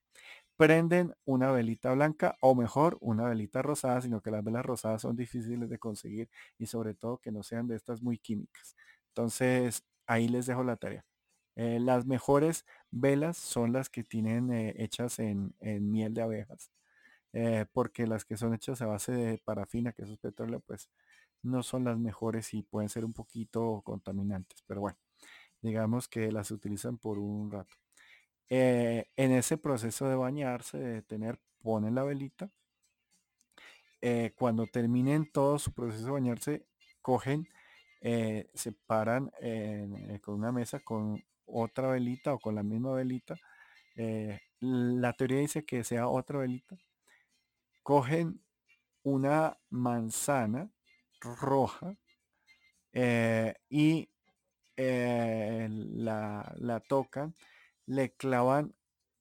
Prenden 0.57 1.13
una 1.25 1.51
velita 1.51 1.93
blanca 1.93 2.37
o 2.41 2.55
mejor 2.55 2.97
una 3.01 3.25
velita 3.29 3.61
rosada, 3.61 4.01
sino 4.01 4.21
que 4.21 4.31
las 4.31 4.43
velas 4.43 4.65
rosadas 4.65 5.01
son 5.03 5.15
difíciles 5.15 5.69
de 5.69 5.79
conseguir 5.79 6.29
y 6.57 6.67
sobre 6.67 6.93
todo 6.95 7.19
que 7.19 7.31
no 7.31 7.43
sean 7.43 7.67
de 7.67 7.75
estas 7.75 8.01
muy 8.01 8.17
químicas. 8.19 8.75
Entonces, 9.09 9.83
ahí 10.07 10.27
les 10.29 10.45
dejo 10.47 10.63
la 10.63 10.77
tarea. 10.77 11.05
Eh, 11.55 11.79
las 11.79 12.05
mejores 12.05 12.65
velas 12.91 13.37
son 13.37 13.71
las 13.73 13.89
que 13.89 14.03
tienen 14.03 14.51
eh, 14.51 14.75
hechas 14.77 15.19
en, 15.19 15.55
miel 15.91 16.13
de 16.13 16.21
abejas, 16.21 16.71
eh, 17.33 17.65
porque 17.73 18.07
las 18.07 18.25
que 18.25 18.37
son 18.37 18.53
hechas 18.53 18.81
a 18.81 18.87
base 18.87 19.11
de 19.13 19.37
parafina, 19.39 19.93
que 19.93 20.03
es 20.03 20.17
petróleo, 20.17 20.61
pues 20.61 20.89
no 21.43 21.63
son 21.63 21.85
las 21.85 21.97
mejores 21.99 22.53
y 22.53 22.63
pueden 22.63 22.89
ser 22.89 23.05
un 23.05 23.13
poquito 23.13 23.81
contaminantes. 23.85 24.63
Pero 24.67 24.81
bueno, 24.81 24.97
digamos 25.61 26.07
que 26.09 26.31
las 26.31 26.51
utilizan 26.51 26.97
por 26.97 27.19
un 27.19 27.51
rato. 27.51 27.75
en 28.49 29.31
ese 29.31 29.57
proceso 29.57 30.09
de 30.09 30.15
bañarse, 30.15 30.77
de 30.77 31.01
tener, 31.01 31.39
ponen 31.61 31.95
la 31.95 32.03
velita. 32.03 32.51
cuando 34.37 34.67
terminen 34.67 35.31
todo 35.31 35.59
su 35.59 35.73
proceso 35.73 36.05
de 36.05 36.11
bañarse, 36.11 36.65
cogen, 37.01 37.47
se 38.01 38.71
paran 38.87 39.31
con 40.21 40.35
una 40.35 40.51
mesa 40.51 40.79
con 40.79 41.23
otra 41.45 41.89
velita 41.89 42.33
o 42.33 42.39
con 42.39 42.55
la 42.55 42.63
misma 42.63 42.93
velita. 42.93 43.35
Eh, 43.95 44.39
la 44.59 45.13
teoría 45.13 45.39
dice 45.39 45.65
que 45.65 45.83
sea 45.83 46.07
otra 46.07 46.39
velita. 46.39 46.75
Cogen 47.83 48.41
una 49.03 49.57
manzana 49.69 50.69
roja 51.21 51.95
eh, 52.93 53.53
y 53.69 54.09
eh, 54.77 55.67
la, 55.69 56.53
la, 56.57 56.79
tocan, 56.79 57.35
le 57.85 58.11
clavan 58.13 58.73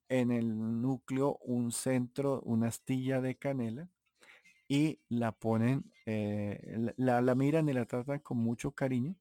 en 0.08 0.30
el 0.30 0.80
núcleo 0.80 1.38
un 1.42 1.72
centro, 1.72 2.40
una 2.42 2.68
astilla 2.68 3.20
de 3.20 3.36
canela 3.36 3.88
y 4.68 5.00
la 5.08 5.32
ponen, 5.32 5.92
la, 6.96 7.20
la, 7.20 7.34
miran 7.34 7.68
y 7.68 7.72
la 7.74 7.84
tratan 7.84 8.20
con 8.20 8.38
mucho 8.38 8.72
cariño 8.72 9.14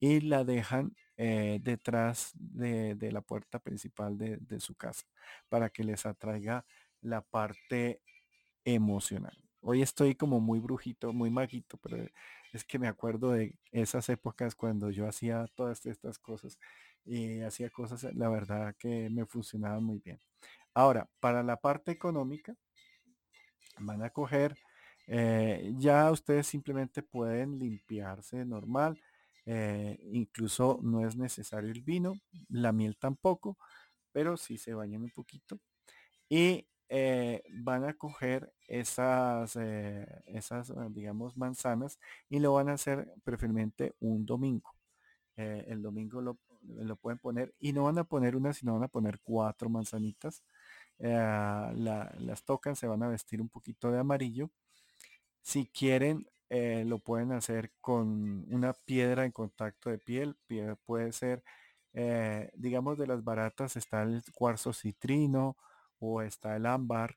y 0.00 0.20
la 0.20 0.44
dejan 0.44 0.96
eh, 1.22 1.58
detrás 1.60 2.32
de, 2.32 2.96
la 3.12 3.20
puerta 3.20 3.58
principal 3.58 4.16
de, 4.16 4.58
su 4.58 4.74
casa 4.74 5.06
para 5.50 5.68
que 5.68 5.84
les 5.84 6.06
atraiga 6.06 6.64
la 7.02 7.20
parte 7.20 8.00
emocional. 8.64 9.36
Hoy 9.60 9.82
estoy 9.82 10.14
como 10.14 10.40
muy 10.40 10.60
brujito, 10.60 11.12
muy 11.12 11.28
maguito, 11.28 11.76
pero 11.76 11.98
es 12.54 12.64
que 12.64 12.78
me 12.78 12.88
acuerdo 12.88 13.32
de 13.32 13.54
esas 13.70 14.08
épocas 14.08 14.54
cuando 14.54 14.88
yo 14.88 15.06
hacía 15.06 15.44
todas 15.54 15.84
estas 15.84 16.18
cosas 16.18 16.58
y 17.04 17.42
hacía 17.42 17.68
cosas, 17.68 18.04
la 18.14 18.30
verdad 18.30 18.74
que 18.78 19.10
me 19.10 19.26
funcionaban 19.26 19.84
muy 19.84 19.98
bien. 19.98 20.18
Ahora, 20.72 21.06
para 21.20 21.42
la 21.42 21.58
parte 21.58 21.92
económica, 21.92 22.56
van 23.78 24.02
a 24.02 24.08
coger, 24.08 24.56
eh, 25.06 25.74
ya 25.76 26.10
ustedes 26.10 26.46
simplemente 26.46 27.02
pueden 27.02 27.58
limpiarse 27.58 28.42
normal, 28.46 28.98
eh, 29.46 29.98
incluso 30.12 30.78
no 30.82 31.06
es 31.06 31.16
necesario 31.16 31.70
el 31.70 31.82
vino, 31.82 32.14
la 32.48 32.72
miel 32.72 32.96
tampoco, 32.96 33.58
pero 34.12 34.36
si 34.36 34.58
se 34.58 34.74
bañan 34.74 35.02
un 35.02 35.10
poquito. 35.10 35.58
Y 36.28 36.68
eh, 36.88 37.42
van 37.50 37.84
a 37.84 37.94
coger 37.94 38.52
esas, 38.68 39.56
eh, 39.56 40.06
esas, 40.26 40.72
digamos, 40.90 41.36
manzanas 41.36 41.98
y 42.28 42.40
lo 42.40 42.54
van 42.54 42.68
a 42.68 42.74
hacer 42.74 43.12
preferiblemente 43.24 43.94
un 44.00 44.26
domingo. 44.26 44.70
el 45.36 45.82
domingo 45.82 46.20
lo, 46.20 46.38
pueden 46.96 47.18
poner 47.18 47.54
y 47.58 47.72
no 47.72 47.84
van 47.84 47.98
a 47.98 48.04
poner 48.04 48.36
una, 48.36 48.52
sino 48.52 48.74
van 48.74 48.84
a 48.84 48.88
poner 48.88 49.20
cuatro 49.22 49.70
manzanitas. 49.70 50.42
las 50.98 52.44
tocan, 52.44 52.76
se 52.76 52.86
van 52.86 53.02
a 53.02 53.08
vestir 53.08 53.40
un 53.40 53.48
poquito 53.48 53.90
de 53.90 53.98
amarillo. 54.00 54.50
Si 55.42 55.66
quieren 55.66 56.26
eh, 56.50 56.84
lo 56.86 56.98
pueden 56.98 57.32
hacer 57.32 57.72
con 57.80 58.44
una 58.52 58.72
piedra 58.74 59.24
en 59.24 59.32
contacto 59.32 59.90
de 59.90 59.98
piel. 59.98 60.36
Puede 60.84 61.12
ser, 61.12 61.44
eh, 61.92 62.50
digamos, 62.54 62.98
de 62.98 63.06
las 63.06 63.22
baratas 63.24 63.76
está 63.76 64.02
el 64.02 64.22
cuarzo 64.34 64.72
citrino 64.72 65.56
o 66.00 66.22
está 66.22 66.56
el 66.56 66.66
ámbar 66.66 67.16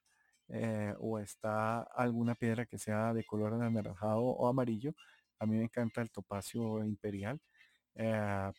eh, 0.49 0.93
o 0.99 1.19
está 1.19 1.81
alguna 1.81 2.35
piedra 2.35 2.65
que 2.67 2.77
sea 2.77 3.13
de 3.13 3.23
color 3.25 3.53
anaranjado 3.55 4.21
o 4.21 4.47
amarillo. 4.47 4.93
A 5.39 5.45
mí 5.47 5.57
me 5.57 5.63
encanta 5.65 6.01
el 6.01 6.11
topacio 6.11 6.83
imperial, 6.85 7.39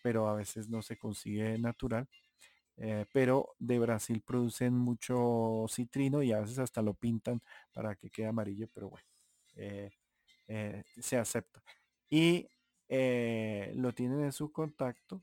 pero 0.03 0.29
a 0.29 0.35
veces 0.37 0.69
no 0.69 0.83
se 0.83 0.97
consigue 0.99 1.59
natural. 1.59 2.09
pero 3.13 3.55
de 3.59 3.79
Brasil 3.79 4.23
producen 4.27 4.75
mucho 4.77 5.67
citrino 5.69 6.23
y 6.23 6.33
a 6.33 6.41
veces 6.41 6.59
hasta 6.59 6.83
lo 6.83 6.95
pintan 6.95 7.41
para 7.73 7.95
que 7.97 8.11
quede 8.11 8.27
amarillo, 8.29 8.69
pero 8.75 8.91
bueno. 8.91 9.07
Eh, 10.49 10.85
se 11.01 11.17
acepta. 11.17 11.63
Y 12.11 12.49
eh, 12.89 13.73
lo 13.77 13.93
tienen 13.93 14.21
en 14.25 14.33
su 14.33 14.53
contacto, 14.53 15.23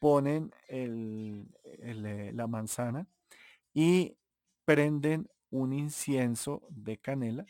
ponen 0.00 0.52
el, 0.68 1.48
eh, 1.64 2.32
la 2.34 2.46
manzana 2.46 3.06
y 3.74 4.16
prenden 4.64 5.28
un 5.50 5.72
incienso 5.72 6.62
de 6.70 6.98
canela 6.98 7.46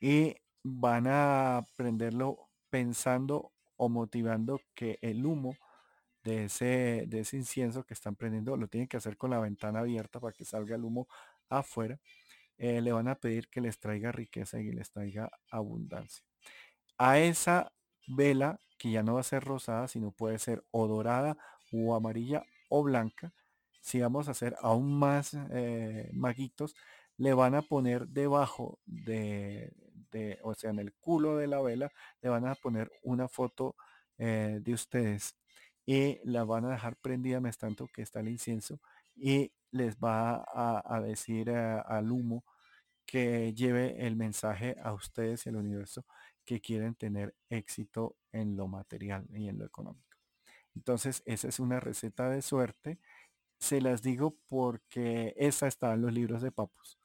y 0.00 0.36
van 0.62 1.06
a 1.06 1.64
prenderlo 1.76 2.48
pensando 2.70 3.52
o 3.76 3.88
motivando 3.88 4.60
que 4.74 4.98
el 5.02 5.24
humo 5.24 5.56
de 6.24 6.44
ese, 6.46 7.04
de 7.06 7.20
ese 7.20 7.36
incienso 7.36 7.84
que 7.84 7.94
están 7.94 8.16
prendiendo, 8.16 8.56
lo 8.56 8.68
tienen 8.68 8.88
que 8.88 8.96
hacer 8.96 9.16
con 9.16 9.30
la 9.30 9.38
ventana 9.38 9.80
abierta 9.80 10.18
para 10.20 10.32
que 10.32 10.44
salga 10.44 10.74
el 10.74 10.84
humo 10.84 11.08
afuera, 11.48 12.00
eh, 12.58 12.80
le 12.80 12.92
van 12.92 13.08
a 13.08 13.16
pedir 13.16 13.48
que 13.48 13.60
les 13.60 13.78
traiga 13.78 14.12
riqueza 14.12 14.60
y 14.60 14.72
les 14.72 14.90
traiga 14.90 15.30
abundancia. 15.50 16.24
A 16.98 17.18
esa 17.20 17.72
vela, 18.08 18.58
que 18.78 18.90
ya 18.90 19.02
no 19.02 19.14
va 19.14 19.20
a 19.20 19.24
ser 19.24 19.44
rosada, 19.44 19.88
sino 19.88 20.12
puede 20.12 20.38
ser 20.38 20.64
o 20.70 20.86
dorada 20.86 21.36
o 21.72 21.94
amarilla 21.94 22.44
o 22.68 22.82
blanca, 22.82 23.32
si 23.80 24.00
vamos 24.00 24.28
a 24.28 24.32
hacer 24.32 24.56
aún 24.62 24.98
más 24.98 25.32
eh, 25.52 26.10
maguitos, 26.12 26.74
le 27.18 27.34
van 27.34 27.54
a 27.54 27.62
poner 27.62 28.08
debajo 28.08 28.80
de, 28.84 29.72
o 30.42 30.54
sea, 30.54 30.70
en 30.70 30.78
el 30.80 30.92
culo 30.94 31.36
de 31.36 31.46
la 31.46 31.60
vela, 31.62 31.92
le 32.20 32.28
van 32.28 32.46
a 32.46 32.54
poner 32.54 32.90
una 33.02 33.28
foto 33.28 33.76
eh, 34.18 34.58
de 34.62 34.72
ustedes 34.74 35.36
y 35.86 36.18
la 36.24 36.44
van 36.44 36.64
a 36.64 36.70
dejar 36.70 36.96
prendida 36.96 37.40
mes 37.40 37.58
tanto 37.58 37.86
que 37.94 38.02
está 38.02 38.20
el 38.20 38.28
incienso 38.28 38.80
y 39.14 39.52
les 39.70 39.96
va 39.96 40.44
a, 40.54 41.00
decir 41.00 41.48
eh, 41.48 41.82
al 41.86 42.10
humo 42.10 42.44
que 43.04 43.54
lleve 43.54 44.06
el 44.06 44.16
mensaje 44.16 44.76
a 44.82 44.92
ustedes 44.92 45.46
y 45.46 45.48
al 45.50 45.56
universo 45.56 46.04
que 46.44 46.60
quieren 46.60 46.94
tener 46.94 47.34
éxito 47.50 48.16
en 48.32 48.56
lo 48.56 48.68
material 48.68 49.26
y 49.32 49.48
en 49.48 49.58
lo 49.58 49.66
económico. 49.66 50.16
Entonces, 50.74 51.22
esa 51.26 51.48
es 51.48 51.60
una 51.60 51.80
receta 51.80 52.28
de 52.28 52.42
suerte. 52.42 52.98
Se 53.58 53.80
las 53.80 54.02
digo 54.02 54.36
porque 54.48 55.34
esa 55.36 55.66
está 55.66 55.94
en 55.94 56.02
los 56.02 56.12
libros 56.12 56.42
de 56.42 56.52
papus. 56.52 56.98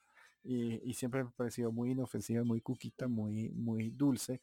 Y, 0.44 0.94
siempre 0.94 1.22
me 1.22 1.30
ha 1.30 1.32
parecido 1.32 1.72
muy 1.72 1.92
inofensiva, 1.92 2.44
muy 2.44 2.60
cuquita, 2.60 3.08
muy, 3.08 3.50
muy 3.50 3.90
dulce 3.90 4.40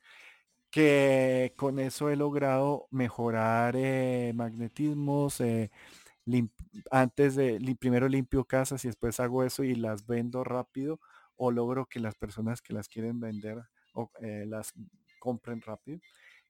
que 0.69 1.53
con 1.57 1.79
eso 1.79 2.09
he 2.09 2.15
logrado 2.15 2.87
mejorar 2.91 3.75
eh, 3.75 4.31
magnetismos, 4.35 5.41
eh, 5.41 5.71
antes 6.91 7.35
de 7.35 7.59
primero 7.79 8.07
limpio 8.07 8.45
casas 8.45 8.85
y 8.85 8.87
después 8.87 9.19
hago 9.19 9.43
eso 9.43 9.63
y 9.63 9.75
las 9.75 10.05
vendo 10.05 10.43
rápido 10.43 10.99
o 11.35 11.51
logro 11.51 11.85
que 11.87 11.99
las 11.99 12.15
personas 12.15 12.61
que 12.61 12.73
las 12.73 12.87
quieren 12.87 13.19
vender 13.19 13.63
o, 13.93 14.11
eh, 14.21 14.45
las 14.47 14.73
compren 15.19 15.61
rápido. 15.61 15.99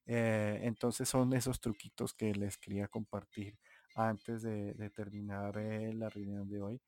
entonces 0.05 1.07
son 1.07 1.33
esos 1.33 1.59
truquitos 1.61 2.13
que 2.13 2.33
les 2.33 2.57
quería 2.57 2.87
compartir 2.87 3.57
antes 3.95 4.41
de, 4.41 4.89
terminar 4.95 5.55
la 5.55 6.09
reunión 6.09 6.49
de 6.49 6.61
hoy. 6.61 6.81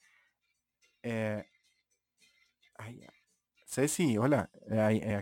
Ceci, 3.66 4.18
hola. 4.18 4.50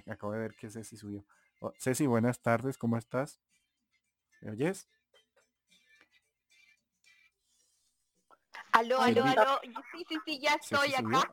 acabo 0.07 0.34
de 0.34 0.40
ver 0.40 0.56
que 0.56 0.69
Ceci 0.69 0.98
subió. 0.98 1.23
Oh, 1.60 1.72
Ceci, 1.77 2.07
buenas 2.07 2.41
tardes, 2.41 2.77
¿cómo 2.77 2.98
estás? 2.98 3.40
¿Me 4.41 4.52
oyes? 4.52 4.88
Aló, 8.80 9.01
aló, 9.01 9.26
aló. 9.26 9.60
Sí, 9.91 10.06
sí, 10.07 10.18
sí, 10.26 10.39
ya 10.39 10.53
estoy 10.53 10.93
acá. 10.93 11.30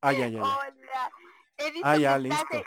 Ah, 0.00 0.12
ya, 0.12 0.28
ya, 0.28 0.42
Hola. 0.42 1.10
He 1.56 1.70
visto 1.72 1.88
ah, 1.88 1.96
ya, 1.96 2.14
que 2.14 2.20
listo. 2.20 2.44
estás 2.52 2.62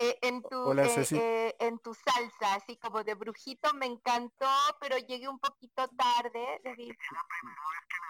eh, 0.00 0.18
en, 0.20 0.42
tu, 0.42 0.56
Hola, 0.56 0.84
eh, 0.84 1.06
eh, 1.12 1.56
en 1.60 1.78
tu 1.78 1.94
salsa, 1.94 2.56
así 2.56 2.76
como 2.76 3.04
de 3.04 3.14
brujito, 3.14 3.72
me 3.74 3.86
encantó, 3.86 4.50
pero 4.80 4.98
llegué 4.98 5.28
un 5.28 5.38
poquito 5.38 5.88
tarde. 5.96 6.60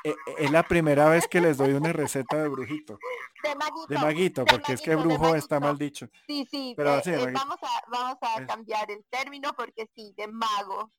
Eh, 0.04 0.16
es 0.38 0.50
la 0.50 0.64
primera 0.64 1.08
vez 1.08 1.28
que 1.28 1.40
les 1.40 1.58
doy 1.58 1.72
una 1.74 1.92
receta 1.92 2.42
de 2.42 2.48
brujito. 2.48 2.98
De 3.44 3.54
maguito. 3.54 3.86
De 3.88 3.98
maguito, 3.98 4.44
porque 4.44 4.72
es 4.72 4.80
que 4.80 4.96
brujo 4.96 5.36
está 5.36 5.60
mal 5.60 5.78
dicho. 5.78 6.08
Sí, 6.26 6.48
sí, 6.50 6.74
pero 6.76 7.00
vamos 7.32 7.58
a, 7.62 7.84
vamos 7.88 8.16
a 8.22 8.46
cambiar 8.46 8.90
el 8.90 9.04
término 9.04 9.52
porque 9.52 9.86
sí, 9.94 10.14
de 10.16 10.26
mago. 10.26 10.90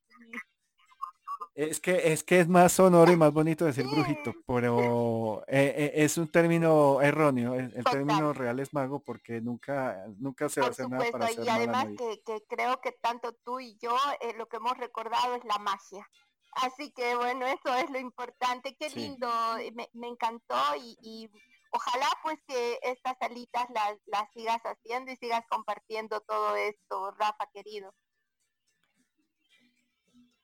Es 1.54 1.80
que 1.80 2.12
es 2.12 2.24
que 2.24 2.40
es 2.40 2.48
más 2.48 2.72
sonoro 2.72 3.12
y 3.12 3.16
más 3.16 3.32
bonito 3.32 3.64
decir 3.64 3.86
brujito, 3.86 4.34
pero 4.46 5.44
eh, 5.46 5.74
eh, 5.76 5.92
es 5.94 6.18
un 6.18 6.28
término 6.28 7.00
erróneo. 7.00 7.54
El, 7.54 7.84
término 7.84 8.32
real 8.32 8.58
es 8.60 8.72
mago 8.72 9.00
porque 9.00 9.40
nunca 9.40 10.04
nunca 10.18 10.48
se 10.48 10.60
hacer 10.60 10.88
nada 10.88 11.04
para 11.10 11.26
hacer 11.26 11.44
Y 11.44 11.48
además 11.48 11.86
que, 11.96 12.42
creo 12.48 12.80
que 12.80 12.92
tanto 12.92 13.32
tú 13.44 13.60
y 13.60 13.76
yo 13.78 13.96
eh, 14.20 14.34
lo 14.36 14.48
que 14.48 14.56
hemos 14.56 14.76
recordado 14.78 15.34
es 15.34 15.44
la 15.44 15.58
magia. 15.58 16.08
Así 16.56 16.92
que 16.92 17.14
bueno, 17.16 17.46
eso 17.46 17.74
es 17.74 17.90
lo 17.90 17.98
importante. 17.98 18.76
Qué 18.76 18.88
lindo, 18.90 19.28
me, 19.74 20.08
encantó 20.08 20.56
y, 20.76 21.30
ojalá 21.70 22.06
pues 22.22 22.38
que 22.46 22.78
estas 22.82 23.16
salitas 23.18 23.66
las, 23.70 23.98
las 24.06 24.30
sigas 24.32 24.62
haciendo 24.62 25.10
y 25.10 25.16
sigas 25.16 25.44
compartiendo 25.48 26.20
todo 26.20 26.56
esto, 26.56 27.10
Rafa 27.18 27.48
querido. 27.52 27.92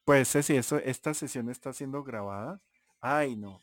Pues 0.05 0.31
Ceci, 0.33 0.57
eso, 0.57 0.79
esta 0.79 1.15
sesión 1.15 1.51
está 1.51 1.73
siendo 1.73 2.03
grabada. 2.03 2.61
Ay, 3.01 3.37
no. 3.37 3.61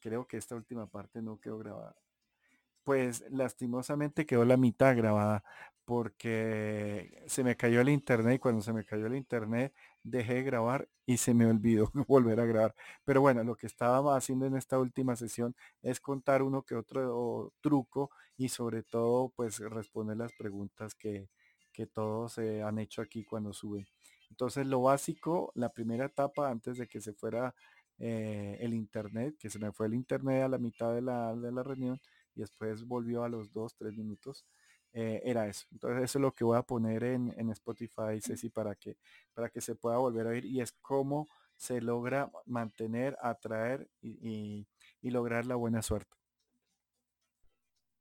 Creo 0.00 0.26
que 0.26 0.36
esta 0.36 0.54
última 0.56 0.86
parte 0.88 1.22
no 1.22 1.38
quedó 1.40 1.58
grabada. 1.58 1.96
Pues 2.84 3.24
lastimosamente 3.30 4.26
quedó 4.26 4.44
la 4.44 4.56
mitad 4.56 4.96
grabada 4.96 5.44
porque 5.84 7.22
se 7.26 7.44
me 7.44 7.56
cayó 7.56 7.80
el 7.80 7.90
internet 7.90 8.36
y 8.36 8.38
cuando 8.40 8.62
se 8.62 8.72
me 8.72 8.84
cayó 8.84 9.06
el 9.06 9.16
internet 9.16 9.74
dejé 10.02 10.34
de 10.36 10.42
grabar 10.44 10.88
y 11.06 11.18
se 11.18 11.34
me 11.34 11.46
olvidó 11.46 11.90
volver 12.08 12.40
a 12.40 12.46
grabar. 12.46 12.74
Pero 13.04 13.20
bueno, 13.22 13.44
lo 13.44 13.56
que 13.56 13.66
estaba 13.66 14.16
haciendo 14.16 14.46
en 14.46 14.56
esta 14.56 14.78
última 14.78 15.16
sesión 15.16 15.54
es 15.82 16.00
contar 16.00 16.42
uno 16.42 16.62
que 16.64 16.76
otro 16.76 17.52
truco 17.60 18.10
y 18.36 18.48
sobre 18.50 18.82
todo 18.84 19.30
pues 19.36 19.58
responder 19.60 20.16
las 20.18 20.32
preguntas 20.34 20.94
que, 20.94 21.28
que 21.72 21.86
todos 21.86 22.34
se 22.34 22.62
han 22.62 22.78
hecho 22.78 23.02
aquí 23.02 23.24
cuando 23.24 23.52
suben. 23.52 23.86
Entonces 24.30 24.66
lo 24.66 24.82
básico, 24.82 25.52
la 25.54 25.70
primera 25.70 26.06
etapa 26.06 26.48
antes 26.50 26.78
de 26.78 26.86
que 26.86 27.00
se 27.00 27.12
fuera 27.12 27.54
eh, 27.98 28.56
el 28.60 28.74
internet, 28.74 29.36
que 29.38 29.50
se 29.50 29.58
me 29.58 29.72
fue 29.72 29.86
el 29.86 29.94
internet 29.94 30.44
a 30.44 30.48
la 30.48 30.58
mitad 30.58 30.94
de 30.94 31.02
la, 31.02 31.34
de 31.36 31.52
la 31.52 31.62
reunión 31.62 32.00
y 32.34 32.40
después 32.40 32.84
volvió 32.84 33.24
a 33.24 33.28
los 33.28 33.52
dos, 33.52 33.74
tres 33.76 33.94
minutos, 33.96 34.46
eh, 34.92 35.20
era 35.24 35.46
eso. 35.46 35.66
Entonces 35.72 36.04
eso 36.04 36.18
es 36.18 36.22
lo 36.22 36.32
que 36.32 36.44
voy 36.44 36.56
a 36.56 36.62
poner 36.62 37.04
en, 37.04 37.34
en 37.38 37.50
Spotify, 37.50 38.20
Ceci, 38.20 38.48
para 38.50 38.74
que, 38.74 38.96
para 39.34 39.50
que 39.50 39.60
se 39.60 39.74
pueda 39.74 39.98
volver 39.98 40.26
a 40.26 40.30
oír 40.30 40.46
y 40.46 40.60
es 40.60 40.72
cómo 40.80 41.28
se 41.56 41.80
logra 41.80 42.30
mantener, 42.46 43.16
atraer 43.20 43.88
y 44.00 44.66
lograr 45.02 45.44
la 45.46 45.56
buena 45.56 45.82
suerte. 45.82 46.19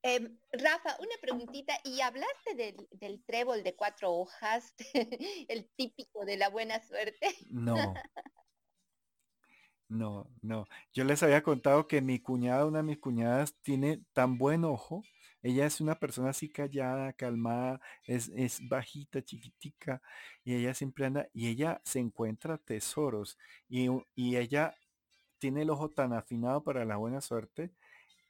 Em, 0.02 0.38
Rafa, 0.54 0.96
una 1.00 1.16
preguntita, 1.22 1.74
y 1.84 2.00
hablaste 2.00 2.56
del, 2.56 3.24
trébol 3.26 3.64
de 3.64 3.76
cuatro 3.76 4.14
hojas, 4.14 4.74
el 5.50 5.70
típico 5.76 6.26
de 6.26 6.38
la 6.38 6.50
buena 6.50 6.82
suerte. 6.82 7.28
No. 7.50 7.76
No, 9.92 10.30
no. 10.44 10.68
Yo 10.94 11.04
les 11.04 11.24
había 11.24 11.42
contado 11.42 11.88
que 11.88 12.00
mi 12.00 12.20
cuñada, 12.20 12.68
una 12.68 12.78
de 12.78 12.84
mis 12.84 13.00
cuñadas, 13.00 13.56
tiene 13.64 14.04
tan 14.14 14.38
buen 14.38 14.64
ojo. 14.64 15.02
Ella 15.42 15.66
es 15.66 15.82
una 15.82 15.96
persona 15.98 16.30
así 16.30 16.48
callada, 16.48 17.12
calmada, 17.14 17.82
es, 18.06 18.30
es 18.36 18.60
bajita, 18.70 19.24
chiquitica, 19.24 20.00
y 20.44 20.54
ella 20.54 20.76
siempre 20.76 21.08
anda, 21.08 21.28
y 21.34 21.48
ella 21.48 21.82
se 21.84 21.98
encuentra 21.98 22.60
tesoros, 22.60 23.40
y, 23.68 23.88
y 24.14 24.38
ella 24.38 24.76
tiene 25.40 25.64
el 25.64 25.72
ojo 25.72 25.90
tan 25.90 26.14
afinado 26.14 26.64
para 26.64 26.86
la 26.86 26.98
buena 26.98 27.20
suerte 27.20 27.72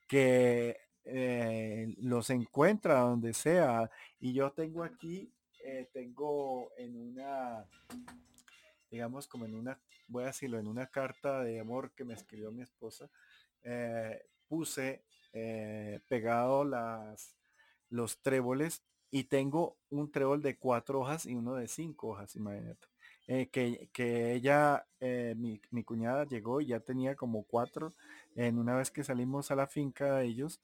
que 0.08 0.78
eh, 1.06 1.96
los 2.00 2.30
encuentra 2.30 3.00
donde 3.00 3.34
sea. 3.34 3.90
Y 4.20 4.34
yo 4.34 4.52
tengo 4.52 4.84
aquí, 4.84 5.32
eh, 5.64 5.90
tengo 5.94 6.72
en 6.78 6.96
una, 6.96 7.66
digamos 8.92 9.28
como 9.28 9.46
en 9.46 9.56
una, 9.56 9.80
voy 10.08 10.24
a 10.24 10.28
decirlo, 10.28 10.60
en 10.60 10.68
una 10.68 10.88
carta 10.88 11.44
de 11.44 11.60
amor 11.60 11.92
que 11.96 12.06
me 12.06 12.14
escribió 12.14 12.52
mi 12.52 12.64
esposa, 12.64 13.10
eh, 13.64 14.26
puse 14.48 15.04
pegado 16.08 16.66
las, 16.66 17.36
los 17.90 18.20
tréboles 18.20 18.84
y 19.12 19.26
tengo 19.26 19.78
un 19.92 20.12
trébol 20.12 20.42
de 20.42 20.58
cuatro 20.58 21.02
hojas 21.02 21.28
y 21.28 21.36
uno 21.36 21.54
de 21.54 21.68
cinco 21.68 22.10
hojas, 22.10 22.36
imagínate. 22.36 22.88
que, 23.28 23.90
que, 23.94 24.34
ella, 24.34 24.88
mi, 25.36 25.62
mi, 25.70 25.84
cuñada 25.84 26.26
llegó 26.26 26.62
y 26.62 26.68
ya 26.68 26.80
tenía 26.80 27.16
como 27.16 27.44
cuatro 27.44 27.94
en 28.36 28.58
una 28.58 28.76
vez 28.76 28.90
que 28.90 29.04
salimos 29.04 29.52
a 29.52 29.56
la 29.56 29.68
finca 29.68 30.24
ellos 30.24 30.60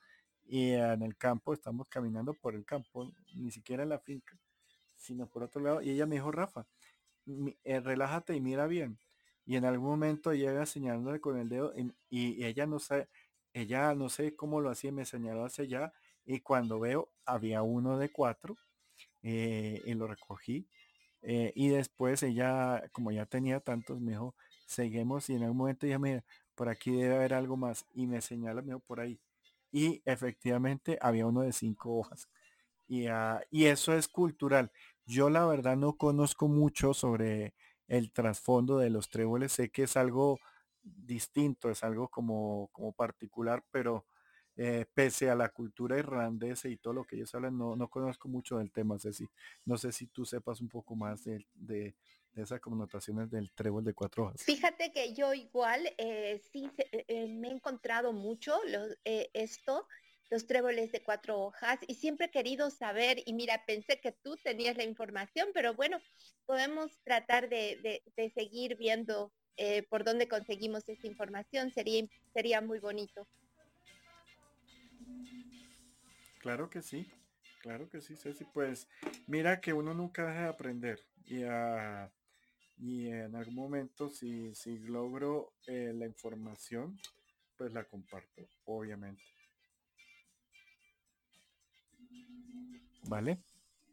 y 0.47 0.72
en 0.73 1.01
el 1.01 1.17
campo, 1.17 1.53
estamos 1.53 1.88
caminando 1.89 2.34
por 2.34 2.55
el 2.55 2.65
campo, 2.65 3.11
ni 3.35 3.51
siquiera 3.51 3.84
en 3.84 3.89
la 3.89 3.99
finca, 3.99 4.38
sino 4.95 5.27
por 5.27 5.43
otro 5.43 5.61
lado. 5.61 5.81
Y 5.81 5.89
ella 5.89 6.05
me 6.05 6.15
dijo, 6.15 6.31
Rafa, 6.31 6.67
eh, 7.63 7.80
relájate 7.80 8.35
y 8.35 8.41
mira 8.41 8.67
bien. 8.67 8.99
Y 9.45 9.55
en 9.57 9.65
algún 9.65 9.89
momento 9.89 10.34
llega 10.34 10.65
señalándole 10.65 11.19
con 11.19 11.38
el 11.38 11.49
dedo 11.49 11.73
y, 12.09 12.43
ella 12.43 12.65
no 12.65 12.80
sé, 12.80 13.07
ella 13.53 13.93
no 13.95 14.09
sé 14.09 14.35
cómo 14.35 14.61
lo 14.61 14.69
hacía, 14.69 14.91
me 14.91 15.05
señaló 15.05 15.45
hacia 15.45 15.63
allá 15.63 15.93
y 16.26 16.39
cuando 16.41 16.80
veo 16.80 17.09
había 17.26 17.61
uno 17.61 17.97
de 17.99 18.11
cuatro 18.11 18.57
eh, 19.23 19.81
y 19.85 19.93
lo 19.93 20.07
recogí. 20.07 20.67
Eh, 21.22 21.53
y 21.55 21.69
después 21.69 22.22
ella, 22.23 22.84
como 22.91 23.11
ya 23.11 23.26
tenía 23.26 23.59
tantos, 23.59 23.99
me 23.99 24.11
dijo, 24.11 24.35
seguimos 24.67 25.30
y 25.30 25.35
en 25.35 25.43
algún 25.43 25.57
momento 25.57 25.85
ella 25.88 25.99
me 25.99 26.13
dijo, 26.15 26.26
por 26.55 26.69
aquí 26.69 26.91
debe 26.91 27.15
haber 27.15 27.34
algo 27.34 27.57
más. 27.57 27.85
Y 27.93 28.07
me 28.07 28.22
señala, 28.22 28.61
me 28.61 28.67
dijo, 28.67 28.80
por 28.81 28.99
ahí 28.99 29.19
y 29.76 30.02
efectivamente 30.06 30.97
había 31.02 31.26
uno 31.27 31.41
de 31.41 31.52
cinco 31.52 31.97
hojas. 31.97 32.30
Y, 32.88 33.07
ah, 33.07 33.41
y, 33.52 33.65
eso 33.65 33.93
es 33.93 34.07
cultural. 34.07 34.72
Yo 35.06 35.30
la 35.30 35.45
verdad 35.45 35.76
no 35.76 35.97
conozco 35.97 36.47
mucho 36.47 36.93
sobre 36.93 37.53
el 37.89 38.14
trasfondo 38.14 38.77
de 38.77 38.89
los 38.89 39.10
tréboles. 39.10 39.52
Sé 39.52 39.72
que 39.72 39.84
es 39.84 39.97
algo 39.97 40.39
distinto, 40.81 41.69
es 41.69 41.84
algo 41.84 42.07
como, 42.07 42.69
como 42.72 42.93
particular, 42.93 43.65
pero 43.69 44.06
eh, 44.56 44.85
pese 44.93 45.30
a 45.30 45.35
la 45.35 45.49
cultura 45.49 45.99
irlandesa 45.99 46.69
y 46.69 46.77
todo 46.77 46.93
lo 46.93 47.03
que 47.03 47.18
ellos 47.18 47.35
hablan, 47.35 47.57
no, 47.57 47.76
no 47.76 47.89
conozco 47.89 48.30
mucho 48.30 48.60
del 48.60 48.72
tema, 48.72 48.97
Ceci. 48.97 49.27
No 49.65 49.77
sé 49.77 49.91
si 49.91 50.07
tú 50.07 50.23
sepas 50.26 50.61
un 50.61 50.69
poco 50.69 50.95
más 50.95 51.26
de, 51.26 51.45
de, 51.53 51.97
esas 52.36 52.60
connotaciones 52.60 53.30
del 53.30 53.52
trébol 53.52 53.84
de 53.84 53.94
cuatro 53.94 54.26
hojas. 54.26 54.44
Fíjate 54.44 54.91
que 54.91 55.14
yo 55.14 55.34
igual 55.34 55.94
eh, 55.98 56.41
sí 56.52 56.70
eh, 56.78 57.28
me 57.28 57.49
he 57.49 57.52
encontrado 57.52 58.14
mucho 58.14 58.60
esto 59.03 59.88
los 60.32 60.48
tréboles 60.48 60.91
de 60.91 61.03
cuatro 61.03 61.40
hojas 61.40 61.80
y 61.88 61.95
siempre 61.95 62.28
he 62.28 62.32
querido 62.32 62.72
saber 62.72 63.22
y 63.26 63.34
mira, 63.34 63.64
pensé 63.66 63.99
que 64.02 64.12
tú 64.12 64.38
tenías 64.44 64.76
la 64.76 64.84
información, 64.84 65.49
pero 65.53 65.76
bueno, 65.76 65.99
podemos 66.45 66.91
tratar 67.03 67.48
de, 67.48 68.02
seguir 68.34 68.76
viendo 68.76 69.32
por 69.90 70.03
dónde 70.03 70.28
conseguimos 70.28 70.90
esta 70.90 71.07
información, 71.07 71.72
sería, 71.72 72.03
sería 72.34 72.60
muy 72.60 72.80
bonito. 72.80 73.28
Claro 76.45 76.70
que 76.70 76.84
sí, 76.84 77.07
claro 77.64 77.90
que 77.90 78.02
sí, 78.02 78.16
Ceci. 78.16 78.45
Pues 78.45 78.88
mira 79.26 79.60
que 79.62 79.74
uno 79.74 79.95
nunca 79.95 80.28
deja 80.28 80.41
de 80.41 80.49
aprender 80.49 81.03
y, 81.26 81.41
y 82.77 83.07
en 83.07 83.35
algún 83.35 83.56
momento 83.56 84.10
si, 84.10 84.53
si 84.53 84.77
logro 84.80 85.53
eh, 85.68 85.93
la 85.95 86.06
información, 86.06 86.99
pues 87.57 87.72
la 87.72 87.85
comparto, 87.85 88.47
obviamente. 88.65 89.23
¿Vale? 93.03 93.39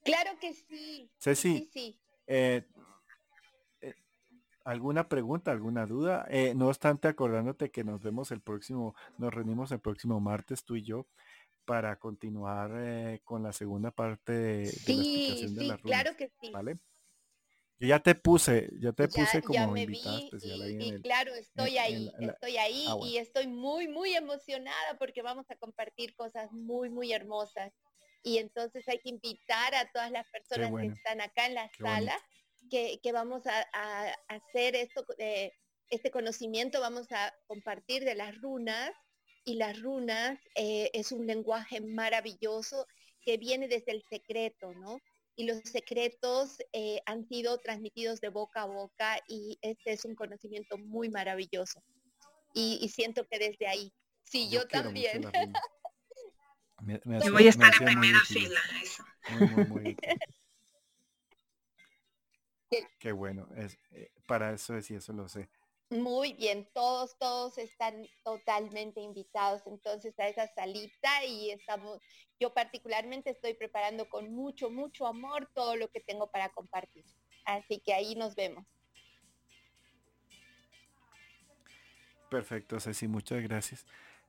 Claro 0.04 0.30
que 0.40 0.52
sí. 0.52 1.10
Ceci, 1.18 1.70
sí, 1.72 2.00
eh, 2.26 2.66
eh, 3.82 3.94
¿alguna 4.64 5.08
pregunta, 5.08 5.52
alguna 5.52 5.86
duda? 5.86 6.26
no 6.56 6.68
obstante, 6.68 7.08
acordándote 7.08 7.70
que 7.70 7.84
nos 7.84 8.02
vemos 8.02 8.32
el 8.32 8.40
próximo, 8.40 8.96
nos 9.18 9.32
reunimos 9.32 9.70
el 9.70 9.80
próximo 9.80 10.18
martes 10.18 10.64
tú 10.64 10.76
y 10.76 10.82
yo 10.82 11.06
para 11.64 11.96
continuar 12.00 13.20
con 13.22 13.44
la 13.44 13.52
segunda 13.52 13.92
parte 13.92 14.32
de, 14.32 14.66
sí, 14.66 14.96
la 14.96 15.02
explicación 15.02 15.54
de 15.54 15.76
sí, 15.76 15.82
claro 15.82 16.16
que 16.16 16.32
sí. 16.40 16.50
¿Vale? 16.50 16.78
Yo 17.82 17.88
ya 17.88 17.98
te 17.98 18.14
puse, 18.14 18.70
ya 18.78 18.92
te 18.92 19.08
puse 19.08 19.42
como 19.42 19.54
ya 19.54 19.66
me 19.66 19.86
vi, 19.86 20.00
y, 20.78 21.02
claro, 21.02 21.34
estoy 21.34 21.78
ahí, 21.78 22.12
estoy 22.20 22.56
ahí 22.56 22.86
ah, 22.88 22.96
y 23.02 23.16
estoy 23.16 23.48
muy, 23.48 23.88
muy 23.88 24.14
emocionada 24.14 24.96
porque 25.00 25.20
vamos 25.20 25.50
a 25.50 25.56
compartir 25.56 26.14
cosas 26.14 26.52
muy, 26.52 26.90
muy 26.90 27.12
hermosas. 27.12 27.72
Y 28.22 28.38
entonces 28.38 28.86
hay 28.86 29.00
que 29.00 29.08
invitar 29.08 29.74
a 29.74 29.90
todas 29.90 30.12
las 30.12 30.28
personas 30.28 30.70
que 30.80 30.86
están 30.86 31.20
acá 31.20 31.46
en 31.46 31.54
la 31.54 31.68
sala 31.76 32.16
que, 32.70 33.00
que, 33.02 33.10
vamos 33.10 33.48
a, 33.48 33.66
a 33.72 34.16
hacer 34.28 34.76
esto, 34.76 35.04
de, 35.18 35.52
este 35.90 36.12
conocimiento, 36.12 36.80
vamos 36.80 37.10
a 37.10 37.34
compartir 37.48 38.04
de 38.04 38.14
las 38.14 38.40
runas 38.40 38.92
y 39.44 39.56
las 39.56 39.82
runas 39.82 40.38
eh, 40.54 40.88
es 40.92 41.10
un 41.10 41.26
lenguaje 41.26 41.80
maravilloso 41.80 42.86
que 43.22 43.38
viene 43.38 43.66
desde 43.66 43.90
el 43.90 44.04
secreto, 44.08 44.72
¿no? 44.72 45.00
Y 45.34 45.46
los 45.46 45.60
secretos 45.60 46.58
eh, 46.72 47.00
han 47.06 47.26
sido 47.26 47.58
transmitidos 47.58 48.20
de 48.20 48.28
boca 48.28 48.62
a 48.62 48.66
boca 48.66 49.18
y 49.28 49.58
este 49.62 49.92
es 49.92 50.04
un 50.04 50.14
conocimiento 50.14 50.76
muy 50.78 51.08
maravilloso. 51.08 51.82
Y, 52.54 52.86
siento 52.90 53.26
que 53.26 53.38
desde 53.38 53.66
ahí, 53.66 53.94
sí, 54.24 54.50
yo, 54.50 54.66
también. 54.68 55.22
me, 56.82 57.00
voy 57.30 57.46
a 57.46 57.50
estar 57.50 57.72
en 57.80 57.86
primera 57.86 58.20
fila. 58.26 58.60
Qué 62.98 63.12
bueno, 63.12 63.48
es, 63.56 63.78
eh, 63.92 64.10
para 64.26 64.52
eso 64.52 64.76
es 64.76 64.90
y 64.90 64.96
eso 64.96 65.12
lo 65.12 65.28
sé. 65.28 65.48
Muy 65.92 66.32
bien, 66.32 66.66
todos, 66.72 67.18
todos 67.18 67.58
están 67.58 68.08
totalmente 68.24 69.02
invitados 69.02 69.60
entonces 69.66 70.18
a 70.18 70.26
esa 70.26 70.46
salita 70.54 71.22
y 71.26 71.50
estamos, 71.50 72.00
yo 72.40 72.54
particularmente 72.54 73.28
estoy 73.28 73.52
preparando 73.52 74.08
con 74.08 74.34
mucho, 74.34 74.70
mucho 74.70 75.06
amor 75.06 75.50
todo 75.52 75.76
lo 75.76 75.88
que 75.88 76.00
tengo 76.00 76.30
para 76.30 76.48
compartir. 76.48 77.04
Así 77.44 77.78
que 77.84 77.92
ahí 77.92 78.14
nos 78.14 78.34
vemos. 78.34 78.64
Perfecto, 82.30 82.80
Ceci, 82.80 83.06
muchas 83.06 83.42
gracias. 83.42 83.84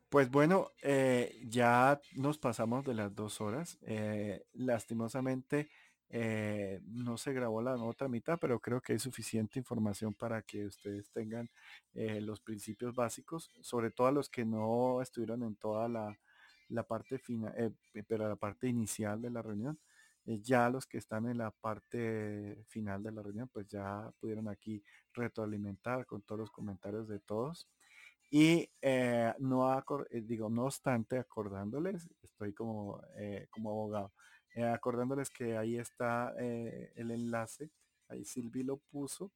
Pues 0.10 0.30
bueno, 0.30 0.69
eh, 0.81 1.40
ya 1.45 2.02
nos 2.11 2.40
pasamos 2.40 2.84
de 2.84 2.94
las 2.94 3.15
dos 3.15 3.40
horas. 3.40 3.80
Eh, 3.84 4.44
lastimosamente, 4.52 5.69
eh, 6.15 6.80
no 6.85 7.18
se 7.18 7.34
grabó 7.34 7.60
la 7.64 7.73
otra 7.73 8.07
mitad, 8.07 8.38
pero 8.40 8.60
creo 8.60 8.80
que 8.80 8.94
hay 8.94 8.99
suficiente 8.99 9.57
información 9.57 10.14
para 10.14 10.44
que 10.44 10.68
ustedes 10.68 11.10
tengan 11.10 11.49
eh, 11.95 12.22
los 12.22 12.40
principios 12.40 12.94
básicos, 12.94 13.49
sobre 13.61 13.90
todo 13.90 14.06
a 14.06 14.11
los 14.11 14.30
que 14.30 14.45
no 14.45 15.02
estuvieron 15.02 15.41
en 15.41 15.56
toda 15.56 15.88
la, 15.90 16.15
parte 16.88 17.18
final, 17.18 17.52
eh, 17.57 17.72
pero 18.07 18.30
la 18.30 18.35
parte 18.35 18.68
inicial 18.68 19.23
de 19.23 19.31
la 19.31 19.41
reunión. 19.41 19.80
ya 20.26 20.69
los 20.69 20.85
que 20.85 20.99
están 20.99 21.27
en 21.27 21.40
la 21.40 21.49
parte 21.49 22.64
final 22.68 23.02
de 23.02 23.11
la 23.11 23.23
reunión, 23.23 23.49
pues 23.52 23.68
ya 23.68 24.11
pudieron 24.19 24.48
aquí 24.49 24.84
retroalimentar 25.14 26.06
con 26.06 26.22
todos 26.22 26.41
los 26.41 26.52
comentarios 26.52 27.07
de 27.07 27.19
todos. 27.22 27.68
Y 28.30 28.69
no 29.40 29.84
digo, 30.11 30.49
no 30.49 30.65
obstante, 30.65 31.18
acordándoles, 31.18 32.10
estoy 32.22 32.53
como, 32.53 33.02
como 33.52 33.72
abogado, 33.72 34.14
eh, 34.55 34.65
acordándoles 34.65 35.31
que 35.31 35.57
ahí 35.57 35.77
está 35.77 36.34
eh, 36.38 36.91
el 36.95 37.09
enlace, 37.11 37.71
ahí 38.07 38.23
Silvi 38.23 38.63
lo 38.63 38.77
puso, 38.77 39.31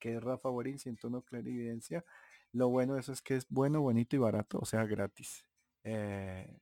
que 0.00 0.16
es 0.16 0.22
Rafa 0.22 0.48
Borín, 0.48 0.78
101 0.78 1.22
Clarividencia. 1.22 2.04
Lo 2.52 2.68
bueno 2.68 2.98
eso 2.98 3.12
es 3.12 3.22
que 3.22 3.36
es 3.36 3.46
bueno, 3.48 3.80
bonito 3.80 4.16
y 4.16 4.18
barato, 4.18 4.58
o 4.60 4.64
sea, 4.64 4.84
gratis. 4.86 5.44
Eh, 5.84 6.58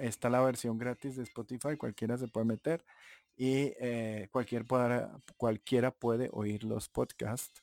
está 0.00 0.28
la 0.28 0.40
versión 0.40 0.76
gratis 0.78 1.16
de 1.16 1.22
Spotify, 1.22 1.76
cualquiera 1.76 2.18
se 2.18 2.28
puede 2.28 2.46
meter 2.46 2.84
y 3.36 3.72
cualquier 4.32 4.66
cualquiera 5.36 5.92
puede 5.92 6.28
oír 6.32 6.64
los 6.64 6.88
podcasts 6.88 7.62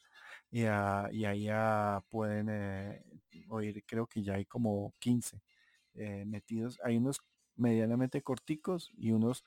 y, 0.50 0.64
ahí 0.66 1.50
pueden 2.10 2.50
oír, 3.50 3.84
creo 3.86 4.08
que 4.08 4.24
ya 4.24 4.36
hay 4.36 4.46
como 4.46 4.94
15 5.00 5.42
metidos. 6.26 6.80
Hay 6.84 6.98
unos 6.98 7.20
medianamente 7.58 8.22
corticos 8.22 8.92
y 8.98 9.12
unos 9.12 9.44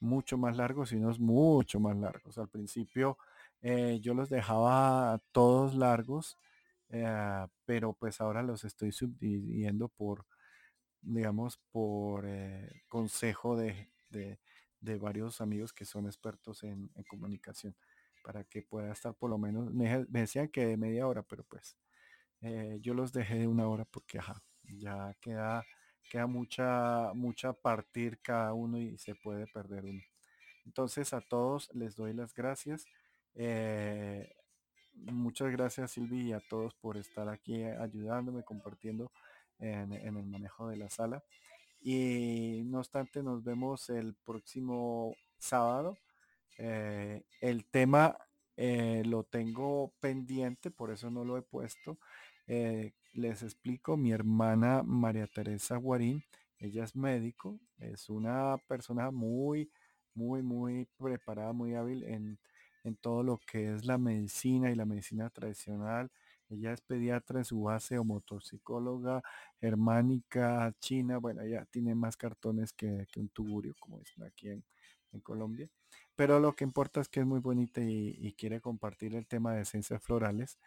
mucho 0.00 0.38
más 0.38 0.56
largos 0.56 0.92
y 0.92 0.96
unos 0.96 1.18
mucho 1.18 1.80
más 1.80 1.96
largos. 1.96 2.38
Al 2.38 2.48
principio 2.48 3.18
eh, 3.62 3.98
yo 4.00 4.14
los 4.14 4.28
dejaba 4.28 5.20
todos 5.32 5.74
largos, 5.74 6.38
eh, 6.90 7.46
pero 7.64 7.92
pues 7.94 8.20
ahora 8.20 8.42
los 8.42 8.64
estoy 8.64 8.92
subdividiendo 8.92 9.88
por, 9.88 10.26
digamos, 11.02 11.58
por 11.72 12.24
eh, 12.26 12.82
consejo 12.88 13.56
de, 13.56 13.88
varios 15.00 15.40
amigos 15.40 15.72
que 15.72 15.84
son 15.84 16.06
expertos 16.06 16.62
en, 16.64 16.90
comunicación, 17.08 17.74
para 18.22 18.44
que 18.44 18.62
pueda 18.62 18.92
estar 18.92 19.14
por 19.14 19.30
lo 19.30 19.38
menos, 19.38 19.72
me, 19.72 20.06
decían 20.08 20.48
que 20.48 20.66
de 20.66 20.76
media 20.76 21.06
hora, 21.06 21.22
pero 21.22 21.44
pues 21.44 21.76
yo 22.80 22.94
los 22.94 23.12
dejé 23.12 23.38
de 23.38 23.48
una 23.48 23.66
hora 23.68 23.84
porque 23.84 24.18
ajá, 24.18 24.40
ya 24.62 25.14
queda 25.20 25.64
queda 26.08 26.26
mucha, 26.26 27.12
mucha 27.14 27.52
partir 27.52 28.20
cada 28.20 28.52
uno 28.52 28.78
y 28.78 28.98
se 28.98 29.14
puede 29.14 29.46
perder 29.46 29.84
uno. 29.84 30.02
Entonces 30.64 31.12
a 31.12 31.20
todos 31.20 31.70
les 31.74 31.96
doy 31.96 32.12
las 32.12 32.34
gracias. 32.34 32.86
Eh, 33.34 34.34
muchas 34.94 35.50
gracias 35.52 35.92
Silvi 35.92 36.28
y 36.28 36.32
a 36.32 36.40
todos 36.40 36.74
por 36.74 36.96
estar 36.96 37.28
aquí 37.28 37.62
ayudándome, 37.62 38.42
compartiendo 38.42 39.10
en, 39.58 39.92
el 39.92 40.26
manejo 40.26 40.68
de 40.68 40.76
la 40.76 40.90
sala. 40.90 41.22
Y 41.80 42.62
no 42.66 42.78
obstante, 42.78 43.22
nos 43.22 43.44
vemos 43.44 43.88
el 43.88 44.14
próximo 44.14 45.14
sábado. 45.38 45.96
Eh, 46.58 47.22
el 47.40 47.64
tema 47.66 48.18
eh, 48.56 49.02
lo 49.06 49.22
tengo 49.22 49.92
pendiente, 50.00 50.70
por 50.70 50.90
eso 50.90 51.10
no 51.10 51.24
lo 51.24 51.36
he 51.38 51.42
puesto 51.42 51.98
les 52.48 53.42
explico, 53.42 53.96
mi 53.96 54.12
hermana 54.12 54.82
María 54.82 55.26
Teresa 55.26 55.76
Guarín, 55.76 56.22
ella 56.58 56.84
es 56.84 56.96
médico, 56.96 57.60
es 57.78 58.08
una 58.08 58.56
persona 58.66 59.10
muy, 59.10 59.70
muy, 60.14 60.42
muy 60.42 60.86
preparada, 60.96 61.52
muy 61.52 61.74
hábil 61.74 62.04
en, 62.04 62.38
todo 63.02 63.22
lo 63.22 63.38
que 63.38 63.74
es 63.74 63.84
la 63.84 63.98
medicina 63.98 64.70
y 64.70 64.74
la 64.74 64.86
medicina 64.86 65.28
tradicional. 65.28 66.10
Ella 66.48 66.72
es 66.72 66.80
pediatra 66.80 67.40
en 67.40 67.44
su 67.44 67.60
base 67.60 67.98
o 67.98 68.04
motoxicóloga 68.04 69.22
germánica 69.60 70.74
china. 70.80 71.18
Bueno, 71.18 71.42
ella 71.42 71.66
tiene 71.70 71.94
más 71.94 72.16
cartones 72.16 72.72
que, 72.72 73.06
un 73.16 73.28
tuburio, 73.28 73.74
como 73.78 73.98
dicen 73.98 74.24
aquí 74.24 74.48
en, 74.48 74.64
Colombia. 75.22 75.68
Pero 76.16 76.38
lo 76.38 76.54
que 76.54 76.64
importa 76.64 77.00
es 77.00 77.08
que 77.08 77.20
es 77.20 77.26
muy 77.26 77.40
bonita 77.40 77.80
y 77.82 78.34
quiere 78.38 78.60
compartir 78.60 79.14
el 79.14 79.26
tema 79.26 79.54
de 79.54 79.62
esencias 79.62 80.02
florales 80.02 80.58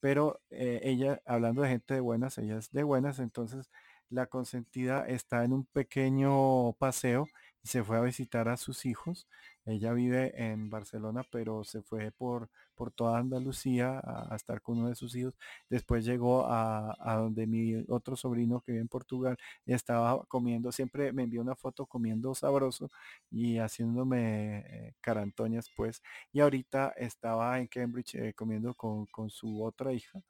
pero 0.00 0.40
eh, 0.50 0.80
ella, 0.84 1.20
hablando 1.26 1.62
de 1.62 1.68
gente 1.70 1.94
de 1.94 2.00
buenas, 2.00 2.38
ella 2.38 2.58
es 2.58 2.70
de 2.72 2.82
buenas, 2.82 3.18
entonces 3.18 3.70
la 4.10 4.26
consentida 4.26 5.06
está 5.06 5.44
en 5.44 5.52
un 5.52 5.64
pequeño 5.66 6.72
paseo 6.74 7.26
se 7.62 7.84
fue 7.84 7.98
a 7.98 8.02
visitar 8.02 8.48
a 8.48 8.56
sus 8.56 8.86
hijos. 8.86 9.28
Ella 9.64 9.92
vive 9.92 10.32
en 10.42 10.70
Barcelona, 10.70 11.24
pero 11.30 11.62
se 11.64 11.82
fue 11.82 12.10
por, 12.10 12.48
por 12.74 12.90
toda 12.90 13.18
Andalucía 13.18 14.00
a, 14.02 14.34
estar 14.34 14.62
con 14.62 14.78
uno 14.78 14.88
de 14.88 14.94
sus 14.94 15.14
hijos. 15.14 15.34
Después 15.68 16.04
llegó 16.04 16.46
a, 16.48 16.96
donde 17.16 17.46
mi 17.46 17.84
otro 17.88 18.16
sobrino 18.16 18.60
que 18.60 18.72
vive 18.72 18.82
en 18.82 18.88
Portugal 18.88 19.36
estaba 19.66 20.24
comiendo, 20.26 20.72
siempre 20.72 21.12
me 21.12 21.24
envió 21.24 21.42
una 21.42 21.56
foto 21.56 21.86
comiendo 21.86 22.34
sabroso 22.34 22.90
y 23.30 23.58
haciéndome 23.58 24.58
eh, 24.88 24.94
carantoñas 25.00 25.70
pues. 25.76 26.02
Y 26.32 26.40
ahorita 26.40 26.94
estaba 26.96 27.58
en 27.58 27.66
Cambridge 27.66 28.14
eh, 28.14 28.34
comiendo 28.34 28.74
con, 28.74 29.06
con, 29.06 29.28
su 29.30 29.62
otra 29.62 29.92
hija. 29.92 30.22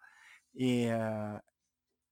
Y 0.54 0.86
ah, 0.88 1.42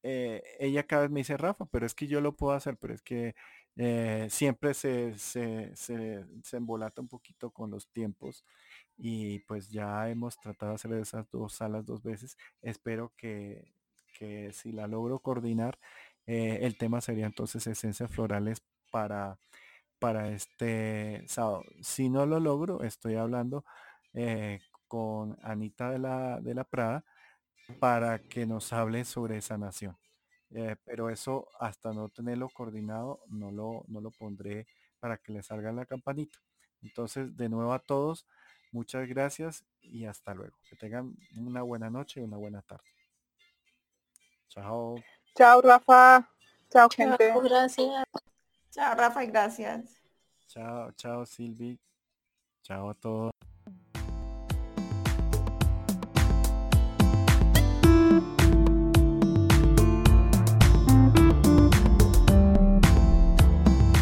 eh, 0.08 0.42
ella 0.60 0.84
cada 0.86 1.02
vez 1.02 1.10
me 1.10 1.20
dice, 1.20 1.36
Rafa, 1.36 1.66
pero 1.66 1.84
es 1.86 1.94
que 1.94 2.06
yo 2.06 2.20
lo 2.20 2.36
puedo 2.36 2.52
hacer, 2.54 2.76
pero 2.78 2.94
es 2.94 3.02
que 3.02 3.34
eh, 3.76 4.28
siempre 4.30 4.72
se, 4.74 5.18
se, 5.18 5.76
se, 5.76 6.24
embolata 6.52 7.02
un 7.02 7.08
poquito 7.08 7.50
con 7.50 7.70
los 7.70 7.88
tiempos 7.88 8.44
y 8.96 9.40
pues 9.40 9.70
ya 9.70 10.08
hemos 10.08 10.38
tratado 10.38 10.72
de 10.72 10.76
hacer 10.76 10.92
esas 10.94 11.30
dos 11.30 11.54
salas 11.54 11.84
dos 11.84 12.02
veces. 12.02 12.38
Espero 12.62 13.12
que, 13.16 13.72
que 14.18 14.52
si 14.52 14.72
la 14.72 14.86
logro 14.86 15.18
coordinar, 15.18 15.78
eh, 16.26 16.60
el 16.62 16.78
tema 16.78 17.00
sería 17.00 17.26
entonces 17.26 17.66
esencias 17.66 18.10
florales 18.10 18.62
para, 18.90 19.38
para 19.98 20.30
este 20.30 21.24
sábado. 21.28 21.64
Si 21.82 22.08
no 22.08 22.26
lo 22.26 22.40
logro, 22.40 22.82
estoy 22.82 23.16
hablando 23.16 23.64
con 24.88 25.36
Anita 25.42 25.90
de 25.90 25.98
la, 25.98 26.40
de 26.40 26.54
la 26.54 26.64
Prada 26.64 27.04
para 27.80 28.18
que 28.20 28.46
nos 28.46 28.72
hable 28.72 29.04
sobre 29.04 29.42
sanación. 29.42 29.96
Eh, 30.50 30.76
pero 30.84 31.10
eso 31.10 31.48
hasta 31.58 31.92
no 31.92 32.08
tenerlo 32.08 32.48
coordinado 32.48 33.20
no 33.28 33.50
lo, 33.50 33.84
no 33.88 34.00
lo 34.00 34.10
pondré 34.12 34.66
para 35.00 35.18
que 35.18 35.32
le 35.32 35.42
salga 35.42 35.72
la 35.72 35.86
campanita. 35.86 36.38
Entonces, 36.82 37.36
de 37.36 37.48
nuevo 37.48 37.72
a 37.72 37.78
todos, 37.78 38.26
muchas 38.72 39.08
gracias 39.08 39.64
y 39.80 40.04
hasta 40.04 40.34
luego. 40.34 40.56
Que 40.68 40.76
tengan 40.76 41.16
una 41.36 41.62
buena 41.62 41.90
noche 41.90 42.20
y 42.20 42.24
una 42.24 42.36
buena 42.36 42.62
tarde. 42.62 42.84
Chao. 44.48 44.96
Chao, 45.34 45.60
Rafa. 45.60 46.30
Chao, 46.70 46.88
gente. 46.88 47.32
gracias. 47.42 48.04
Chao, 48.70 48.94
Rafa, 48.94 49.24
gracias. 49.24 50.00
Chao, 50.48 50.92
chao, 50.92 51.26
Silvi. 51.26 51.78
Chao 52.62 52.90
a 52.90 52.94
todos. 52.94 53.35